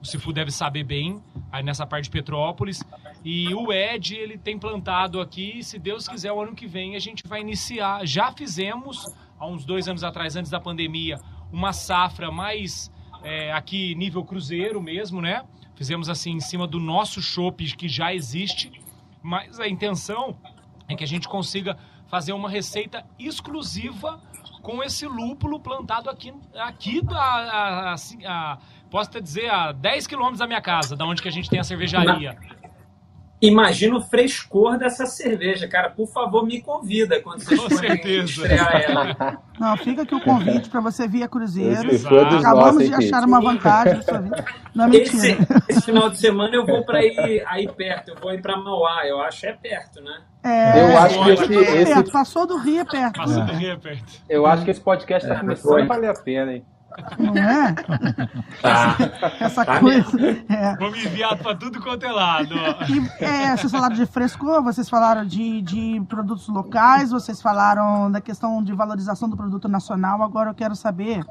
o 0.00 0.04
Cifu 0.04 0.32
deve 0.32 0.52
saber 0.52 0.84
bem, 0.84 1.20
aí 1.50 1.64
nessa 1.64 1.84
parte 1.84 2.04
de 2.04 2.10
Petrópolis. 2.10 2.80
E 3.24 3.52
o 3.52 3.72
Ed, 3.72 4.14
ele 4.14 4.38
tem 4.38 4.56
plantado 4.56 5.20
aqui, 5.20 5.64
se 5.64 5.80
Deus 5.80 6.06
quiser, 6.06 6.30
o 6.30 6.40
ano 6.40 6.54
que 6.54 6.64
vem 6.64 6.94
a 6.94 7.00
gente 7.00 7.26
vai 7.26 7.40
iniciar. 7.40 8.06
Já 8.06 8.30
fizemos, 8.30 9.04
há 9.36 9.48
uns 9.48 9.64
dois 9.64 9.88
anos 9.88 10.04
atrás, 10.04 10.36
antes 10.36 10.52
da 10.52 10.60
pandemia, 10.60 11.18
uma 11.50 11.72
safra 11.72 12.30
mais 12.30 12.88
é, 13.24 13.52
aqui 13.52 13.96
nível 13.96 14.24
cruzeiro 14.24 14.80
mesmo, 14.80 15.20
né? 15.20 15.42
Fizemos 15.74 16.08
assim 16.08 16.30
em 16.30 16.40
cima 16.40 16.68
do 16.68 16.78
nosso 16.78 17.20
chopp 17.20 17.64
que 17.74 17.88
já 17.88 18.14
existe, 18.14 18.70
mas 19.20 19.58
a 19.58 19.66
intenção 19.66 20.36
é 20.88 20.94
que 20.94 21.02
a 21.02 21.08
gente 21.08 21.26
consiga 21.26 21.76
fazer 22.12 22.34
uma 22.34 22.50
receita 22.50 23.06
exclusiva 23.18 24.20
com 24.60 24.82
esse 24.82 25.06
lúpulo 25.06 25.58
plantado 25.58 26.10
aqui, 26.10 26.30
aqui 26.54 27.00
a, 27.08 27.16
a, 27.16 27.94
a, 27.94 27.96
a 28.26 28.58
posso 28.90 29.08
até 29.08 29.18
dizer, 29.18 29.48
a 29.48 29.72
10 29.72 30.06
quilômetros 30.06 30.40
da 30.40 30.46
minha 30.46 30.60
casa, 30.60 30.94
da 30.94 31.06
onde 31.06 31.22
que 31.22 31.28
a 31.28 31.32
gente 31.32 31.48
tem 31.48 31.58
a 31.58 31.64
cervejaria. 31.64 32.36
Imagina 33.42 33.96
o 33.96 34.00
frescor 34.00 34.78
dessa 34.78 35.04
cerveja, 35.04 35.66
cara. 35.66 35.90
Por 35.90 36.06
favor, 36.06 36.46
me 36.46 36.62
convida 36.62 37.20
quando 37.20 37.40
vocês 37.42 37.60
Com 37.60 37.68
certeza. 37.70 38.46
ela. 38.46 39.42
Não, 39.58 39.76
fica 39.76 40.02
aqui 40.02 40.14
o 40.14 40.20
convite 40.20 40.70
para 40.70 40.80
você 40.80 41.08
vir 41.08 41.24
a 41.24 41.28
Cruzeiro. 41.28 41.90
Esse 41.90 42.06
Acabamos 42.06 42.74
nossos, 42.74 42.88
de 42.88 42.94
achar 42.94 43.24
uma 43.24 43.40
vantagem. 43.40 44.00
Não, 44.74 44.88
Esse, 44.94 45.36
esse 45.68 45.82
final 45.82 46.08
de 46.08 46.18
semana 46.20 46.54
eu 46.54 46.64
vou 46.64 46.84
para 46.84 47.04
ir 47.04 47.42
aí 47.48 47.66
perto, 47.66 48.12
eu 48.12 48.16
vou 48.16 48.32
ir 48.32 48.40
para 48.40 48.56
Mauá, 48.56 49.04
eu 49.06 49.20
acho 49.20 49.44
é 49.44 49.52
perto, 49.52 50.00
né? 50.00 50.20
É, 50.44 50.80
Eu 50.92 50.98
acho 50.98 51.22
que 51.24 51.30
esse, 51.30 51.54
é 51.56 51.82
esse- 51.82 51.94
perto, 51.94 52.12
passou 52.12 52.46
do 52.46 52.56
Rio 52.58 52.80
é 52.80 52.84
perto, 52.84 53.16
Passando 53.16 53.50
aqui 53.52 53.66
é 53.66 53.76
perto. 53.76 54.04
eu 54.28 54.46
acho 54.46 54.64
que 54.64 54.70
esse 54.70 54.80
podcast 54.80 55.26
está 55.28 55.36
É, 55.36 55.40
começando 55.40 55.78
a 55.80 55.84
valer 55.84 56.10
a 56.10 56.14
pena, 56.14 56.52
hein? 56.54 56.64
Não 57.18 57.36
é? 57.36 57.72
Tá. 58.60 58.96
Essa 59.40 59.64
Tá 59.64 59.80
coisa. 59.80 60.18
É. 60.48 60.76
Vamos 60.76 61.04
enviar 61.04 61.36
para 61.36 61.54
tudo 61.54 61.80
quanto 61.80 62.04
é 62.04 62.12
lado. 62.12 62.54
E, 62.88 63.24
é, 63.24 63.56
vocês 63.56 63.70
falaram 63.72 63.94
de 63.94 64.06
frescor, 64.06 64.62
vocês 64.62 64.88
falaram 64.88 65.24
de, 65.24 65.62
de 65.62 66.02
produtos 66.08 66.48
locais, 66.48 67.10
vocês 67.10 67.40
falaram 67.40 68.10
da 68.10 68.20
questão 68.20 68.62
de 68.62 68.72
valorização 68.72 69.28
do 69.28 69.36
produto 69.36 69.68
nacional. 69.68 70.22
Agora 70.22 70.50
eu 70.50 70.54
quero 70.54 70.74
saber 70.76 71.24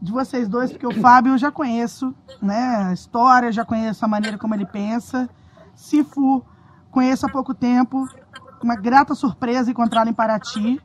de 0.00 0.12
vocês 0.12 0.48
dois, 0.48 0.70
porque 0.70 0.86
o 0.86 1.00
Fábio 1.00 1.32
eu 1.34 1.38
já 1.38 1.50
conheço, 1.50 2.14
né? 2.40 2.86
A 2.88 2.92
história, 2.92 3.50
já 3.50 3.64
conheço 3.64 4.04
a 4.04 4.08
maneira 4.08 4.38
como 4.38 4.54
ele 4.54 4.66
pensa. 4.66 5.28
Sifu, 5.74 6.44
conheço 6.90 7.26
há 7.26 7.28
pouco 7.28 7.54
tempo. 7.54 8.06
Uma 8.62 8.76
grata 8.76 9.14
surpresa 9.14 9.70
encontrá-lo 9.70 10.08
em 10.10 10.14
Paraty. 10.14 10.80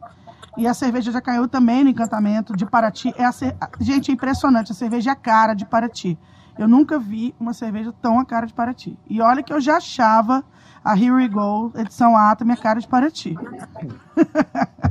E 0.57 0.67
a 0.67 0.73
cerveja 0.73 1.11
já 1.11 1.21
caiu 1.21 1.47
também 1.47 1.83
no 1.83 1.89
encantamento 1.89 2.55
de 2.55 2.65
Paraty. 2.65 3.13
É 3.17 3.25
a 3.25 3.31
cer- 3.31 3.55
Gente, 3.79 4.11
é 4.11 4.13
impressionante. 4.13 4.71
A 4.71 4.75
cerveja 4.75 5.11
é 5.11 5.13
a 5.13 5.15
cara 5.15 5.53
de 5.53 5.65
Paraty. 5.65 6.17
Eu 6.57 6.67
nunca 6.67 6.99
vi 6.99 7.33
uma 7.39 7.53
cerveja 7.53 7.93
tão 8.01 8.19
a 8.19 8.25
cara 8.25 8.45
de 8.45 8.53
Paraty. 8.53 8.97
E 9.09 9.21
olha 9.21 9.41
que 9.41 9.53
eu 9.53 9.61
já 9.61 9.77
achava 9.77 10.43
a 10.83 10.95
Here 10.97 11.11
We 11.11 11.27
Go, 11.29 11.71
edição 11.75 12.17
Ata, 12.17 12.43
minha 12.43 12.57
cara 12.57 12.79
de 12.81 12.87
Paraty. 12.87 13.35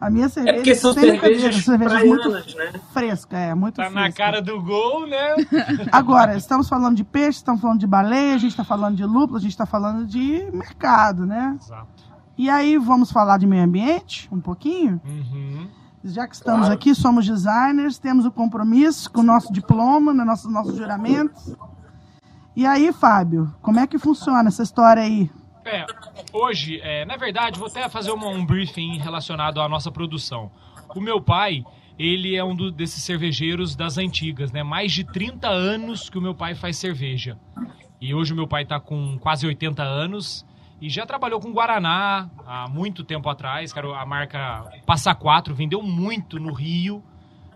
a 0.00 0.10
minha 0.10 0.26
É 0.26 0.28
cerveja, 0.28 0.54
porque 0.56 0.74
são 0.74 0.94
brincadeira, 0.94 1.38
cervejas 1.52 1.64
cerveja 1.64 2.04
muito 2.04 2.22
praianas, 2.30 2.54
né? 2.54 2.72
fresca, 2.92 3.38
é, 3.38 3.54
muito 3.54 3.76
Tá 3.76 3.88
na 3.90 4.02
fresca. 4.02 4.22
cara 4.22 4.42
do 4.42 4.60
gol, 4.62 5.06
né? 5.06 5.34
Agora, 5.90 6.36
estamos 6.36 6.68
falando 6.68 6.96
de 6.96 7.04
peixe, 7.04 7.38
estamos 7.38 7.60
falando 7.60 7.80
de 7.80 7.86
baleia, 7.86 8.34
a 8.34 8.38
gente 8.38 8.50
está 8.50 8.64
falando 8.64 8.96
de 8.96 9.04
lúpulo, 9.04 9.38
a 9.38 9.40
gente 9.40 9.52
está 9.52 9.66
falando 9.66 10.06
de 10.06 10.46
mercado, 10.52 11.24
né? 11.24 11.56
Exato. 11.60 12.03
E 12.36 12.50
aí, 12.50 12.76
vamos 12.78 13.12
falar 13.12 13.38
de 13.38 13.46
meio 13.46 13.62
ambiente 13.62 14.28
um 14.32 14.40
pouquinho? 14.40 15.00
Uhum. 15.04 15.68
Já 16.04 16.26
que 16.28 16.34
estamos 16.34 16.68
aqui, 16.68 16.94
somos 16.94 17.24
designers, 17.26 17.98
temos 17.98 18.26
o 18.26 18.30
compromisso 18.30 19.10
com 19.10 19.20
o 19.20 19.24
nosso 19.24 19.52
diploma, 19.52 20.12
no 20.12 20.24
nosso, 20.24 20.50
nossos 20.50 20.76
juramentos. 20.76 21.54
E 22.54 22.66
aí, 22.66 22.92
Fábio, 22.92 23.52
como 23.62 23.78
é 23.80 23.86
que 23.86 23.98
funciona 23.98 24.48
essa 24.48 24.62
história 24.62 25.02
aí? 25.02 25.30
É, 25.64 25.86
hoje, 26.32 26.78
é, 26.82 27.04
na 27.06 27.16
verdade, 27.16 27.58
vou 27.58 27.68
até 27.68 27.88
fazer 27.88 28.10
uma- 28.10 28.28
um 28.28 28.44
briefing 28.44 28.98
relacionado 28.98 29.60
à 29.60 29.68
nossa 29.68 29.90
produção. 29.90 30.50
O 30.94 31.00
meu 31.00 31.20
pai, 31.22 31.64
ele 31.98 32.36
é 32.36 32.44
um 32.44 32.54
do- 32.54 32.70
desses 32.70 33.02
cervejeiros 33.02 33.74
das 33.74 33.96
antigas, 33.96 34.52
né? 34.52 34.62
Mais 34.62 34.92
de 34.92 35.04
30 35.04 35.48
anos 35.48 36.10
que 36.10 36.18
o 36.18 36.20
meu 36.22 36.34
pai 36.34 36.54
faz 36.54 36.76
cerveja. 36.76 37.38
E 37.98 38.12
hoje 38.12 38.34
o 38.34 38.36
meu 38.36 38.46
pai 38.46 38.64
está 38.64 38.78
com 38.78 39.16
quase 39.18 39.46
80 39.46 39.82
anos 39.82 40.44
e 40.84 40.90
já 40.90 41.06
trabalhou 41.06 41.40
com 41.40 41.50
Guaraná 41.50 42.28
há 42.44 42.68
muito 42.68 43.02
tempo 43.02 43.26
atrás. 43.30 43.72
Cara, 43.72 43.98
a 43.98 44.04
marca 44.04 44.70
Passa 44.84 45.14
4 45.14 45.54
vendeu 45.54 45.80
muito 45.80 46.38
no 46.38 46.52
Rio. 46.52 47.02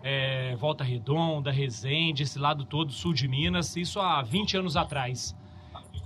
é, 0.02 0.56
Volta 0.56 0.82
Redonda, 0.82 1.52
Resende, 1.52 2.22
esse 2.22 2.38
lado 2.38 2.64
todo, 2.64 2.90
sul 2.90 3.12
de 3.12 3.28
Minas, 3.28 3.76
isso 3.76 4.00
há 4.00 4.22
20 4.22 4.56
anos 4.56 4.78
atrás. 4.78 5.36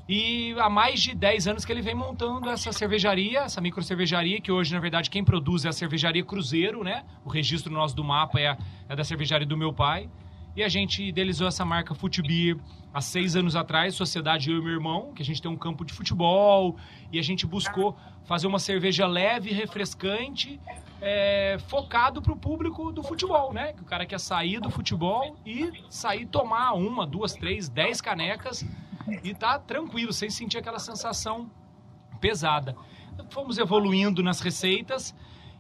E 0.09 0.53
há 0.59 0.69
mais 0.69 1.01
de 1.01 1.15
10 1.15 1.47
anos 1.47 1.65
que 1.65 1.71
ele 1.71 1.81
vem 1.81 1.95
montando 1.95 2.51
essa 2.51 2.73
cervejaria, 2.73 3.43
essa 3.43 3.61
micro 3.61 3.85
cervejaria, 3.85 4.41
que 4.41 4.51
hoje, 4.51 4.75
na 4.75 4.81
verdade, 4.81 5.09
quem 5.09 5.23
produz 5.23 5.65
é 5.65 5.69
a 5.69 5.73
cervejaria 5.73 6.25
Cruzeiro, 6.25 6.83
né? 6.83 7.05
O 7.25 7.29
registro 7.29 7.73
nosso 7.73 7.95
do 7.95 8.03
mapa 8.03 8.41
é, 8.41 8.59
é 8.89 8.97
da 8.97 9.05
cervejaria 9.05 9.47
do 9.47 9.57
meu 9.57 9.73
pai. 9.73 10.11
E 10.55 10.63
a 10.63 10.69
gente 10.69 11.03
idealizou 11.03 11.49
essa 11.49 11.65
marca 11.65 11.95
Footbeer 11.95 12.59
há 12.93 13.01
seis 13.01 13.35
anos 13.35 13.57
atrás, 13.57 13.95
sociedade 13.95 14.51
eu 14.51 14.59
e 14.59 14.63
meu 14.63 14.73
irmão, 14.73 15.13
que 15.15 15.23
a 15.23 15.25
gente 15.25 15.41
tem 15.41 15.51
um 15.51 15.57
campo 15.57 15.83
de 15.85 15.95
futebol, 15.95 16.77
e 17.13 17.19
a 17.19 17.23
gente 17.23 17.47
buscou 17.47 17.97
fazer 18.25 18.47
uma 18.47 18.59
cerveja 18.59 19.07
leve, 19.07 19.53
refrescante, 19.53 20.59
é, 21.01 21.59
focado 21.69 22.23
para 22.23 22.33
o 22.33 22.37
público 22.37 22.91
do 22.91 23.03
futebol, 23.03 23.53
né? 23.53 23.75
Que 23.75 23.83
o 23.83 23.85
cara 23.85 24.07
quer 24.07 24.19
sair 24.19 24.61
do 24.61 24.71
futebol 24.71 25.37
e 25.45 25.71
sair 25.91 26.27
tomar 26.27 26.73
uma, 26.73 27.07
duas, 27.07 27.35
três, 27.35 27.69
dez 27.69 28.01
canecas 28.01 28.65
e 29.23 29.35
tá 29.35 29.59
tranquilo, 29.59 30.13
sem 30.13 30.31
sentir 30.31 30.59
aquela 30.59 30.79
sensação 30.79 31.51
pesada. 32.21 32.75
Fomos 33.31 33.59
evoluindo 33.59 34.23
nas 34.23 34.41
receitas 34.41 35.15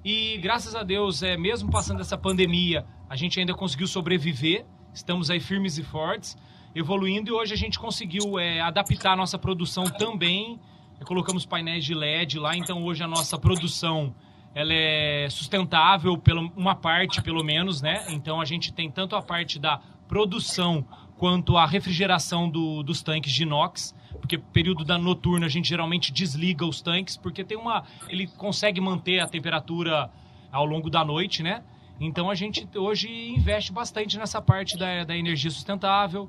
e 0.04 0.38
graças 0.38 0.74
a 0.74 0.82
Deus, 0.82 1.22
é, 1.22 1.36
mesmo 1.36 1.70
passando 1.70 2.00
essa 2.00 2.16
pandemia, 2.16 2.86
a 3.08 3.16
gente 3.16 3.38
ainda 3.38 3.52
conseguiu 3.52 3.86
sobreviver. 3.86 4.64
Estamos 4.94 5.30
aí 5.30 5.40
firmes 5.40 5.76
e 5.76 5.82
fortes, 5.82 6.36
evoluindo 6.74 7.30
e 7.30 7.32
hoje 7.32 7.52
a 7.52 7.56
gente 7.56 7.78
conseguiu 7.78 8.38
é, 8.38 8.60
adaptar 8.60 9.12
a 9.12 9.16
nossa 9.16 9.38
produção 9.38 9.84
também. 9.84 10.58
Colocamos 11.04 11.44
painéis 11.46 11.84
de 11.84 11.94
LED 11.94 12.38
lá, 12.38 12.56
então 12.56 12.82
hoje 12.84 13.02
a 13.02 13.08
nossa 13.08 13.38
produção 13.38 14.14
ela 14.54 14.72
é 14.72 15.28
sustentável 15.30 16.16
pela 16.18 16.40
uma 16.56 16.74
parte 16.74 17.22
pelo 17.22 17.42
menos, 17.42 17.80
né? 17.80 18.04
Então 18.10 18.40
a 18.40 18.44
gente 18.44 18.72
tem 18.72 18.90
tanto 18.90 19.16
a 19.16 19.22
parte 19.22 19.58
da 19.58 19.80
produção 20.06 20.86
quanto 21.16 21.56
a 21.56 21.64
refrigeração 21.66 22.48
do- 22.50 22.82
dos 22.82 23.02
tanques 23.02 23.32
de 23.32 23.44
inox, 23.44 23.94
porque 24.20 24.36
período 24.36 24.84
da 24.84 24.98
noturna 24.98 25.46
a 25.46 25.48
gente 25.48 25.68
geralmente 25.68 26.12
desliga 26.12 26.66
os 26.66 26.82
tanques 26.82 27.16
porque 27.16 27.42
tem 27.42 27.56
uma 27.56 27.84
ele 28.08 28.26
consegue 28.26 28.80
manter 28.80 29.20
a 29.20 29.26
temperatura 29.26 30.10
ao 30.50 30.66
longo 30.66 30.90
da 30.90 31.02
noite, 31.04 31.42
né? 31.42 31.62
Então 32.00 32.28
a 32.28 32.34
gente 32.34 32.66
hoje 32.76 33.08
investe 33.30 33.72
bastante 33.72 34.18
nessa 34.18 34.40
parte 34.42 34.76
da, 34.76 35.04
da 35.04 35.16
energia 35.16 35.50
sustentável. 35.50 36.28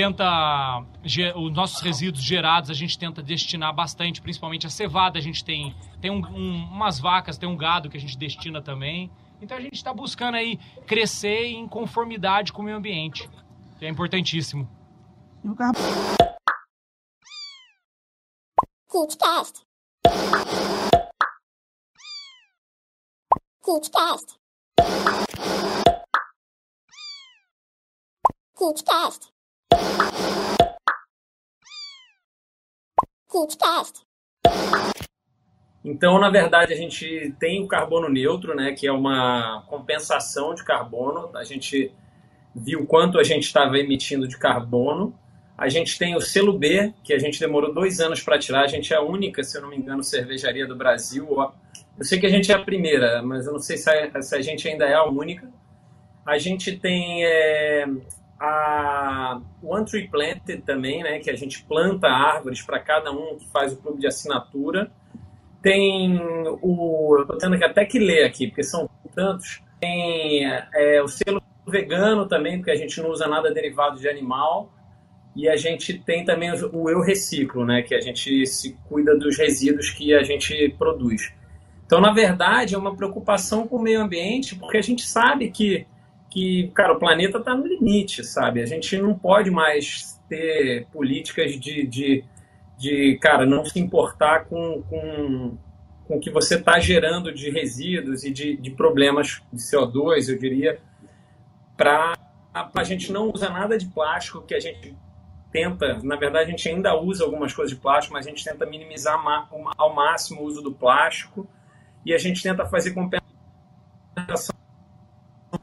Tenta 0.00 0.82
os 1.36 1.52
nossos 1.52 1.82
resíduos 1.82 2.24
gerados 2.24 2.70
a 2.70 2.72
gente 2.74 2.98
tenta 2.98 3.22
destinar 3.22 3.74
bastante, 3.74 4.22
principalmente 4.22 4.66
a 4.66 4.70
cevada. 4.70 5.18
A 5.18 5.20
gente 5.22 5.44
tem 5.44 5.76
tem 6.00 6.10
um- 6.10 6.24
um- 6.26 6.64
umas 6.72 6.98
vacas, 6.98 7.36
tem 7.36 7.46
um 7.46 7.54
gado 7.54 7.90
que 7.90 7.98
a 7.98 8.00
gente 8.00 8.16
destina 8.16 8.62
também. 8.62 9.10
Então 9.42 9.58
a 9.58 9.60
gente 9.60 9.74
está 9.74 9.92
buscando 9.92 10.36
aí 10.36 10.56
crescer 10.86 11.48
em 11.48 11.68
conformidade 11.68 12.50
com 12.50 12.62
o 12.62 12.64
meio 12.64 12.78
ambiente. 12.78 13.28
que 13.78 13.84
É 13.84 13.90
importantíssimo. 13.90 14.66
O 15.44 15.54
carro- 15.54 15.74
Então, 35.84 36.18
na 36.18 36.28
verdade, 36.28 36.72
a 36.72 36.76
gente 36.76 37.34
tem 37.38 37.62
o 37.62 37.66
carbono 37.66 38.08
neutro, 38.08 38.54
né, 38.54 38.72
que 38.72 38.86
é 38.86 38.92
uma 38.92 39.64
compensação 39.68 40.54
de 40.54 40.62
carbono. 40.64 41.30
A 41.34 41.44
gente 41.44 41.92
viu 42.54 42.84
quanto 42.86 43.18
a 43.18 43.22
gente 43.22 43.44
estava 43.44 43.78
emitindo 43.78 44.28
de 44.28 44.36
carbono. 44.36 45.14
A 45.56 45.68
gente 45.68 45.98
tem 45.98 46.16
o 46.16 46.20
selo 46.20 46.58
B, 46.58 46.92
que 47.02 47.12
a 47.12 47.18
gente 47.18 47.38
demorou 47.38 47.72
dois 47.72 48.00
anos 48.00 48.22
para 48.22 48.38
tirar. 48.38 48.64
A 48.64 48.66
gente 48.66 48.92
é 48.92 48.96
a 48.96 49.02
única, 49.02 49.42
se 49.42 49.56
eu 49.56 49.62
não 49.62 49.70
me 49.70 49.76
engano, 49.76 50.02
cervejaria 50.02 50.66
do 50.66 50.76
Brasil. 50.76 51.28
Eu 51.98 52.04
sei 52.04 52.18
que 52.18 52.26
a 52.26 52.30
gente 52.30 52.50
é 52.50 52.54
a 52.54 52.62
primeira, 52.62 53.22
mas 53.22 53.46
eu 53.46 53.52
não 53.52 53.60
sei 53.60 53.76
se 53.76 53.90
a, 53.90 54.22
se 54.22 54.34
a 54.34 54.40
gente 54.40 54.68
ainda 54.68 54.86
é 54.86 54.94
a 54.94 55.04
única. 55.04 55.50
A 56.26 56.38
gente 56.38 56.76
tem 56.76 57.24
é, 57.24 57.86
a 58.40 59.38
One 59.62 59.84
Tree 59.84 60.08
Planted 60.08 60.62
também, 60.62 61.02
né, 61.02 61.18
que 61.18 61.28
a 61.28 61.36
gente 61.36 61.62
planta 61.64 62.08
árvores 62.08 62.62
para 62.62 62.80
cada 62.80 63.12
um 63.12 63.36
que 63.36 63.46
faz 63.50 63.72
o 63.72 63.76
clube 63.76 64.00
de 64.00 64.06
assinatura. 64.06 64.90
Tem 65.62 66.18
o. 66.62 67.18
Eu 67.18 67.26
tô 67.26 67.36
tendo 67.36 67.58
que 67.58 67.64
até 67.64 67.84
que 67.84 67.98
ler 67.98 68.24
aqui, 68.24 68.46
porque 68.46 68.62
são 68.62 68.88
tantos. 69.14 69.62
Tem 69.78 70.46
é, 70.74 71.02
o 71.02 71.08
selo 71.08 71.42
vegano 71.66 72.26
também, 72.26 72.56
porque 72.56 72.70
a 72.70 72.76
gente 72.76 73.00
não 73.02 73.10
usa 73.10 73.28
nada 73.28 73.52
derivado 73.52 74.00
de 74.00 74.08
animal. 74.08 74.72
E 75.36 75.48
a 75.48 75.56
gente 75.56 75.98
tem 75.98 76.24
também 76.24 76.50
o 76.50 76.90
eu 76.90 77.00
reciclo, 77.02 77.64
né? 77.64 77.82
Que 77.82 77.94
a 77.94 78.00
gente 78.00 78.46
se 78.46 78.76
cuida 78.88 79.16
dos 79.16 79.36
resíduos 79.36 79.90
que 79.90 80.14
a 80.14 80.22
gente 80.22 80.74
produz. 80.78 81.32
Então, 81.84 82.00
na 82.00 82.12
verdade, 82.12 82.74
é 82.74 82.78
uma 82.78 82.96
preocupação 82.96 83.66
com 83.66 83.76
o 83.76 83.82
meio 83.82 84.00
ambiente, 84.00 84.56
porque 84.56 84.78
a 84.78 84.82
gente 84.82 85.02
sabe 85.02 85.50
que, 85.50 85.86
que 86.30 86.70
cara, 86.74 86.92
o 86.92 86.98
planeta 86.98 87.38
está 87.38 87.54
no 87.54 87.66
limite, 87.66 88.24
sabe? 88.24 88.62
A 88.62 88.66
gente 88.66 88.96
não 88.96 89.14
pode 89.18 89.50
mais 89.50 90.18
ter 90.28 90.86
políticas 90.92 91.58
de, 91.58 91.86
de, 91.86 92.24
de 92.78 93.18
cara, 93.20 93.44
não 93.44 93.64
se 93.64 93.80
importar 93.80 94.44
com, 94.44 94.82
com, 94.88 95.58
com 96.06 96.16
o 96.16 96.20
que 96.20 96.30
você 96.30 96.54
está 96.54 96.78
gerando 96.78 97.34
de 97.34 97.50
resíduos 97.50 98.22
e 98.24 98.30
de, 98.30 98.56
de 98.56 98.70
problemas 98.70 99.42
de 99.52 99.60
CO2, 99.60 100.28
eu 100.28 100.38
diria, 100.38 100.80
para 101.76 102.16
a 102.54 102.84
gente 102.84 103.12
não 103.12 103.30
usa 103.30 103.48
nada 103.50 103.76
de 103.76 103.86
plástico, 103.86 104.42
que 104.42 104.54
a 104.54 104.60
gente 104.60 104.96
tenta, 105.50 105.98
na 106.02 106.14
verdade 106.14 106.44
a 106.46 106.50
gente 106.50 106.68
ainda 106.68 106.94
usa 106.94 107.24
algumas 107.24 107.52
coisas 107.52 107.74
de 107.74 107.80
plástico, 107.80 108.14
mas 108.14 108.26
a 108.26 108.30
gente 108.30 108.44
tenta 108.44 108.64
minimizar 108.64 109.20
ao 109.76 109.92
máximo 109.92 110.42
o 110.42 110.44
uso 110.44 110.62
do 110.62 110.72
plástico 110.72 111.48
e 112.04 112.14
a 112.14 112.18
gente 112.18 112.40
tenta 112.42 112.64
fazer 112.66 112.92
compensação. 112.92 114.49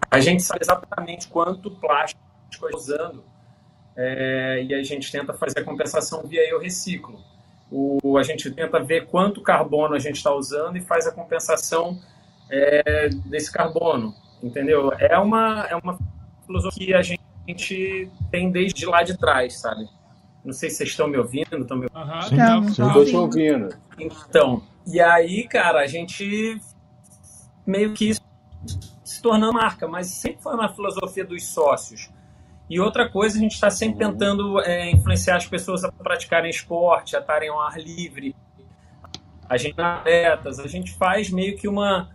A 0.10 0.20
gente 0.20 0.43
sabe 0.43 0.62
exatamente 0.64 1.28
quanto 1.28 1.72
plástico 1.72 2.22
está 2.51 2.68
usando 2.74 3.24
é, 3.95 4.64
e 4.68 4.74
a 4.74 4.84
gente 4.84 5.12
tenta 5.12 5.34
fazer 5.34 5.60
a 5.60 5.64
compensação 5.64 6.24
via 6.24 6.47
eu 6.49 6.60
reciclo. 6.60 7.20
O, 7.70 8.18
a 8.18 8.24
gente 8.24 8.49
tenta 8.51 8.80
ver 8.80 9.08
quanto 9.08 9.41
carbono 9.41 9.95
a 9.95 9.99
gente 9.99 10.16
está 10.16 10.34
usando 10.34 10.78
e 10.78 10.82
faz 10.82 11.05
a 11.05 11.12
compensação 11.12 11.99
é, 12.49 13.10
desse 13.26 13.51
carbono, 13.51 14.14
entendeu? 14.41 14.93
É 14.93 15.18
uma, 15.18 15.68
é 15.70 15.76
uma 15.76 15.97
filosofia 16.45 16.86
que 16.86 16.93
a 16.93 17.01
gente 17.01 18.10
tem 18.32 18.51
desde 18.51 18.86
lá 18.86 19.03
de 19.03 19.18
trás, 19.18 19.60
sabe? 19.60 19.89
Não 20.45 20.53
sei 20.53 20.70
se 20.70 20.78
vocês 20.78 20.89
estão 20.89 21.10
me 21.10 21.18
ouvindo, 21.18 21.58
estão 21.58 21.78
me 21.78 21.88
ouvindo. 21.93 22.14
Uhum, 22.14 22.70
sim, 22.70 22.72
estou 22.72 23.05
te 23.05 23.16
ouvindo. 23.16 23.76
Então, 23.99 24.64
e 24.86 25.01
aí, 25.01 25.45
cara, 25.45 25.82
a 25.82 25.88
gente 25.88 26.62
meio 27.66 27.93
que 27.93 28.14
se 28.14 28.22
tornou 29.28 29.51
marca, 29.51 29.88
mas 29.88 30.07
sempre 30.07 30.41
foi 30.41 30.53
uma 30.53 30.69
filosofia 30.69 31.25
dos 31.25 31.45
sócios. 31.45 32.09
E 32.69 32.80
outra 32.80 33.09
coisa, 33.09 33.38
a 33.38 33.41
gente 33.41 33.53
está 33.53 33.69
sempre 33.69 34.03
uhum. 34.05 34.11
tentando 34.11 34.61
é, 34.61 34.89
influenciar 34.91 35.36
as 35.36 35.45
pessoas 35.45 35.84
a 35.84 35.91
praticarem 35.91 36.49
esporte, 36.49 37.15
a 37.15 37.19
estarem 37.19 37.49
ao 37.49 37.59
ar 37.59 37.80
livre, 37.80 38.36
a 39.49 39.57
gente 39.57 39.80
atletas, 39.80 40.59
a 40.59 40.67
gente 40.67 40.93
faz 40.93 41.30
meio 41.30 41.57
que 41.57 41.67
uma 41.67 42.09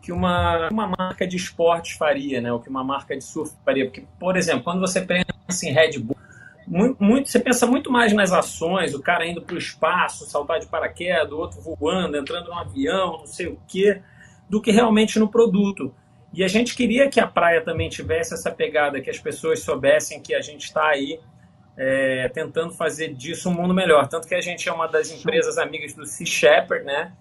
que 0.00 0.12
uma, 0.12 0.68
uma 0.70 0.86
marca 0.86 1.26
de 1.26 1.36
esportes 1.36 1.96
faria, 1.96 2.40
né? 2.40 2.52
O 2.52 2.60
que 2.60 2.70
uma 2.70 2.84
marca 2.84 3.16
de 3.16 3.22
surf 3.22 3.52
faria. 3.64 3.84
Porque, 3.84 4.04
por 4.18 4.36
exemplo, 4.36 4.62
quando 4.62 4.80
você 4.80 5.02
pensa 5.02 5.26
em 5.64 5.72
Red 5.72 5.98
Bull, 5.98 6.16
muito, 6.66 7.02
muito, 7.02 7.28
você 7.28 7.40
pensa 7.40 7.66
muito 7.66 7.90
mais 7.90 8.12
nas 8.12 8.32
ações, 8.32 8.94
o 8.94 9.02
cara 9.02 9.26
indo 9.26 9.42
para 9.42 9.56
o 9.56 9.58
espaço, 9.58 10.24
saltar 10.24 10.60
de 10.60 10.66
paraquedas, 10.66 11.32
o 11.32 11.38
outro 11.38 11.60
voando, 11.60 12.16
entrando 12.16 12.46
no 12.46 12.54
avião, 12.54 13.18
não 13.18 13.26
sei 13.26 13.48
o 13.48 13.58
quê, 13.66 14.00
do 14.48 14.62
que 14.62 14.70
realmente 14.70 15.18
no 15.18 15.28
produto. 15.28 15.92
E 16.32 16.44
a 16.44 16.48
gente 16.48 16.74
queria 16.74 17.08
que 17.08 17.20
a 17.20 17.26
praia 17.26 17.62
também 17.62 17.88
tivesse 17.88 18.34
essa 18.34 18.50
pegada, 18.50 19.00
que 19.00 19.10
as 19.10 19.18
pessoas 19.18 19.60
soubessem 19.60 20.20
que 20.20 20.34
a 20.34 20.40
gente 20.40 20.64
está 20.64 20.88
aí 20.88 21.18
é, 21.76 22.28
tentando 22.28 22.74
fazer 22.74 23.14
disso 23.14 23.48
um 23.48 23.54
mundo 23.54 23.72
melhor. 23.72 24.06
Tanto 24.08 24.28
que 24.28 24.34
a 24.34 24.40
gente 24.40 24.68
é 24.68 24.72
uma 24.72 24.86
das 24.86 25.10
empresas 25.10 25.58
amigas 25.58 25.94
do 25.94 26.04
Sea 26.04 26.26
Shepherd, 26.26 26.84
né? 26.84 27.12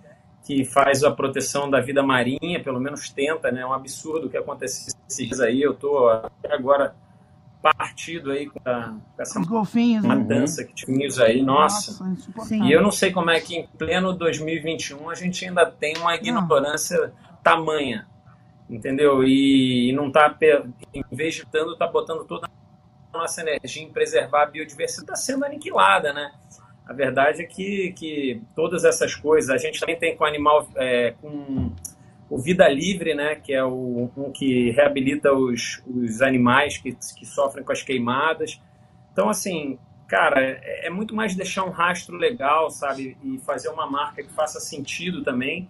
Que 0.45 0.65
faz 0.65 1.03
a 1.03 1.11
proteção 1.11 1.69
da 1.69 1.79
vida 1.79 2.03
marinha, 2.03 2.61
pelo 2.61 2.79
menos 2.79 3.09
tenta, 3.09 3.51
né? 3.51 3.61
É 3.61 3.65
um 3.65 3.73
absurdo 3.73 4.27
o 4.27 4.29
que 4.29 4.37
acontece 4.37 4.89
esses 4.89 5.17
dias 5.17 5.39
aí. 5.39 5.61
Eu 5.61 5.71
estou 5.71 6.09
agora 6.49 6.95
partido 7.61 8.31
aí 8.31 8.47
com, 8.47 8.59
a, 8.65 8.95
com 9.15 9.21
essa 9.21 9.39
Os 9.39 9.47
golfinhos, 9.47 10.03
uma 10.05 10.15
né? 10.15 10.23
dança 10.23 10.63
que 10.63 10.73
tínhamos 10.73 11.19
aí, 11.19 11.41
nossa. 11.41 12.03
nossa 12.03 12.55
e 12.55 12.71
eu 12.71 12.81
não 12.81 12.91
sei 12.91 13.11
como 13.11 13.29
é 13.29 13.39
que 13.41 13.55
em 13.55 13.67
pleno 13.67 14.13
2021 14.13 15.09
a 15.09 15.15
gente 15.15 15.43
ainda 15.43 15.65
tem 15.65 15.97
uma 15.97 16.15
ignorância 16.15 16.97
não. 16.97 17.11
tamanha 17.43 18.07
entendeu? 18.69 19.23
E, 19.23 19.89
e 19.89 19.93
não 19.93 20.07
está, 20.07 20.35
em 20.93 21.03
vez 21.11 21.35
de 21.35 21.45
tanto, 21.45 21.73
está 21.73 21.87
botando 21.87 22.25
toda 22.25 22.47
a 23.13 23.17
nossa 23.17 23.41
energia 23.41 23.83
em 23.83 23.91
preservar 23.91 24.43
a 24.43 24.45
biodiversidade, 24.47 25.03
está 25.03 25.15
sendo 25.15 25.45
aniquilada, 25.45 26.13
né? 26.13 26.31
A 26.85 26.93
verdade 26.93 27.41
é 27.41 27.45
que, 27.45 27.91
que 27.93 28.41
todas 28.55 28.85
essas 28.85 29.13
coisas, 29.13 29.49
a 29.49 29.57
gente 29.57 29.79
também 29.79 29.97
tem 29.97 30.15
com 30.15 30.23
animal, 30.23 30.67
é, 30.75 31.13
com 31.21 31.71
o 32.29 32.37
Vida 32.37 32.67
Livre, 32.67 33.13
né, 33.13 33.35
que 33.35 33.53
é 33.53 33.63
o 33.63 34.09
que 34.33 34.71
reabilita 34.71 35.33
os, 35.33 35.81
os 35.85 36.21
animais 36.21 36.77
que, 36.77 36.93
que 36.93 37.25
sofrem 37.25 37.63
com 37.63 37.71
as 37.71 37.81
queimadas. 37.81 38.61
Então, 39.11 39.29
assim, 39.29 39.77
cara, 40.07 40.41
é, 40.41 40.87
é 40.87 40.89
muito 40.89 41.13
mais 41.13 41.35
deixar 41.35 41.65
um 41.65 41.71
rastro 41.71 42.15
legal, 42.15 42.69
sabe, 42.69 43.17
e 43.23 43.37
fazer 43.39 43.69
uma 43.69 43.89
marca 43.89 44.23
que 44.23 44.31
faça 44.31 44.59
sentido 44.59 45.23
também, 45.23 45.69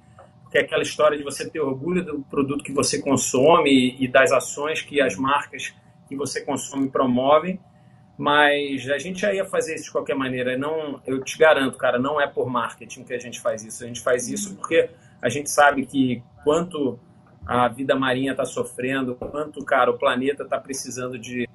que 0.50 0.58
é 0.58 0.62
aquela 0.62 0.82
história 0.82 1.18
de 1.18 1.24
você 1.24 1.50
ter 1.50 1.60
orgulho 1.60 2.04
do 2.04 2.22
produto 2.30 2.64
que 2.64 2.72
você 2.72 3.02
consome 3.02 3.96
e 4.00 4.08
das 4.08 4.32
ações 4.32 4.82
que 4.82 5.02
as 5.02 5.16
marcas 5.16 5.74
que 6.08 6.16
você 6.16 6.42
consome 6.42 6.90
promovem. 6.90 7.60
Mas 8.18 8.90
a 8.90 8.98
gente 8.98 9.20
já 9.20 9.32
ia 9.32 9.46
fazer 9.46 9.76
isso 9.76 9.86
de 9.86 9.92
qualquer 9.92 10.16
maneira. 10.16 10.58
Não, 10.58 11.00
eu 11.06 11.24
te 11.24 11.38
garanto, 11.38 11.78
cara, 11.78 12.00
não 12.00 12.20
é 12.20 12.26
por 12.26 12.50
marketing 12.50 13.04
que 13.04 13.14
a 13.14 13.20
gente 13.20 13.40
faz 13.40 13.64
isso. 13.64 13.84
A 13.84 13.88
gente 13.88 14.02
faz 14.02 14.28
isso 14.28 14.56
porque 14.56 14.90
a 15.22 15.30
gente 15.30 15.52
sabe 15.52 15.86
que 15.86 16.24
quanto 16.44 17.00
a 17.46 17.68
vida 17.68 17.96
marinha 17.96 18.32
está 18.32 18.44
sofrendo, 18.44 19.16
quanto, 19.16 19.64
cara, 19.64 19.92
o 19.92 19.98
planeta 19.98 20.44
está 20.44 20.60
precisando 20.60 21.18
de 21.18 21.48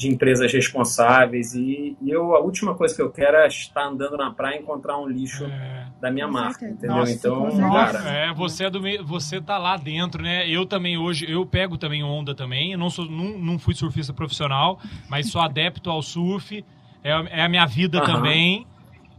de 0.00 0.08
empresas 0.08 0.50
responsáveis. 0.50 1.52
E, 1.54 1.94
e, 2.00 2.10
eu, 2.10 2.34
a 2.34 2.40
última 2.40 2.74
coisa 2.74 2.96
que 2.96 3.02
eu 3.02 3.10
quero 3.10 3.36
é 3.36 3.46
estar 3.46 3.84
andando 3.84 4.16
na 4.16 4.30
praia 4.30 4.56
e 4.56 4.62
encontrar 4.62 4.98
um 4.98 5.06
lixo 5.06 5.44
é. 5.44 5.88
da 6.00 6.10
minha 6.10 6.26
marca, 6.26 6.66
entendeu? 6.66 6.96
Nossa, 6.96 7.12
então, 7.12 7.50
cara. 7.58 7.98
É, 8.08 8.32
você 8.32 8.64
é 8.64 8.70
do 8.70 8.80
meio, 8.80 9.04
você 9.04 9.42
tá 9.42 9.58
lá 9.58 9.76
dentro, 9.76 10.22
né? 10.22 10.48
Eu 10.48 10.64
também 10.64 10.96
hoje, 10.96 11.30
eu 11.30 11.44
pego 11.44 11.76
também 11.76 12.02
onda 12.02 12.34
também. 12.34 12.72
Eu 12.72 12.78
não 12.78 12.88
sou, 12.88 13.04
não, 13.04 13.36
não 13.36 13.58
fui 13.58 13.74
surfista 13.74 14.14
profissional, 14.14 14.80
mas 15.06 15.30
sou 15.30 15.42
adepto 15.42 15.90
ao 15.90 16.00
surf. 16.00 16.64
É, 17.04 17.10
é 17.10 17.42
a 17.42 17.48
minha 17.48 17.66
vida 17.66 17.98
uhum. 17.98 18.06
também. 18.06 18.66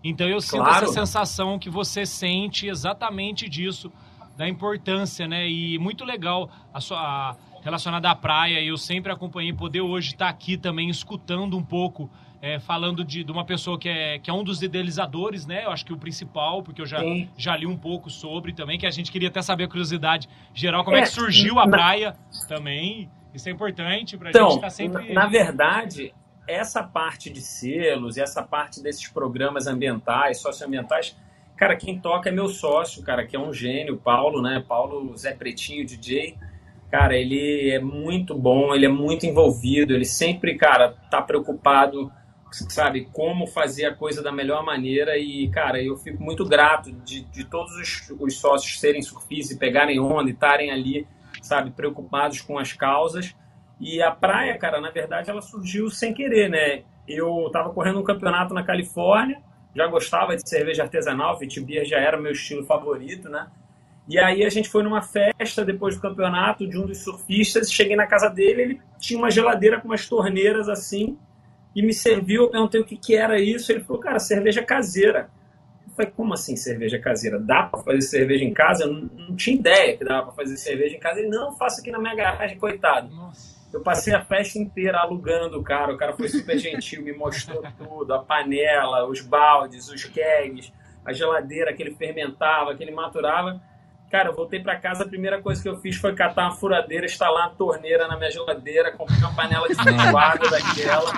Então 0.03 0.27
eu 0.27 0.41
sinto 0.41 0.63
claro. 0.63 0.85
essa 0.85 0.93
sensação 0.93 1.59
que 1.59 1.69
você 1.69 2.07
sente 2.07 2.65
exatamente 2.65 3.47
disso, 3.47 3.91
da 4.35 4.49
importância, 4.49 5.27
né? 5.27 5.47
E 5.47 5.77
muito 5.77 6.03
legal 6.03 6.49
a 6.73 6.81
sua. 6.81 6.97
A, 6.97 7.35
relacionada 7.61 8.09
à 8.09 8.15
praia. 8.15 8.59
E 8.59 8.67
eu 8.67 8.77
sempre 8.77 9.11
acompanhei 9.11 9.53
poder 9.53 9.81
hoje 9.81 10.09
estar 10.09 10.29
aqui 10.29 10.57
também 10.57 10.89
escutando 10.89 11.57
um 11.57 11.63
pouco, 11.63 12.09
é, 12.41 12.59
falando 12.59 13.03
de, 13.03 13.23
de, 13.23 13.31
uma 13.31 13.45
pessoa 13.45 13.77
que 13.77 13.87
é, 13.87 14.19
que 14.19 14.29
é 14.29 14.33
um 14.33 14.43
dos 14.43 14.61
idealizadores, 14.61 15.45
né? 15.45 15.65
Eu 15.65 15.71
acho 15.71 15.85
que 15.85 15.93
o 15.93 15.97
principal, 15.97 16.63
porque 16.63 16.81
eu 16.81 16.85
já, 16.85 16.99
já 17.37 17.55
li 17.55 17.65
um 17.65 17.77
pouco 17.77 18.09
sobre 18.09 18.51
também, 18.53 18.77
que 18.77 18.85
a 18.85 18.91
gente 18.91 19.11
queria 19.11 19.29
até 19.29 19.41
saber 19.41 19.65
a 19.65 19.67
curiosidade 19.67 20.27
geral, 20.53 20.83
como 20.83 20.97
é, 20.97 21.01
é 21.01 21.03
que 21.03 21.09
surgiu 21.09 21.59
a 21.59 21.67
praia 21.67 22.15
também. 22.47 23.09
Isso 23.33 23.47
é 23.47 23.51
importante 23.51 24.17
para 24.17 24.27
a 24.27 24.31
então, 24.31 24.49
gente 24.49 24.55
estar 24.55 24.69
sempre. 24.69 25.13
Na 25.13 25.27
verdade, 25.27 26.13
essa 26.47 26.83
parte 26.83 27.29
de 27.29 27.39
selos 27.39 28.17
e 28.17 28.21
essa 28.21 28.43
parte 28.43 28.81
desses 28.83 29.07
programas 29.07 29.67
ambientais, 29.67 30.41
socioambientais, 30.41 31.15
cara, 31.55 31.77
quem 31.77 31.97
toca 31.97 32.27
é 32.27 32.31
meu 32.31 32.49
sócio, 32.49 33.01
cara, 33.03 33.25
que 33.25 33.35
é 33.35 33.39
um 33.39 33.53
gênio, 33.53 33.95
Paulo, 33.95 34.41
né? 34.41 34.61
Paulo 34.67 35.15
Zé 35.15 35.33
Pretinho, 35.33 35.85
DJ 35.85 36.35
cara, 36.91 37.15
ele 37.15 37.71
é 37.71 37.79
muito 37.79 38.35
bom, 38.35 38.75
ele 38.75 38.85
é 38.85 38.89
muito 38.89 39.25
envolvido, 39.25 39.93
ele 39.93 40.03
sempre, 40.03 40.57
cara, 40.57 40.93
tá 41.09 41.21
preocupado, 41.21 42.11
sabe, 42.51 43.07
como 43.13 43.47
fazer 43.47 43.85
a 43.85 43.95
coisa 43.95 44.21
da 44.21 44.29
melhor 44.29 44.63
maneira 44.65 45.17
e, 45.17 45.47
cara, 45.49 45.81
eu 45.81 45.95
fico 45.95 46.21
muito 46.21 46.45
grato 46.45 46.91
de, 46.91 47.21
de 47.21 47.45
todos 47.45 47.73
os, 47.77 48.13
os 48.19 48.37
sócios 48.37 48.77
serem 48.77 49.01
surfistas 49.01 49.55
e 49.55 49.59
pegarem 49.59 50.01
onda 50.01 50.29
e 50.29 50.33
estarem 50.33 50.69
ali, 50.69 51.07
sabe, 51.41 51.71
preocupados 51.71 52.41
com 52.41 52.59
as 52.59 52.73
causas. 52.73 53.33
E 53.79 54.01
a 54.01 54.11
praia, 54.11 54.57
cara, 54.57 54.81
na 54.81 54.91
verdade, 54.91 55.29
ela 55.29 55.41
surgiu 55.41 55.89
sem 55.89 56.13
querer, 56.13 56.49
né? 56.49 56.83
Eu 57.07 57.49
tava 57.53 57.73
correndo 57.73 57.99
um 57.99 58.03
campeonato 58.03 58.53
na 58.53 58.63
Califórnia, 58.63 59.41
já 59.73 59.87
gostava 59.87 60.35
de 60.35 60.47
cerveja 60.47 60.83
artesanal, 60.83 61.39
Vitibir 61.39 61.85
já 61.85 61.97
era 61.97 62.19
meu 62.19 62.33
estilo 62.33 62.65
favorito, 62.65 63.29
né? 63.29 63.47
E 64.07 64.17
aí 64.17 64.43
a 64.43 64.49
gente 64.49 64.69
foi 64.69 64.83
numa 64.83 65.01
festa 65.01 65.63
depois 65.63 65.95
do 65.95 66.01
campeonato 66.01 66.67
de 66.67 66.77
um 66.77 66.85
dos 66.85 66.99
surfistas, 66.99 67.71
cheguei 67.71 67.95
na 67.95 68.07
casa 68.07 68.29
dele, 68.29 68.61
ele 68.61 68.81
tinha 68.97 69.17
uma 69.17 69.31
geladeira 69.31 69.79
com 69.79 69.87
umas 69.87 70.07
torneiras 70.07 70.67
assim, 70.67 71.17
e 71.75 71.81
me 71.81 71.93
serviu, 71.93 72.43
eu 72.43 72.49
perguntei 72.49 72.81
o 72.81 72.85
que, 72.85 72.97
que 72.97 73.15
era 73.15 73.39
isso, 73.39 73.71
ele 73.71 73.81
falou, 73.81 74.01
cara, 74.01 74.19
cerveja 74.19 74.61
caseira. 74.61 75.29
Eu 75.87 75.93
falei, 75.93 76.11
como 76.11 76.33
assim 76.33 76.55
cerveja 76.55 76.99
caseira? 76.99 77.39
Dá 77.39 77.63
para 77.63 77.81
fazer 77.81 78.01
cerveja 78.01 78.43
em 78.43 78.53
casa? 78.53 78.83
Eu 78.83 78.93
não, 78.93 79.01
não 79.29 79.35
tinha 79.35 79.55
ideia 79.55 79.97
que 79.97 80.03
dava 80.03 80.27
para 80.27 80.35
fazer 80.35 80.57
cerveja 80.57 80.95
em 80.95 80.99
casa. 80.99 81.19
Ele, 81.19 81.29
não, 81.29 81.55
faço 81.55 81.79
aqui 81.79 81.91
na 81.91 81.99
minha 81.99 82.15
garagem, 82.15 82.57
coitado. 82.57 83.13
Nossa. 83.13 83.61
Eu 83.73 83.81
passei 83.81 84.13
a 84.13 84.21
festa 84.21 84.59
inteira 84.59 84.99
alugando 84.99 85.57
o 85.57 85.63
cara, 85.63 85.93
o 85.93 85.97
cara 85.97 86.13
foi 86.13 86.27
super 86.27 86.57
gentil, 86.57 87.01
me 87.01 87.13
mostrou 87.13 87.63
tudo, 87.77 88.13
a 88.13 88.19
panela, 88.19 89.07
os 89.07 89.21
baldes, 89.21 89.87
os 89.87 90.03
kegs, 90.03 90.73
a 91.05 91.13
geladeira 91.13 91.73
que 91.73 91.81
ele 91.81 91.95
fermentava, 91.95 92.75
que 92.75 92.83
ele 92.83 92.91
maturava. 92.91 93.61
Cara, 94.11 94.27
eu 94.29 94.35
voltei 94.35 94.59
pra 94.59 94.75
casa, 94.77 95.03
a 95.03 95.07
primeira 95.07 95.41
coisa 95.41 95.63
que 95.63 95.69
eu 95.69 95.77
fiz 95.77 95.95
foi 95.95 96.13
catar 96.13 96.49
uma 96.49 96.55
furadeira, 96.55 97.05
instalar 97.05 97.47
uma 97.47 97.55
torneira 97.55 98.07
na 98.09 98.17
minha 98.17 98.29
geladeira, 98.29 98.91
comprei 98.91 99.17
uma 99.19 99.33
panela 99.33 99.67
de 99.69 99.75
feijoada 99.75 100.49
daquela. 100.49 101.11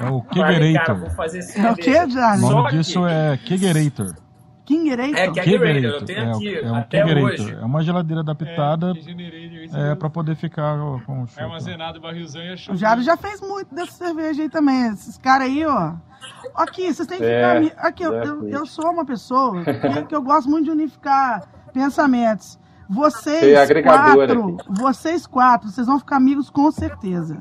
É 0.00 0.10
o 0.10 0.22
Falei, 0.22 0.30
cara, 0.32 0.54
Kegerator. 0.54 0.96
vou 1.00 1.10
fazer 1.10 1.38
É 1.40 1.70
o 1.70 1.74
que, 1.74 1.90
O 1.90 2.36
nome 2.50 2.70
que- 2.70 2.76
disso 2.76 3.04
é 3.06 3.36
Kegerator. 3.38 4.14
Kingerator? 4.64 5.16
É, 5.18 5.30
Kegerator, 5.32 5.82
eu 6.00 6.04
tenho 6.04 6.18
É, 6.20 6.30
aqui, 6.30 6.58
é 6.58 6.70
um 6.70 6.74
até 6.76 6.98
Kegerator. 7.02 7.30
hoje. 7.30 7.52
É 7.60 7.64
uma 7.64 7.82
geladeira 7.82 8.20
adaptada 8.20 8.92
É, 9.74 9.90
é, 9.90 9.94
para 9.96 10.08
poder 10.08 10.36
ficar 10.36 10.78
com 11.04 11.22
o 11.24 11.26
chopp. 11.26 11.42
armazenado 11.42 12.00
barrilzão 12.00 12.40
e 12.40 12.50
a 12.52 12.72
O 12.72 12.76
Jaro 12.76 13.02
já 13.02 13.16
fez 13.16 13.40
muito 13.40 13.74
dessa 13.74 13.92
cerveja 13.92 14.42
aí 14.42 14.48
também. 14.48 14.86
Esses 14.92 15.18
caras 15.18 15.48
aí, 15.48 15.66
ó. 15.66 15.94
Aqui, 16.54 16.94
vocês 16.94 17.08
têm 17.08 17.18
que 17.18 17.24
É, 17.24 17.62
ficar. 17.64 17.84
Aqui, 17.88 18.04
eu, 18.04 18.12
eu, 18.14 18.48
eu 18.48 18.64
sou 18.64 18.88
uma 18.92 19.04
pessoa 19.04 19.60
que, 19.64 20.04
que 20.06 20.14
eu 20.14 20.22
gosto 20.22 20.48
muito 20.48 20.66
de 20.66 20.70
unificar 20.70 21.42
pensamentos. 21.72 22.58
Vocês 22.88 23.40
Você 23.68 23.72
é 23.78 23.82
quatro, 23.82 24.56
vocês 24.68 25.26
quatro, 25.26 25.68
vocês 25.70 25.86
vão 25.86 25.98
ficar 25.98 26.16
amigos 26.16 26.50
com 26.50 26.70
certeza. 26.70 27.38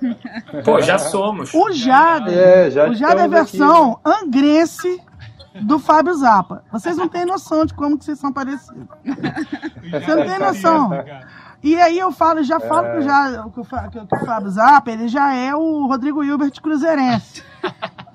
Pô, 0.64 0.80
já 0.80 0.98
somos. 0.98 1.52
O 1.54 1.70
Jader, 1.72 2.36
É, 2.36 2.70
já 2.70 2.88
o 2.88 2.94
Jader 2.94 3.18
é 3.18 3.22
a 3.22 3.26
estamos 3.26 3.48
aqui, 3.48 3.58
versão 3.58 4.00
angrense 4.04 5.00
do 5.62 5.78
Fábio 5.78 6.14
Zappa. 6.14 6.64
Vocês 6.72 6.96
não 6.96 7.08
têm 7.08 7.24
noção 7.24 7.64
de 7.64 7.74
como 7.74 7.98
que 7.98 8.04
vocês 8.04 8.18
são 8.18 8.32
parecidos. 8.32 8.86
Você 9.90 10.14
não 10.14 10.26
tem 10.26 10.38
noção. 10.38 10.90
E 11.62 11.76
aí 11.80 11.98
eu 11.98 12.10
falo, 12.12 12.42
já 12.42 12.58
falo 12.60 12.92
que, 12.96 13.02
já, 13.02 13.48
que, 13.52 13.60
o, 13.60 13.64
Fa- 13.64 13.88
que, 13.88 13.98
o- 13.98 14.06
que 14.06 14.16
o 14.16 14.24
Fábio 14.26 14.50
Zappa, 14.50 14.90
ele 14.90 15.08
já 15.08 15.34
é 15.34 15.54
o 15.54 15.86
Rodrigo 15.86 16.22
Hilbert 16.24 16.52
Cruzeirense. 16.62 17.42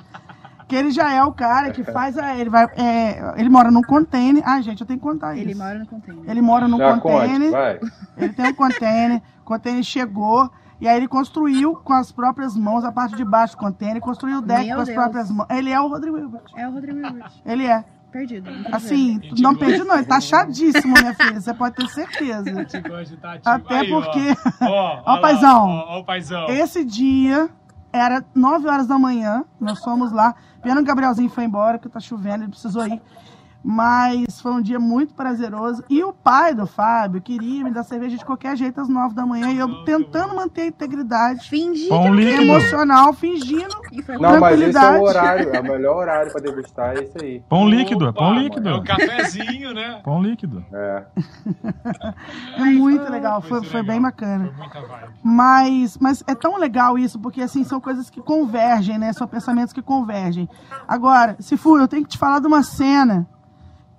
que 0.68 0.76
ele 0.76 0.89
já 0.91 1.11
é 1.11 1.24
o 1.24 1.32
cara 1.32 1.72
que 1.72 1.84
faz 1.84 2.18
a. 2.18 2.36
Ele, 2.38 2.49
vai, 2.49 2.66
é, 2.76 3.34
ele 3.38 3.49
mora 3.49 3.70
num 3.70 3.82
container. 3.84 4.41
Ah, 4.45 4.59
gente, 4.61 4.82
eu 4.82 4.88
tenho 4.88 4.99
que 4.99 5.05
contar 5.05 5.36
isso. 5.36 5.43
Ele 5.43 5.55
mora 5.55 5.78
no 5.80 5.86
container. 5.86 6.24
Ele 6.30 6.41
mora 6.41 6.68
num 6.68 6.78
Já 6.78 6.97
container. 6.99 7.39
conte, 7.39 7.51
vai. 7.51 7.80
Ele 8.18 8.34
tem 8.34 8.45
um 8.47 8.53
container, 8.53 9.22
o 9.41 9.45
container 9.45 9.84
chegou, 9.84 10.49
e 10.82 10.88
aí 10.88 10.97
ele 10.97 11.07
construiu 11.07 11.76
com 11.76 11.93
as 11.93 12.11
próprias 12.11 12.55
mãos 12.55 12.84
a 12.84 12.91
parte 12.91 13.16
de 13.16 13.24
baixo 13.24 13.55
do 13.55 13.59
container, 13.59 14.01
construiu 14.01 14.39
o 14.39 14.41
deck 14.41 14.66
Meu 14.66 14.76
com 14.76 14.82
as 14.82 14.88
Deus. 14.88 14.97
próprias 14.99 15.32
mãos. 15.32 15.47
Ele 15.49 15.70
é 15.72 15.80
o 15.80 15.88
Rodrigo 15.88 16.18
Hilbert. 16.18 16.41
É 16.55 16.68
o 16.68 16.72
Rodrigo 16.72 16.99
Hilbert. 16.99 17.32
Ele 17.45 17.66
é. 17.66 17.84
Perdido. 18.11 18.49
Assim, 18.72 19.20
Gente 19.22 19.41
não 19.41 19.53
perdi 19.53 19.84
não, 19.84 19.95
ele 19.95 20.05
tá 20.05 20.16
achadíssimo, 20.16 20.93
minha 20.97 21.13
filha, 21.13 21.41
você 21.41 21.53
pode 21.53 21.76
ter 21.76 21.86
certeza. 21.89 22.66
Tá. 23.22 23.55
Até 23.55 23.80
Aí, 23.80 23.91
ó. 23.91 24.01
porque- 24.01 24.38
Ó, 24.61 25.01
Ó, 25.05 25.13
lá, 25.16 25.20
paizão. 25.22 25.68
Ó, 25.68 25.86
ó, 25.89 25.99
o 25.99 26.03
paizão. 26.05 26.45
Esse 26.47 26.86
dia 26.86 27.49
era 27.95 28.23
9 28.33 28.67
horas 28.67 28.87
da 28.87 28.99
manhã, 28.99 29.43
nós 29.59 29.79
fomos 29.79 30.11
lá. 30.11 30.35
Que 30.61 30.69
o 30.71 30.83
Gabrielzinho 30.83 31.29
foi 31.29 31.45
embora, 31.45 31.77
que 31.77 31.87
tá 31.87 31.99
chovendo, 31.99 32.43
ele 32.43 32.51
precisou 32.51 32.87
ir. 32.87 33.01
Mas 33.68 34.39
foi 34.39 34.51
um 34.51 34.61
dia 34.61 34.80
muito 34.80 35.16
prazeroso. 35.16 35.84
E 35.89 36.03
o 36.03 36.13
pai 36.13 36.53
do 36.53 36.68
Fábio 36.68 37.20
queria 37.20 37.63
me 37.63 37.72
dar 37.72 37.84
cerveja 37.84 38.16
de 38.16 38.24
qualquer 38.24 38.55
jeito 38.55 38.80
às 38.80 38.88
9 38.88 39.16
da 39.16 39.26
manhã. 39.26 39.49
E 39.51 39.57
eu 39.57 39.84
tentando 39.84 40.36
manter 40.36 40.61
a 40.61 40.66
integridade 40.68 41.49
Fingi 41.49 41.89
Pão 41.89 42.03
que 42.03 42.09
não 42.09 42.16
líquido. 42.16 42.43
emocional, 42.43 43.11
fingindo. 43.11 43.76
E 43.91 44.03
foi 44.03 44.18
Não, 44.20 44.39
mas 44.39 44.61
esse 44.61 44.70
é 44.70 44.72
Tranquilidade. 44.72 44.99
o 44.99 45.01
horário, 45.03 45.49
é 45.55 45.59
o 45.59 45.63
melhor 45.63 45.97
horário 45.97 46.32
pra 46.32 46.39
degustar, 46.41 46.95
é 46.95 47.03
esse 47.05 47.18
aí. 47.20 47.39
Pão 47.49 47.68
líquido, 47.68 48.05
é 48.07 48.11
pão 48.11 48.34
Opa, 48.34 48.39
líquido. 48.39 48.70
É 48.70 48.74
o 48.76 48.84
cafezinho, 48.84 49.74
né? 49.74 49.99
Pão 50.03 50.22
líquido. 50.22 50.63
É. 50.72 51.03
É 52.57 52.63
muito 52.66 53.11
legal, 53.11 53.41
foi, 53.41 53.63
foi 53.63 53.82
legal. 53.82 53.84
bem 53.84 54.01
bacana. 54.01 54.53
Foi. 54.57 55.09
Mas, 55.24 55.97
mas 55.97 56.24
é 56.28 56.36
tão 56.36 56.57
legal 56.57 56.97
isso, 56.97 57.20
porque 57.20 57.41
assim, 57.41 57.63
são 57.63 57.82
coisas 57.82 58.09
que 58.09 58.22
convergem, 58.22 58.97
né? 58.97 59.11
São 59.11 59.28
pensamentos 59.28 59.74
que 59.74 59.82
convergem. 59.82 60.47
Agora, 60.88 61.36
se 61.39 61.57
for, 61.57 61.80
eu 61.80 61.88
tenho 61.88 62.03
que 62.03 62.09
te 62.09 62.18
falar 62.18 62.39
de 62.39 62.47
uma 62.47 62.63
cena 62.63 63.28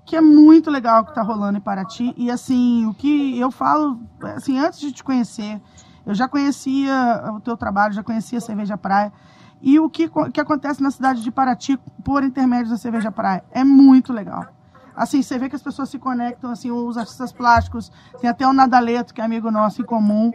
que 0.06 0.14
é 0.14 0.20
muito 0.20 0.70
legal 0.70 1.04
que 1.04 1.12
tá 1.12 1.20
rolando 1.20 1.58
em 1.58 1.60
Paraty. 1.60 2.14
E 2.16 2.30
assim, 2.30 2.86
o 2.86 2.94
que 2.94 3.38
eu 3.38 3.50
falo, 3.50 4.00
assim, 4.36 4.56
antes 4.56 4.78
de 4.78 4.92
te 4.92 5.02
conhecer, 5.02 5.60
eu 6.06 6.14
já 6.14 6.28
conhecia 6.28 7.24
o 7.34 7.40
teu 7.40 7.56
trabalho, 7.56 7.92
já 7.92 8.04
conhecia 8.04 8.38
a 8.38 8.40
Cerveja 8.40 8.78
Praia. 8.78 9.12
E 9.60 9.80
o 9.80 9.90
que, 9.90 10.08
que 10.32 10.40
acontece 10.40 10.80
na 10.80 10.92
cidade 10.92 11.22
de 11.22 11.30
Paraty 11.32 11.76
por 12.04 12.22
intermédio 12.22 12.70
da 12.70 12.76
Cerveja 12.76 13.10
Praia 13.10 13.42
é 13.50 13.64
muito 13.64 14.12
legal. 14.12 14.46
Assim, 14.94 15.20
você 15.22 15.38
vê 15.38 15.48
que 15.48 15.56
as 15.56 15.62
pessoas 15.62 15.88
se 15.88 15.98
conectam, 15.98 16.52
assim, 16.52 16.70
os 16.70 16.96
artistas 16.96 17.32
plásticos, 17.32 17.90
tem 18.20 18.30
até 18.30 18.46
o 18.46 18.52
Nadaleto, 18.52 19.12
que 19.12 19.20
é 19.20 19.24
amigo 19.24 19.50
nosso 19.50 19.82
em 19.82 19.84
comum, 19.84 20.30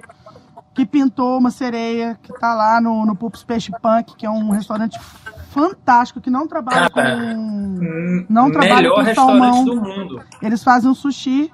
que 0.74 0.86
pintou 0.86 1.38
uma 1.38 1.50
sereia, 1.50 2.20
que 2.22 2.34
tá 2.34 2.54
lá 2.54 2.82
no, 2.82 3.06
no 3.06 3.16
Pups 3.16 3.44
Peixe 3.44 3.72
Punk, 3.82 4.16
que 4.18 4.26
é 4.26 4.30
um 4.30 4.50
restaurante 4.50 5.00
fantástico, 5.52 6.22
que 6.22 6.30
não 6.30 6.48
trabalha 6.48 6.90
Cara, 6.90 7.36
com... 7.36 8.26
Não 8.30 8.50
trabalha 8.50 8.90
com 8.90 9.02
restaurante 9.02 9.54
salmão. 9.54 9.66
do 9.66 9.76
mundo. 9.76 10.24
Eles 10.42 10.64
fazem 10.64 10.90
um 10.90 10.96
sushi, 10.96 11.52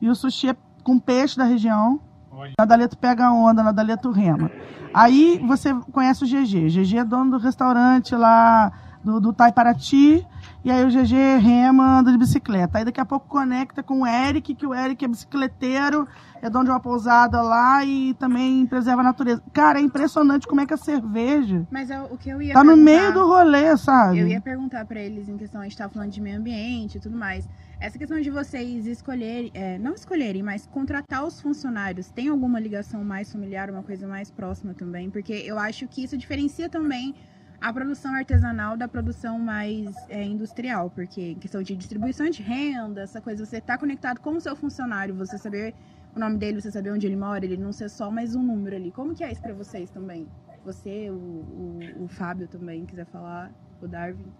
e 0.00 0.08
o 0.08 0.14
sushi 0.14 0.50
é 0.50 0.56
com 0.82 0.98
peixe 0.98 1.36
da 1.36 1.44
região. 1.44 2.00
Olha. 2.30 2.52
Nadaleto 2.58 2.96
pega 2.96 3.26
a 3.26 3.32
onda, 3.32 3.62
Nadaleto 3.62 4.10
rema. 4.10 4.50
Aí 4.94 5.40
você 5.46 5.74
conhece 5.92 6.24
o 6.24 6.26
GG. 6.26 6.68
GG 6.68 6.98
é 6.98 7.04
dono 7.04 7.32
do 7.32 7.38
restaurante 7.38 8.14
lá 8.14 8.72
do, 9.02 9.20
do 9.20 9.32
Tai 9.32 9.52
Paraty. 9.52 10.26
E 10.64 10.70
aí 10.70 10.84
o 10.84 10.88
GG 10.88 11.38
rema, 11.40 11.98
anda 11.98 12.12
de 12.12 12.18
bicicleta. 12.18 12.78
Aí 12.78 12.84
daqui 12.84 13.00
a 13.00 13.04
pouco 13.04 13.26
conecta 13.26 13.82
com 13.82 14.02
o 14.02 14.06
Eric, 14.06 14.54
que 14.54 14.64
o 14.64 14.72
Eric 14.72 15.04
é 15.04 15.08
bicicleteiro, 15.08 16.06
é 16.40 16.48
dono 16.48 16.66
de 16.66 16.70
uma 16.70 16.78
pousada 16.78 17.42
lá 17.42 17.84
e 17.84 18.14
também 18.14 18.64
preserva 18.66 19.00
a 19.00 19.04
natureza. 19.04 19.42
Cara, 19.52 19.80
é 19.80 19.82
impressionante 19.82 20.46
como 20.46 20.60
é 20.60 20.66
que 20.66 20.72
a 20.72 20.76
cerveja 20.76 21.66
Mas 21.68 21.90
é 21.90 22.00
o 22.00 22.16
que 22.16 22.30
eu 22.30 22.40
ia 22.40 22.54
tá 22.54 22.62
no 22.62 22.76
meio 22.76 23.12
do 23.12 23.26
rolê, 23.26 23.76
sabe? 23.76 24.20
Eu 24.20 24.28
ia 24.28 24.40
perguntar 24.40 24.84
pra 24.84 25.00
eles 25.00 25.28
em 25.28 25.36
questão, 25.36 25.60
a 25.60 25.64
gente 25.64 25.76
tava 25.76 25.92
falando 25.92 26.10
de 26.10 26.20
meio 26.20 26.38
ambiente 26.38 26.96
e 26.98 27.00
tudo 27.00 27.16
mais. 27.16 27.48
Essa 27.80 27.98
questão 27.98 28.20
de 28.20 28.30
vocês 28.30 28.86
escolherem, 28.86 29.50
é, 29.54 29.76
não 29.80 29.94
escolherem, 29.94 30.44
mas 30.44 30.64
contratar 30.64 31.24
os 31.24 31.40
funcionários, 31.40 32.08
tem 32.08 32.28
alguma 32.28 32.60
ligação 32.60 33.02
mais 33.02 33.32
familiar, 33.32 33.68
uma 33.68 33.82
coisa 33.82 34.06
mais 34.06 34.30
próxima 34.30 34.74
também? 34.74 35.10
Porque 35.10 35.32
eu 35.32 35.58
acho 35.58 35.88
que 35.88 36.04
isso 36.04 36.16
diferencia 36.16 36.68
também 36.68 37.16
a 37.62 37.72
produção 37.72 38.12
artesanal 38.12 38.76
da 38.76 38.88
produção 38.88 39.38
mais 39.38 39.94
é, 40.08 40.24
industrial, 40.24 40.90
porque 40.90 41.30
em 41.30 41.34
questão 41.36 41.62
de 41.62 41.76
distribuição 41.76 42.28
de 42.28 42.42
renda, 42.42 43.02
essa 43.02 43.20
coisa, 43.20 43.46
você 43.46 43.60
tá 43.60 43.78
conectado 43.78 44.18
com 44.18 44.32
o 44.32 44.40
seu 44.40 44.56
funcionário, 44.56 45.14
você 45.14 45.38
saber 45.38 45.72
o 46.14 46.18
nome 46.18 46.38
dele, 46.38 46.60
você 46.60 46.72
saber 46.72 46.90
onde 46.90 47.06
ele 47.06 47.14
mora, 47.14 47.44
ele 47.44 47.56
não 47.56 47.72
ser 47.72 47.88
só 47.88 48.10
mais 48.10 48.34
um 48.34 48.42
número 48.42 48.74
ali. 48.74 48.90
Como 48.90 49.14
que 49.14 49.22
é 49.22 49.30
isso 49.30 49.40
pra 49.40 49.54
vocês 49.54 49.88
também? 49.90 50.26
Você, 50.64 51.08
o, 51.08 51.14
o, 51.14 52.04
o 52.04 52.08
Fábio 52.08 52.48
também, 52.48 52.84
quiser 52.84 53.06
falar, 53.06 53.52
o 53.80 53.86
Darwin. 53.86 54.32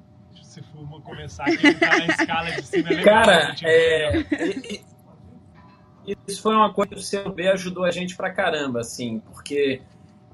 Se 0.42 0.60
for 0.60 0.80
uma 0.80 1.00
começar 1.00 1.44
aqui, 1.44 1.74
tá 1.74 1.98
na 1.98 2.06
escala 2.06 2.50
de 2.50 2.62
cima, 2.66 2.88
é 2.88 2.94
legal. 2.94 3.24
Cara, 3.24 3.54
é, 3.62 4.24
isso 6.26 6.42
foi 6.42 6.54
uma 6.56 6.72
coisa 6.72 6.90
que 6.90 7.00
o 7.00 7.02
CLB 7.02 7.48
ajudou 7.50 7.84
a 7.84 7.92
gente 7.92 8.16
pra 8.16 8.32
caramba, 8.32 8.80
assim, 8.80 9.20
porque 9.20 9.80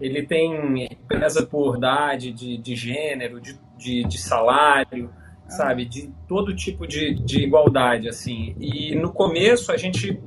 ele 0.00 0.22
tem 0.26 0.88
pesa 1.08 1.44
por 1.46 1.76
idade, 1.76 2.32
de, 2.32 2.56
de 2.58 2.74
gênero, 2.76 3.40
de, 3.40 3.58
de, 3.76 4.04
de 4.04 4.18
salário, 4.18 5.10
sabe, 5.48 5.84
de 5.84 6.10
todo 6.28 6.54
tipo 6.54 6.86
de, 6.86 7.14
de 7.14 7.42
igualdade, 7.42 8.08
assim. 8.08 8.54
E 8.60 8.94
no 8.94 9.12
começo 9.12 9.72
a 9.72 9.76
gente 9.76 10.20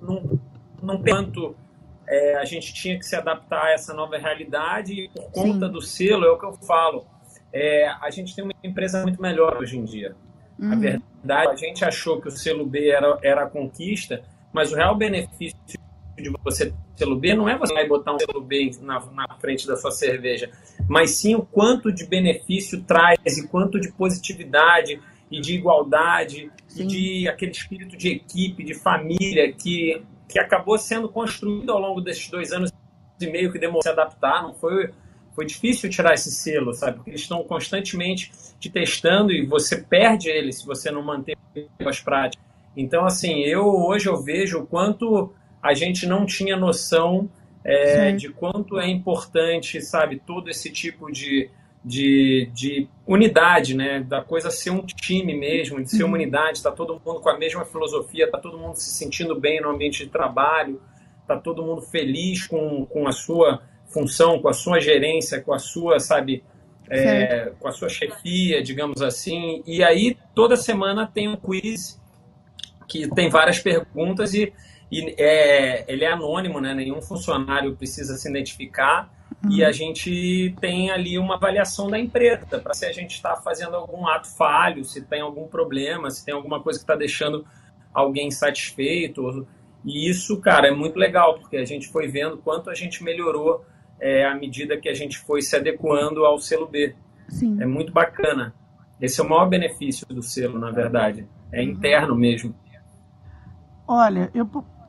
não, 0.00 0.38
não, 0.82 1.02
tanto. 1.02 1.54
é, 2.08 2.36
a 2.36 2.44
gente 2.44 2.72
tinha 2.72 2.98
que 2.98 3.04
se 3.04 3.16
adaptar 3.16 3.64
a 3.66 3.72
essa 3.72 3.92
nova 3.92 4.16
realidade 4.16 4.92
e 4.94 5.08
por 5.08 5.30
conta 5.30 5.66
Sim. 5.66 5.72
do 5.72 5.80
selo, 5.82 6.24
é 6.24 6.30
o 6.30 6.38
que 6.38 6.46
eu 6.46 6.52
falo. 6.52 7.04
é, 7.52 7.88
a 8.00 8.10
gente 8.10 8.34
tem 8.34 8.44
uma 8.44 8.52
empresa 8.62 9.02
muito 9.02 9.20
melhor 9.20 9.56
hoje 9.58 9.78
em 9.78 9.84
dia. 9.84 10.14
A 10.60 10.64
Uhum. 10.74 10.80
verdade, 10.80 11.52
a 11.52 11.56
gente 11.56 11.84
achou 11.84 12.18
que 12.20 12.28
o 12.28 12.30
selo 12.30 12.64
B 12.64 12.88
era, 12.88 13.18
era 13.22 13.42
a 13.42 13.46
conquista, 13.46 14.22
mas 14.52 14.72
o 14.72 14.76
real 14.76 14.94
benefício 14.96 15.58
de 16.16 16.30
você 16.42 16.66
ter 16.66 16.74
selo 16.96 17.16
B 17.16 17.34
não 17.34 17.48
é 17.48 17.58
você 17.58 17.74
vai 17.74 17.86
botar 17.86 18.14
um 18.14 18.18
selo 18.18 18.40
B 18.40 18.70
na, 18.80 19.04
na 19.12 19.36
frente 19.38 19.66
da 19.66 19.76
sua 19.76 19.90
cerveja, 19.90 20.50
mas 20.88 21.10
sim 21.10 21.34
o 21.34 21.42
quanto 21.42 21.92
de 21.92 22.06
benefício 22.06 22.82
traz 22.82 23.38
e 23.38 23.46
quanto 23.48 23.78
de 23.78 23.92
positividade 23.92 25.00
e 25.30 25.40
de 25.40 25.54
igualdade 25.54 26.50
Sim. 26.68 26.84
e 26.84 26.86
de 26.86 27.28
aquele 27.28 27.50
espírito 27.50 27.96
de 27.96 28.10
equipe, 28.10 28.64
de 28.64 28.74
família 28.74 29.52
que, 29.52 30.02
que 30.28 30.38
acabou 30.38 30.78
sendo 30.78 31.08
construído 31.08 31.70
ao 31.70 31.80
longo 31.80 32.00
desses 32.00 32.28
dois 32.28 32.52
anos 32.52 32.72
e 33.20 33.26
meio 33.26 33.50
que 33.50 33.58
demorou 33.58 33.82
se 33.82 33.88
adaptar, 33.88 34.42
não 34.42 34.54
foi 34.54 34.90
foi 35.34 35.44
difícil 35.44 35.90
tirar 35.90 36.14
esse 36.14 36.30
selo, 36.30 36.72
sabe? 36.72 36.96
Porque 36.96 37.10
eles 37.10 37.20
estão 37.20 37.44
constantemente 37.44 38.32
te 38.58 38.70
testando 38.70 39.30
e 39.30 39.44
você 39.44 39.76
perde 39.76 40.30
ele 40.30 40.50
se 40.50 40.64
você 40.64 40.90
não 40.90 41.02
manter 41.02 41.36
as 41.84 42.00
práticas. 42.00 42.42
Então, 42.74 43.04
assim, 43.04 43.40
eu 43.40 43.66
hoje 43.66 44.08
eu 44.08 44.16
vejo 44.16 44.60
o 44.60 44.66
quanto 44.66 45.34
a 45.66 45.74
gente 45.74 46.06
não 46.06 46.24
tinha 46.24 46.56
noção 46.56 47.28
é, 47.64 48.12
de 48.12 48.28
quanto 48.28 48.78
é 48.78 48.88
importante, 48.88 49.80
sabe, 49.80 50.22
todo 50.24 50.48
esse 50.48 50.70
tipo 50.70 51.10
de, 51.10 51.50
de, 51.84 52.48
de 52.54 52.88
unidade, 53.04 53.74
né? 53.74 54.00
Da 54.00 54.22
coisa 54.22 54.50
ser 54.50 54.70
um 54.70 54.86
time 54.86 55.34
mesmo, 55.34 55.82
de 55.82 55.90
ser 55.90 56.04
uma 56.04 56.14
unidade, 56.14 56.62
tá 56.62 56.70
todo 56.70 57.00
mundo 57.04 57.20
com 57.20 57.28
a 57.28 57.36
mesma 57.36 57.64
filosofia, 57.64 58.30
tá 58.30 58.38
todo 58.38 58.56
mundo 58.56 58.76
se 58.76 58.90
sentindo 58.90 59.38
bem 59.38 59.60
no 59.60 59.70
ambiente 59.70 60.04
de 60.04 60.10
trabalho, 60.10 60.80
tá 61.26 61.36
todo 61.36 61.64
mundo 61.64 61.82
feliz 61.82 62.46
com, 62.46 62.86
com 62.86 63.08
a 63.08 63.12
sua 63.12 63.62
função, 63.88 64.40
com 64.40 64.48
a 64.48 64.52
sua 64.52 64.80
gerência, 64.80 65.40
com 65.40 65.52
a 65.52 65.58
sua, 65.58 65.98
sabe, 65.98 66.44
é, 66.88 67.50
com 67.58 67.66
a 67.66 67.72
sua 67.72 67.88
chefia, 67.88 68.62
digamos 68.62 69.02
assim. 69.02 69.60
E 69.66 69.82
aí, 69.82 70.16
toda 70.36 70.56
semana 70.56 71.10
tem 71.12 71.28
um 71.28 71.36
quiz 71.36 72.00
que 72.86 73.08
tem 73.10 73.28
várias 73.28 73.58
perguntas 73.58 74.34
e, 74.34 74.52
e 74.90 75.14
é, 75.18 75.84
ele 75.90 76.04
é 76.04 76.12
anônimo, 76.12 76.60
né? 76.60 76.74
Nenhum 76.74 77.02
funcionário 77.02 77.74
precisa 77.76 78.16
se 78.16 78.28
identificar 78.28 79.10
e 79.50 79.64
a 79.64 79.70
gente 79.72 80.54
tem 80.60 80.90
ali 80.90 81.18
uma 81.18 81.34
avaliação 81.34 81.88
da 81.88 81.98
empresa 81.98 82.58
para 82.58 82.74
se 82.74 82.86
a 82.86 82.92
gente 82.92 83.12
está 83.12 83.36
fazendo 83.36 83.76
algum 83.76 84.06
ato 84.06 84.28
falho, 84.36 84.84
se 84.84 85.02
tem 85.02 85.20
algum 85.20 85.46
problema, 85.46 86.10
se 86.10 86.24
tem 86.24 86.34
alguma 86.34 86.60
coisa 86.60 86.78
que 86.78 86.84
está 86.84 86.96
deixando 86.96 87.44
alguém 87.92 88.28
insatisfeito. 88.28 89.46
E 89.84 90.08
isso, 90.10 90.40
cara, 90.40 90.68
é 90.68 90.72
muito 90.72 90.98
legal, 90.98 91.38
porque 91.38 91.56
a 91.56 91.64
gente 91.64 91.88
foi 91.88 92.08
vendo 92.08 92.38
quanto 92.38 92.70
a 92.70 92.74
gente 92.74 93.04
melhorou 93.04 93.64
é, 94.00 94.24
à 94.24 94.34
medida 94.34 94.76
que 94.76 94.88
a 94.88 94.94
gente 94.94 95.18
foi 95.18 95.42
se 95.42 95.54
adequando 95.54 96.24
ao 96.24 96.38
selo 96.38 96.66
B. 96.66 96.94
Sim. 97.28 97.60
É 97.60 97.66
muito 97.66 97.92
bacana. 97.92 98.54
Esse 99.00 99.20
é 99.20 99.24
o 99.24 99.28
maior 99.28 99.48
benefício 99.48 100.06
do 100.08 100.22
selo, 100.22 100.58
na 100.58 100.70
verdade. 100.70 101.26
É 101.52 101.62
interno 101.62 102.16
mesmo. 102.16 102.54
Olha, 103.86 104.30
eu 104.34 104.46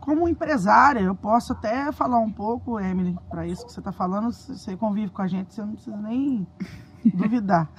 como 0.08 0.26
empresária, 0.26 1.02
eu 1.02 1.14
posso 1.14 1.52
até 1.52 1.92
falar 1.92 2.20
um 2.20 2.32
pouco, 2.32 2.80
Emily, 2.80 3.20
para 3.30 3.46
isso 3.46 3.66
que 3.66 3.74
você 3.74 3.82
está 3.82 3.92
falando, 3.92 4.32
você 4.32 4.78
convive 4.78 5.12
com 5.12 5.22
a 5.22 5.28
gente, 5.28 5.54
você 5.54 5.62
não 5.62 5.74
precisa 5.74 5.98
nem 5.98 6.48
duvidar. 7.14 7.70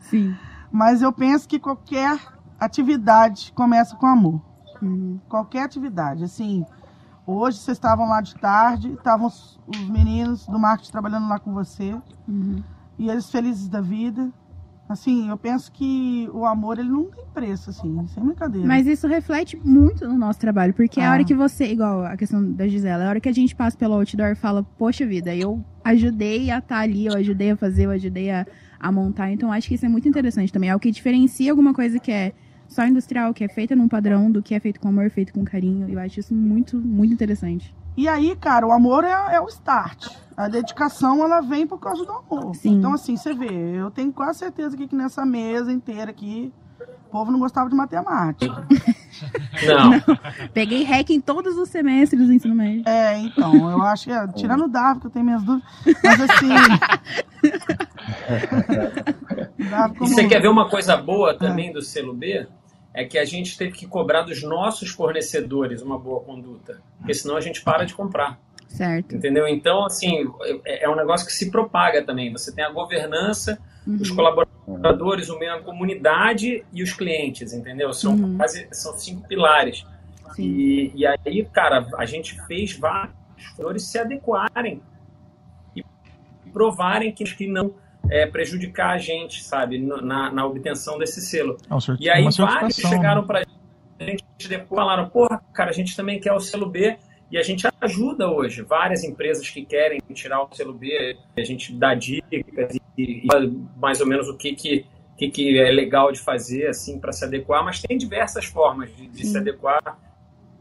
Sim. 0.00 0.34
Mas 0.72 1.02
eu 1.02 1.12
penso 1.12 1.46
que 1.46 1.58
qualquer 1.60 2.18
atividade 2.58 3.52
começa 3.52 3.94
com 3.96 4.06
amor. 4.06 4.40
Uhum. 4.80 5.20
Qualquer 5.28 5.64
atividade. 5.64 6.24
Assim, 6.24 6.64
hoje 7.26 7.58
vocês 7.58 7.76
estavam 7.76 8.08
lá 8.08 8.22
de 8.22 8.34
tarde, 8.36 8.92
estavam 8.94 9.26
os, 9.26 9.60
os 9.66 9.86
meninos 9.86 10.46
do 10.46 10.58
marketing 10.58 10.90
trabalhando 10.90 11.28
lá 11.28 11.38
com 11.38 11.52
você, 11.52 11.94
Uhum. 12.26 12.62
e 12.98 13.10
eles 13.10 13.30
felizes 13.30 13.68
da 13.68 13.82
vida. 13.82 14.32
Assim, 14.86 15.30
eu 15.30 15.36
penso 15.38 15.72
que 15.72 16.28
o 16.32 16.44
amor, 16.44 16.78
ele 16.78 16.90
não 16.90 17.04
tem 17.10 17.24
preço, 17.32 17.70
assim, 17.70 18.06
sem 18.06 18.22
brincadeira. 18.22 18.66
Mas 18.68 18.86
isso 18.86 19.06
reflete 19.06 19.56
muito 19.64 20.06
no 20.06 20.16
nosso 20.18 20.38
trabalho, 20.38 20.74
porque 20.74 21.00
é 21.00 21.04
a 21.06 21.08
Ah. 21.08 21.12
hora 21.12 21.24
que 21.24 21.34
você, 21.34 21.64
igual 21.72 22.04
a 22.04 22.16
questão 22.18 22.52
da 22.52 22.68
Gisela, 22.68 23.02
é 23.04 23.06
a 23.06 23.08
hora 23.10 23.20
que 23.20 23.28
a 23.28 23.32
gente 23.32 23.56
passa 23.56 23.78
pelo 23.78 23.94
outdoor 23.94 24.32
e 24.32 24.34
fala, 24.34 24.62
poxa 24.62 25.06
vida, 25.06 25.34
eu 25.34 25.64
ajudei 25.82 26.50
a 26.50 26.58
estar 26.58 26.80
ali, 26.80 27.06
eu 27.06 27.14
ajudei 27.14 27.52
a 27.52 27.56
fazer, 27.56 27.86
eu 27.86 27.90
ajudei 27.92 28.30
a, 28.30 28.46
a 28.78 28.92
montar. 28.92 29.30
Então 29.32 29.50
acho 29.50 29.68
que 29.68 29.74
isso 29.74 29.86
é 29.86 29.88
muito 29.88 30.06
interessante 30.06 30.52
também. 30.52 30.68
É 30.68 30.76
o 30.76 30.80
que 30.80 30.90
diferencia 30.90 31.50
alguma 31.50 31.72
coisa 31.72 31.98
que 31.98 32.12
é 32.12 32.32
só 32.68 32.86
industrial, 32.86 33.32
que 33.32 33.42
é 33.42 33.48
feita 33.48 33.74
num 33.74 33.88
padrão, 33.88 34.30
do 34.30 34.42
que 34.42 34.54
é 34.54 34.60
feito 34.60 34.80
com 34.80 34.88
amor, 34.88 35.08
feito 35.10 35.32
com 35.32 35.44
carinho. 35.44 35.88
Eu 35.88 35.98
acho 35.98 36.20
isso 36.20 36.34
muito, 36.34 36.76
muito 36.78 37.12
interessante. 37.14 37.74
E 37.96 38.08
aí, 38.08 38.34
cara, 38.36 38.66
o 38.66 38.72
amor 38.72 39.04
é, 39.04 39.34
é 39.36 39.40
o 39.40 39.48
start. 39.48 40.08
A 40.36 40.48
dedicação, 40.48 41.22
ela 41.24 41.40
vem 41.40 41.66
por 41.66 41.78
causa 41.78 42.04
do 42.04 42.10
amor. 42.12 42.54
Sim. 42.56 42.78
Então, 42.78 42.92
assim, 42.92 43.16
você 43.16 43.32
vê, 43.32 43.46
eu 43.76 43.90
tenho 43.90 44.12
quase 44.12 44.40
certeza 44.40 44.76
que, 44.76 44.88
que 44.88 44.96
nessa 44.96 45.24
mesa 45.24 45.72
inteira 45.72 46.10
aqui, 46.10 46.52
o 47.06 47.10
povo 47.10 47.30
não 47.30 47.38
gostava 47.38 47.70
de 47.70 47.76
matemática. 47.76 48.66
Não. 49.64 50.48
Peguei 50.52 50.82
REC 50.82 51.10
em 51.10 51.20
todos 51.20 51.56
os 51.56 51.68
semestres 51.68 52.26
do 52.26 52.32
ensino 52.32 52.52
médio. 52.52 52.82
É, 52.84 53.16
então, 53.18 53.70
eu 53.70 53.80
acho 53.82 54.06
que, 54.06 54.10
é, 54.12 54.26
tirando 54.26 54.64
o 54.64 54.68
Davi, 54.68 54.98
que 55.00 55.06
eu 55.06 55.10
tenho 55.10 55.24
minhas 55.24 55.44
dúvidas, 55.44 55.70
mas 56.02 56.20
assim... 56.20 56.48
Davi 59.70 59.94
E 59.94 59.98
como- 59.98 60.08
você 60.10 60.26
quer 60.26 60.40
ver 60.42 60.48
uma 60.48 60.68
coisa 60.68 60.96
boa 60.96 61.38
também 61.38 61.72
do 61.72 61.80
selo 61.80 62.12
B? 62.12 62.46
É 62.94 63.04
que 63.04 63.18
a 63.18 63.24
gente 63.24 63.58
teve 63.58 63.72
que 63.72 63.86
cobrar 63.88 64.22
dos 64.22 64.42
nossos 64.42 64.90
fornecedores 64.90 65.82
uma 65.82 65.98
boa 65.98 66.20
conduta. 66.20 66.80
Porque 66.98 67.12
senão 67.12 67.36
a 67.36 67.40
gente 67.40 67.60
para 67.62 67.84
de 67.84 67.92
comprar. 67.92 68.38
Certo. 68.68 69.14
Entendeu? 69.16 69.46
Então, 69.48 69.84
assim, 69.84 70.24
é 70.64 70.84
é 70.84 70.88
um 70.88 70.94
negócio 70.96 71.26
que 71.26 71.32
se 71.32 71.50
propaga 71.50 72.02
também. 72.04 72.32
Você 72.32 72.54
tem 72.54 72.64
a 72.64 72.70
governança, 72.70 73.58
os 73.86 74.08
Uhum. 74.10 74.16
colaboradores, 74.16 75.28
o 75.28 75.38
meio, 75.38 75.54
a 75.54 75.60
comunidade 75.60 76.64
e 76.72 76.82
os 76.82 76.92
clientes, 76.92 77.52
entendeu? 77.52 77.92
São, 77.92 78.14
Uhum. 78.14 78.36
quase, 78.36 78.66
são 78.72 78.96
cinco 78.96 79.26
pilares. 79.28 79.84
Sim. 80.34 80.42
E, 80.42 80.92
e 80.94 81.06
aí, 81.06 81.44
cara, 81.52 81.86
a 81.96 82.04
gente 82.06 82.40
fez 82.46 82.76
vários 82.76 83.14
fatores 83.56 83.84
se 83.84 83.98
adequarem 83.98 84.80
e 85.76 85.84
provarem 86.52 87.12
que, 87.12 87.24
que 87.24 87.46
não 87.46 87.74
é, 88.10 88.26
prejudicar 88.26 88.90
a 88.90 88.98
gente, 88.98 89.42
sabe, 89.42 89.78
na, 89.78 90.32
na 90.32 90.46
obtenção 90.46 90.98
desse 90.98 91.20
selo. 91.20 91.56
É 91.70 91.74
E 92.00 92.10
aí 92.10 92.26
vários 92.36 92.76
chegaram 92.76 93.22
né? 93.22 93.26
pra 93.26 93.42
gente 94.00 94.24
depois 94.48 94.72
e 94.72 94.74
falaram, 94.74 95.08
porra, 95.08 95.40
cara, 95.52 95.70
a 95.70 95.72
gente 95.72 95.96
também 95.96 96.20
quer 96.20 96.32
o 96.32 96.40
selo 96.40 96.68
B 96.68 96.96
e 97.30 97.38
a 97.38 97.42
gente 97.42 97.66
ajuda 97.80 98.28
hoje. 98.28 98.62
Várias 98.62 99.04
empresas 99.04 99.48
que 99.48 99.64
querem 99.64 100.00
tirar 100.12 100.42
o 100.42 100.54
selo 100.54 100.72
B, 100.72 101.16
a 101.36 101.42
gente 101.42 101.72
dá 101.72 101.94
dicas 101.94 102.76
e, 102.96 103.22
e 103.24 103.26
mais 103.76 104.00
ou 104.00 104.06
menos 104.06 104.28
o 104.28 104.36
que, 104.36 104.54
que, 104.54 104.86
que, 105.16 105.30
que 105.30 105.58
é 105.58 105.70
legal 105.70 106.12
de 106.12 106.20
fazer 106.20 106.68
assim 106.68 106.98
para 106.98 107.12
se 107.12 107.24
adequar, 107.24 107.64
mas 107.64 107.80
tem 107.80 107.96
diversas 107.96 108.44
formas 108.44 108.94
de, 108.94 109.06
de 109.08 109.26
se 109.26 109.36
adequar 109.36 109.98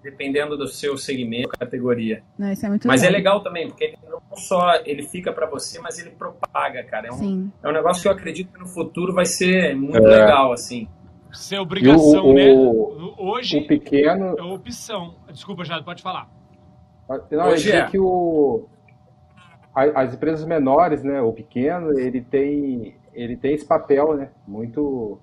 dependendo 0.03 0.57
do 0.57 0.67
seu 0.67 0.97
segmento, 0.97 1.49
categoria. 1.49 2.21
Não, 2.37 2.51
isso 2.51 2.65
é 2.65 2.69
muito 2.69 2.87
Mas 2.87 3.01
é 3.03 3.05
legal. 3.09 3.35
legal 3.35 3.43
também, 3.43 3.67
porque 3.67 3.85
ele 3.85 3.97
não 4.09 4.21
só 4.35 4.75
ele 4.85 5.03
fica 5.03 5.31
para 5.31 5.45
você, 5.47 5.79
mas 5.79 5.97
ele 5.97 6.09
propaga, 6.11 6.83
cara. 6.83 7.07
É 7.07 7.11
um, 7.11 7.17
Sim. 7.17 7.51
é 7.63 7.69
um 7.69 7.71
negócio 7.71 8.01
que 8.01 8.07
eu 8.07 8.11
acredito 8.11 8.51
que 8.51 8.59
no 8.59 8.67
futuro 8.67 9.13
vai 9.13 9.25
ser 9.25 9.75
muito 9.75 9.97
É. 10.05 10.21
legal, 10.21 10.51
assim. 10.51 10.87
Ser 11.31 11.57
obrigação, 11.59 12.25
o- 12.27 12.33
né? 12.33 12.51
o- 12.51 13.15
Hoje 13.17 13.57
O 13.59 13.65
pequeno. 13.67 14.35
é 14.37 14.43
opção. 14.43 15.15
Desculpa, 15.31 15.63
Jado, 15.63 15.83
pode 15.85 16.03
falar. 16.03 16.29
Não, 17.31 17.47
Hoje 17.49 17.69
eu 17.69 17.75
é. 17.77 17.87
que 17.89 17.97
o, 17.99 18.67
as 19.73 20.13
empresas 20.13 20.45
menores, 20.45 21.03
né, 21.03 21.21
o 21.21 21.31
pequeno, 21.33 21.97
ele 21.97 22.21
tem, 22.21 22.95
ele 23.13 23.35
tem 23.37 23.53
esse 23.53 23.65
papel, 23.65 24.15
né, 24.15 24.29
muito, 24.47 25.19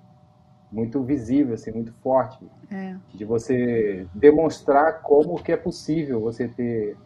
muito 0.70 1.02
visível, 1.02 1.54
assim, 1.54 1.72
muito 1.72 1.92
forte, 2.02 2.38
É. 2.70 2.96
de 3.12 3.24
você 3.24 4.06
demonstrar 4.14 5.02
como 5.02 5.42
que 5.42 5.50
é 5.52 5.56
possível 5.56 6.20
você 6.20 6.46
ter 6.46 6.96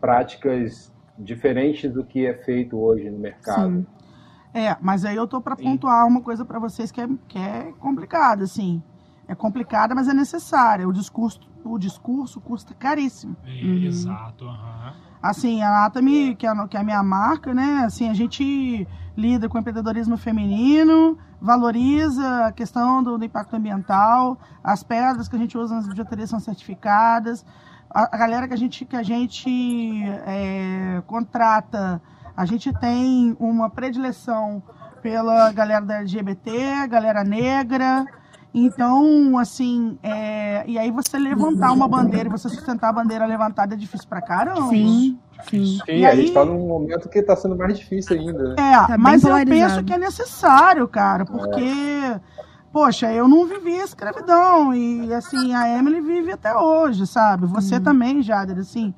práticas 0.00 0.92
diferentes 1.18 1.92
do 1.92 2.04
que 2.04 2.26
é 2.26 2.34
feito 2.34 2.78
hoje 2.78 3.10
no 3.10 3.18
mercado. 3.18 3.78
Sim. 3.78 3.86
É, 4.52 4.76
mas 4.80 5.04
aí 5.04 5.16
eu 5.16 5.28
tô 5.28 5.40
para 5.40 5.54
pontuar 5.56 6.06
uma 6.06 6.20
coisa 6.20 6.44
para 6.44 6.58
vocês 6.58 6.90
que 6.90 7.00
é, 7.00 7.08
que 7.28 7.38
é 7.38 7.72
complicada, 7.78 8.44
assim. 8.44 8.82
É 9.28 9.34
complicada, 9.34 9.94
mas 9.94 10.08
é 10.08 10.14
necessária. 10.14 10.88
O 10.88 10.92
discurso, 10.92 11.40
o 11.64 11.78
discurso 11.78 12.40
custa 12.40 12.74
caríssimo. 12.74 13.36
Uhum. 13.46 13.84
Exato. 13.84 14.46
aham. 14.48 14.92
Assim, 15.22 15.60
a 15.60 15.68
Anatomy, 15.68 16.34
que 16.34 16.46
é, 16.46 16.50
a- 16.50 16.66
que 16.68 16.76
é 16.76 16.80
a 16.80 16.84
minha 16.84 17.02
marca, 17.02 17.52
né? 17.52 17.82
Assim, 17.84 18.08
a 18.08 18.14
gente 18.14 18.88
lida 19.16 19.48
com 19.50 19.58
empreendedorismo 19.58 20.16
feminino, 20.16 21.18
valoriza 21.38 22.46
a 22.46 22.52
questão 22.52 23.02
do, 23.02 23.18
do 23.18 23.24
impacto 23.24 23.54
ambiental, 23.54 24.38
as 24.64 24.82
pedras 24.82 25.28
que 25.28 25.36
a 25.36 25.38
gente 25.38 25.58
usa 25.58 25.74
nas 25.74 25.86
bijuterias 25.86 26.30
são 26.30 26.40
certificadas, 26.40 27.44
a, 27.90 28.14
a 28.14 28.18
galera 28.18 28.48
que 28.48 28.54
a 28.54 28.56
gente, 28.56 28.84
que 28.86 28.96
a 28.96 29.02
gente 29.02 30.02
é, 30.26 31.02
contrata, 31.06 32.00
a 32.34 32.46
gente 32.46 32.72
tem 32.72 33.36
uma 33.38 33.68
predileção 33.68 34.62
pela 35.02 35.52
galera 35.52 35.84
da 35.84 35.96
LGBT, 35.98 36.86
galera 36.88 37.22
negra. 37.24 38.06
Então, 38.52 39.38
assim, 39.38 39.96
é, 40.02 40.64
e 40.66 40.76
aí 40.78 40.90
você 40.90 41.16
levantar 41.18 41.72
uma 41.72 41.86
bandeira 41.86 42.28
e 42.28 42.32
você 42.32 42.48
sustentar 42.48 42.88
a 42.88 42.92
bandeira 42.92 43.24
levantada 43.24 43.74
é 43.74 43.76
difícil 43.78 44.08
pra 44.08 44.20
caramba. 44.20 44.68
Sim. 44.70 45.18
Sim. 45.48 45.78
Sim, 45.86 45.92
E 45.92 46.04
a 46.04 46.10
aí- 46.10 46.16
gente 46.16 46.28
está 46.28 46.44
num 46.44 46.66
momento 46.66 47.08
que 47.08 47.18
está 47.20 47.34
sendo 47.36 47.56
mais 47.56 47.78
difícil 47.78 48.18
ainda, 48.18 48.42
né? 48.50 48.54
É, 48.58 48.86
Tá 48.88 48.98
mas 48.98 49.22
eu 49.24 49.34
penso 49.46 49.82
que 49.84 49.92
é 49.92 49.98
necessário, 49.98 50.86
cara, 50.88 51.24
porque, 51.24 52.20
poxa, 52.72 53.10
eu 53.12 53.26
não 53.26 53.46
vivi 53.46 53.80
a 53.80 53.84
escravidão 53.84 54.74
e, 54.74 55.14
assim, 55.14 55.54
a 55.54 55.68
Emily 55.78 56.00
vive 56.00 56.32
até 56.32 56.54
hoje, 56.54 57.06
sabe? 57.06 57.46
Você 57.46 57.80
também, 57.80 58.20
Jader, 58.22 58.58
assim. 58.58 58.92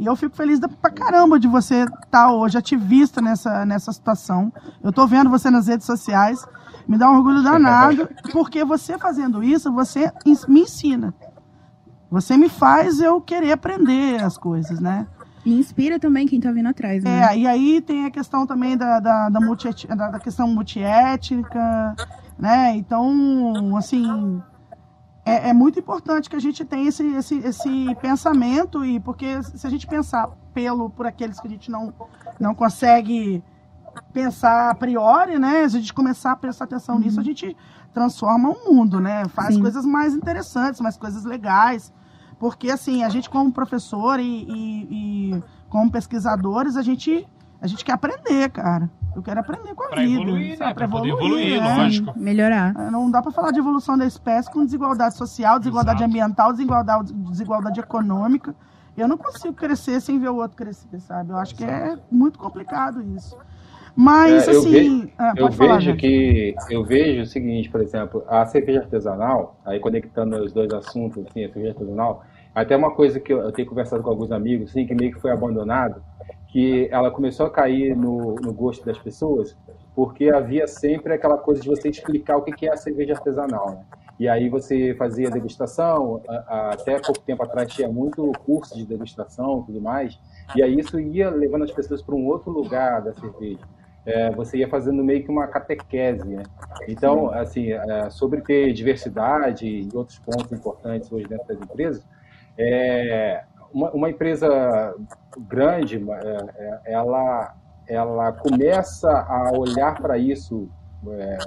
E 0.00 0.06
eu 0.06 0.16
fico 0.16 0.34
feliz 0.34 0.58
da, 0.58 0.66
pra 0.68 0.90
caramba 0.90 1.38
de 1.38 1.46
você 1.46 1.84
estar 2.04 2.32
hoje 2.32 2.58
ativista 2.58 3.20
nessa, 3.20 3.64
nessa 3.64 3.92
situação. 3.92 4.52
Eu 4.82 4.92
tô 4.92 5.06
vendo 5.06 5.30
você 5.30 5.48
nas 5.50 5.68
redes 5.68 5.86
sociais, 5.86 6.44
me 6.86 6.98
dá 6.98 7.10
um 7.10 7.16
orgulho 7.16 7.42
danado, 7.42 8.08
porque 8.32 8.64
você 8.64 8.98
fazendo 8.98 9.42
isso, 9.42 9.72
você 9.72 10.12
me 10.48 10.60
ensina. 10.60 11.14
Você 12.10 12.36
me 12.36 12.48
faz 12.48 13.00
eu 13.00 13.20
querer 13.20 13.52
aprender 13.52 14.22
as 14.22 14.38
coisas, 14.38 14.78
né? 14.78 15.06
E 15.44 15.58
inspira 15.58 15.98
também 15.98 16.26
quem 16.26 16.40
tá 16.40 16.50
vindo 16.52 16.68
atrás, 16.68 17.02
né? 17.02 17.28
É, 17.28 17.38
e 17.38 17.46
aí 17.46 17.80
tem 17.80 18.06
a 18.06 18.10
questão 18.10 18.46
também 18.46 18.76
da, 18.76 18.98
da, 19.00 19.28
da, 19.28 19.40
multi, 19.40 19.86
da, 19.88 20.10
da 20.10 20.18
questão 20.18 20.48
multiétnica, 20.48 21.94
né? 22.38 22.74
Então, 22.76 23.76
assim, 23.76 24.40
é, 25.24 25.50
é 25.50 25.52
muito 25.52 25.78
importante 25.78 26.30
que 26.30 26.36
a 26.36 26.40
gente 26.40 26.64
tenha 26.64 26.88
esse, 26.88 27.04
esse, 27.14 27.38
esse 27.38 27.94
pensamento, 28.00 28.84
e 28.84 29.00
porque 29.00 29.42
se 29.42 29.66
a 29.66 29.70
gente 29.70 29.86
pensar 29.86 30.28
pelo 30.54 30.88
por 30.88 31.06
aqueles 31.06 31.40
que 31.40 31.46
a 31.46 31.50
gente 31.50 31.70
não, 31.70 31.92
não 32.38 32.54
consegue 32.54 33.42
pensar 34.14 34.70
a 34.70 34.74
priori, 34.74 35.38
né? 35.38 35.68
Se 35.68 35.76
a 35.76 35.80
gente 35.80 35.92
começar 35.92 36.32
a 36.32 36.36
prestar 36.36 36.64
atenção 36.64 36.98
nisso, 36.98 37.18
a 37.20 37.22
gente 37.22 37.54
transforma 37.92 38.48
o 38.50 38.72
mundo, 38.72 39.00
né? 39.00 39.26
Faz 39.28 39.54
Sim. 39.56 39.60
coisas 39.60 39.84
mais 39.84 40.14
interessantes, 40.14 40.80
mais 40.80 40.96
coisas 40.96 41.24
legais. 41.24 41.92
Porque, 42.38 42.70
assim, 42.70 43.02
a 43.04 43.08
gente 43.08 43.28
como 43.28 43.52
professor 43.52 44.18
e, 44.20 44.22
e- 44.24 45.34
e 45.36 45.42
como 45.68 45.90
pesquisadores, 45.90 46.76
a 46.76 46.82
gente, 46.82 47.26
a 47.60 47.66
gente 47.66 47.84
quer 47.84 47.92
aprender, 47.92 48.50
cara. 48.50 48.88
Eu 49.16 49.22
quero 49.22 49.38
aprender 49.40 49.74
com 49.74 49.84
a 49.84 49.88
Pra 49.88 50.02
vida. 50.02 50.20
evoluir, 50.22 50.58
né? 50.58 50.74
Pra 50.74 50.88
poder 50.88 51.08
evoluir, 51.10 51.54
evoluir, 51.56 51.60
né? 51.62 51.82
lógico. 51.84 52.18
Melhorar. 52.18 52.74
É, 52.76 52.90
Não 52.90 53.10
dá 53.10 53.22
para 53.22 53.30
falar 53.32 53.50
de 53.52 53.58
evolução 53.60 53.96
da 53.96 54.04
espécie 54.06 54.50
com 54.50 54.64
desigualdade 54.64 55.16
social, 55.16 55.58
desigualdade 55.58 55.98
Exato. 55.98 56.10
ambiental, 56.10 56.52
desigualdade, 56.52 57.12
desigualdade 57.12 57.78
econômica. 57.80 58.54
Eu 58.96 59.06
não 59.08 59.16
consigo 59.16 59.54
crescer 59.54 60.00
sem 60.00 60.18
ver 60.20 60.28
o 60.30 60.36
outro 60.36 60.56
crescer, 60.56 61.00
sabe? 61.00 61.30
Eu 61.30 61.36
acho 61.36 61.54
que 61.54 61.64
é 61.64 61.96
muito 62.10 62.38
complicado 62.38 63.00
isso. 63.02 63.36
Mas, 63.96 64.48
É, 64.48 64.54
eu 64.54 64.58
assim. 64.58 64.70
vejo- 64.70 65.10
ah, 65.18 65.34
Eu 65.36 65.52
falar, 65.52 65.78
vejo 65.78 65.96
que 65.96 66.54
eu 66.70 66.84
vejo 66.84 67.22
o 67.22 67.26
seguinte, 67.26 67.70
por 67.70 67.80
exemplo, 67.80 68.24
a 68.26 68.44
cerveja 68.46 68.80
artesanal, 68.80 69.56
aí 69.64 69.78
conectando 69.80 70.36
os 70.36 70.52
dois 70.52 70.72
assuntos, 70.72 71.24
assim, 71.26 71.44
a 71.44 71.48
cerveja 71.52 71.70
artesanal, 71.72 72.22
até 72.54 72.76
uma 72.76 72.94
coisa 72.94 73.18
que 73.20 73.32
eu, 73.32 73.38
eu 73.38 73.52
tenho 73.52 73.68
conversado 73.68 74.02
com 74.02 74.10
alguns 74.10 74.30
amigos, 74.32 74.70
assim, 74.70 74.86
que 74.86 74.94
meio 74.94 75.12
que 75.12 75.20
foi 75.20 75.30
abandonado, 75.30 76.02
que 76.48 76.88
ela 76.90 77.10
começou 77.10 77.46
a 77.46 77.50
cair 77.50 77.96
no, 77.96 78.36
no 78.36 78.52
gosto 78.52 78.84
das 78.84 78.98
pessoas, 78.98 79.56
porque 79.94 80.28
havia 80.30 80.66
sempre 80.66 81.12
aquela 81.14 81.36
coisa 81.38 81.60
de 81.60 81.68
você 81.68 81.88
explicar 81.88 82.36
o 82.36 82.42
que 82.42 82.66
é 82.66 82.72
a 82.72 82.76
cerveja 82.76 83.14
artesanal, 83.14 83.70
né? 83.70 83.84
E 84.18 84.28
aí 84.28 84.48
você 84.48 84.94
fazia 84.94 85.28
degustação, 85.28 86.22
até 86.46 87.00
pouco 87.00 87.20
tempo 87.22 87.42
atrás 87.42 87.72
tinha 87.72 87.88
muito 87.88 88.30
curso 88.46 88.76
de 88.76 88.86
degustação 88.86 89.62
e 89.62 89.66
tudo 89.66 89.80
mais, 89.80 90.16
e 90.54 90.62
aí 90.62 90.78
isso 90.78 91.00
ia 91.00 91.30
levando 91.30 91.64
as 91.64 91.72
pessoas 91.72 92.00
para 92.00 92.14
um 92.14 92.24
outro 92.26 92.52
lugar 92.52 93.02
da 93.02 93.12
cerveja 93.12 93.58
é, 94.06 94.30
você 94.30 94.58
ia 94.58 94.68
fazendo 94.68 95.02
meio 95.02 95.24
que 95.24 95.30
uma 95.30 95.46
catequese, 95.46 96.28
né? 96.28 96.42
Então, 96.88 97.30
assim, 97.32 97.72
é, 97.72 98.10
sobre 98.10 98.42
ter 98.42 98.72
diversidade 98.72 99.66
e 99.66 99.88
outros 99.94 100.18
pontos 100.18 100.52
importantes 100.52 101.10
hoje 101.10 101.26
dentro 101.26 101.46
das 101.48 101.60
empresas, 101.60 102.06
é, 102.58 103.44
uma, 103.72 103.90
uma 103.92 104.10
empresa 104.10 104.94
grande, 105.48 105.96
é, 105.96 106.36
é, 106.56 106.92
ela, 106.92 107.54
ela 107.88 108.32
começa 108.32 109.10
a 109.10 109.52
olhar 109.56 110.00
para 110.00 110.18
isso 110.18 110.68
é, 111.08 111.38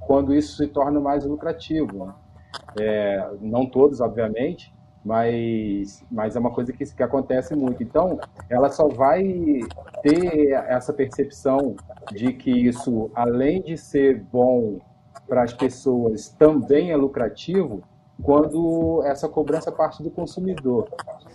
quando 0.00 0.34
isso 0.34 0.56
se 0.56 0.66
torna 0.66 0.98
mais 0.98 1.24
lucrativo. 1.24 2.06
né? 2.06 2.14
Não 3.40 3.66
todos, 3.66 4.00
obviamente, 4.00 4.72
mas, 5.08 6.04
mas 6.10 6.36
é 6.36 6.38
uma 6.38 6.50
coisa 6.50 6.70
que, 6.70 6.84
que 6.84 7.02
acontece 7.02 7.56
muito. 7.56 7.82
Então, 7.82 8.20
ela 8.50 8.68
só 8.68 8.88
vai 8.88 9.60
ter 10.02 10.50
essa 10.68 10.92
percepção 10.92 11.74
de 12.12 12.34
que 12.34 12.50
isso, 12.50 13.10
além 13.14 13.62
de 13.62 13.78
ser 13.78 14.22
bom 14.30 14.78
para 15.26 15.42
as 15.44 15.54
pessoas, 15.54 16.28
também 16.28 16.90
é 16.90 16.96
lucrativo 16.96 17.82
quando 18.22 19.02
essa 19.04 19.28
cobrança 19.28 19.72
parte 19.72 20.02
do 20.02 20.10
consumidor. 20.10 20.88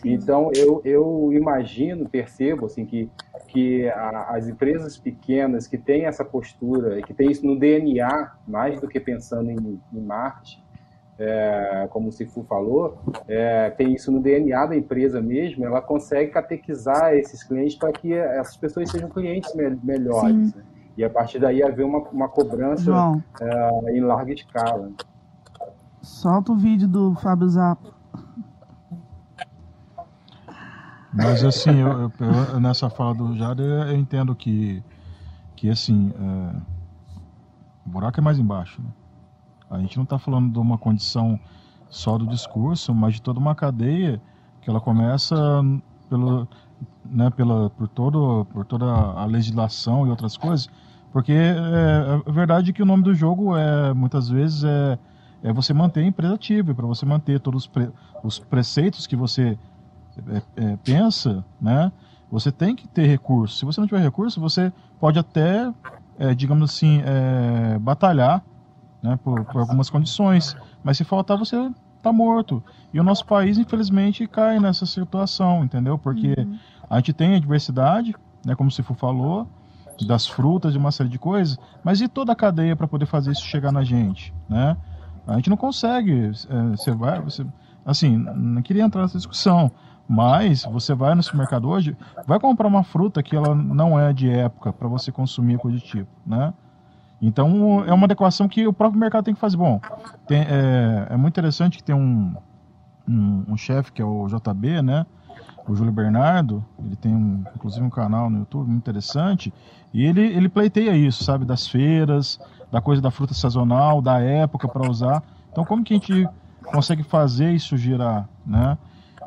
Então, 0.06 0.52
eu, 0.56 0.82
eu 0.86 1.30
imagino, 1.32 2.08
percebo, 2.08 2.66
assim, 2.68 2.86
que, 2.86 3.10
que 3.48 3.90
a- 3.90 4.28
as 4.36 4.48
empresas 4.48 4.98
pequenas 4.98 5.66
que 5.66 5.78
têm 5.78 6.06
essa 6.06 6.24
postura 6.26 7.02
que 7.02 7.14
têm 7.14 7.32
isso 7.32 7.46
no 7.46 7.58
DNA, 7.58 8.34
mais 8.48 8.80
do 8.80 8.88
que 8.88 9.00
pensando 9.00 9.50
em, 9.50 9.80
em 9.94 10.02
marketing, 10.02 10.63
é, 11.20 11.88
como 11.92 12.10
o 12.10 12.12
Cifu 12.12 12.44
falou, 12.44 12.98
é, 13.28 13.70
tem 13.72 13.94
isso 13.94 14.12
no 14.12 14.20
DNA 14.22 14.66
da 14.66 14.76
empresa 14.76 15.22
mesmo, 15.22 15.66
ela 15.66 15.82
consegue 15.82 16.32
catequizar 16.32 17.14
esses 17.14 17.44
clientes 17.44 17.76
para 17.78 17.92
que 17.92 18.14
essas 18.14 18.58
pessoas 18.58 18.90
sejam 18.90 19.10
clientes 19.10 19.54
me- 19.56 19.78
melhores. 19.84 20.54
né? 20.56 20.64
E 20.98 21.04
a 21.04 21.10
partir 21.10 21.40
daí 21.40 21.64
haver 21.64 21.86
uma, 21.86 22.00
uma 22.10 22.30
cobrança 22.30 22.84
João. 22.84 23.24
é, 23.42 23.98
em 23.98 24.02
larga 24.02 24.34
escala. 24.34 24.92
Solta 26.02 26.52
o 26.52 26.56
vídeo 26.56 26.88
do 26.88 27.16
Fábio 27.16 27.48
Zappa. 27.48 27.94
Mas 31.14 31.44
assim, 31.44 31.80
eu, 31.80 31.92
eu- 32.02 32.12
eu- 32.54 32.60
nessa 32.60 32.90
fala 32.90 33.14
do 33.14 33.36
Jader, 33.36 33.88
eu 33.90 33.96
entendo 33.96 34.36
que, 34.36 34.84
que 35.56 35.70
assim, 35.70 36.12
é, 36.20 36.56
o 37.86 37.90
buraco 37.90 38.20
é 38.20 38.24
mais 38.24 38.40
embaixo. 38.40 38.82
Né? 38.82 38.90
A 39.74 39.80
gente 39.80 39.98
não 39.98 40.04
está 40.04 40.18
falando 40.20 40.52
de 40.52 40.60
uma 40.60 40.78
condição 40.78 41.40
só 41.90 42.18
do 42.18 42.28
discurso, 42.28 42.94
mas 42.94 43.16
de 43.16 43.22
toda 43.22 43.40
uma 43.40 43.56
cadeia 43.56 44.22
que 44.62 44.70
ela 44.70 44.80
começa 44.80 45.36
pelo, 46.10 46.48
né, 47.06 47.30
pela, 47.32 47.70
por, 47.72 47.88
todo, 47.88 48.46
por 48.52 48.66
toda 48.66 48.86
a 48.86 49.26
legislação 49.26 50.08
e 50.08 50.10
outras 50.10 50.38
coisas, 50.38 50.70
porque 51.12 51.34
é, 51.34 52.22
é 52.28 52.32
verdade 52.32 52.74
que 52.74 52.82
o 52.82 52.86
nome 52.86 53.04
do 53.04 53.14
jogo 53.14 53.56
é 53.58 53.94
muitas 53.94 54.30
vezes 54.30 54.64
é, 54.64 54.98
é 55.44 55.54
você 55.54 55.74
manter 55.74 56.02
a 56.02 56.08
empresa 56.08 56.36
ativa, 56.36 56.74
para 56.74 56.88
você 56.88 57.06
manter 57.06 57.40
todos 57.40 57.64
os, 57.64 57.68
pre- 57.68 57.92
os 58.24 58.40
preceitos 58.40 59.06
que 59.06 59.16
você 59.16 59.58
é, 60.30 60.42
é, 60.56 60.78
pensa, 60.78 61.44
né? 61.62 61.92
Você 62.32 62.52
tem 62.52 62.76
que 62.76 62.88
ter 62.88 63.06
recurso. 63.06 63.58
Se 63.58 63.66
você 63.66 63.80
não 63.80 63.88
tiver 63.88 64.02
recurso, 64.02 64.42
você 64.42 64.74
pode 65.00 65.20
até, 65.20 65.72
é, 66.18 66.34
digamos 66.34 66.72
assim, 66.72 67.02
é, 67.06 67.78
batalhar, 67.78 68.44
né? 69.04 69.20
Por, 69.22 69.44
por 69.44 69.60
algumas 69.60 69.90
condições. 69.90 70.56
Mas 70.84 70.98
se 70.98 71.04
faltar, 71.04 71.38
você 71.38 71.70
tá 72.02 72.12
morto. 72.12 72.64
E 72.94 73.00
o 73.00 73.04
nosso 73.04 73.26
país, 73.26 73.58
infelizmente, 73.58 74.26
cai 74.28 74.60
nessa 74.60 74.86
situação, 74.86 75.64
entendeu? 75.64 75.98
Porque 75.98 76.34
a 76.90 76.96
gente 76.98 77.14
tem 77.14 77.36
a 77.36 77.40
diversidade, 77.40 78.16
né? 78.46 78.56
Como 78.56 78.70
o 78.70 78.72
Cifu 78.72 78.94
falou, 78.94 79.48
das 80.08 80.28
frutas, 80.28 80.74
de 80.74 80.80
uma 80.80 80.92
série 80.92 81.10
de 81.10 81.20
coisas. 81.20 81.58
Mas 81.84 82.02
e 82.02 82.08
toda 82.08 82.32
a 82.32 82.36
cadeia 82.36 82.76
para 82.76 82.88
poder 82.88 83.06
fazer 83.06 83.32
isso 83.32 83.44
chegar 83.46 83.72
na 83.72 83.84
gente, 83.84 84.34
né? 84.50 84.78
A 85.28 85.36
gente 85.36 85.50
não 85.50 85.58
consegue. 85.58 86.32
é, 86.50 86.64
Você 86.76 86.92
vai, 86.92 87.22
você, 87.22 87.46
assim, 87.86 88.18
não 88.18 88.62
queria 88.62 88.84
entrar 88.84 89.02
nessa 89.02 89.18
discussão, 89.18 89.72
mas 90.08 90.64
você 90.66 90.94
vai 90.94 91.16
no 91.16 91.24
supermercado 91.24 91.70
hoje, 91.70 91.96
vai 92.28 92.40
comprar 92.40 92.68
uma 92.68 92.84
fruta 92.84 93.24
que 93.24 93.36
ela 93.36 93.56
não 93.56 93.98
é 93.98 94.12
de 94.12 94.30
época 94.30 94.74
para 94.74 94.88
você 94.88 95.12
consumir 95.12 95.58
coisa 95.58 95.78
de 95.78 95.84
tipo, 95.84 96.12
né? 96.26 96.54
Então 97.26 97.86
é 97.88 97.94
uma 97.94 98.04
adequação 98.04 98.50
que 98.50 98.68
o 98.68 98.74
próprio 98.74 99.00
mercado 99.00 99.24
tem 99.24 99.34
que 99.34 99.40
fazer. 99.40 99.56
Bom, 99.56 99.80
tem- 100.28 100.42
é, 100.42 101.08
é 101.12 101.16
muito 101.18 101.34
interessante 101.34 101.78
que 101.78 101.84
tem 101.84 101.96
um, 101.96 102.36
um, 103.08 103.46
um 103.48 103.58
chefe 103.58 103.94
que 103.94 104.02
é 104.02 104.06
o 104.06 104.28
JB, 104.28 104.82
né? 104.82 105.06
O 105.66 105.74
Júlio 105.74 105.94
Bernardo, 105.94 106.64
ele 106.78 106.98
tem 106.98 107.16
um, 107.16 107.46
inclusive 107.56 107.86
um 107.86 107.90
canal 107.90 108.30
no 108.30 108.40
YouTube 108.40 108.68
muito 108.68 108.82
interessante, 108.82 109.54
e 109.94 110.04
ele, 110.04 110.22
ele 110.22 110.50
pleiteia 110.50 110.94
isso, 110.98 111.24
sabe? 111.24 111.46
Das 111.46 111.66
feiras, 111.66 112.38
da 112.70 112.82
coisa 112.82 113.02
da 113.02 113.10
fruta 113.10 113.34
sazonal, 113.34 114.02
da 114.02 114.20
época 114.20 114.68
para 114.68 114.90
usar. 114.90 115.24
Então, 115.50 115.64
como 115.64 115.82
que 115.82 115.94
a 115.94 115.98
gente 115.98 116.28
consegue 116.66 117.04
fazer 117.04 117.52
isso 117.54 117.78
girar, 117.78 118.28
né? 118.46 118.78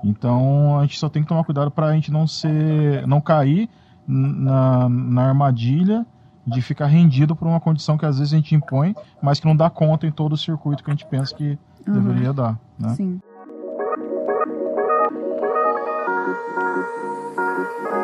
Então, 0.05 0.79
a 0.79 0.83
gente 0.83 0.99
só 0.99 1.09
tem 1.09 1.23
que 1.23 1.29
tomar 1.29 1.45
cuidado 1.45 1.71
para 1.71 1.87
a 1.87 1.93
gente 1.95 2.13
não 2.13 2.27
ser, 2.27 3.07
não 3.07 3.23
cair 3.23 3.71
na, 4.07 4.87
na 4.91 5.23
armadilha 5.29 6.05
de 6.47 6.63
ficar 6.63 6.87
rendido 6.87 7.35
por 7.35 7.49
uma 7.49 7.61
condição 7.61 7.99
que 7.99 8.07
às 8.07 8.19
vezes 8.19 8.33
a 8.33 8.37
gente 8.37 8.55
impõe, 8.55 8.95
mas 9.21 9.41
que 9.41 9.47
não 9.47 9.57
dá 9.57 9.69
conta 9.69 10.07
em 10.07 10.13
todo 10.13 10.35
o 10.35 10.37
circuito 10.37 10.85
que 10.85 10.91
a 10.91 10.95
gente 10.95 11.07
pensa 11.07 11.35
que 11.35 11.59
uhum. 11.87 11.95
deveria 11.95 12.33
dar. 12.33 12.59
Né? 12.79 12.95
Sim. 12.95 13.21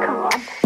Come 0.05 0.18
on. 0.18 0.61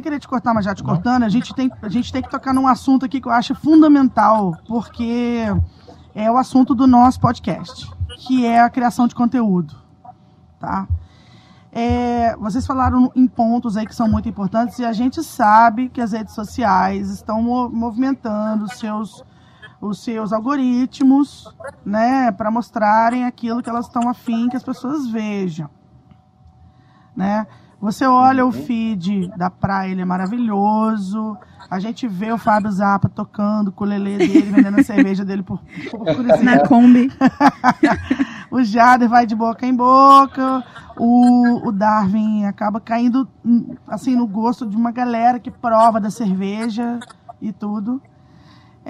Sem 0.00 0.02
querer 0.02 0.18
te 0.18 0.26
cortar, 0.26 0.54
mas 0.54 0.64
já 0.64 0.74
te 0.74 0.82
cortando, 0.82 1.22
a 1.24 1.28
gente, 1.28 1.54
tem, 1.54 1.70
a 1.82 1.88
gente 1.88 2.10
tem 2.10 2.22
que 2.22 2.30
tocar 2.30 2.54
num 2.54 2.66
assunto 2.66 3.04
aqui 3.04 3.20
que 3.20 3.28
eu 3.28 3.32
acho 3.32 3.54
fundamental, 3.54 4.56
porque 4.66 5.44
é 6.14 6.30
o 6.30 6.38
assunto 6.38 6.74
do 6.74 6.86
nosso 6.86 7.20
podcast, 7.20 7.88
que 8.16 8.46
é 8.46 8.60
a 8.60 8.70
criação 8.70 9.06
de 9.06 9.14
conteúdo. 9.14 9.76
Tá? 10.58 10.88
É, 11.70 12.34
vocês 12.36 12.66
falaram 12.66 13.12
em 13.14 13.28
pontos 13.28 13.76
aí 13.76 13.86
que 13.86 13.94
são 13.94 14.08
muito 14.08 14.28
importantes 14.28 14.78
e 14.78 14.84
a 14.84 14.92
gente 14.92 15.22
sabe 15.22 15.88
que 15.88 16.00
as 16.00 16.12
redes 16.12 16.34
sociais 16.34 17.10
estão 17.10 17.42
mo- 17.42 17.68
movimentando 17.68 18.64
os 18.64 18.78
seus, 18.78 19.22
os 19.80 20.02
seus 20.02 20.32
algoritmos, 20.32 21.54
né, 21.84 22.32
para 22.32 22.50
mostrarem 22.50 23.24
aquilo 23.24 23.62
que 23.62 23.70
elas 23.70 23.86
estão 23.86 24.08
afim 24.08 24.48
que 24.48 24.56
as 24.56 24.64
pessoas 24.64 25.08
vejam, 25.08 25.68
né? 27.14 27.46
Você 27.80 28.04
olha 28.04 28.44
o 28.44 28.52
feed 28.52 29.28
da 29.38 29.48
praia, 29.48 29.92
ele 29.92 30.02
é 30.02 30.04
maravilhoso. 30.04 31.36
A 31.70 31.78
gente 31.78 32.06
vê 32.06 32.30
o 32.30 32.36
Fábio 32.36 32.70
Zappa 32.70 33.08
tocando 33.08 33.72
com 33.72 33.84
o 33.84 33.86
lelê 33.86 34.18
dele, 34.18 34.50
vendendo 34.52 34.80
a 34.80 34.82
cerveja 34.82 35.24
dele 35.24 35.42
por, 35.42 35.58
por 35.90 36.00
curiosidade. 36.00 36.44
Na 36.44 36.68
Kombi. 36.68 37.10
o 38.50 38.62
Jader 38.62 39.08
vai 39.08 39.24
de 39.24 39.34
boca 39.34 39.64
em 39.64 39.74
boca, 39.74 40.62
o, 40.98 41.68
o 41.68 41.72
Darwin 41.72 42.44
acaba 42.44 42.80
caindo 42.80 43.26
hum, 43.44 43.74
assim 43.88 44.14
no 44.14 44.26
gosto 44.26 44.66
de 44.66 44.76
uma 44.76 44.90
galera 44.90 45.38
que 45.38 45.50
prova 45.50 45.98
da 45.98 46.10
cerveja 46.10 47.00
e 47.40 47.50
tudo. 47.50 48.02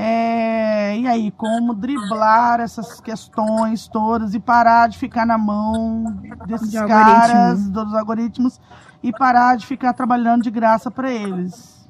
É, 0.01 0.97
e 0.99 1.07
aí, 1.07 1.31
como 1.33 1.75
driblar 1.75 2.61
essas 2.61 3.01
questões 3.01 3.87
todas 3.89 4.35
e 4.35 4.41
parar 4.41 4.89
de 4.89 4.97
ficar 4.99 5.27
na 5.27 5.37
mão 5.37 6.05
desses 6.47 6.71
De 6.71 6.79
caras, 6.87 7.31
algoritmo. 7.59 7.71
dos 7.73 7.95
algoritmos, 7.95 8.61
e 9.03 9.13
parar 9.13 9.57
de 9.57 9.67
ficar 9.67 9.93
trabalhando 9.93 10.43
de 10.43 10.51
graça 10.51 10.91
para 10.91 11.11
eles? 11.13 11.87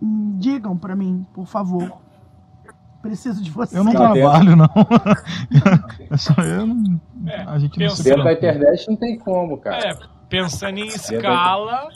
Digam 0.00 0.76
para 0.76 0.94
mim, 0.94 1.26
por 1.34 1.46
favor. 1.46 1.98
Preciso 3.02 3.42
de 3.42 3.50
vocês. 3.50 3.76
Eu 3.76 3.84
não 3.84 3.92
trabalho, 3.92 4.56
não. 4.56 4.68
É 6.10 6.16
só 6.16 6.34
eu 6.42 6.66
não. 6.66 7.00
A 7.46 7.58
gente 7.58 7.78
não 7.78 7.90
se 7.90 8.02
Dentro 8.02 8.24
da 8.24 8.30
preocupa. 8.36 8.46
internet 8.56 8.88
não 8.88 8.96
tem 8.96 9.18
como, 9.18 9.58
cara. 9.58 9.88
É, 9.90 9.96
pensando 10.28 10.78
em 10.78 10.86
escala, 10.86 11.88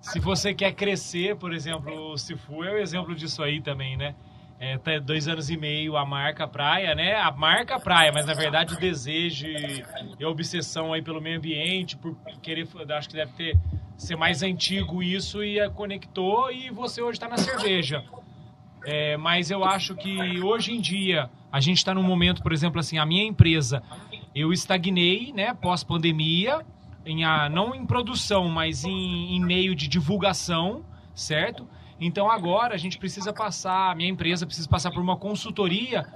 se 0.00 0.18
você 0.20 0.54
quer 0.54 0.72
crescer, 0.72 1.36
por 1.36 1.52
exemplo, 1.52 2.12
o 2.12 2.16
Sifu 2.16 2.64
é 2.64 2.72
o 2.72 2.78
exemplo 2.78 3.14
disso 3.14 3.42
aí 3.42 3.60
também, 3.60 3.96
né? 3.96 4.14
É, 4.60 4.76
tá 4.76 4.98
dois 4.98 5.28
anos 5.28 5.50
e 5.50 5.56
meio 5.56 5.96
a 5.96 6.04
marca 6.04 6.46
praia, 6.46 6.94
né? 6.94 7.14
A 7.14 7.30
marca 7.30 7.78
praia, 7.78 8.10
mas 8.12 8.26
na 8.26 8.34
verdade 8.34 8.74
o 8.74 8.78
desejo 8.78 9.46
e 9.46 10.24
a 10.24 10.28
obsessão 10.28 10.92
aí 10.92 11.00
pelo 11.00 11.20
meio 11.20 11.38
ambiente, 11.38 11.96
por 11.96 12.16
querer, 12.42 12.66
acho 12.90 13.08
que 13.08 13.14
deve 13.14 13.32
ter 13.32 13.58
ser 13.96 14.16
mais 14.16 14.42
antigo 14.42 15.02
isso 15.02 15.42
e 15.42 15.58
eh, 15.58 15.68
conectou 15.68 16.50
e 16.52 16.70
você 16.70 17.02
hoje 17.02 17.16
está 17.16 17.28
na 17.28 17.36
cerveja. 17.36 18.04
É, 18.84 19.16
mas 19.16 19.50
eu 19.50 19.64
acho 19.64 19.94
que 19.96 20.40
hoje 20.40 20.72
em 20.72 20.80
dia 20.80 21.28
a 21.50 21.60
gente 21.60 21.78
está 21.78 21.92
num 21.92 22.02
momento, 22.02 22.42
por 22.42 22.52
exemplo, 22.52 22.78
assim, 22.78 22.96
a 22.96 23.04
minha 23.04 23.24
empresa, 23.24 23.82
eu 24.34 24.52
estagnei, 24.52 25.32
né, 25.32 25.52
pós-pandemia, 25.52 26.64
em 27.08 27.24
a, 27.24 27.48
não 27.48 27.74
em 27.74 27.86
produção, 27.86 28.48
mas 28.48 28.84
em, 28.84 29.36
em 29.36 29.40
meio 29.40 29.74
de 29.74 29.88
divulgação, 29.88 30.84
certo? 31.14 31.68
Então 32.00 32.30
agora 32.30 32.74
a 32.74 32.78
gente 32.78 32.98
precisa 32.98 33.32
passar, 33.32 33.96
minha 33.96 34.08
empresa 34.08 34.46
precisa 34.46 34.68
passar 34.68 34.90
por 34.90 35.02
uma 35.02 35.16
consultoria, 35.16 36.06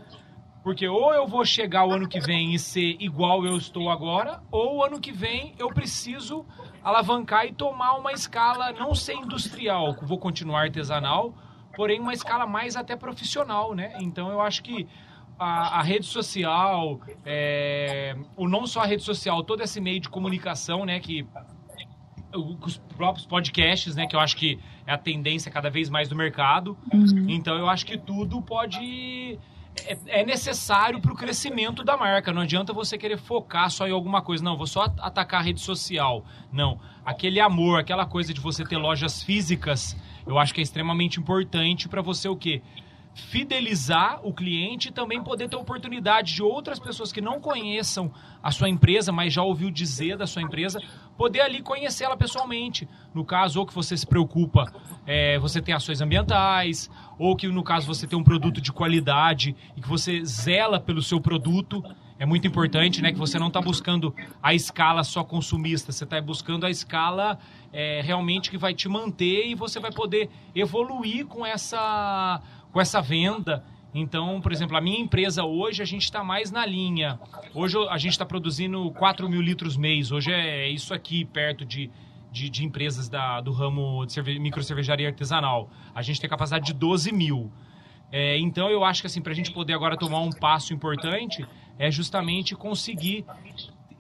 porque 0.63 0.87
ou 0.87 1.13
eu 1.13 1.27
vou 1.27 1.45
chegar 1.45 1.85
o 1.85 1.93
ano 1.93 2.09
que 2.09 2.21
vem 2.21 2.55
e 2.55 2.59
ser 2.59 2.97
igual 3.01 3.45
eu 3.45 3.57
estou 3.57 3.91
agora, 3.91 4.41
ou 4.51 4.77
o 4.77 4.85
ano 4.85 5.01
que 5.01 5.11
vem 5.11 5.55
eu 5.59 5.69
preciso 5.69 6.47
alavancar 6.85 7.47
e 7.47 7.53
tomar 7.53 7.95
uma 7.95 8.13
escala 8.13 8.73
não 8.73 8.95
ser 8.95 9.15
industrial, 9.15 9.97
vou 10.03 10.19
continuar 10.19 10.63
artesanal, 10.63 11.35
porém 11.75 12.01
uma 12.01 12.13
escala 12.13 12.47
mais 12.47 12.77
até 12.77 12.95
profissional, 12.95 13.75
né? 13.75 13.95
Então 14.01 14.31
eu 14.31 14.41
acho 14.41 14.63
que 14.63 14.87
a, 15.43 15.79
a 15.81 15.83
rede 15.83 16.07
social, 16.07 17.01
é, 17.25 18.17
ou 18.37 18.49
não 18.49 18.67
só 18.67 18.81
a 18.81 18.87
rede 18.87 19.03
social, 19.03 19.43
todo 19.43 19.63
esse 19.63 19.81
meio 19.81 20.01
de 20.01 20.09
comunicação, 20.09 20.85
né, 20.85 20.99
que 21.01 21.27
os 22.35 22.79
próprios 22.97 23.27
podcasts, 23.27 23.95
né, 23.95 24.07
que 24.07 24.17
eu 24.17 24.21
acho 24.21 24.37
que 24.37 24.59
é 24.87 24.93
a 24.93 24.99
tendência 24.99 25.51
cada 25.51 25.69
vez 25.69 25.91
mais 25.91 26.09
do 26.09 26.17
mercado. 26.17 26.77
Então 27.29 27.57
eu 27.57 27.69
acho 27.69 27.85
que 27.85 27.99
tudo 27.99 28.41
pode 28.41 29.39
é, 29.87 30.21
é 30.21 30.25
necessário 30.25 31.01
para 31.01 31.13
o 31.13 31.17
crescimento 31.17 31.85
da 31.85 31.97
marca. 31.97 32.33
Não 32.33 32.43
adianta 32.43 32.73
você 32.73 32.99
querer 32.99 33.19
focar 33.19 33.71
só 33.71 33.87
em 33.87 33.93
alguma 33.93 34.23
coisa. 34.23 34.43
Não, 34.43 34.57
vou 34.57 34.67
só 34.67 34.85
at- 34.85 34.99
atacar 35.01 35.41
a 35.41 35.43
rede 35.43 35.61
social. 35.61 36.25
Não. 36.51 36.79
Aquele 37.05 37.41
amor, 37.41 37.81
aquela 37.81 38.07
coisa 38.07 38.33
de 38.33 38.41
você 38.41 38.65
ter 38.65 38.77
lojas 38.77 39.23
físicas, 39.23 39.97
eu 40.27 40.39
acho 40.39 40.55
que 40.55 40.61
é 40.61 40.63
extremamente 40.63 41.19
importante 41.19 41.89
para 41.89 42.03
você 42.03 42.29
o 42.29 42.37
quê? 42.37 42.63
Fidelizar 43.15 44.21
o 44.23 44.33
cliente 44.33 44.89
e 44.89 44.93
também 44.93 45.23
poder 45.23 45.49
ter 45.49 45.57
oportunidade 45.57 46.35
de 46.35 46.43
outras 46.43 46.79
pessoas 46.79 47.13
que 47.13 47.21
não 47.21 47.41
conheçam 47.41 48.11
a 48.43 48.51
sua 48.51 48.69
empresa, 48.69 49.13
mas 49.13 49.33
já 49.33 49.43
ouviu 49.43 49.71
dizer 49.71 50.17
da 50.17 50.27
sua 50.27 50.43
empresa, 50.43 50.81
poder 51.17 51.41
ali 51.41 51.63
conhecê-la 51.63 52.17
pessoalmente. 52.17 52.89
No 53.15 53.25
caso, 53.25 53.61
ou 53.61 53.67
que 53.67 53.75
você 53.75 53.97
se 53.97 54.07
preocupa, 54.07 54.73
é, 55.07 55.39
você 55.39 55.61
tem 55.61 55.75
ações 55.75 56.01
ambientais, 56.01 56.91
ou 57.19 57.37
que 57.37 57.47
no 57.49 57.63
caso 57.63 57.87
você 57.87 58.07
tem 58.07 58.19
um 58.19 58.25
produto 58.25 58.61
de 58.61 58.73
qualidade 58.73 59.55
e 59.77 59.81
que 59.81 59.89
você 59.89 60.25
zela 60.25 60.81
pelo 60.81 61.03
seu 61.03 61.21
produto. 61.21 61.83
É 62.19 62.27
muito 62.27 62.47
importante, 62.47 63.03
né? 63.03 63.13
Que 63.13 63.19
você 63.19 63.37
não 63.37 63.49
está 63.49 63.61
buscando 63.61 64.15
a 64.41 64.55
escala 64.55 65.03
só 65.03 65.25
consumista, 65.25 65.91
você 65.91 66.05
está 66.05 66.21
buscando 66.21 66.65
a 66.65 66.71
escala 66.71 67.39
é, 67.73 68.01
realmente 68.01 68.49
que 68.49 68.57
vai 68.57 68.75
te 68.75 68.89
manter 68.89 69.49
e 69.49 69.55
você 69.57 69.81
vai 69.81 69.91
poder 69.91 70.31
evoluir 70.55 71.27
com 71.27 71.45
essa, 71.45 72.41
com 72.73 72.81
essa 72.81 73.01
venda. 73.01 73.63
Então, 73.95 74.41
por 74.41 74.51
exemplo, 74.51 74.77
a 74.77 74.81
minha 74.81 74.99
empresa 74.99 75.45
hoje 75.45 75.83
a 75.83 75.85
gente 75.85 76.05
está 76.05 76.25
mais 76.25 76.51
na 76.51 76.65
linha. 76.65 77.21
Hoje 77.55 77.77
a 77.91 77.99
gente 77.99 78.13
está 78.13 78.25
produzindo 78.25 78.91
4 78.93 79.29
mil 79.29 79.43
litros 79.43 79.77
mês. 79.77 80.11
Hoje 80.11 80.33
é 80.33 80.69
isso 80.69 80.95
aqui, 80.95 81.27
perto 81.27 81.65
de, 81.65 81.91
de, 82.33 82.49
de 82.49 82.65
empresas 82.65 83.09
da, 83.09 83.41
do 83.43 83.53
ramo 83.53 84.07
de 84.07 84.15
cerve 84.15 84.39
micro 84.39 84.63
cervejaria 84.63 85.09
artesanal. 85.09 85.71
A 85.95 86.01
gente 86.01 86.21
tem 86.21 86.31
capacidade 86.31 86.65
de 86.65 86.73
12 86.73 87.13
mil. 87.13 87.53
É, 88.11 88.39
então 88.39 88.69
eu 88.71 88.83
acho 88.83 89.03
que 89.03 89.07
assim, 89.07 89.21
para 89.21 89.33
a 89.33 89.35
gente 89.35 89.53
poder 89.53 89.75
agora 89.75 89.97
tomar 89.97 90.21
um 90.21 90.31
passo 90.31 90.73
importante, 90.73 91.47
é 91.79 91.91
justamente 91.91 92.55
conseguir 92.55 93.27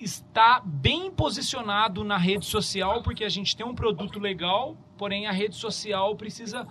estar 0.01 0.63
bem 0.65 1.11
posicionado 1.11 2.03
na 2.03 2.17
rede 2.17 2.47
social, 2.47 3.03
porque 3.03 3.25
a 3.25 3.29
gente 3.29 3.57
tem 3.57 3.65
um 3.65 3.75
produto 3.75 4.19
legal, 4.19 4.77
porém 4.97 5.27
a 5.27 5.33
rede 5.33 5.55
social 5.55 6.17
precisa 6.17 6.67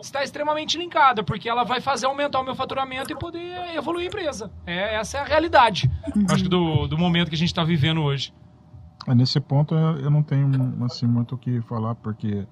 estar 0.00 0.22
extremamente 0.22 0.78
linkada, 0.78 1.22
porque 1.22 1.48
ela 1.48 1.64
vai 1.64 1.80
fazer 1.80 2.06
aumentar 2.06 2.40
o 2.40 2.44
meu 2.44 2.54
faturamento 2.54 3.12
e 3.12 3.16
poder 3.16 3.74
evoluir 3.74 4.04
a 4.04 4.08
empresa. 4.08 4.50
É, 4.66 4.96
essa 4.96 5.18
é 5.18 5.20
a 5.20 5.24
realidade, 5.24 5.90
acho 6.30 6.44
que 6.44 6.48
do, 6.48 6.86
do 6.86 6.98
momento 6.98 7.28
que 7.28 7.34
a 7.34 7.38
gente 7.38 7.48
está 7.48 7.64
vivendo 7.64 8.02
hoje. 8.02 8.32
É, 9.06 9.14
Nesse 9.14 9.40
ponto 9.40 9.74
eu 9.74 10.10
não 10.10 10.22
tenho 10.22 10.48
assim 10.84 11.06
muito 11.06 11.34
o 11.34 11.38
que 11.38 11.60
falar 11.62 11.94
porque 11.94 12.46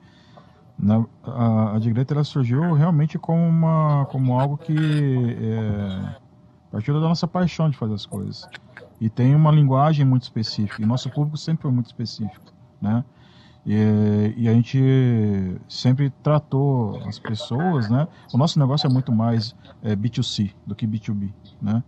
na, 0.78 1.04
a, 1.22 1.76
a 1.76 1.78
Digreta 1.78 2.14
ela 2.14 2.24
surgiu 2.24 2.74
realmente 2.74 3.18
como 3.18 3.40
uma 3.46 4.06
como 4.06 4.38
algo 4.38 4.58
que 4.58 4.74
é, 4.74 6.16
partiu 6.70 6.94
da 6.94 7.00
nossa 7.00 7.26
paixão 7.26 7.70
de 7.70 7.76
fazer 7.76 7.94
as 7.94 8.04
coisas 8.04 8.48
e 9.00 9.08
tem 9.08 9.34
uma 9.34 9.50
linguagem 9.50 10.04
muito 10.04 10.22
específica 10.22 10.82
e 10.82 10.86
nosso 10.86 11.10
público 11.10 11.36
sempre 11.36 11.62
foi 11.62 11.72
muito 11.72 11.86
específico, 11.86 12.52
né? 12.80 13.04
E, 13.64 14.34
e 14.36 14.48
a 14.48 14.52
gente 14.52 15.60
sempre 15.68 16.10
tratou 16.22 17.00
as 17.06 17.18
pessoas, 17.18 17.88
né? 17.88 18.08
O 18.32 18.38
nosso 18.38 18.58
negócio 18.58 18.88
é 18.88 18.90
muito 18.90 19.12
mais 19.12 19.54
é, 19.82 19.94
B2C 19.94 20.52
do 20.66 20.74
que 20.74 20.86
B2B, 20.86 21.32
né? 21.60 21.82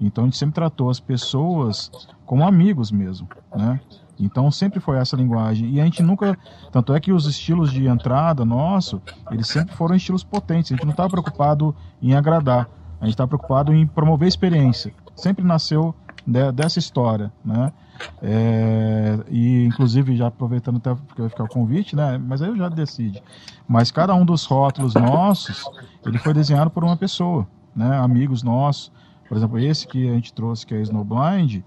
Então 0.00 0.24
a 0.24 0.26
gente 0.26 0.36
sempre 0.36 0.54
tratou 0.54 0.88
as 0.88 1.00
pessoas 1.00 1.90
como 2.24 2.46
amigos 2.46 2.92
mesmo, 2.92 3.28
né? 3.54 3.80
Então 4.18 4.50
sempre 4.50 4.80
foi 4.80 4.98
essa 4.98 5.16
linguagem 5.16 5.68
e 5.70 5.80
a 5.80 5.84
gente 5.84 6.02
nunca, 6.02 6.38
tanto 6.70 6.94
é 6.94 7.00
que 7.00 7.12
os 7.12 7.26
estilos 7.26 7.70
de 7.72 7.86
entrada 7.86 8.44
nosso, 8.44 9.02
eles 9.30 9.48
sempre 9.48 9.74
foram 9.74 9.96
estilos 9.96 10.22
potentes. 10.22 10.72
A 10.72 10.76
gente 10.76 10.84
não 10.84 10.92
estava 10.92 11.10
preocupado 11.10 11.74
em 12.00 12.14
agradar, 12.14 12.68
a 13.00 13.04
gente 13.04 13.14
estava 13.14 13.28
preocupado 13.28 13.74
em 13.74 13.86
promover 13.86 14.28
experiência. 14.28 14.94
Sempre 15.14 15.44
nasceu 15.44 15.94
de- 16.26 16.52
dessa 16.52 16.78
história, 16.78 17.32
né? 17.44 17.72
É, 18.20 19.18
e 19.30 19.64
inclusive 19.64 20.16
já 20.16 20.26
aproveitando 20.26 20.76
até 20.76 20.94
porque 20.94 21.20
vai 21.20 21.30
ficar 21.30 21.44
o 21.44 21.48
convite, 21.48 21.94
né? 21.96 22.18
Mas 22.18 22.42
aí 22.42 22.48
eu 22.48 22.56
já 22.56 22.68
decide. 22.68 23.22
Mas 23.66 23.90
cada 23.90 24.14
um 24.14 24.24
dos 24.24 24.44
rótulos 24.44 24.94
nossos, 24.94 25.64
ele 26.04 26.18
foi 26.18 26.34
desenhado 26.34 26.70
por 26.70 26.84
uma 26.84 26.96
pessoa, 26.96 27.46
né? 27.74 27.98
Amigos 27.98 28.42
nossos. 28.42 28.92
Por 29.28 29.36
exemplo, 29.36 29.58
esse 29.58 29.86
que 29.86 30.08
a 30.08 30.12
gente 30.12 30.32
trouxe, 30.32 30.66
que 30.66 30.74
é 30.74 30.80
Snowblind, 30.82 31.62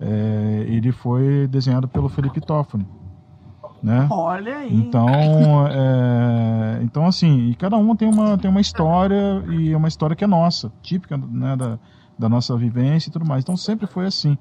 é, 0.00 0.64
ele 0.68 0.92
foi 0.92 1.46
desenhado 1.46 1.88
pelo 1.88 2.08
Felipe 2.08 2.40
Toffoli, 2.40 2.86
né? 3.82 4.06
Olha 4.10 4.58
aí. 4.58 4.74
Então, 4.74 5.08
é, 5.68 6.80
então 6.82 7.06
assim, 7.06 7.48
e 7.48 7.54
cada 7.54 7.76
um 7.76 7.94
tem 7.96 8.08
uma, 8.08 8.36
tem 8.36 8.50
uma 8.50 8.60
história 8.60 9.42
e 9.48 9.72
é 9.72 9.76
uma 9.76 9.88
história 9.88 10.14
que 10.14 10.24
é 10.24 10.26
nossa, 10.26 10.72
típica 10.82 11.16
né, 11.16 11.56
da, 11.56 11.78
da 12.18 12.28
nossa 12.28 12.56
vivência 12.56 13.08
e 13.08 13.12
tudo 13.12 13.24
mais. 13.26 13.42
Então 13.44 13.56
sempre 13.56 13.86
foi 13.86 14.06
assim. 14.06 14.36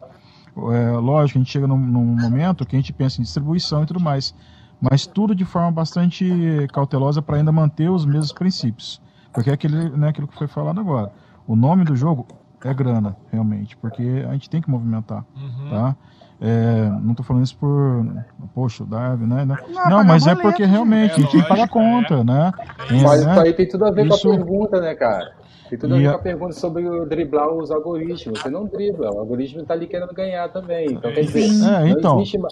É, 0.73 0.91
lógico, 0.91 1.37
a 1.37 1.41
gente 1.41 1.51
chega 1.51 1.67
num, 1.67 1.77
num 1.77 2.05
momento 2.19 2.65
que 2.65 2.75
a 2.75 2.79
gente 2.79 2.91
pensa 2.91 3.19
em 3.21 3.23
distribuição 3.23 3.83
e 3.83 3.85
tudo 3.85 3.99
mais. 3.99 4.33
mas 4.81 5.05
tudo 5.07 5.33
de 5.35 5.43
forma 5.45 5.71
bastante 5.71 6.67
cautelosa 6.73 7.21
para 7.21 7.37
ainda 7.37 7.51
manter 7.51 7.89
os 7.89 8.05
mesmos 8.05 8.31
princípios. 8.31 9.01
Porque 9.33 9.49
é 9.49 9.53
aquele, 9.53 9.89
né, 9.89 10.09
aquilo 10.09 10.27
que 10.27 10.35
foi 10.37 10.47
falado 10.47 10.79
agora. 10.79 11.11
O 11.47 11.55
nome 11.55 11.83
do 11.83 11.95
jogo 11.95 12.27
é 12.63 12.73
grana, 12.73 13.15
realmente, 13.31 13.75
porque 13.77 14.25
a 14.27 14.33
gente 14.33 14.49
tem 14.49 14.61
que 14.61 14.69
movimentar, 14.69 15.23
Uhum. 15.35 15.69
tá? 15.69 15.95
É, 16.39 16.89
não 17.01 17.15
tô 17.15 17.23
falando 17.23 17.43
isso 17.43 17.57
por, 17.57 18.05
poxa, 18.53 18.83
o 18.83 18.85
Darwin, 18.85 19.25
né? 19.25 19.45
né? 19.45 19.57
Não, 19.73 19.89
Não, 19.89 20.03
mas 20.03 20.23
é 20.27 20.35
boleto, 20.35 20.41
porque 20.43 20.63
gente. 20.63 20.71
realmente 20.71 21.11
É, 21.11 21.15
a 21.15 21.17
gente 21.19 21.31
tem 21.31 21.41
que 21.41 21.47
pagar 21.49 21.61
lógico, 21.61 21.79
conta, 21.79 22.23
né? 22.23 22.51
Mas 22.91 23.25
né? 23.25 23.31
isso 23.31 23.41
aí 23.41 23.53
tem 23.53 23.67
tudo 23.67 23.85
a 23.85 23.91
ver 23.91 24.05
Isso- 24.05 24.21
com 24.27 24.33
a 24.33 24.37
pergunta, 24.37 24.81
né, 24.81 24.93
cara? 24.95 25.33
Tem 25.69 25.77
tudo 25.77 25.99
E 25.99 26.07
a- 26.07 26.17
pergunta 26.17 26.53
sobre 26.53 26.87
o 26.87 27.05
driblar 27.05 27.49
os 27.51 27.71
algoritmos. 27.71 28.39
Você 28.39 28.49
não 28.49 28.65
dribla, 28.65 29.11
o 29.13 29.19
algoritmo 29.19 29.61
está 29.61 29.73
ali 29.73 29.87
querendo 29.87 30.13
ganhar 30.13 30.49
também. 30.49 30.91
Então, 30.93 31.11
quer 31.11 31.21
dizer. 31.21 31.43
É, 31.45 31.79
não, 31.79 31.87
então. 31.87 32.15
existe, 32.17 32.37
ma- 32.37 32.47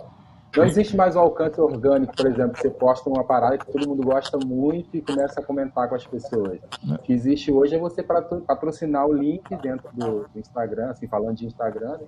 não 0.57 0.63
existe 0.65 0.95
mais 0.95 1.15
o 1.15 1.19
alcance 1.19 1.59
orgânico, 1.59 2.15
por 2.15 2.27
exemplo, 2.27 2.57
você 2.57 2.69
posta 2.69 3.09
uma 3.09 3.23
parada 3.23 3.57
que 3.57 3.65
todo 3.71 3.87
mundo 3.87 4.03
gosta 4.03 4.37
muito 4.37 4.95
e 4.95 5.01
começa 5.01 5.39
a 5.39 5.43
comentar 5.43 5.87
com 5.89 5.95
as 5.95 6.05
pessoas. 6.07 6.59
É. 6.89 6.93
O 6.93 6.97
que 6.99 7.11
existe 7.13 7.51
hoje 7.51 7.75
é 7.75 7.79
você 7.79 8.01
patro- 8.03 8.41
patrocinar 8.41 9.05
o 9.05 9.13
link 9.13 9.43
dentro 9.61 9.89
do, 9.93 10.25
Instagram, 10.35 10.89
assim, 10.91 11.07
falando 11.07 11.35
de 11.35 11.45
Instagram, 11.45 11.97
né? 11.97 12.05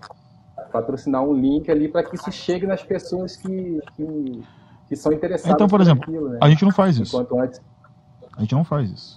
patrocinar 0.72 1.24
um 1.24 1.34
link 1.34 1.70
ali 1.70 1.88
para 1.88 2.04
que 2.04 2.16
isso 2.16 2.32
chegue 2.32 2.66
nas 2.66 2.84
pessoas 2.84 3.36
que, 3.36 3.80
que, 3.96 4.44
que 4.90 4.96
são 4.96 5.12
interessadas 5.14 5.54
Então, 5.54 5.68
por 5.68 5.82
exemplo, 5.82 6.00
naquilo, 6.12 6.30
né? 6.30 6.40
a 6.42 6.50
gente 6.50 6.64
não 6.66 6.72
faz 6.72 6.98
isso. 6.98 7.18
Antes 7.40 7.62
A 8.36 8.42
gente 8.42 8.56
não 8.56 8.64
faz 8.64 8.90
isso. 8.90 9.17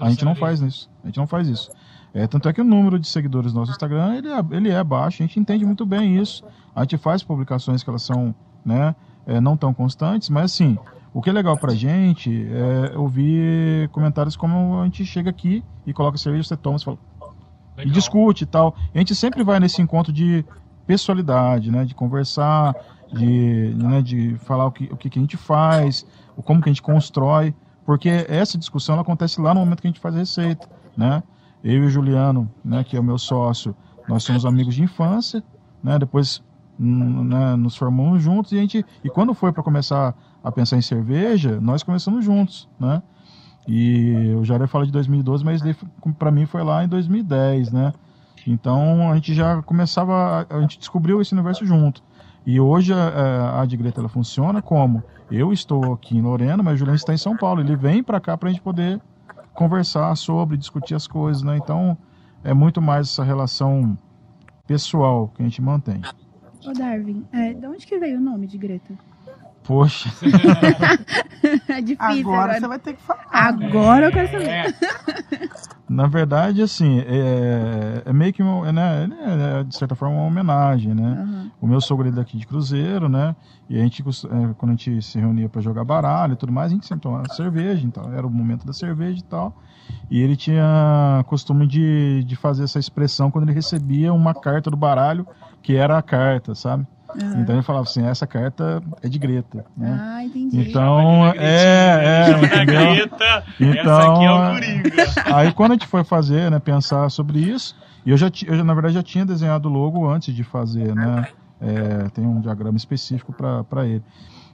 A 0.00 0.10
gente 0.10 0.24
não 0.24 0.34
faz 0.34 0.60
isso. 0.60 0.90
A 1.02 1.06
gente 1.06 1.16
não 1.16 1.26
faz 1.26 1.48
isso. 1.48 1.70
É, 2.12 2.26
tanto 2.26 2.48
é 2.48 2.52
que 2.52 2.60
o 2.60 2.64
número 2.64 2.98
de 2.98 3.06
seguidores 3.06 3.52
no 3.52 3.60
nosso 3.60 3.70
Instagram 3.70 4.16
ele 4.16 4.28
é, 4.28 4.44
ele 4.50 4.68
é 4.70 4.82
baixo, 4.82 5.22
a 5.22 5.26
gente 5.26 5.38
entende 5.38 5.64
muito 5.64 5.86
bem 5.86 6.18
isso. 6.18 6.44
A 6.74 6.82
gente 6.82 6.98
faz 6.98 7.22
publicações 7.22 7.82
que 7.82 7.90
elas 7.90 8.02
são 8.02 8.34
né, 8.64 8.94
é, 9.26 9.40
não 9.40 9.56
tão 9.56 9.72
constantes, 9.72 10.28
mas 10.28 10.52
assim, 10.52 10.76
o 11.14 11.22
que 11.22 11.30
é 11.30 11.32
legal 11.32 11.56
pra 11.56 11.72
gente 11.72 12.48
é 12.50 12.98
ouvir 12.98 13.88
comentários 13.90 14.36
como 14.36 14.80
a 14.80 14.84
gente 14.84 15.04
chega 15.04 15.30
aqui 15.30 15.62
e 15.86 15.92
coloca 15.92 16.18
cerveja, 16.18 16.48
você 16.48 16.56
toma, 16.56 16.78
você 16.78 16.84
fala, 16.84 16.98
e 17.78 17.90
discute 17.90 18.44
e 18.44 18.46
tal. 18.46 18.74
A 18.94 18.98
gente 18.98 19.14
sempre 19.14 19.42
vai 19.42 19.58
nesse 19.60 19.80
encontro 19.80 20.12
de 20.12 20.44
pessoalidade, 20.86 21.70
né? 21.70 21.84
De 21.84 21.94
conversar, 21.94 22.74
de, 23.12 23.74
né, 23.76 24.02
de 24.02 24.36
falar 24.38 24.66
o 24.66 24.72
que, 24.72 24.84
o 24.84 24.96
que 24.96 25.08
que 25.10 25.18
a 25.18 25.22
gente 25.22 25.36
faz, 25.36 26.06
como 26.44 26.60
que 26.60 26.68
a 26.68 26.72
gente 26.72 26.82
constrói, 26.82 27.54
porque 27.90 28.24
essa 28.28 28.56
discussão 28.56 29.00
acontece 29.00 29.40
lá 29.40 29.52
no 29.52 29.58
momento 29.58 29.80
que 29.80 29.88
a 29.88 29.90
gente 29.90 29.98
faz 29.98 30.14
a 30.14 30.18
receita, 30.18 30.68
né? 30.96 31.24
Eu 31.64 31.82
e 31.82 31.86
o 31.86 31.90
Juliano, 31.90 32.48
né, 32.64 32.84
que 32.84 32.96
é 32.96 33.00
o 33.00 33.02
meu 33.02 33.18
sócio, 33.18 33.74
nós 34.08 34.22
somos 34.22 34.46
amigos 34.46 34.76
de 34.76 34.84
infância, 34.84 35.42
né? 35.82 35.98
Depois 35.98 36.40
hum, 36.78 37.24
né, 37.24 37.56
nos 37.56 37.74
formamos 37.76 38.22
juntos 38.22 38.52
e 38.52 38.58
a 38.58 38.60
gente 38.60 38.86
e 39.02 39.10
quando 39.10 39.34
foi 39.34 39.50
para 39.50 39.64
começar 39.64 40.14
a 40.40 40.52
pensar 40.52 40.76
em 40.76 40.80
cerveja, 40.80 41.60
nós 41.60 41.82
começamos 41.82 42.24
juntos, 42.24 42.68
né? 42.78 43.02
E 43.66 44.36
o 44.38 44.44
Jair 44.44 44.68
fala 44.68 44.86
de 44.86 44.92
2012, 44.92 45.44
mas 45.44 45.60
para 46.16 46.30
mim 46.30 46.46
foi 46.46 46.62
lá 46.62 46.84
em 46.84 46.88
2010, 46.88 47.72
né? 47.72 47.92
Então 48.46 49.10
a 49.10 49.16
gente 49.16 49.34
já 49.34 49.60
começava, 49.62 50.46
a 50.48 50.60
gente 50.60 50.78
descobriu 50.78 51.20
esse 51.20 51.32
universo 51.32 51.66
junto. 51.66 52.04
E 52.46 52.60
hoje 52.60 52.92
a, 52.92 53.60
a 53.60 53.66
Digreta 53.66 54.00
ela 54.00 54.08
funciona 54.08 54.62
como 54.62 55.02
eu 55.30 55.52
estou 55.52 55.92
aqui 55.94 56.16
em 56.16 56.22
Lorena, 56.22 56.62
mas 56.62 56.74
o 56.74 56.76
Juliano 56.78 56.96
está 56.96 57.14
em 57.14 57.18
São 57.18 57.36
Paulo. 57.36 57.60
Ele 57.60 57.76
vem 57.76 58.02
para 58.02 58.20
cá 58.20 58.36
para 58.36 58.48
a 58.48 58.52
gente 58.52 58.62
poder 58.62 59.00
conversar 59.54 60.14
sobre, 60.16 60.56
discutir 60.56 60.94
as 60.94 61.06
coisas, 61.06 61.42
né? 61.42 61.56
Então 61.56 61.96
é 62.42 62.54
muito 62.54 62.80
mais 62.80 63.08
essa 63.08 63.22
relação 63.22 63.96
pessoal 64.66 65.28
que 65.34 65.42
a 65.42 65.44
gente 65.44 65.60
mantém. 65.60 66.00
Ô, 66.66 66.72
Darwin, 66.72 67.26
é, 67.32 67.54
de 67.54 67.66
onde 67.66 67.86
que 67.86 67.98
veio 67.98 68.18
o 68.18 68.20
nome 68.20 68.46
de 68.46 68.58
Greta? 68.58 68.94
Poxa, 69.62 70.08
é 71.68 71.80
difícil 71.80 72.20
Agora 72.20 72.54
agora. 72.56 72.60
você 72.60 72.68
vai 72.68 72.78
ter 72.78 72.94
que 72.94 73.02
falar. 73.02 73.26
Agora 73.30 74.06
eu 74.06 74.12
quero 74.12 74.30
saber. 74.30 74.48
É, 74.48 74.66
na 75.90 76.06
verdade, 76.06 76.62
assim, 76.62 77.00
é, 77.00 78.02
é 78.04 78.12
meio 78.12 78.32
que, 78.32 78.40
uma- 78.40 78.70
né, 78.72 79.08
é, 79.58 79.64
de 79.64 79.74
certa 79.76 79.96
forma, 79.96 80.14
uma 80.14 80.24
homenagem, 80.26 80.94
né? 80.94 81.18
Aham. 81.20 81.50
O 81.60 81.66
meu 81.66 81.80
sogro 81.80 82.06
ele 82.06 82.14
é 82.14 82.16
daqui 82.20 82.38
de 82.38 82.46
Cruzeiro, 82.46 83.08
né? 83.08 83.34
E 83.68 83.76
a 83.76 83.82
gente, 83.82 84.00
é, 84.00 84.54
quando 84.56 84.70
a 84.70 84.76
gente 84.76 85.02
se 85.02 85.18
reunia 85.18 85.48
para 85.48 85.60
jogar 85.60 85.84
baralho 85.84 86.34
e 86.34 86.36
tudo 86.36 86.52
mais, 86.52 86.70
a 86.70 86.74
gente 86.76 86.86
sempre 86.86 87.02
tomava 87.02 87.28
cerveja, 87.34 87.84
então 87.84 88.12
era 88.14 88.24
o 88.24 88.30
momento 88.30 88.64
da 88.64 88.72
cerveja 88.72 89.18
e 89.18 89.24
tal. 89.24 89.52
E 90.08 90.20
ele 90.20 90.36
tinha 90.36 91.24
costume 91.26 91.66
de, 91.66 92.22
de 92.24 92.36
fazer 92.36 92.62
essa 92.64 92.78
expressão 92.78 93.28
quando 93.28 93.46
ele 93.46 93.52
recebia 93.52 94.12
uma 94.12 94.32
carta 94.32 94.70
do 94.70 94.76
baralho, 94.76 95.26
que 95.60 95.74
era 95.74 95.98
a 95.98 96.02
carta, 96.02 96.54
sabe? 96.54 96.86
Aham. 97.18 97.40
Então 97.40 97.54
ele 97.54 97.62
falava 97.62 97.84
assim: 97.84 98.04
essa 98.04 98.26
carta 98.26 98.82
é 99.02 99.08
de 99.08 99.18
Greta, 99.18 99.64
né? 99.76 99.98
Ah, 100.00 100.24
entendi. 100.24 100.60
Então, 100.60 101.26
é, 101.26 101.34
é, 101.38 102.30
entendeu? 102.30 102.66
Greta, 102.66 103.24
essa 103.24 103.80
Então, 103.80 104.14
aqui 104.14 104.24
é 104.24 105.32
o. 105.32 105.34
Aí 105.36 105.52
quando 105.52 105.72
a 105.72 105.74
gente 105.74 105.86
foi 105.86 106.04
fazer, 106.04 106.50
né, 106.50 106.58
pensar 106.58 107.08
sobre 107.10 107.38
isso, 107.38 107.76
e 108.04 108.10
eu 108.10 108.16
já, 108.16 108.30
eu 108.46 108.56
já, 108.56 108.64
na 108.64 108.74
verdade 108.74 108.94
já 108.94 109.02
tinha 109.02 109.24
desenhado 109.24 109.68
o 109.68 109.72
logo 109.72 110.08
antes 110.08 110.34
de 110.34 110.44
fazer, 110.44 110.94
né? 110.94 111.26
É, 111.60 112.08
tem 112.10 112.26
um 112.26 112.40
diagrama 112.40 112.76
específico 112.76 113.32
para 113.32 113.86
ele. 113.86 114.02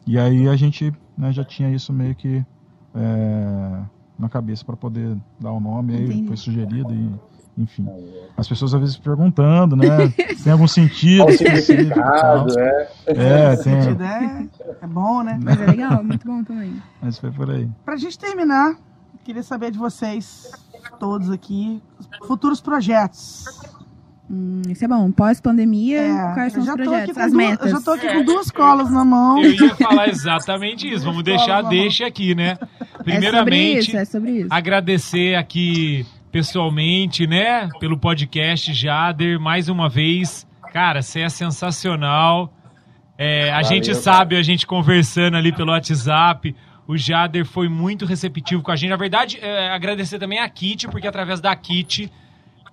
E 0.07 0.19
aí 0.19 0.49
a 0.49 0.57
gente 0.57 0.93
né, 1.17 1.33
já 1.33 1.45
tinha 1.45 1.71
isso 1.71 1.93
meio 1.93 2.15
que 2.15 2.45
é, 2.95 3.81
na 4.19 4.29
cabeça 4.29 4.65
para 4.65 4.77
poder 4.77 5.17
dar 5.39 5.53
o 5.53 5.61
nome, 5.61 5.95
aí 5.95 6.05
Entendi. 6.05 6.27
foi 6.29 6.37
sugerido 6.37 6.93
e 6.93 7.13
enfim. 7.59 7.87
As 8.37 8.47
pessoas 8.49 8.75
às 8.75 8.81
vezes 8.81 8.97
perguntando, 8.97 9.75
né? 9.77 9.87
Tem 10.45 10.53
algum 10.53 10.69
sentido 10.69 11.25
Qual 11.25 11.33
significado, 11.37 12.59
é. 12.59 12.89
É, 13.07 13.57
tem. 13.57 13.83
Sentido 13.83 14.03
é, 14.05 14.47
é 14.83 14.87
bom, 14.87 15.23
né? 15.23 15.39
Mas 15.43 15.61
é 15.61 15.67
legal, 15.67 16.05
muito 16.05 16.27
bom 16.27 16.45
também. 16.45 16.81
Mas 17.03 17.19
foi 17.19 17.31
por 17.33 17.51
aí. 17.51 17.69
Pra 17.85 17.97
gente 17.97 18.19
terminar, 18.19 18.75
queria 19.25 19.43
saber 19.43 19.71
de 19.71 19.79
vocês, 19.79 20.51
todos 21.01 21.31
aqui, 21.31 21.83
futuros 22.27 22.61
projetos. 22.61 23.45
Hum, 24.31 24.61
isso 24.69 24.85
é 24.85 24.89
bom. 24.89 25.11
Pós-pandemia, 25.13 26.01
É, 26.01 26.35
quais 26.35 26.53
são 26.53 26.61
eu 26.61 26.63
os 26.63 26.67
já 26.67 26.75
tô 26.77 26.83
aqui 26.95 27.13
projetos? 27.13 27.15
com 27.15 27.21
As 27.21 27.33
duas, 27.33 27.47
metas? 27.49 27.67
eu 27.71 27.77
já 27.77 27.81
tô 27.81 27.91
aqui 27.93 28.13
com 28.13 28.25
duas 28.25 28.51
colas 28.51 28.91
na 28.91 29.05
mão. 29.05 29.43
Eu 29.43 29.53
ia 29.53 29.75
falar 29.77 30.09
exatamente 30.09 30.93
isso. 30.93 31.05
Vamos 31.05 31.23
deixar 31.23 31.63
deixa 31.63 32.07
aqui, 32.07 32.35
né? 32.35 32.59
É 32.61 32.77
sobre 32.77 33.03
Primeiramente, 33.05 33.89
isso, 33.89 33.97
é 33.97 34.05
sobre 34.05 34.31
isso. 34.41 34.49
agradecer 34.51 35.37
aqui 35.37 36.05
pessoalmente, 36.31 37.27
né, 37.27 37.69
pelo 37.81 37.99
podcast 37.99 38.73
Jader, 38.73 39.41
mais 39.41 39.69
uma 39.69 39.89
vez. 39.89 40.47
Cara, 40.73 41.03
você 41.03 41.21
é 41.21 41.29
sensacional. 41.29 42.53
É, 43.17 43.51
a 43.51 43.63
Valeu, 43.63 43.69
gente 43.69 43.87
cara. 43.91 44.03
sabe, 44.03 44.37
a 44.37 44.43
gente 44.43 44.67
conversando 44.67 45.37
ali 45.37 45.53
pelo 45.53 45.71
WhatsApp, 45.71 46.55
o 46.87 46.97
Jader 46.97 47.45
foi 47.45 47.69
muito 47.69 48.05
receptivo 48.05 48.63
com 48.63 48.71
a 48.71 48.77
gente. 48.77 48.91
Na 48.91 48.97
verdade, 48.97 49.39
é, 49.41 49.71
agradecer 49.71 50.19
também 50.19 50.39
a 50.39 50.49
Kit, 50.49 50.87
porque 50.89 51.07
através 51.07 51.41
da 51.41 51.55
Kit 51.57 52.13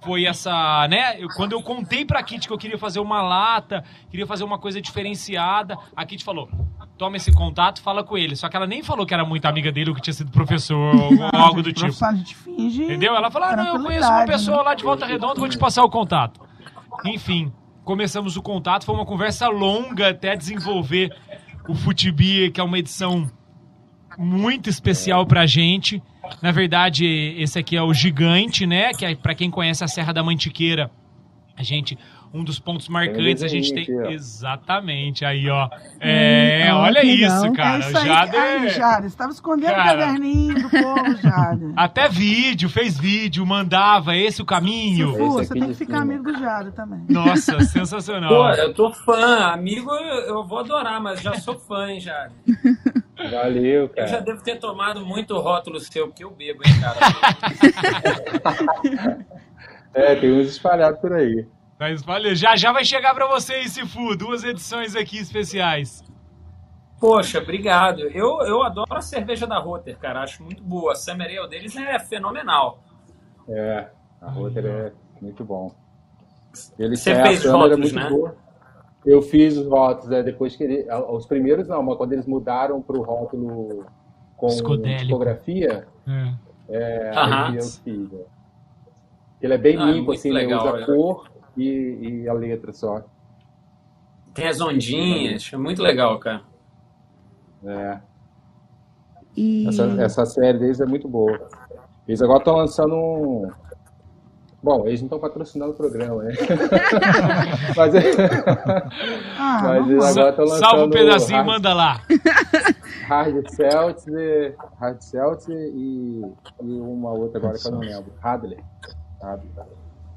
foi 0.04 0.26
essa, 0.26 0.88
né? 0.90 1.20
eu- 1.20 1.28
quando 1.30 1.54
eu 1.54 1.62
contei 1.62 2.04
pra 2.06 2.22
Kit 2.24 2.48
que 2.48 2.54
eu 2.54 2.58
queria 2.58 2.78
fazer 2.78 3.00
uma 3.00 3.22
lata, 3.22 3.84
queria 4.10 4.28
fazer 4.28 4.44
uma 4.44 4.58
coisa 4.58 4.82
diferenciada, 4.82 5.78
a 5.96 6.06
Kit 6.06 6.24
falou: 6.24 6.50
toma 6.98 7.18
esse 7.18 7.32
contato, 7.32 7.82
fala 7.82 8.04
com 8.04 8.18
ele. 8.18 8.36
Só 8.36 8.48
que 8.50 8.56
ela 8.56 8.68
nem 8.68 8.84
falou 8.84 9.06
que 9.06 9.14
era 9.14 9.26
muito 9.26 9.46
amiga 9.46 9.72
dele 9.72 9.90
ou 9.90 9.96
que 9.96 10.02
tinha 10.02 10.14
sido 10.14 10.32
professor 10.32 10.96
ou 10.96 11.30
algo 11.34 11.62
do 11.62 11.72
tipo. 11.74 11.88
Entendeu? 12.84 13.16
Ela 13.16 13.30
falou: 13.32 13.48
ah, 13.50 13.56
não, 13.56 13.66
eu 13.66 13.84
conheço 13.84 14.08
uma 14.08 14.18
tranquilidade, 14.18 14.32
pessoa 14.32 14.58
né? 14.58 14.64
lá 14.64 14.74
de 14.76 14.84
Volta 14.84 15.06
Redonda, 15.06 15.40
vou 15.40 15.50
te 15.50 15.58
passar 15.58 15.84
o 15.84 15.90
contato. 15.90 16.42
Enfim, 17.06 17.52
começamos 17.84 18.38
o 18.38 18.42
contato, 18.42 18.86
foi 18.86 18.96
uma 18.96 19.06
conversa 19.06 19.48
longa 19.48 20.10
até 20.10 20.36
desenvolver 20.36 21.14
o 21.68 21.74
Futibia, 21.74 22.52
que 22.52 22.60
é 22.60 22.64
uma 22.64 22.78
edição 22.78 23.30
muito 24.18 24.70
especial 24.70 25.26
pra 25.26 25.46
gente. 25.46 26.02
Na 26.42 26.52
verdade, 26.52 27.06
esse 27.38 27.60
aqui 27.60 27.76
é 27.76 27.82
o 27.82 27.94
Gigante, 27.94 28.66
né? 28.66 28.94
Que 28.94 29.06
é, 29.06 29.16
pra 29.16 29.36
quem 29.36 29.50
conhece 29.52 29.84
a 29.84 29.88
Serra 29.88 30.14
da 30.14 30.24
Mantiqueira, 30.24 30.90
a 31.58 31.64
gente. 31.64 31.98
Um 32.36 32.44
dos 32.44 32.58
pontos 32.58 32.90
marcantes, 32.90 33.44
a 33.44 33.48
gente 33.48 33.72
tem. 33.72 33.84
aqui. 33.84 34.14
Exatamente, 34.16 35.24
aí, 35.24 35.48
ó. 35.52 35.70
É, 36.00 36.68
Hum, 36.74 36.78
olha 36.78 37.06
isso, 37.06 37.54
cara. 37.54 37.76
é 37.76 37.80
isso 37.82 37.94
o 37.94 37.98
aí, 38.00 38.08
Jader. 38.08 38.42
aí, 38.42 38.70
Jade. 38.70 39.10
Você 39.12 39.16
tava 39.18 39.32
escondendo 39.32 39.72
o 39.72 39.76
Cara. 39.76 39.98
caderninho 40.00 40.56
do 40.56 40.70
povo, 40.72 41.16
Jade. 41.22 41.74
Até 41.78 42.10
vídeo, 42.10 42.68
fez 42.70 42.98
vídeo, 42.98 43.46
mandava 43.46 44.16
esse 44.18 44.42
o 44.42 44.46
caminho. 44.46 45.12
Se 45.12 45.18
for, 45.20 45.42
Esse 45.44 45.50
você 45.50 45.54
tem 45.60 45.68
que 45.68 45.74
ficar 45.76 46.00
cima. 46.00 46.12
amigo 46.14 46.24
do 46.24 46.40
Jade 46.40 46.72
também. 46.72 47.02
Nossa, 47.08 47.60
sensacional. 47.70 48.30
Pô, 48.30 48.50
eu 48.50 48.74
tô 48.74 48.92
fã. 48.92 49.52
Amigo, 49.54 49.92
eu, 49.92 50.36
eu 50.36 50.44
vou 50.48 50.58
adorar, 50.58 51.00
mas 51.00 51.22
já 51.22 51.36
sou 51.36 51.60
fã, 51.60 51.92
hein, 51.92 52.00
já. 52.00 52.30
Valeu, 53.32 53.92
Eu 53.96 54.08
já 54.08 54.12
cara. 54.14 54.22
devo 54.22 54.44
ter 54.44 54.60
tomado 54.60 55.06
muito 55.06 55.38
rótulo 55.40 55.80
seu, 55.80 56.08
porque 56.08 56.24
eu 56.24 56.32
bebo, 56.32 56.62
hein, 56.66 56.74
cara. 56.82 57.00
É, 59.96 60.16
tem 60.16 60.32
uns 60.32 60.48
espalhados 60.50 61.00
por 61.00 61.14
aí. 61.14 61.48
Mas 61.80 62.02
valeu. 62.02 62.34
Já 62.34 62.56
já 62.56 62.72
vai 62.72 62.84
chegar 62.84 63.14
pra 63.14 63.28
você 63.28 63.60
esse 63.60 63.86
Fu, 63.86 64.16
duas 64.16 64.44
edições 64.44 64.96
aqui 64.96 65.20
especiais. 65.20 66.04
Poxa, 67.00 67.40
obrigado. 67.40 68.00
Eu, 68.10 68.42
eu 68.42 68.64
adoro 68.64 68.96
a 68.96 69.02
cerveja 69.02 69.46
da 69.46 69.60
Rotter, 69.60 69.98
cara. 70.00 70.24
Acho 70.24 70.42
muito 70.44 70.64
boa. 70.64 70.94
A 70.94 70.96
Summer 70.96 71.28
Ale 71.28 71.48
deles 71.50 71.76
é 71.76 72.00
fenomenal. 72.00 72.82
É, 73.48 73.88
a 74.22 74.32
Rotter 74.32 74.66
é 74.66 74.92
muito 75.22 75.44
bom. 75.44 75.76
Ele 76.80 76.96
Você 76.96 77.14
fez 77.22 77.46
rótulos, 77.46 77.92
né? 77.92 78.10
boa. 78.10 78.36
Eu 79.06 79.22
fiz 79.22 79.58
os 79.58 79.68
rótulos, 79.68 80.10
né? 80.10 80.24
Depois 80.24 80.56
que 80.56 80.64
ele, 80.64 80.88
os 81.10 81.26
primeiros 81.26 81.68
não, 81.68 81.84
mas 81.84 81.98
quando 81.98 82.14
eles 82.14 82.26
mudaram 82.26 82.82
para 82.82 82.98
o 82.98 83.02
rótulo 83.02 83.86
com 84.38 84.48
tipografia, 84.98 85.88
É. 86.08 86.34
é, 86.70 87.10
Aham. 87.16 87.48
aí 87.50 87.56
eu 87.58 87.64
fiz. 87.64 88.12
né? 88.12 88.20
Ele 89.42 89.54
é 89.54 89.58
bem 89.58 89.78
Ah, 89.78 89.86
limpo, 89.86 90.06
muito 90.08 90.20
assim, 90.20 90.30
ele 90.30 90.38
legal, 90.40 90.66
usa 90.68 90.82
é. 90.82 90.86
cor 90.86 91.30
e, 91.58 92.22
e 92.24 92.30
a 92.30 92.34
letra 92.34 92.72
só. 92.72 93.02
Tem 94.34 94.48
as 94.48 94.62
ondinhas, 94.62 95.50
é 95.54 95.58
muito 95.58 95.82
legal, 95.82 96.18
cara. 96.20 96.42
É. 97.66 98.00
E 99.36 99.68
Essa, 99.68 99.84
essa 100.02 100.26
série 100.26 100.58
deles 100.60 100.80
é 100.80 100.86
muito 100.86 101.08
boa. 101.08 101.48
Eles 102.08 102.22
agora 102.22 102.40
estão 102.40 102.56
lançando 102.56 102.96
um. 102.96 103.50
Bom, 104.64 104.88
eles 104.88 105.02
não 105.02 105.08
estão 105.08 105.20
patrocinando 105.20 105.74
o 105.74 105.76
programa, 105.76 106.24
né? 106.24 106.32
mas 107.76 107.94
Ah, 109.38 109.62
mas 109.62 109.90
eles 109.90 110.06
agora 110.06 110.30
estão 110.30 110.46
lançando. 110.46 110.60
Salva 110.60 110.86
um 110.86 110.90
pedacinho 110.90 111.36
e 111.36 111.36
Hard, 111.36 111.48
manda 111.48 111.74
lá. 111.74 112.02
Hard 113.06 113.50
Seltzer, 113.50 114.56
Hard 114.80 115.02
Seltzer 115.02 115.58
e, 115.76 116.22
e 116.62 116.80
uma 116.80 117.12
outra 117.12 117.40
agora 117.40 117.58
que 117.58 117.68
eu 117.68 117.72
não 117.74 117.80
lembro. 117.80 118.14
Hadley. 118.24 118.60
Hadley. 119.22 119.50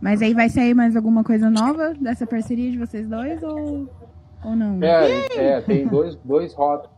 Mas 0.00 0.22
aí 0.22 0.32
vai 0.32 0.48
sair 0.48 0.74
mais 0.74 0.94
alguma 0.94 1.24
coisa 1.24 1.50
nova 1.50 1.92
dessa 1.94 2.24
parceria 2.24 2.70
de 2.70 2.78
vocês 2.78 3.08
dois 3.08 3.42
ou, 3.42 3.88
ou 4.44 4.54
não? 4.54 4.80
É, 4.80 5.26
é, 5.36 5.60
tem 5.60 5.88
dois, 5.88 6.14
dois 6.22 6.54
rótulos. 6.54 6.95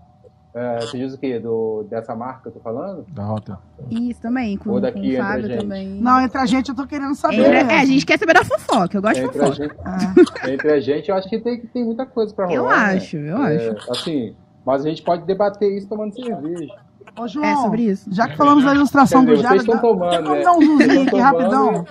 É, 0.54 0.80
você 0.80 0.98
diz 0.98 1.14
o 1.14 1.18
quê? 1.18 1.38
Do, 1.38 1.84
dessa 1.90 2.16
marca 2.16 2.42
que 2.42 2.48
eu 2.48 2.52
tô 2.52 2.60
falando? 2.60 3.04
Da 3.12 3.22
rota. 3.22 3.58
Isso 3.90 4.20
também, 4.20 4.56
com, 4.56 4.70
Ou 4.70 4.74
com 4.76 4.80
daqui 4.80 4.98
o 4.98 5.04
entre 5.04 5.16
a 5.20 5.24
Fábio 5.26 5.46
gente. 5.46 5.60
também. 5.60 5.88
Não, 6.00 6.20
entre 6.20 6.38
a 6.38 6.46
gente 6.46 6.68
eu 6.70 6.74
tô 6.74 6.86
querendo 6.86 7.14
saber. 7.14 7.36
Entre- 7.40 7.72
é, 7.74 7.80
a 7.80 7.84
gente 7.84 8.06
quer 8.06 8.18
saber 8.18 8.32
da 8.34 8.44
fofoca, 8.44 8.96
eu 8.96 9.02
gosto 9.02 9.20
de 9.20 9.26
Entre 9.26 9.38
a, 9.42 9.46
fofoca. 9.46 9.62
gente, 9.62 9.76
Ah, 9.84 10.48
entre 10.50 10.72
a 10.72 10.80
gente, 10.80 11.08
eu 11.10 11.16
acho 11.16 11.28
que 11.28 11.38
tem, 11.38 11.60
tem 11.60 11.84
muita 11.84 12.06
coisa 12.06 12.34
pra 12.34 12.46
rolar. 12.46 12.56
Eu 12.56 12.66
né? 12.68 12.96
acho, 12.96 13.16
eu 13.18 13.36
É, 13.44 13.68
acho. 13.68 13.90
Assim, 13.92 14.34
mas 14.64 14.84
a 14.84 14.88
gente 14.88 15.02
pode 15.02 15.24
debater 15.26 15.70
isso 15.76 15.86
tomando 15.88 16.14
cerveja. 16.14 16.74
Ô, 17.18 17.28
João, 17.28 17.44
É 17.46 17.56
sobre 17.56 17.82
isso. 17.82 18.08
já 18.12 18.26
que 18.28 18.36
falamos 18.36 18.64
da 18.64 18.74
ilustração 18.74 19.20
Quer 19.24 19.26
do 19.26 19.36
dizer, 19.36 19.42
Jara, 19.48 19.54
vocês 19.60 19.74
estão 19.74 19.80
tomando, 19.80 20.10
tem 20.10 20.22
como 20.24 20.34
né? 20.36 20.42
dar 20.42 20.52
um 20.52 20.62
zoomzinho 20.62 21.02
aqui 21.08 21.18
rapidão? 21.20 21.66
tomando 21.84 21.88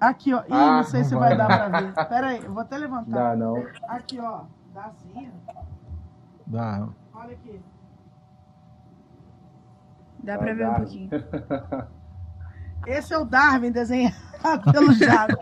Aqui, 0.00 0.32
ó. 0.32 0.38
Ih, 0.40 0.44
Ah, 0.50 0.76
não 0.78 0.84
sei 0.84 1.04
se 1.04 1.14
vai 1.14 1.36
vai. 1.36 1.36
dar 1.36 1.70
pra 1.70 1.80
ver. 1.80 1.92
Pera 2.08 2.26
aí, 2.28 2.40
eu 2.42 2.52
vou 2.52 2.62
até 2.62 2.78
levantar. 2.78 3.10
Dá 3.32 3.36
não. 3.36 3.62
Aqui, 3.86 4.18
ó. 4.18 4.40
Dá 4.74 4.90
sim. 5.02 5.28
Da... 6.50 6.88
Olha 7.14 7.32
aqui. 7.32 7.60
Dá 10.24 10.36
pra 10.36 10.52
ver 10.52 10.68
um 10.68 10.74
pouquinho. 10.74 11.10
Esse 12.86 13.12
é 13.14 13.18
o 13.18 13.24
Darwin 13.24 13.70
desenhado 13.70 14.14
pelo 14.72 14.92
Jara. 14.98 15.38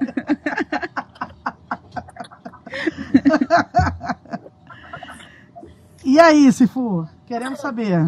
e 6.04 6.18
aí, 6.18 6.50
Sifu? 6.52 7.08
Queremos 7.26 7.60
saber. 7.60 7.98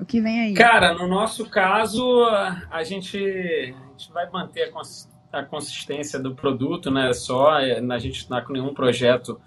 O 0.00 0.04
que 0.04 0.20
vem 0.20 0.40
aí? 0.40 0.54
Cara, 0.54 0.94
no 0.94 1.08
nosso 1.08 1.48
caso, 1.50 2.24
a 2.70 2.82
gente, 2.84 3.18
a 3.18 3.90
gente 3.90 4.12
vai 4.12 4.30
manter 4.30 4.64
a, 4.64 4.72
cons- 4.72 5.08
a 5.32 5.42
consistência 5.42 6.18
do 6.20 6.34
produto, 6.34 6.90
né? 6.90 7.12
Só 7.12 7.58
é, 7.58 7.78
a 7.78 7.98
gente 7.98 8.28
não 8.30 8.38
está 8.38 8.40
com 8.42 8.52
nenhum 8.52 8.72
projeto, 8.72 9.40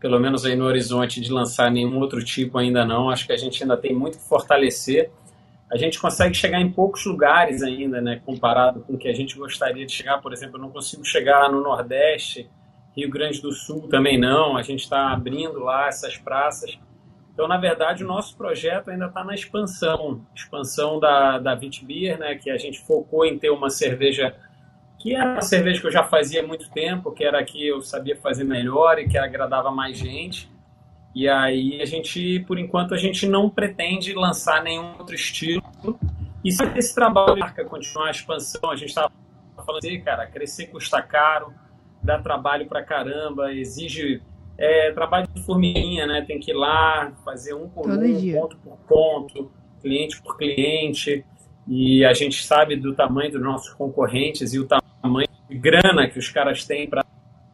pelo 0.00 0.18
menos 0.20 0.44
aí 0.44 0.54
no 0.54 0.64
horizonte, 0.64 1.20
de 1.20 1.32
lançar 1.32 1.70
nenhum 1.70 1.98
outro 1.98 2.24
tipo 2.24 2.58
ainda 2.58 2.84
não. 2.84 3.10
Acho 3.10 3.26
que 3.26 3.32
a 3.32 3.36
gente 3.36 3.62
ainda 3.62 3.76
tem 3.76 3.94
muito 3.94 4.18
que 4.18 4.24
fortalecer. 4.24 5.10
A 5.70 5.76
gente 5.76 5.98
consegue 5.98 6.34
chegar 6.34 6.60
em 6.60 6.70
poucos 6.70 7.04
lugares 7.06 7.62
ainda, 7.62 8.00
né? 8.00 8.20
Comparado 8.24 8.80
com 8.80 8.94
o 8.94 8.98
que 8.98 9.08
a 9.08 9.14
gente 9.14 9.36
gostaria 9.36 9.84
de 9.84 9.92
chegar. 9.92 10.20
Por 10.20 10.32
exemplo, 10.32 10.56
eu 10.56 10.62
não 10.62 10.70
consigo 10.70 11.04
chegar 11.04 11.50
no 11.50 11.60
Nordeste, 11.60 12.48
Rio 12.96 13.10
Grande 13.10 13.42
do 13.42 13.52
Sul 13.52 13.88
também 13.88 14.18
não. 14.18 14.56
A 14.56 14.62
gente 14.62 14.80
está 14.80 15.12
abrindo 15.12 15.58
lá 15.60 15.88
essas 15.88 16.16
praças. 16.16 16.78
Então, 17.32 17.46
na 17.46 17.58
verdade, 17.58 18.02
o 18.02 18.06
nosso 18.06 18.34
projeto 18.34 18.90
ainda 18.90 19.06
está 19.06 19.22
na 19.22 19.34
expansão, 19.34 20.24
expansão 20.34 20.98
da, 20.98 21.38
da 21.38 21.54
Vitbeer, 21.54 22.18
né, 22.18 22.34
que 22.34 22.48
a 22.48 22.56
gente 22.56 22.80
focou 22.80 23.26
em 23.26 23.38
ter 23.38 23.50
uma 23.50 23.68
cerveja 23.68 24.34
que 25.06 25.14
era 25.14 25.34
uma 25.34 25.42
cerveja 25.42 25.80
que 25.80 25.86
eu 25.86 25.92
já 25.92 26.02
fazia 26.02 26.42
há 26.42 26.46
muito 26.46 26.68
tempo, 26.68 27.12
que 27.12 27.22
era 27.22 27.38
a 27.38 27.44
que 27.44 27.64
eu 27.64 27.80
sabia 27.80 28.16
fazer 28.16 28.42
melhor 28.42 28.98
e 28.98 29.06
que 29.06 29.16
agradava 29.16 29.70
mais 29.70 29.96
gente. 29.96 30.50
E 31.14 31.28
aí 31.28 31.80
a 31.80 31.84
gente, 31.84 32.40
por 32.40 32.58
enquanto, 32.58 32.92
a 32.92 32.96
gente 32.96 33.24
não 33.24 33.48
pretende 33.48 34.12
lançar 34.14 34.64
nenhum 34.64 34.98
outro 34.98 35.14
estilo. 35.14 35.62
E 36.44 36.50
se 36.50 36.60
esse 36.76 36.92
trabalho 36.92 37.38
marca 37.38 37.64
continuar 37.64 38.08
a 38.08 38.10
expansão, 38.10 38.68
a 38.68 38.74
gente 38.74 38.88
estava 38.88 39.12
falando 39.64 39.78
assim, 39.78 40.00
cara, 40.00 40.26
crescer 40.26 40.66
custa 40.66 41.00
caro, 41.00 41.54
dá 42.02 42.18
trabalho 42.18 42.66
pra 42.66 42.82
caramba, 42.82 43.54
exige 43.54 44.20
é, 44.58 44.90
trabalho 44.90 45.28
de 45.32 45.40
formiguinha, 45.44 46.04
né? 46.08 46.24
Tem 46.26 46.40
que 46.40 46.50
ir 46.50 46.54
lá, 46.54 47.12
fazer 47.24 47.54
um 47.54 47.68
por 47.68 47.84
Todo 47.84 48.04
um, 48.04 48.16
dia. 48.16 48.40
ponto 48.40 48.56
por 48.56 48.76
ponto, 48.88 49.52
cliente 49.80 50.20
por 50.20 50.36
cliente. 50.36 51.24
E 51.68 52.04
a 52.04 52.12
gente 52.12 52.44
sabe 52.44 52.74
do 52.74 52.92
tamanho 52.92 53.30
dos 53.30 53.40
nossos 53.40 53.72
concorrentes 53.72 54.52
e 54.52 54.58
o 54.58 54.66
tamanho 54.66 54.85
de 55.48 55.58
grana 55.58 56.08
que 56.08 56.18
os 56.18 56.28
caras 56.28 56.64
têm 56.64 56.88
para 56.88 57.04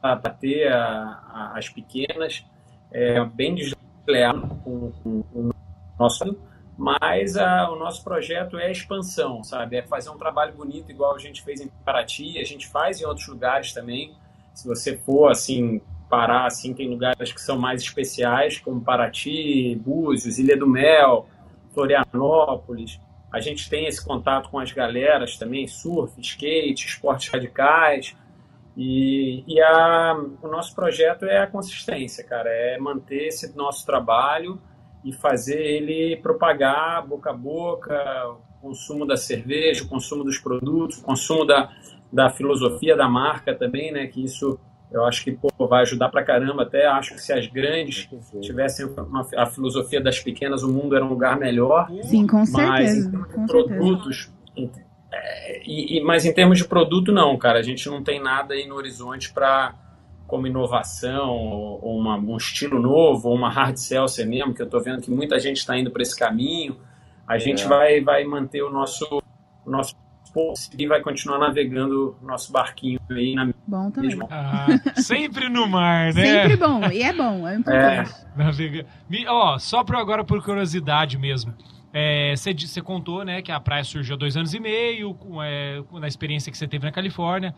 bater 0.02 0.72
a- 0.72 1.20
a- 1.32 1.52
as 1.58 1.68
pequenas. 1.68 2.44
É 2.90 3.24
bem 3.24 3.54
desleal 3.54 4.40
com, 4.64 4.92
com- 5.02 5.22
com 5.22 5.38
o 5.48 5.54
nosso. 5.98 6.36
Mas 6.76 7.36
a- 7.36 7.70
o 7.70 7.76
nosso 7.76 8.02
projeto 8.02 8.58
é 8.58 8.70
expansão, 8.72 9.44
sabe? 9.44 9.76
É 9.76 9.82
fazer 9.82 10.10
um 10.10 10.16
trabalho 10.16 10.54
bonito, 10.54 10.90
igual 10.90 11.14
a 11.14 11.18
gente 11.18 11.42
fez 11.42 11.60
em 11.60 11.68
Paraty, 11.84 12.38
a 12.38 12.44
gente 12.44 12.66
faz 12.66 13.00
em 13.00 13.04
outros 13.04 13.28
lugares 13.28 13.72
também. 13.72 14.12
Se 14.54 14.66
você 14.66 14.96
for 14.96 15.30
assim 15.30 15.80
parar, 16.10 16.46
assim 16.46 16.74
tem 16.74 16.88
lugares 16.88 17.32
que 17.32 17.40
são 17.40 17.58
mais 17.58 17.82
especiais, 17.82 18.58
como 18.58 18.80
Paraty, 18.80 19.76
Búzios, 19.76 20.38
Ilha 20.38 20.56
do 20.56 20.66
Mel, 20.66 21.26
Florianópolis. 21.72 22.98
A 23.32 23.40
gente 23.40 23.70
tem 23.70 23.86
esse 23.86 24.04
contato 24.04 24.50
com 24.50 24.58
as 24.58 24.70
galeras 24.72 25.38
também, 25.38 25.66
surf, 25.66 26.20
skate, 26.20 26.86
esportes 26.86 27.28
radicais. 27.28 28.14
E, 28.76 29.42
e 29.46 29.60
a, 29.60 30.14
o 30.42 30.48
nosso 30.48 30.74
projeto 30.74 31.24
é 31.24 31.38
a 31.38 31.46
consistência, 31.46 32.24
cara, 32.24 32.48
é 32.50 32.78
manter 32.78 33.28
esse 33.28 33.56
nosso 33.56 33.84
trabalho 33.84 34.60
e 35.04 35.12
fazer 35.12 35.60
ele 35.60 36.16
propagar 36.18 37.06
boca 37.06 37.30
a 37.30 37.34
boca, 37.34 38.28
o 38.28 38.60
consumo 38.60 39.06
da 39.06 39.16
cerveja, 39.16 39.84
o 39.84 39.88
consumo 39.88 40.24
dos 40.24 40.38
produtos, 40.38 40.98
o 40.98 41.02
consumo 41.02 41.44
da, 41.44 41.70
da 42.12 42.30
filosofia 42.30 42.96
da 42.96 43.08
marca 43.08 43.54
também, 43.54 43.92
né? 43.92 44.06
Que 44.06 44.24
isso 44.24 44.58
eu 44.92 45.04
acho 45.04 45.24
que 45.24 45.32
pô, 45.32 45.48
vai 45.66 45.82
ajudar 45.82 46.08
pra 46.10 46.22
caramba. 46.22 46.62
Até 46.62 46.86
acho 46.86 47.14
que 47.14 47.20
se 47.22 47.32
as 47.32 47.46
grandes 47.46 48.08
tivessem 48.40 48.86
uma, 48.86 49.26
a 49.36 49.46
filosofia 49.46 50.00
das 50.00 50.20
pequenas, 50.20 50.62
o 50.62 50.72
mundo 50.72 50.94
era 50.94 51.04
um 51.04 51.08
lugar 51.08 51.38
melhor. 51.38 51.88
Sim, 52.02 52.26
com 52.26 52.38
Mas 52.38 52.50
certeza. 52.50 53.08
em 53.08 53.10
termos 53.10 53.28
de 53.28 53.34
Com 53.34 53.46
produtos, 53.46 54.32
em- 54.56 54.70
é, 55.12 55.62
e, 55.66 55.98
e- 55.98 56.04
mas 56.04 56.24
em 56.24 56.32
termos 56.32 56.58
de 56.58 56.64
produto, 56.64 57.12
não, 57.12 57.36
cara. 57.36 57.58
A 57.58 57.62
gente 57.62 57.88
não 57.88 58.02
tem 58.02 58.20
nada 58.20 58.54
aí 58.54 58.66
no 58.66 58.74
horizonte 58.76 59.32
para 59.32 59.74
como 60.26 60.46
inovação, 60.46 61.28
ou, 61.30 61.98
uma- 61.98 62.16
um 62.16 62.36
estilo 62.38 62.80
novo, 62.80 63.28
ou 63.28 63.34
uma 63.34 63.50
hard 63.50 63.76
seltzer 63.76 64.26
mesmo, 64.26 64.54
que 64.54 64.62
eu 64.62 64.66
estou 64.66 64.80
vendo 64.82 65.02
que 65.02 65.10
muita 65.10 65.38
gente 65.38 65.58
está 65.58 65.76
indo 65.78 65.90
para 65.90 66.00
esse 66.02 66.18
caminho. 66.18 66.76
A 67.28 67.36
gente 67.38 67.64
É. 67.64 67.68
vai, 67.68 68.00
vai 68.00 68.24
manter 68.24 68.62
o 68.62 68.70
nosso, 68.70 69.22
o 69.66 69.70
nosso 69.70 69.94
e 70.78 70.86
vai 70.86 71.02
continuar 71.02 71.38
navegando 71.38 72.16
o 72.22 72.26
nosso 72.26 72.50
barquinho 72.50 72.98
aí 73.10 73.34
na 73.34 73.44
Bom 73.66 73.90
também. 73.90 74.18
Ah, 74.30 74.66
sempre 74.96 75.48
no 75.48 75.66
mar, 75.68 76.12
né? 76.12 76.42
Sempre 76.42 76.56
bom. 76.56 76.80
E 76.90 77.02
é 77.02 77.12
bom, 77.12 77.46
é 77.46 77.54
importante. 77.56 78.12
Navega... 78.36 78.86
Me- 79.08 79.26
Ó, 79.28 79.58
só 79.58 79.84
por 79.84 79.96
agora, 79.96 80.24
por 80.24 80.42
curiosidade 80.42 81.16
mesmo. 81.16 81.54
É, 81.94 82.34
Você 82.34 82.52
você 82.54 82.80
contou, 82.80 83.24
né, 83.24 83.40
que 83.42 83.52
a 83.52 83.60
praia 83.60 83.84
surgiu 83.84 84.14
há 84.14 84.18
dois 84.18 84.36
anos 84.36 84.52
e 84.54 84.58
meio, 84.60 85.14
com, 85.14 85.42
é, 85.42 85.82
com- 85.88 86.00
na 86.00 86.08
experiência 86.08 86.50
que 86.50 86.58
você 86.58 86.66
teve 86.66 86.84
na 86.84 86.90
Califórnia. 86.92 87.54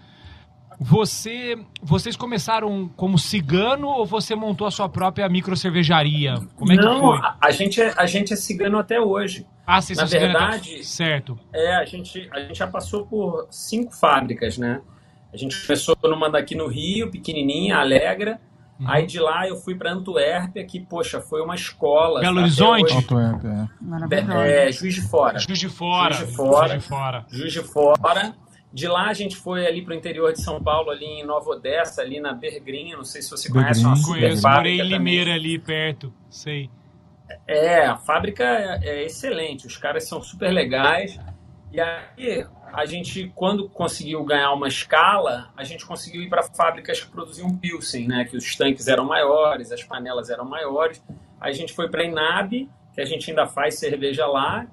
Você, 0.81 1.56
vocês 1.81 2.16
começaram 2.16 2.89
como 2.97 3.16
cigano 3.16 3.86
ou 3.86 4.05
você 4.05 4.35
montou 4.35 4.66
a 4.66 4.72
sua 4.72 4.89
própria 4.89 5.28
micro 5.28 5.56
cervejaria? 5.56 6.35
Como 6.56 6.72
é 6.72 6.76
que 6.76 6.82
não, 6.85 7.01
foi? 7.01 7.18
a, 7.20 7.36
a 7.40 7.51
gente 7.52 7.81
é, 7.81 7.94
a 7.97 8.06
gente 8.06 8.32
é 8.32 8.36
cigano 8.36 8.76
até 8.78 9.01
hoje. 9.01 9.47
Ah, 9.64 9.81
vocês 9.81 9.97
na 9.98 10.05
até- 10.05 10.18
verdade- 10.18 10.85
Certo. 10.85 11.39
É, 11.55 11.76
a 11.76 11.85
gente, 11.85 12.28
a 12.32 12.40
gente 12.40 12.59
já 12.59 12.66
passou 12.66 13.06
por 13.06 13.47
cinco 13.51 13.94
fábricas, 13.94 14.59
né? 14.59 14.81
A 15.35 15.36
gente 15.36 15.66
começou 15.66 15.97
numa 16.05 16.31
daqui 16.31 16.55
no 16.55 16.69
Rio, 16.69 17.11
pequenininha, 17.11 17.78
Alegra. 17.78 18.40
Uhum. 18.78 18.86
Aí 18.89 19.05
de 19.05 19.19
lá 19.19 19.48
eu 19.48 19.56
fui 19.56 19.74
para 19.74 19.93
Antuérpia, 19.93 20.65
que, 20.65 20.78
poxa, 20.78 21.20
foi 21.20 21.43
uma 21.43 21.56
escola. 21.56 22.20
Belo 22.20 22.40
Horizonte? 22.40 22.93
Auto-app, 22.93 23.44
é. 23.44 24.69
É, 24.69 24.73
Juiz 24.73 24.94
de 24.94 25.02
Fora. 25.02 25.39
Juiz 25.40 25.59
de 25.59 25.69
Fora. 25.69 26.15
Juiz 26.15 26.31
de 26.31 26.36
Fora. 26.36 26.69
Juiz 26.69 26.82
de 26.82 26.89
Fora. 26.89 27.27
Juiz 27.28 27.52
de 27.52 27.62
Fora. 27.62 28.35
De 28.73 28.89
lá 28.89 29.09
a 29.09 29.12
gente 29.12 29.36
foi 29.36 29.66
ali 29.66 29.82
para 29.82 29.93
o 29.93 29.97
interior 29.97 30.32
de 30.32 30.40
São 30.40 30.62
Paulo, 30.62 30.90
ali 30.90 31.05
em 31.05 31.24
Nova 31.24 31.51
Odessa, 31.51 32.02
ali 32.02 32.20
na 32.20 32.32
Bergrinha. 32.32 32.97
Não 32.97 33.05
sei 33.05 33.23
se 33.23 33.31
você 33.31 33.51
conhece 33.51 33.85
uma 33.85 33.94
Bergrinha, 33.94 34.20
Conheço, 34.20 34.48
morei 34.48 34.74
em 34.74 34.78
também. 34.78 34.98
Limeira 34.98 35.35
ali 35.35 35.59
perto. 35.59 36.12
Sei. 36.31 36.70
É, 37.47 37.86
a 37.86 37.97
fábrica 37.97 38.44
é, 38.44 38.81
é 38.82 39.05
excelente, 39.05 39.66
os 39.66 39.77
caras 39.77 40.09
são 40.09 40.23
super 40.23 40.51
legais. 40.51 41.19
E 41.73 41.81
aí 41.81 42.44
a 42.75 42.85
gente, 42.87 43.31
quando 43.37 43.69
conseguiu 43.69 44.25
ganhar 44.25 44.53
uma 44.53 44.67
escala, 44.67 45.51
a 45.57 45.63
gente 45.63 45.87
conseguiu 45.87 46.23
ir 46.23 46.29
para 46.29 46.43
fábricas 46.43 47.01
que 47.01 47.09
produziam 47.09 47.57
Pilsen, 47.57 48.09
né? 48.09 48.25
Que 48.25 48.37
os 48.37 48.57
tanques 48.57 48.89
eram 48.89 49.05
maiores, 49.05 49.71
as 49.71 49.85
panelas 49.85 50.29
eram 50.29 50.45
maiores. 50.45 51.03
A 51.41 51.53
gente 51.53 51.73
foi 51.73 51.89
para 51.89 52.03
a 52.03 52.05
Inab, 52.05 52.69
que 52.93 53.01
a 53.01 53.05
gente 53.05 53.31
ainda 53.31 53.47
faz 53.47 53.79
cerveja 53.79 54.27
lá, 54.27 54.67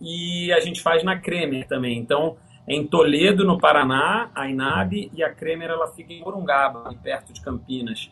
e 0.00 0.52
a 0.52 0.60
gente 0.60 0.82
faz 0.82 1.02
na 1.02 1.18
Kremer 1.18 1.66
também. 1.66 1.98
Então, 1.98 2.36
em 2.68 2.86
Toledo, 2.86 3.42
no 3.42 3.58
Paraná, 3.58 4.30
a 4.34 4.48
Inab, 4.50 5.10
e 5.14 5.22
a 5.22 5.32
Kremer 5.32 5.70
ela 5.70 5.88
fica 5.88 6.12
em 6.12 6.20
Morungaba, 6.20 6.94
perto 7.02 7.32
de 7.32 7.40
Campinas. 7.40 8.10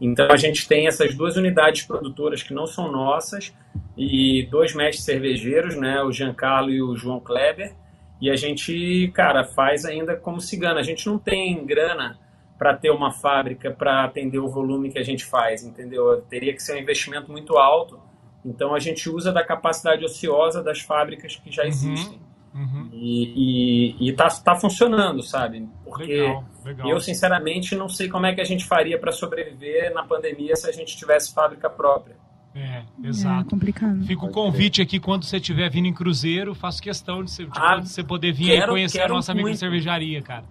Então 0.00 0.26
a 0.30 0.36
gente 0.36 0.66
tem 0.66 0.86
essas 0.86 1.14
duas 1.14 1.36
unidades 1.36 1.82
produtoras 1.82 2.42
que 2.42 2.54
não 2.54 2.66
são 2.66 2.90
nossas 2.90 3.54
e 3.96 4.48
dois 4.50 4.74
mestres 4.74 5.04
cervejeiros, 5.04 5.76
né, 5.76 6.02
o 6.02 6.10
Giancarlo 6.10 6.70
e 6.70 6.82
o 6.82 6.96
João 6.96 7.20
Kleber, 7.20 7.74
e 8.20 8.30
a 8.30 8.36
gente, 8.36 9.10
cara, 9.14 9.44
faz 9.44 9.84
ainda 9.84 10.16
como 10.16 10.40
cigana. 10.40 10.80
A 10.80 10.82
gente 10.82 11.06
não 11.06 11.18
tem 11.18 11.64
grana 11.64 12.18
para 12.58 12.76
ter 12.76 12.90
uma 12.90 13.10
fábrica 13.10 13.70
para 13.70 14.04
atender 14.04 14.38
o 14.38 14.48
volume 14.48 14.90
que 14.90 14.98
a 14.98 15.02
gente 15.02 15.24
faz, 15.24 15.64
entendeu? 15.64 16.20
Teria 16.28 16.52
que 16.52 16.62
ser 16.62 16.74
um 16.74 16.78
investimento 16.78 17.32
muito 17.32 17.56
alto. 17.56 17.98
Então 18.44 18.74
a 18.74 18.78
gente 18.78 19.08
usa 19.08 19.32
da 19.32 19.42
capacidade 19.42 20.04
ociosa 20.04 20.62
das 20.62 20.80
fábricas 20.80 21.36
que 21.36 21.50
já 21.50 21.64
existem. 21.64 22.20
Uhum. 22.54 22.90
E, 22.92 23.96
e, 24.00 24.08
e 24.08 24.12
tá, 24.12 24.28
tá 24.28 24.54
funcionando, 24.56 25.22
sabe? 25.22 25.66
Porque 25.84 26.20
Legal, 26.20 26.44
legal. 26.64 26.88
eu, 26.88 27.00
sinceramente, 27.00 27.76
não 27.76 27.88
sei 27.88 28.08
como 28.08 28.26
é 28.26 28.34
que 28.34 28.40
a 28.40 28.44
gente 28.44 28.66
faria 28.66 28.98
para 28.98 29.12
sobreviver 29.12 29.94
na 29.94 30.02
pandemia 30.02 30.54
se 30.56 30.68
a 30.68 30.72
gente 30.72 30.96
tivesse 30.96 31.32
fábrica 31.32 31.70
própria. 31.70 32.16
É, 32.54 32.82
É 33.02 33.06
exato. 33.06 33.50
complicado. 33.50 34.02
Fica 34.04 34.24
o 34.26 34.30
convite 34.30 34.82
aqui 34.82 34.98
quando 34.98 35.24
você 35.24 35.36
estiver 35.36 35.70
vindo 35.70 35.86
em 35.86 35.92
Cruzeiro, 35.94 36.54
faço 36.54 36.82
questão 36.82 37.22
de 37.22 37.30
você, 37.30 37.44
de 37.44 37.50
Ah, 37.56 37.80
você 37.80 38.02
poder 38.02 38.32
vir 38.32 38.50
aí 38.50 38.58
quero- 38.58 38.72
conhecer 38.72 39.00
a 39.02 39.08
nossa 39.08 39.32
muito. 39.34 39.56
cervejaria, 39.56 40.20
cara. 40.20 40.44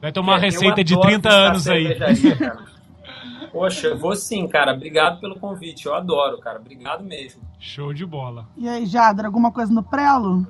Vai 0.00 0.12
tomar 0.12 0.32
uma 0.32 0.38
É, 0.38 0.38
eu 0.38 0.42
receita 0.42 0.84
de 0.84 0.94
adoro 0.94 1.08
30 1.08 1.28
visitar 1.28 1.48
anos 1.48 1.68
aí. 1.68 1.96
Poxa, 3.52 3.88
eu 3.88 3.98
vou 3.98 4.16
sim, 4.16 4.48
cara. 4.48 4.72
Obrigado 4.72 5.20
pelo 5.20 5.38
convite. 5.38 5.86
Eu 5.86 5.94
adoro, 5.94 6.38
cara. 6.38 6.58
Obrigado 6.58 7.04
mesmo. 7.04 7.42
Show 7.58 7.92
de 7.92 8.06
bola. 8.06 8.46
E 8.56 8.66
aí, 8.68 8.86
Jadra, 8.86 9.26
alguma 9.26 9.52
coisa 9.52 9.72
no 9.72 9.82
prelo? 9.82 10.46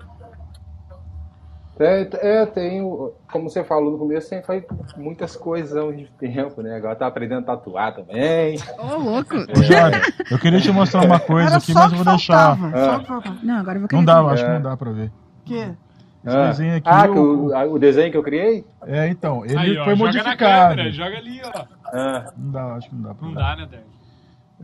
É, 1.80 2.06
é, 2.42 2.46
tenho, 2.46 3.12
como 3.32 3.48
você 3.50 3.64
falou 3.64 3.92
no 3.92 3.98
começo, 3.98 4.28
sempre 4.28 4.46
faz 4.46 4.64
muitas 4.96 5.34
coisas 5.34 5.76
ao 5.76 5.90
mesmo 5.90 6.08
tempo, 6.18 6.62
né? 6.62 6.76
Agora 6.76 6.94
tá 6.94 7.06
aprendendo 7.06 7.40
a 7.40 7.56
tatuar 7.56 7.94
também. 7.94 8.56
Ô, 8.78 8.96
louco. 8.98 9.34
Ô, 9.36 9.62
Jada, 9.62 10.00
eu 10.30 10.38
queria 10.38 10.60
te 10.60 10.70
mostrar 10.70 11.04
uma 11.04 11.18
coisa 11.18 11.48
Era 11.48 11.56
aqui, 11.56 11.72
mas 11.74 11.90
eu 11.90 11.96
vou 11.98 12.04
deixar. 12.04 12.56
faltava. 12.56 13.24
Ah. 13.28 13.34
Não, 13.42 13.56
agora 13.58 13.76
eu 13.76 13.80
vou 13.80 13.88
querer. 13.88 13.98
Não 13.98 14.04
dá, 14.04 14.20
acho 14.20 14.44
que 14.44 14.50
não 14.50 14.62
dá 14.62 14.76
pra 14.76 14.90
ver. 14.92 15.10
Que? 15.44 15.54
Esse 16.24 16.36
Ah. 16.36 16.46
desenho 16.48 16.76
aqui. 16.76 16.88
Ah, 16.88 17.06
eu- 17.06 17.72
o, 17.72 17.78
desenho 17.80 18.10
que 18.12 18.16
eu 18.16 18.22
criei? 18.22 18.64
É, 18.86 19.08
então, 19.08 19.44
ele 19.44 19.58
aí, 19.58 19.76
ó, 19.78 19.84
foi 19.84 19.96
joga 19.96 20.04
modificado. 20.06 20.30
na 20.30 20.68
câmera, 20.68 20.92
joga 20.92 21.16
ali, 21.18 21.40
ó. 21.44 21.64
Ah, 21.86 22.32
Não 22.36 22.50
dá, 22.52 22.64
acho 22.76 22.88
que 22.90 22.94
não 22.94 23.02
dá 23.02 23.14
pra 23.14 23.26
Não 23.26 23.34
ver. 23.34 23.40
dá, 23.40 23.56
né, 23.56 23.62
Débora? 23.62 24.01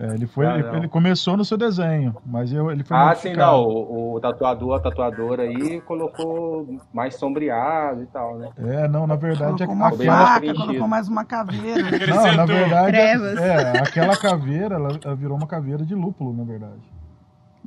É, 0.01 0.15
ele, 0.15 0.29
foi, 0.29 0.47
Ah, 0.47 0.57
ele, 0.59 0.87
começou 0.87 1.37
no 1.37 1.45
seu 1.45 1.59
desenho, 1.59 2.15
mas 2.25 2.53
eu, 2.53 2.71
ele 2.71 2.85
foi 2.85 2.97
ah, 2.97 3.15
sim, 3.17 3.31
modificado. 3.31 3.53
não. 3.53 3.65
O, 3.65 4.15
o 4.15 4.21
tatuador, 4.21 4.77
a 4.77 4.81
tatuadora 4.81 5.43
aí 5.43 5.81
colocou 5.81 6.79
mais 6.93 7.17
sombreado 7.17 8.03
e 8.05 8.07
tal, 8.07 8.39
né? 8.39 8.49
É, 8.59 8.87
não, 8.87 9.09
na 9.09 9.17
verdade, 9.17 9.55
Colocou 9.67 9.75
uma 9.75 9.89
aquela, 9.89 10.27
faca, 10.27 10.55
colocou 10.55 10.87
mais 10.87 11.09
uma 11.09 11.25
caveira. 11.25 11.83
não, 12.15 12.33
na 12.37 12.47
verdade, 12.47 12.93
Trevas. 12.93 13.39
é, 13.39 13.79
aquela 13.81 14.17
caveira, 14.17 14.77
ela, 14.77 14.91
ela 15.05 15.17
virou 15.17 15.37
uma 15.37 15.49
caveira 15.49 15.85
de 15.85 15.97
lúpulo, 15.97 16.33
na 16.33 16.45
verdade. 16.45 16.81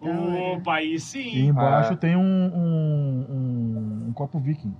Opa, 0.01 0.75
aí 0.75 0.93
E 0.93 0.99
sim. 0.99 1.47
embaixo 1.47 1.93
Ah. 1.93 1.97
tem 1.97 2.15
um, 2.15 2.21
um, 2.21 3.25
um, 3.29 4.05
um 4.07 4.13
copo 4.13 4.39
viking. 4.39 4.73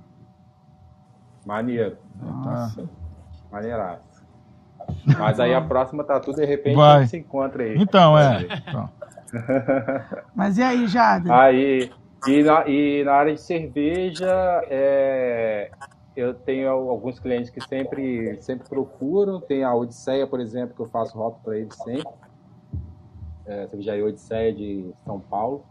Maneiro. 1.46 1.98
Tá? 2.44 2.72
Maneiraço. 3.52 4.11
Mas 5.18 5.40
aí 5.40 5.54
a 5.54 5.62
próxima 5.62 6.04
tatu, 6.04 6.34
de 6.34 6.46
repente, 6.46 6.76
Vai. 6.76 6.98
a 6.98 7.00
gente 7.02 7.10
se 7.10 7.18
encontra 7.18 7.64
aí. 7.64 7.76
Então, 7.78 8.18
é. 8.18 8.48
Então, 8.68 8.90
Mas 10.36 10.58
e 10.58 10.64
aí, 10.64 10.88
Jadra? 10.88 11.42
Aí, 11.42 11.92
e 12.28 12.44
na, 12.44 12.68
e 12.68 13.04
na 13.04 13.14
área 13.14 13.34
de 13.34 13.42
cerveja, 13.42 14.30
é, 14.70 15.72
eu 16.16 16.34
tenho 16.34 16.70
alguns 16.70 17.20
clientes 17.20 17.50
que 17.50 17.62
sempre, 17.62 18.38
sempre 18.42 18.68
procuram. 18.68 19.40
Tem 19.40 19.64
a 19.64 19.74
Odisseia, 19.74 20.28
por 20.28 20.40
exemplo, 20.40 20.76
que 20.76 20.82
eu 20.82 20.90
faço 20.90 21.18
rota 21.18 21.40
para 21.44 21.58
eles 21.58 21.76
sempre. 21.76 22.12
É, 23.46 23.68
cervejaria 23.68 24.06
Odisseia 24.06 24.54
de 24.54 24.92
São 25.04 25.20
Paulo. 25.20 25.66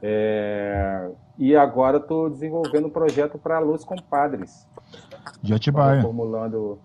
É, 0.00 1.10
e 1.36 1.56
agora 1.56 1.96
estou 1.96 2.30
desenvolvendo 2.30 2.86
um 2.86 2.90
projeto 2.90 3.38
para 3.38 3.58
Los 3.58 3.84
Compadres. 3.84 4.66
de 5.42 5.54
Atibaia. 5.54 6.02
formulando. 6.02 6.78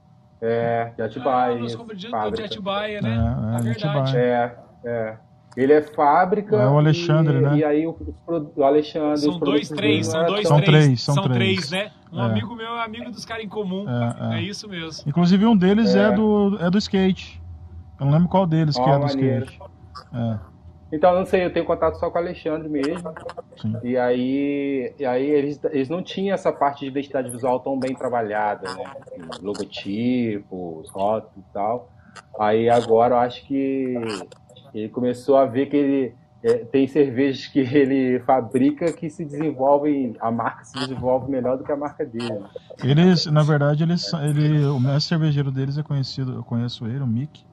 É, 0.46 0.92
de 0.96 1.02
Ah, 1.02 1.06
Atibaia. 1.06 1.58
de, 1.62 1.96
de 1.96 2.10
fábrica. 2.10 2.46
Atibaia, 2.46 3.02
né? 3.02 3.10
É, 3.10 3.16
é, 3.16 3.56
É 3.56 3.58
de 3.60 3.64
verdade. 3.80 4.00
Atibaia. 4.18 4.58
É, 4.84 4.90
é. 4.90 5.18
Ele 5.56 5.72
é 5.72 5.82
fábrica. 5.84 6.56
É 6.56 6.68
o 6.68 6.78
Alexandre, 6.80 7.38
e, 7.38 7.42
né? 7.42 7.58
E 7.58 7.64
aí 7.64 7.86
o, 7.88 7.96
o 8.56 8.64
Alexandre. 8.64 9.18
São 9.20 9.38
dois, 9.40 9.70
três, 9.70 10.08
são 10.08 10.22
é 10.24 10.26
dois, 10.26 10.48
São 10.48 10.58
três. 10.60 10.84
três, 10.86 11.02
são 11.02 11.14
São 11.16 11.24
três. 11.26 11.68
três, 11.68 11.72
né? 11.72 11.92
Um 12.12 12.20
É. 12.22 12.26
amigo 12.26 12.56
meu 12.56 12.76
é 12.76 12.84
amigo 12.84 13.12
dos 13.12 13.24
caras 13.24 13.44
em 13.46 13.48
comum. 13.48 13.86
É, 13.88 14.36
É, 14.36 14.40
é. 14.40 14.42
isso 14.42 14.68
mesmo. 14.68 15.04
Inclusive 15.08 15.46
um 15.46 15.56
deles 15.56 15.96
é, 15.96 16.08
É. 16.08 16.12
do, 16.12 16.58
é 16.60 16.70
do 16.72 16.78
skate. 16.80 17.40
Eu 18.00 18.08
não 18.08 18.14
lembro 18.14 18.28
qual 18.28 18.46
deles 18.48 18.76
que 18.76 18.82
Ó, 18.82 18.90
é 18.96 19.00
do 19.00 19.06
maneiro. 19.06 19.46
skate. 19.46 19.62
É, 20.14 20.40
Então, 20.94 21.16
não 21.16 21.26
sei, 21.26 21.44
eu 21.44 21.52
tenho 21.52 21.66
contato 21.66 21.96
só 21.96 22.12
com 22.12 22.20
o 22.20 22.22
Alexandre 22.22 22.70
mesmo. 22.70 23.12
sim. 23.60 23.76
E 23.84 23.98
aí, 23.98 24.94
e 25.00 25.04
aí 25.04 25.28
eles, 25.28 25.60
eles 25.72 25.90
não 25.90 26.04
tinham 26.04 26.36
essa 26.36 26.52
parte 26.52 26.82
de 26.82 26.86
identidade 26.86 27.32
visual 27.32 27.60
tão 27.60 27.80
bem 27.80 27.96
trabalhada, 27.96 28.72
né? 28.76 28.84
Logotipos, 29.42 30.88
rótulos 30.92 31.46
e 31.50 31.52
tal. 31.52 31.90
Aí 32.40 32.70
agora 32.70 33.16
eu 33.16 33.20
acho 33.20 33.44
que 33.48 33.96
ele 34.72 34.88
começou 34.90 35.36
a 35.36 35.48
ver 35.48 35.66
que 35.66 35.78
ele 35.78 36.16
é, 36.44 36.58
tem 36.58 36.88
cervejas 36.88 37.48
que 37.48 37.60
ele 37.60 38.20
fabrica 38.20 38.94
que 38.94 39.10
se 39.10 39.26
desenvolvem, 39.26 40.16
a 40.20 40.30
marca 40.30 40.64
se 40.64 40.78
desenvolve 40.78 41.32
melhor 41.32 41.58
do 41.58 41.64
que 41.64 41.72
a 41.72 41.78
marca 41.78 42.06
dele. 42.06 42.44
Eles, 42.84 43.26
na 43.26 43.42
verdade, 43.42 43.82
eles, 43.82 44.14
ele, 44.14 44.64
o 44.66 44.80
mestre 44.80 45.10
cervejeiro 45.10 45.52
deles 45.52 45.76
é 45.76 45.82
conhecido, 45.82 46.34
eu 46.34 46.44
conheço 46.44 46.86
ele, 46.86 47.00
o 47.00 47.08
Mick. 47.08 47.44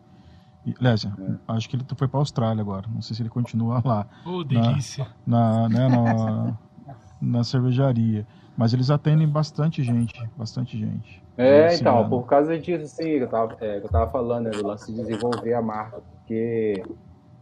Aliás, 0.79 1.07
acho 1.49 1.69
que 1.69 1.77
ele 1.77 1.85
foi 1.97 2.07
pra 2.09 2.21
Austrália 2.21 2.61
agora. 2.61 2.87
Não 2.93 3.01
sei 3.03 3.17
se 3.17 3.23
ele 3.23 3.31
continua 3.31 3.81
lá, 3.85 4.07
Ô, 4.25 4.45
delícia. 4.45 5.07
na, 5.27 5.69
né, 5.69 5.89
na, 5.89 6.59
na 7.21 7.45
cervejaria. 7.45 8.27
Mas 8.57 8.75
eles 8.75 8.91
atendem 8.91 9.27
bastante 9.27 9.83
gente, 9.83 10.15
bastante 10.37 10.77
gente. 10.79 11.23
É, 11.39 11.75
então, 11.75 12.01
ano. 12.01 12.11
por 12.11 12.27
causa 12.27 12.59
disso, 12.59 12.85
assim, 12.85 13.05
que 13.05 13.23
eu 13.23 13.29
tava, 13.29 13.57
é, 13.61 13.81
que 13.81 13.87
eu 13.87 13.91
tava 13.91 14.11
falando, 14.11 14.45
né, 14.45 14.51
do 14.51 14.67
lance 14.67 14.93
de 14.93 14.99
desenvolver 15.01 15.55
a 15.55 15.63
marca, 15.63 16.03
porque 16.13 16.83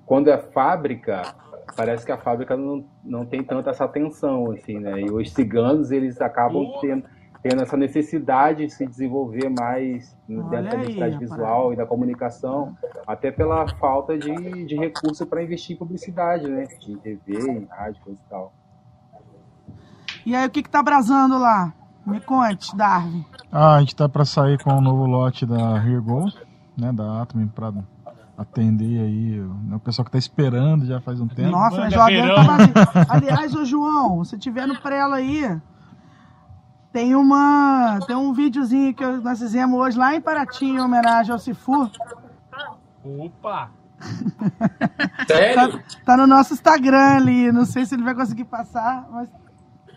quando 0.06 0.28
é 0.28 0.38
fábrica, 0.38 1.34
parece 1.76 2.06
que 2.06 2.12
a 2.12 2.18
fábrica 2.18 2.56
não, 2.56 2.84
não 3.02 3.26
tem 3.26 3.42
tanta 3.42 3.70
essa 3.70 3.84
atenção, 3.84 4.52
assim, 4.52 4.78
né, 4.78 5.00
e 5.00 5.10
os 5.10 5.32
ciganos, 5.32 5.90
eles 5.90 6.20
acabam 6.20 6.62
Oh. 6.62 6.78
tendo, 6.80 7.02
tendo 7.42 7.62
essa 7.62 7.76
necessidade 7.76 8.66
de 8.66 8.72
se 8.72 8.86
desenvolver 8.86 9.48
mais 9.48 10.16
dentro 10.28 10.46
Olha 10.48 10.62
da 10.62 10.70
aí, 10.70 10.82
identidade 10.82 11.12
rapaz. 11.14 11.30
visual 11.30 11.72
e 11.72 11.76
da 11.76 11.86
comunicação, 11.86 12.76
até 13.06 13.30
pela 13.30 13.66
falta 13.76 14.18
de, 14.18 14.66
de 14.66 14.76
recurso 14.76 15.26
para 15.26 15.42
investir 15.42 15.76
em 15.76 15.78
publicidade, 15.78 16.48
né, 16.48 16.64
em 16.86 16.96
TV, 16.96 17.50
em 17.50 17.66
rádio, 17.70 18.02
coisa 18.02 18.18
e 18.24 18.30
tal. 18.30 18.52
E 20.26 20.34
aí, 20.34 20.46
o 20.46 20.50
que 20.50 20.62
que 20.62 20.68
tá 20.70 20.82
brasando 20.82 21.38
lá? 21.38 21.72
Me 22.04 22.20
conte, 22.20 22.74
Darwin. 22.76 23.24
Ah, 23.52 23.76
a 23.76 23.80
gente 23.80 23.94
tá 23.94 24.08
para 24.08 24.24
sair 24.24 24.62
com 24.62 24.70
o 24.72 24.80
novo 24.80 25.06
lote 25.06 25.46
da 25.46 25.76
Here 25.76 26.00
Go, 26.00 26.24
né, 26.76 26.92
da 26.92 27.22
Atom 27.22 27.46
para 27.48 27.72
atender 28.36 29.00
aí 29.00 29.40
né, 29.64 29.76
o 29.76 29.80
pessoal 29.80 30.04
que 30.06 30.12
tá 30.12 30.18
esperando 30.18 30.86
já 30.86 31.00
faz 31.00 31.20
um 31.20 31.26
tempo. 31.28 31.50
Nossa, 31.50 31.76
Manda 31.76 31.90
geladeira 31.90 32.26
verão. 32.26 32.36
tá 32.36 32.56
vazia. 32.56 33.06
Aliás, 33.08 33.54
ô 33.54 33.64
João, 33.64 34.24
se 34.24 34.38
tiver 34.38 34.66
no 34.66 34.80
prela 34.80 35.16
aí, 35.16 35.60
tem 36.92 37.14
uma. 37.14 37.98
Tem 38.06 38.16
um 38.16 38.32
videozinho 38.32 38.94
que 38.94 39.04
nós 39.04 39.38
fizemos 39.38 39.78
hoje 39.78 39.98
lá 39.98 40.14
em 40.14 40.20
Paraty, 40.20 40.66
em 40.66 40.80
homenagem 40.80 41.32
ao 41.32 41.38
Cifu. 41.38 41.90
Opa! 43.04 43.70
Sério? 45.26 45.78
Tá, 45.78 45.84
tá 46.04 46.16
no 46.16 46.26
nosso 46.26 46.54
Instagram 46.54 47.16
ali. 47.16 47.52
Não 47.52 47.64
sei 47.64 47.84
se 47.84 47.94
ele 47.94 48.04
vai 48.04 48.14
conseguir 48.14 48.44
passar, 48.44 49.06
mas 49.10 49.28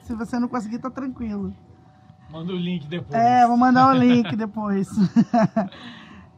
se 0.03 0.15
você 0.15 0.39
não 0.39 0.47
conseguir, 0.47 0.79
tá 0.79 0.89
tranquilo. 0.89 1.53
Manda 2.29 2.53
o 2.53 2.55
link 2.55 2.87
depois. 2.87 3.13
É, 3.13 3.45
vou 3.45 3.57
mandar 3.57 3.93
o 3.93 3.97
link 3.97 4.35
depois. 4.35 4.89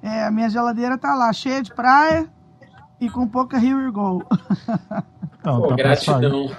É, 0.05 0.25
a 0.25 0.31
minha 0.31 0.49
geladeira 0.49 0.97
tá 0.97 1.15
lá, 1.15 1.31
cheia 1.31 1.63
de 1.63 1.73
praia 1.73 2.29
e 2.99 3.09
com 3.09 3.25
pouca 3.25 3.55
Here 3.57 3.73
We 3.73 3.89
Go. 3.89 4.21
Então, 5.39 5.59
Pô, 5.59 5.67
tá 5.67 5.75
gratidão. 5.75 6.49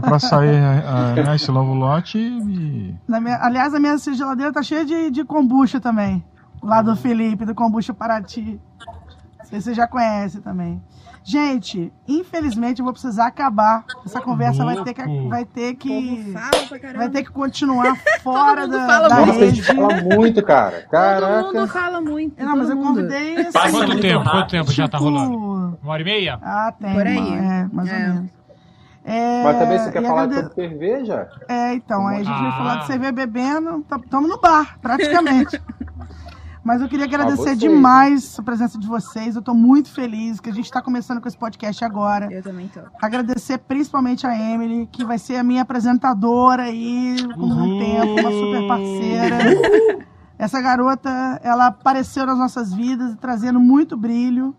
Tá 0.00 0.08
pra 0.08 0.18
sair 0.18 0.56
ah, 0.86 1.14
né, 1.14 1.36
esse 1.36 1.50
novo 1.50 1.74
lote 1.74 2.18
e 2.18 2.94
Na 3.08 3.20
minha- 3.20 3.38
aliás, 3.42 3.72
a 3.74 3.80
minha 3.80 3.96
geladeira 3.98 4.52
tá 4.52 4.62
cheia 4.62 4.84
de, 4.84 5.10
de 5.10 5.24
kombucha 5.24 5.80
também. 5.80 6.24
Lá 6.62 6.80
do 6.82 6.96
Felipe, 6.96 7.44
do 7.44 7.54
Kombucha 7.54 7.92
Paraty. 7.92 8.58
Não 9.38 9.44
sei 9.46 9.60
se 9.60 9.66
você 9.66 9.74
já 9.74 9.86
conhece 9.86 10.40
também. 10.40 10.82
Gente, 11.22 11.90
infelizmente 12.06 12.80
eu 12.80 12.84
vou 12.84 12.92
precisar 12.92 13.26
acabar. 13.26 13.84
Essa 14.04 14.20
conversa 14.20 14.62
vai 14.64 14.82
ter 14.82 14.92
que, 14.94 15.28
vai 15.28 15.44
ter 15.44 15.74
que, 15.74 16.30
Fala 16.32 16.66
pra 16.68 16.78
caramba. 16.78 16.98
vai 16.98 17.08
ter 17.08 17.22
que 17.22 17.30
continuar 17.30 17.96
fora 18.22 18.62
mundo 18.62 18.72
da, 18.78 18.86
fala 18.86 19.08
da 19.08 19.14
muito. 19.16 19.26
Nossa, 19.28 19.38
a 19.38 19.44
rede. 19.44 19.56
gente 19.62 19.74
fala 19.74 20.00
muito, 20.02 20.42
cara. 20.42 20.80
Todo 20.82 20.90
Caraca. 20.90 21.42
mundo 21.52 21.68
fala 21.68 22.00
muito. 22.00 22.42
Não, 22.44 22.56
mas 22.56 22.68
eu 22.70 22.76
todo 22.76 22.86
convidei 22.86 23.36
assim, 23.38 23.52
Passa 23.52 23.70
Quanto 23.70 23.86
muito 23.88 24.00
tempo? 24.02 24.30
Quanto 24.30 24.50
tempo 24.50 24.72
já 24.72 24.88
tá 24.88 24.98
tipo, 24.98 25.10
rolando? 25.10 25.78
Uma 25.82 25.92
hora 25.92 26.02
e 26.02 26.04
meia? 26.04 26.38
Ah, 26.42 26.72
tem. 26.78 26.92
Por 26.92 27.06
aí. 27.06 27.18
uma- 27.18 27.36
É, 27.54 27.68
mais 27.72 27.88
É. 27.88 27.92
ou 27.92 27.98
menos. 28.00 28.30
É, 29.04 29.44
Mas 29.44 29.58
também 29.58 29.78
você 29.78 29.92
quer 29.92 30.02
falar 30.02 30.22
agrade- 30.22 30.48
sobre 30.48 30.68
cerveja? 30.68 31.28
É, 31.48 31.74
então, 31.74 32.06
aí 32.06 32.22
a 32.22 32.24
gente 32.24 32.38
vai 32.40 32.48
Ah. 32.48 32.52
falar 32.56 32.76
de 32.76 32.86
cerveja 32.86 33.12
bebendo, 33.12 33.84
estamos 34.02 34.30
no 34.30 34.40
bar, 34.40 34.78
praticamente. 34.80 35.60
Mas 36.64 36.80
eu 36.80 36.88
queria 36.88 37.04
agradecer 37.04 37.36
vocês. 37.42 37.58
demais 37.58 38.38
a 38.38 38.42
presença 38.42 38.78
de 38.78 38.86
vocês. 38.86 39.36
Eu 39.36 39.42
tô 39.42 39.52
muito 39.52 39.90
feliz 39.92 40.40
que 40.40 40.48
a 40.48 40.52
gente 40.54 40.64
está 40.64 40.80
começando 40.80 41.20
com 41.20 41.28
esse 41.28 41.36
podcast 41.36 41.84
agora. 41.84 42.26
Eu 42.32 42.42
também 42.42 42.68
tô. 42.68 42.80
Agradecer 43.02 43.58
principalmente 43.58 44.26
a 44.26 44.34
Emily, 44.34 44.88
que 44.90 45.04
vai 45.04 45.18
ser 45.18 45.36
a 45.36 45.44
minha 45.44 45.60
apresentadora 45.60 46.62
aí 46.62 47.16
por 47.34 47.46
muito 47.46 47.54
Uhul. 47.74 47.78
tempo, 47.78 48.20
uma 48.22 48.30
super 48.30 48.66
parceira. 48.66 49.36
Essa 50.38 50.58
garota, 50.62 51.38
ela 51.44 51.66
apareceu 51.66 52.24
nas 52.24 52.38
nossas 52.38 52.72
vidas, 52.72 53.14
trazendo 53.20 53.60
muito 53.60 53.94
brilho. 53.94 54.56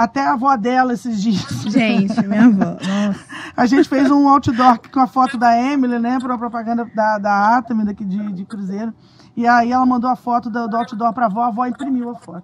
Até 0.00 0.26
a 0.26 0.32
avó 0.32 0.56
dela 0.56 0.94
esses 0.94 1.20
dias. 1.20 1.44
Gente, 1.66 2.26
minha 2.26 2.46
avó. 2.46 2.64
Nossa. 2.80 3.20
A 3.54 3.66
gente 3.66 3.86
fez 3.86 4.10
um 4.10 4.26
outdoor 4.26 4.80
com 4.90 4.98
a 4.98 5.06
foto 5.06 5.36
da 5.36 5.54
Emily, 5.60 5.98
né? 5.98 6.18
Pra 6.18 6.38
propaganda 6.38 6.90
da, 6.94 7.18
da 7.18 7.58
Atami, 7.58 7.84
daqui 7.84 8.02
de, 8.02 8.32
de 8.32 8.46
Cruzeiro. 8.46 8.94
E 9.36 9.46
aí 9.46 9.70
ela 9.70 9.84
mandou 9.84 10.08
a 10.08 10.16
foto 10.16 10.48
do, 10.48 10.66
do 10.68 10.74
outdoor 10.74 11.12
pra 11.12 11.26
avó, 11.26 11.42
a 11.42 11.48
avó 11.48 11.66
imprimiu 11.66 12.08
a 12.08 12.14
foto. 12.14 12.42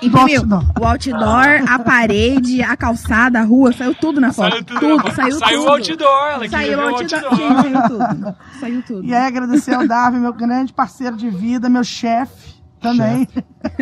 Imprimiu 0.00 0.40
outdoor. 0.42 0.64
o 0.80 0.86
outdoor, 0.86 1.68
a 1.68 1.78
parede, 1.80 2.62
a 2.62 2.76
calçada, 2.76 3.40
a 3.40 3.42
rua, 3.42 3.72
saiu 3.72 3.94
tudo 3.96 4.20
na 4.20 4.32
foto. 4.32 4.52
Saiu 4.52 4.64
tudo. 4.64 4.80
tudo, 4.80 5.14
saiu, 5.14 5.38
Saiu 5.38 5.58
tudo. 5.58 5.68
o 5.68 5.72
outdoor, 5.72 6.28
ela 6.30 6.48
Saiu 6.48 6.78
o 6.78 6.82
outdoor. 6.82 7.24
outdoor. 7.24 7.36
Gente, 7.36 7.62
saiu 7.62 7.88
tudo. 7.88 8.36
Saiu 8.60 8.82
tudo. 8.82 9.04
E 9.04 9.12
aí 9.14 9.26
agradecer 9.26 9.74
ao 9.74 9.86
Davi, 9.86 10.18
meu 10.18 10.32
grande 10.32 10.72
parceiro 10.72 11.16
de 11.16 11.28
vida, 11.28 11.68
meu 11.68 11.82
chefe 11.82 12.53
também. 12.84 13.28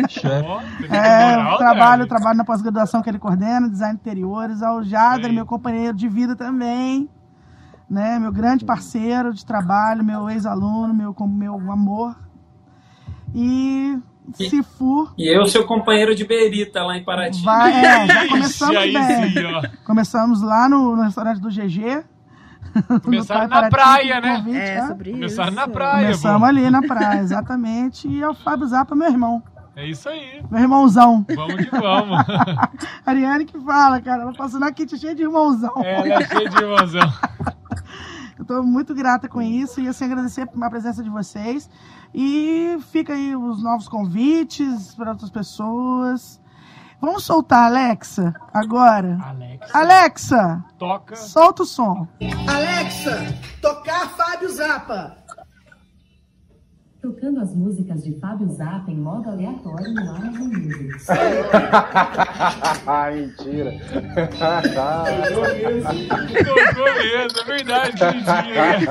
Chefe. 0.09 0.53
É, 0.89 1.35
moral, 1.37 1.57
trabalho, 1.57 2.07
trabalho 2.07 2.37
na 2.37 2.43
pós-graduação 2.45 3.01
que 3.01 3.09
ele 3.09 3.19
coordena, 3.19 3.69
design 3.69 3.95
de 3.95 4.01
interiores, 4.01 4.61
ao 4.63 4.83
Jader, 4.83 5.31
meu 5.31 5.45
companheiro 5.45 5.95
de 5.95 6.07
vida 6.09 6.35
também, 6.35 7.09
né? 7.89 8.17
Meu 8.19 8.31
grande 8.31 8.65
parceiro 8.65 9.33
de 9.33 9.45
trabalho, 9.45 10.03
meu 10.03 10.29
ex-aluno, 10.29 10.93
meu, 10.93 11.15
meu 11.27 11.71
amor. 11.71 12.15
E 13.35 13.97
E- 14.39 14.49
Sifu, 14.49 15.09
E 15.17 15.27
eu, 15.27 15.45
seu 15.47 15.65
companheiro 15.65 16.15
de 16.15 16.25
berita 16.25 16.81
lá 16.83 16.97
em 16.97 17.03
Paraty. 17.03 17.43
vai, 17.43 17.73
é, 17.73 18.07
já 18.07 18.21
Ixi, 18.25 18.29
começamos 18.29 18.77
aí 18.77 18.93
bem. 18.93 19.29
sim, 19.31 19.45
ó. 19.45 19.61
Começamos 19.85 20.41
lá 20.41 20.69
no, 20.69 20.95
no 20.95 21.03
restaurante 21.03 21.41
do 21.41 21.49
GG. 21.49 22.03
Começaram 23.03 23.49
Pai 23.49 23.61
na 23.61 23.69
praia, 23.69 24.21
né? 24.21 24.37
convite, 24.37 24.57
É, 24.57 24.79
tá? 24.79 24.87
sobre 24.87 25.09
isso. 25.11 25.19
Começaram 25.19 25.51
na 25.53 25.67
praia, 25.67 26.05
Começamos 26.07 26.39
pô. 26.39 26.45
ali 26.45 26.69
na 26.69 26.81
praia, 26.87 27.19
exatamente. 27.21 28.07
E 28.07 28.21
é 28.23 28.29
o 28.29 28.33
Fábio 28.33 28.67
Zappa, 28.67 28.95
meu 28.95 29.09
irmão. 29.09 29.43
É 29.75 29.87
isso 29.87 30.07
aí. 30.07 30.43
Meu 30.51 30.61
irmãozão. 30.61 31.25
Vamos 31.35 31.55
que 31.55 31.69
vamos. 31.71 32.19
Ariane 33.05 33.45
que 33.45 33.59
fala, 33.59 33.99
cara. 34.01 34.21
Ela 34.21 34.33
passou 34.33 34.59
na 34.59 34.71
kit 34.71 34.95
cheia 34.97 35.15
de 35.15 35.23
irmãozão. 35.23 35.73
Ela 35.83 36.21
é 36.21 36.27
cheia 36.27 36.47
de 36.49 36.57
irmãozão. 36.57 37.11
Eu 38.37 38.45
tô 38.45 38.61
muito 38.61 38.93
grata 38.93 39.27
com 39.27 39.41
isso 39.41 39.81
e 39.81 39.87
assim 39.87 40.05
agradecer 40.05 40.47
a 40.61 40.69
presença 40.69 41.01
de 41.03 41.09
vocês. 41.09 41.69
E 42.13 42.77
fica 42.91 43.13
aí 43.13 43.35
os 43.35 43.63
novos 43.63 43.87
convites 43.87 44.93
para 44.95 45.11
outras 45.11 45.31
pessoas. 45.31 46.39
Vamos 47.03 47.25
soltar, 47.25 47.65
Alexa, 47.65 48.33
agora. 48.53 49.17
Alex, 49.21 49.75
Alexa, 49.75 50.63
toca. 50.79 51.17
solta 51.17 51.63
o 51.63 51.65
som. 51.65 52.07
Alexa, 52.47 53.17
tocar 53.61 54.07
Fábio 54.15 54.47
Zappa. 54.49 55.17
Tocando 57.01 57.41
as 57.41 57.53
músicas 57.53 58.01
de 58.05 58.17
Fábio 58.21 58.47
Zappa 58.47 58.89
em 58.89 58.95
modo 58.95 59.29
aleatório 59.29 59.93
no 59.93 60.09
Amazon 60.11 60.47
Music. 60.47 60.95
Ah, 62.87 63.11
mentira. 63.11 63.73
Tocou 66.45 66.93
mesmo, 66.95 67.39
é 67.41 67.43
verdade. 67.43 67.97
Didi. 67.97 68.87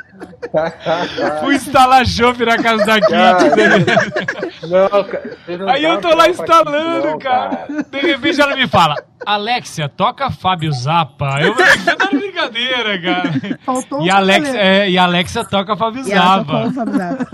Fui 1.40 1.54
instalar 1.56 2.06
chopp 2.06 2.44
na 2.44 2.56
casa 2.62 2.84
da 2.84 3.00
Kitty. 3.00 3.84
tá 3.84 4.66
Não, 4.66 5.04
cara. 5.04 5.36
Aí 5.72 5.84
eu 5.84 6.00
tô 6.00 6.14
lá 6.14 6.28
instalando, 6.28 7.08
não, 7.08 7.18
cara. 7.18 7.66
De 7.90 8.00
repente 8.00 8.40
ela 8.40 8.56
me 8.56 8.66
fala, 8.66 8.94
Alexia, 9.24 9.88
toca 9.88 10.30
Fábio 10.30 10.72
Zappa. 10.72 11.40
Eu 11.40 11.54
falei, 11.54 11.96
tá 11.96 12.06
de 12.06 12.16
brincadeira, 12.16 13.00
cara. 13.00 13.58
Faltou 13.64 14.02
E 14.02 14.10
Alex, 14.10 14.48
é, 14.54 14.90
e 14.90 14.98
a 14.98 15.04
Alexia 15.04 15.44
toca 15.44 15.76
Fábio 15.76 16.04
Zappa. 16.04 16.66
o 16.66 16.72
Fábio 16.72 16.98
Zappa. 16.98 17.26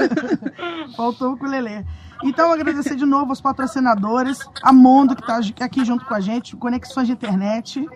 Faltou 0.97 1.31
o 1.31 1.33
ukulele. 1.35 1.85
Então, 2.25 2.51
agradecer 2.51 2.97
de 2.97 3.05
novo 3.05 3.31
aos 3.31 3.41
patrocinadores, 3.41 4.39
a 4.63 4.73
Mondo, 4.73 5.15
que 5.15 5.21
está 5.23 5.65
aqui 5.65 5.85
junto 5.85 6.05
com 6.05 6.15
a 6.15 6.21
gente, 6.21 6.57
Conexões 6.57 7.07
de 7.07 7.13
Internet. 7.13 7.87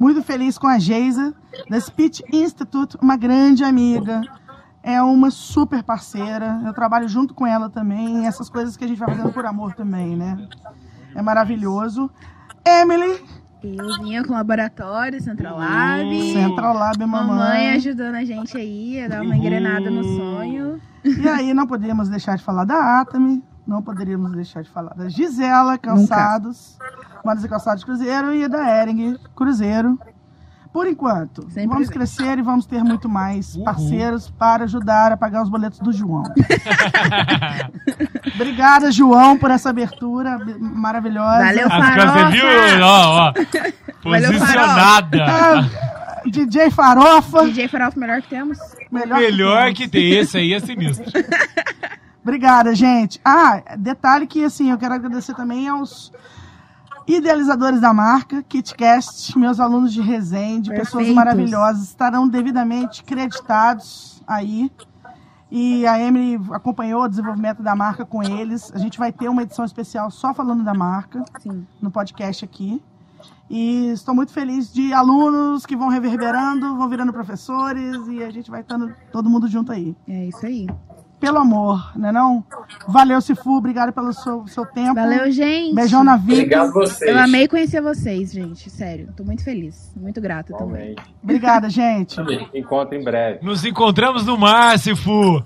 Muito 0.00 0.22
feliz 0.22 0.56
com 0.56 0.66
a 0.66 0.78
Geisa, 0.78 1.34
da 1.68 1.78
Speech 1.78 2.24
Institute, 2.32 2.96
uma 3.02 3.18
grande 3.18 3.62
amiga. 3.62 4.22
É 4.82 5.02
uma 5.02 5.30
super 5.30 5.82
parceira. 5.82 6.58
Eu 6.64 6.72
trabalho 6.72 7.06
junto 7.06 7.34
com 7.34 7.46
ela 7.46 7.68
também. 7.68 8.26
Essas 8.26 8.48
coisas 8.48 8.78
que 8.78 8.84
a 8.84 8.88
gente 8.88 8.96
vai 8.96 9.10
fazendo 9.10 9.30
por 9.30 9.44
amor 9.44 9.74
também, 9.74 10.16
né? 10.16 10.48
É 11.14 11.20
maravilhoso. 11.20 12.10
Emily, 12.64 13.22
Euzinha 13.62 14.24
com 14.24 14.32
laboratório, 14.32 15.20
Central 15.22 15.58
Lab. 15.58 16.32
Central 16.32 16.74
Lab, 16.74 16.98
Mamãe 17.04 17.26
mamãe. 17.26 17.70
ajudando 17.72 18.14
a 18.14 18.24
gente 18.24 18.56
aí 18.56 19.02
a 19.04 19.08
dar 19.08 19.22
uma 19.22 19.36
engrenada 19.36 19.90
no 19.90 20.02
sonho. 20.02 20.80
E 21.04 21.28
aí 21.28 21.52
não 21.52 21.66
podíamos 21.66 22.08
deixar 22.08 22.36
de 22.38 22.42
falar 22.42 22.64
da 22.64 23.00
Atami, 23.00 23.42
não 23.70 23.80
poderíamos 23.80 24.32
deixar 24.32 24.62
de 24.62 24.68
falar 24.68 24.92
da 24.94 25.08
Gisela 25.08 25.78
Calçados, 25.78 26.76
e 27.44 27.48
Calçados 27.48 27.84
Cruzeiro 27.84 28.34
e 28.34 28.48
da 28.48 28.82
Ering 28.82 29.16
Cruzeiro. 29.36 29.96
Por 30.72 30.86
enquanto, 30.86 31.42
Sempre 31.50 31.66
vamos 31.66 31.88
vem. 31.88 31.96
crescer 31.96 32.38
e 32.38 32.42
vamos 32.42 32.64
ter 32.64 32.84
muito 32.84 33.08
mais 33.08 33.56
parceiros 33.56 34.30
para 34.30 34.62
ajudar 34.64 35.10
a 35.10 35.16
pagar 35.16 35.42
os 35.42 35.48
boletos 35.48 35.80
do 35.80 35.92
João. 35.92 36.22
Obrigada, 38.34 38.90
João, 38.92 39.36
por 39.36 39.50
essa 39.50 39.70
abertura 39.70 40.38
maravilhosa. 40.60 41.44
Valeu, 41.44 41.68
coisas, 41.68 41.86
você 41.86 41.96
Farofa. 41.96 42.30
viu? 42.30 42.44
Ó, 42.84 43.18
ó. 43.18 43.32
Valeu, 44.10 44.32
Posicionada. 44.32 45.24
Ah, 45.26 45.68
DJ 46.26 46.70
Farofa, 46.70 47.44
DJ 47.46 47.66
Farofa, 47.68 47.98
melhor 47.98 48.22
que 48.22 48.28
temos. 48.28 48.58
melhor, 48.92 49.18
Melhor 49.18 49.62
temos. 49.64 49.78
que 49.78 49.88
tem. 49.88 50.10
Esse 50.18 50.38
aí 50.38 50.52
é 50.54 50.60
sinistro. 50.60 51.04
Obrigada, 52.22 52.74
gente. 52.74 53.20
Ah, 53.24 53.62
detalhe 53.78 54.26
que 54.26 54.44
assim, 54.44 54.70
eu 54.70 54.78
quero 54.78 54.94
agradecer 54.94 55.34
também 55.34 55.68
aos 55.68 56.12
idealizadores 57.06 57.80
da 57.80 57.92
marca, 57.92 58.42
KitCast, 58.42 59.36
meus 59.38 59.58
alunos 59.58 59.92
de 59.92 60.00
Resende, 60.00 60.70
pessoas 60.70 61.06
Perfeitos. 61.06 61.14
maravilhosas, 61.14 61.82
estarão 61.84 62.28
devidamente 62.28 63.02
creditados 63.02 64.22
aí. 64.26 64.70
E 65.50 65.84
a 65.86 65.98
Emily 65.98 66.40
acompanhou 66.52 67.02
o 67.02 67.08
desenvolvimento 67.08 67.60
da 67.62 67.74
marca 67.74 68.04
com 68.06 68.22
eles. 68.22 68.70
A 68.72 68.78
gente 68.78 68.98
vai 68.98 69.10
ter 69.10 69.28
uma 69.28 69.42
edição 69.42 69.64
especial 69.64 70.08
só 70.10 70.32
falando 70.32 70.62
da 70.62 70.72
marca 70.72 71.24
Sim. 71.40 71.66
no 71.82 71.90
podcast 71.90 72.44
aqui. 72.44 72.80
E 73.48 73.88
estou 73.88 74.14
muito 74.14 74.32
feliz 74.32 74.72
de 74.72 74.92
alunos 74.92 75.66
que 75.66 75.74
vão 75.74 75.88
reverberando, 75.88 76.76
vão 76.76 76.88
virando 76.88 77.12
professores 77.12 78.06
e 78.06 78.22
a 78.22 78.30
gente 78.30 78.48
vai 78.48 78.60
estando 78.60 78.94
todo 79.10 79.28
mundo 79.28 79.48
junto 79.48 79.72
aí 79.72 79.96
É 80.06 80.26
isso 80.26 80.46
aí. 80.46 80.68
Pelo 81.20 81.38
amor, 81.38 81.92
né 81.96 82.10
não? 82.10 82.42
Valeu, 82.88 83.20
Cifu, 83.20 83.58
obrigado 83.58 83.92
pelo 83.92 84.12
seu, 84.12 84.46
seu 84.48 84.64
tempo. 84.66 84.94
Valeu, 84.94 85.30
gente. 85.30 85.74
Beijão 85.74 86.02
na 86.02 86.16
vida. 86.16 86.32
Obrigado 86.32 86.68
a 86.68 86.72
vocês. 86.72 87.10
Eu 87.10 87.18
amei 87.18 87.46
conhecer 87.46 87.80
vocês, 87.80 88.32
gente. 88.32 88.70
Sério. 88.70 89.12
Tô 89.16 89.22
muito 89.22 89.44
feliz. 89.44 89.92
Muito 89.96 90.20
grata 90.20 90.56
também. 90.56 90.96
Obrigada, 91.22 91.68
gente. 91.68 92.16
Encontro 92.54 92.96
em 92.96 93.04
breve. 93.04 93.44
Nos 93.44 93.64
encontramos 93.64 94.24
no 94.26 94.36
mar, 94.38 94.78
Sifu. 94.78 95.44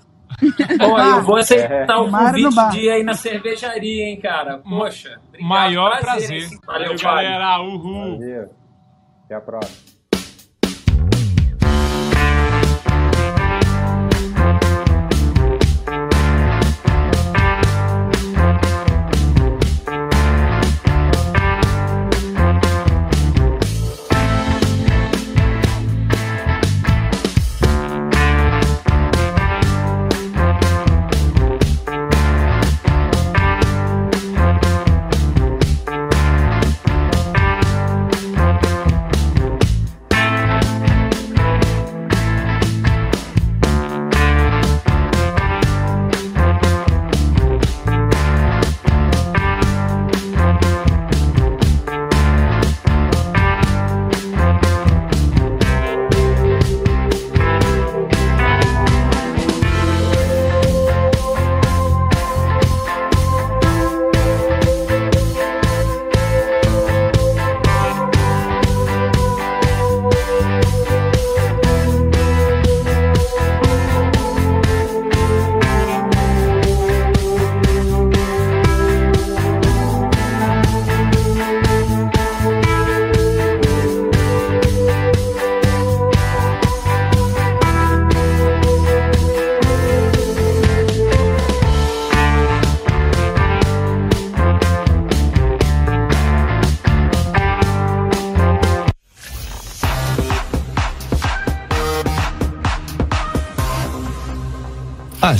Bom, 0.78 0.98
eu 0.98 1.22
vou 1.22 1.36
aceitar 1.36 2.00
o 2.00 2.10
Mário 2.10 2.42
no 2.42 2.54
convite 2.54 2.72
de 2.72 2.86
ir 2.86 2.90
aí 2.90 3.02
na 3.04 3.14
cervejaria, 3.14 4.04
hein, 4.08 4.20
cara. 4.20 4.58
Poxa. 4.58 5.20
obrigado, 5.28 5.48
Maior 5.48 6.00
prazer. 6.00 6.42
hein? 6.42 6.48
Valeu, 6.66 6.96
Valeu, 6.96 7.02
galera. 7.02 7.60
Uhul. 7.62 8.18
Valeu. 8.18 8.50
Até 9.24 9.34
a 9.36 9.40
próxima. 9.40 9.93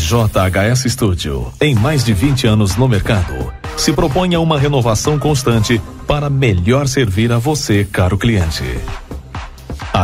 JHS 0.04 0.92
Studio, 0.92 1.50
em 1.58 1.74
mais 1.74 2.04
de 2.04 2.12
20 2.12 2.46
anos 2.46 2.76
no 2.76 2.86
mercado, 2.86 3.50
se 3.74 3.90
propõe 3.90 4.34
a 4.34 4.40
uma 4.40 4.58
renovação 4.58 5.18
constante 5.18 5.80
para 6.06 6.28
melhor 6.28 6.86
servir 6.86 7.32
a 7.32 7.38
você, 7.38 7.88
caro 7.90 8.18
cliente. 8.18 8.64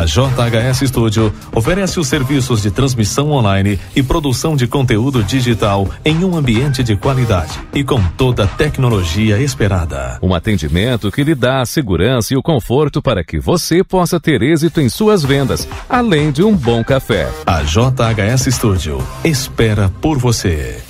A 0.01 0.07
JHS 0.07 0.89
Studio 0.89 1.31
oferece 1.55 2.01
os 2.01 2.09
serviços 2.09 2.63
de 2.63 2.71
transmissão 2.71 3.33
online 3.33 3.79
e 3.95 4.03
produção 4.03 4.57
de 4.57 4.67
conteúdo 4.67 5.23
digital 5.23 5.87
em 6.03 6.25
um 6.25 6.35
ambiente 6.35 6.83
de 6.83 6.97
qualidade 6.97 7.53
e 7.75 7.85
com 7.85 8.03
toda 8.17 8.45
a 8.45 8.47
tecnologia 8.47 9.39
esperada. 9.39 10.19
Um 10.23 10.35
atendimento 10.35 11.13
que 11.13 11.23
lhe 11.23 11.35
dá 11.35 11.61
a 11.61 11.67
segurança 11.67 12.33
e 12.33 12.37
o 12.39 12.43
conforto 12.43 13.03
para 13.03 13.23
que 13.23 13.39
você 13.39 13.85
possa 13.85 14.19
ter 14.19 14.41
êxito 14.41 14.81
em 14.81 14.89
suas 14.89 15.23
vendas, 15.23 15.69
além 15.87 16.33
de 16.33 16.43
um 16.43 16.57
bom 16.57 16.83
café. 16.83 17.31
A 17.45 17.61
JHS 17.63 18.55
Studio 18.55 19.07
espera 19.23 19.91
por 20.01 20.17
você. 20.17 20.90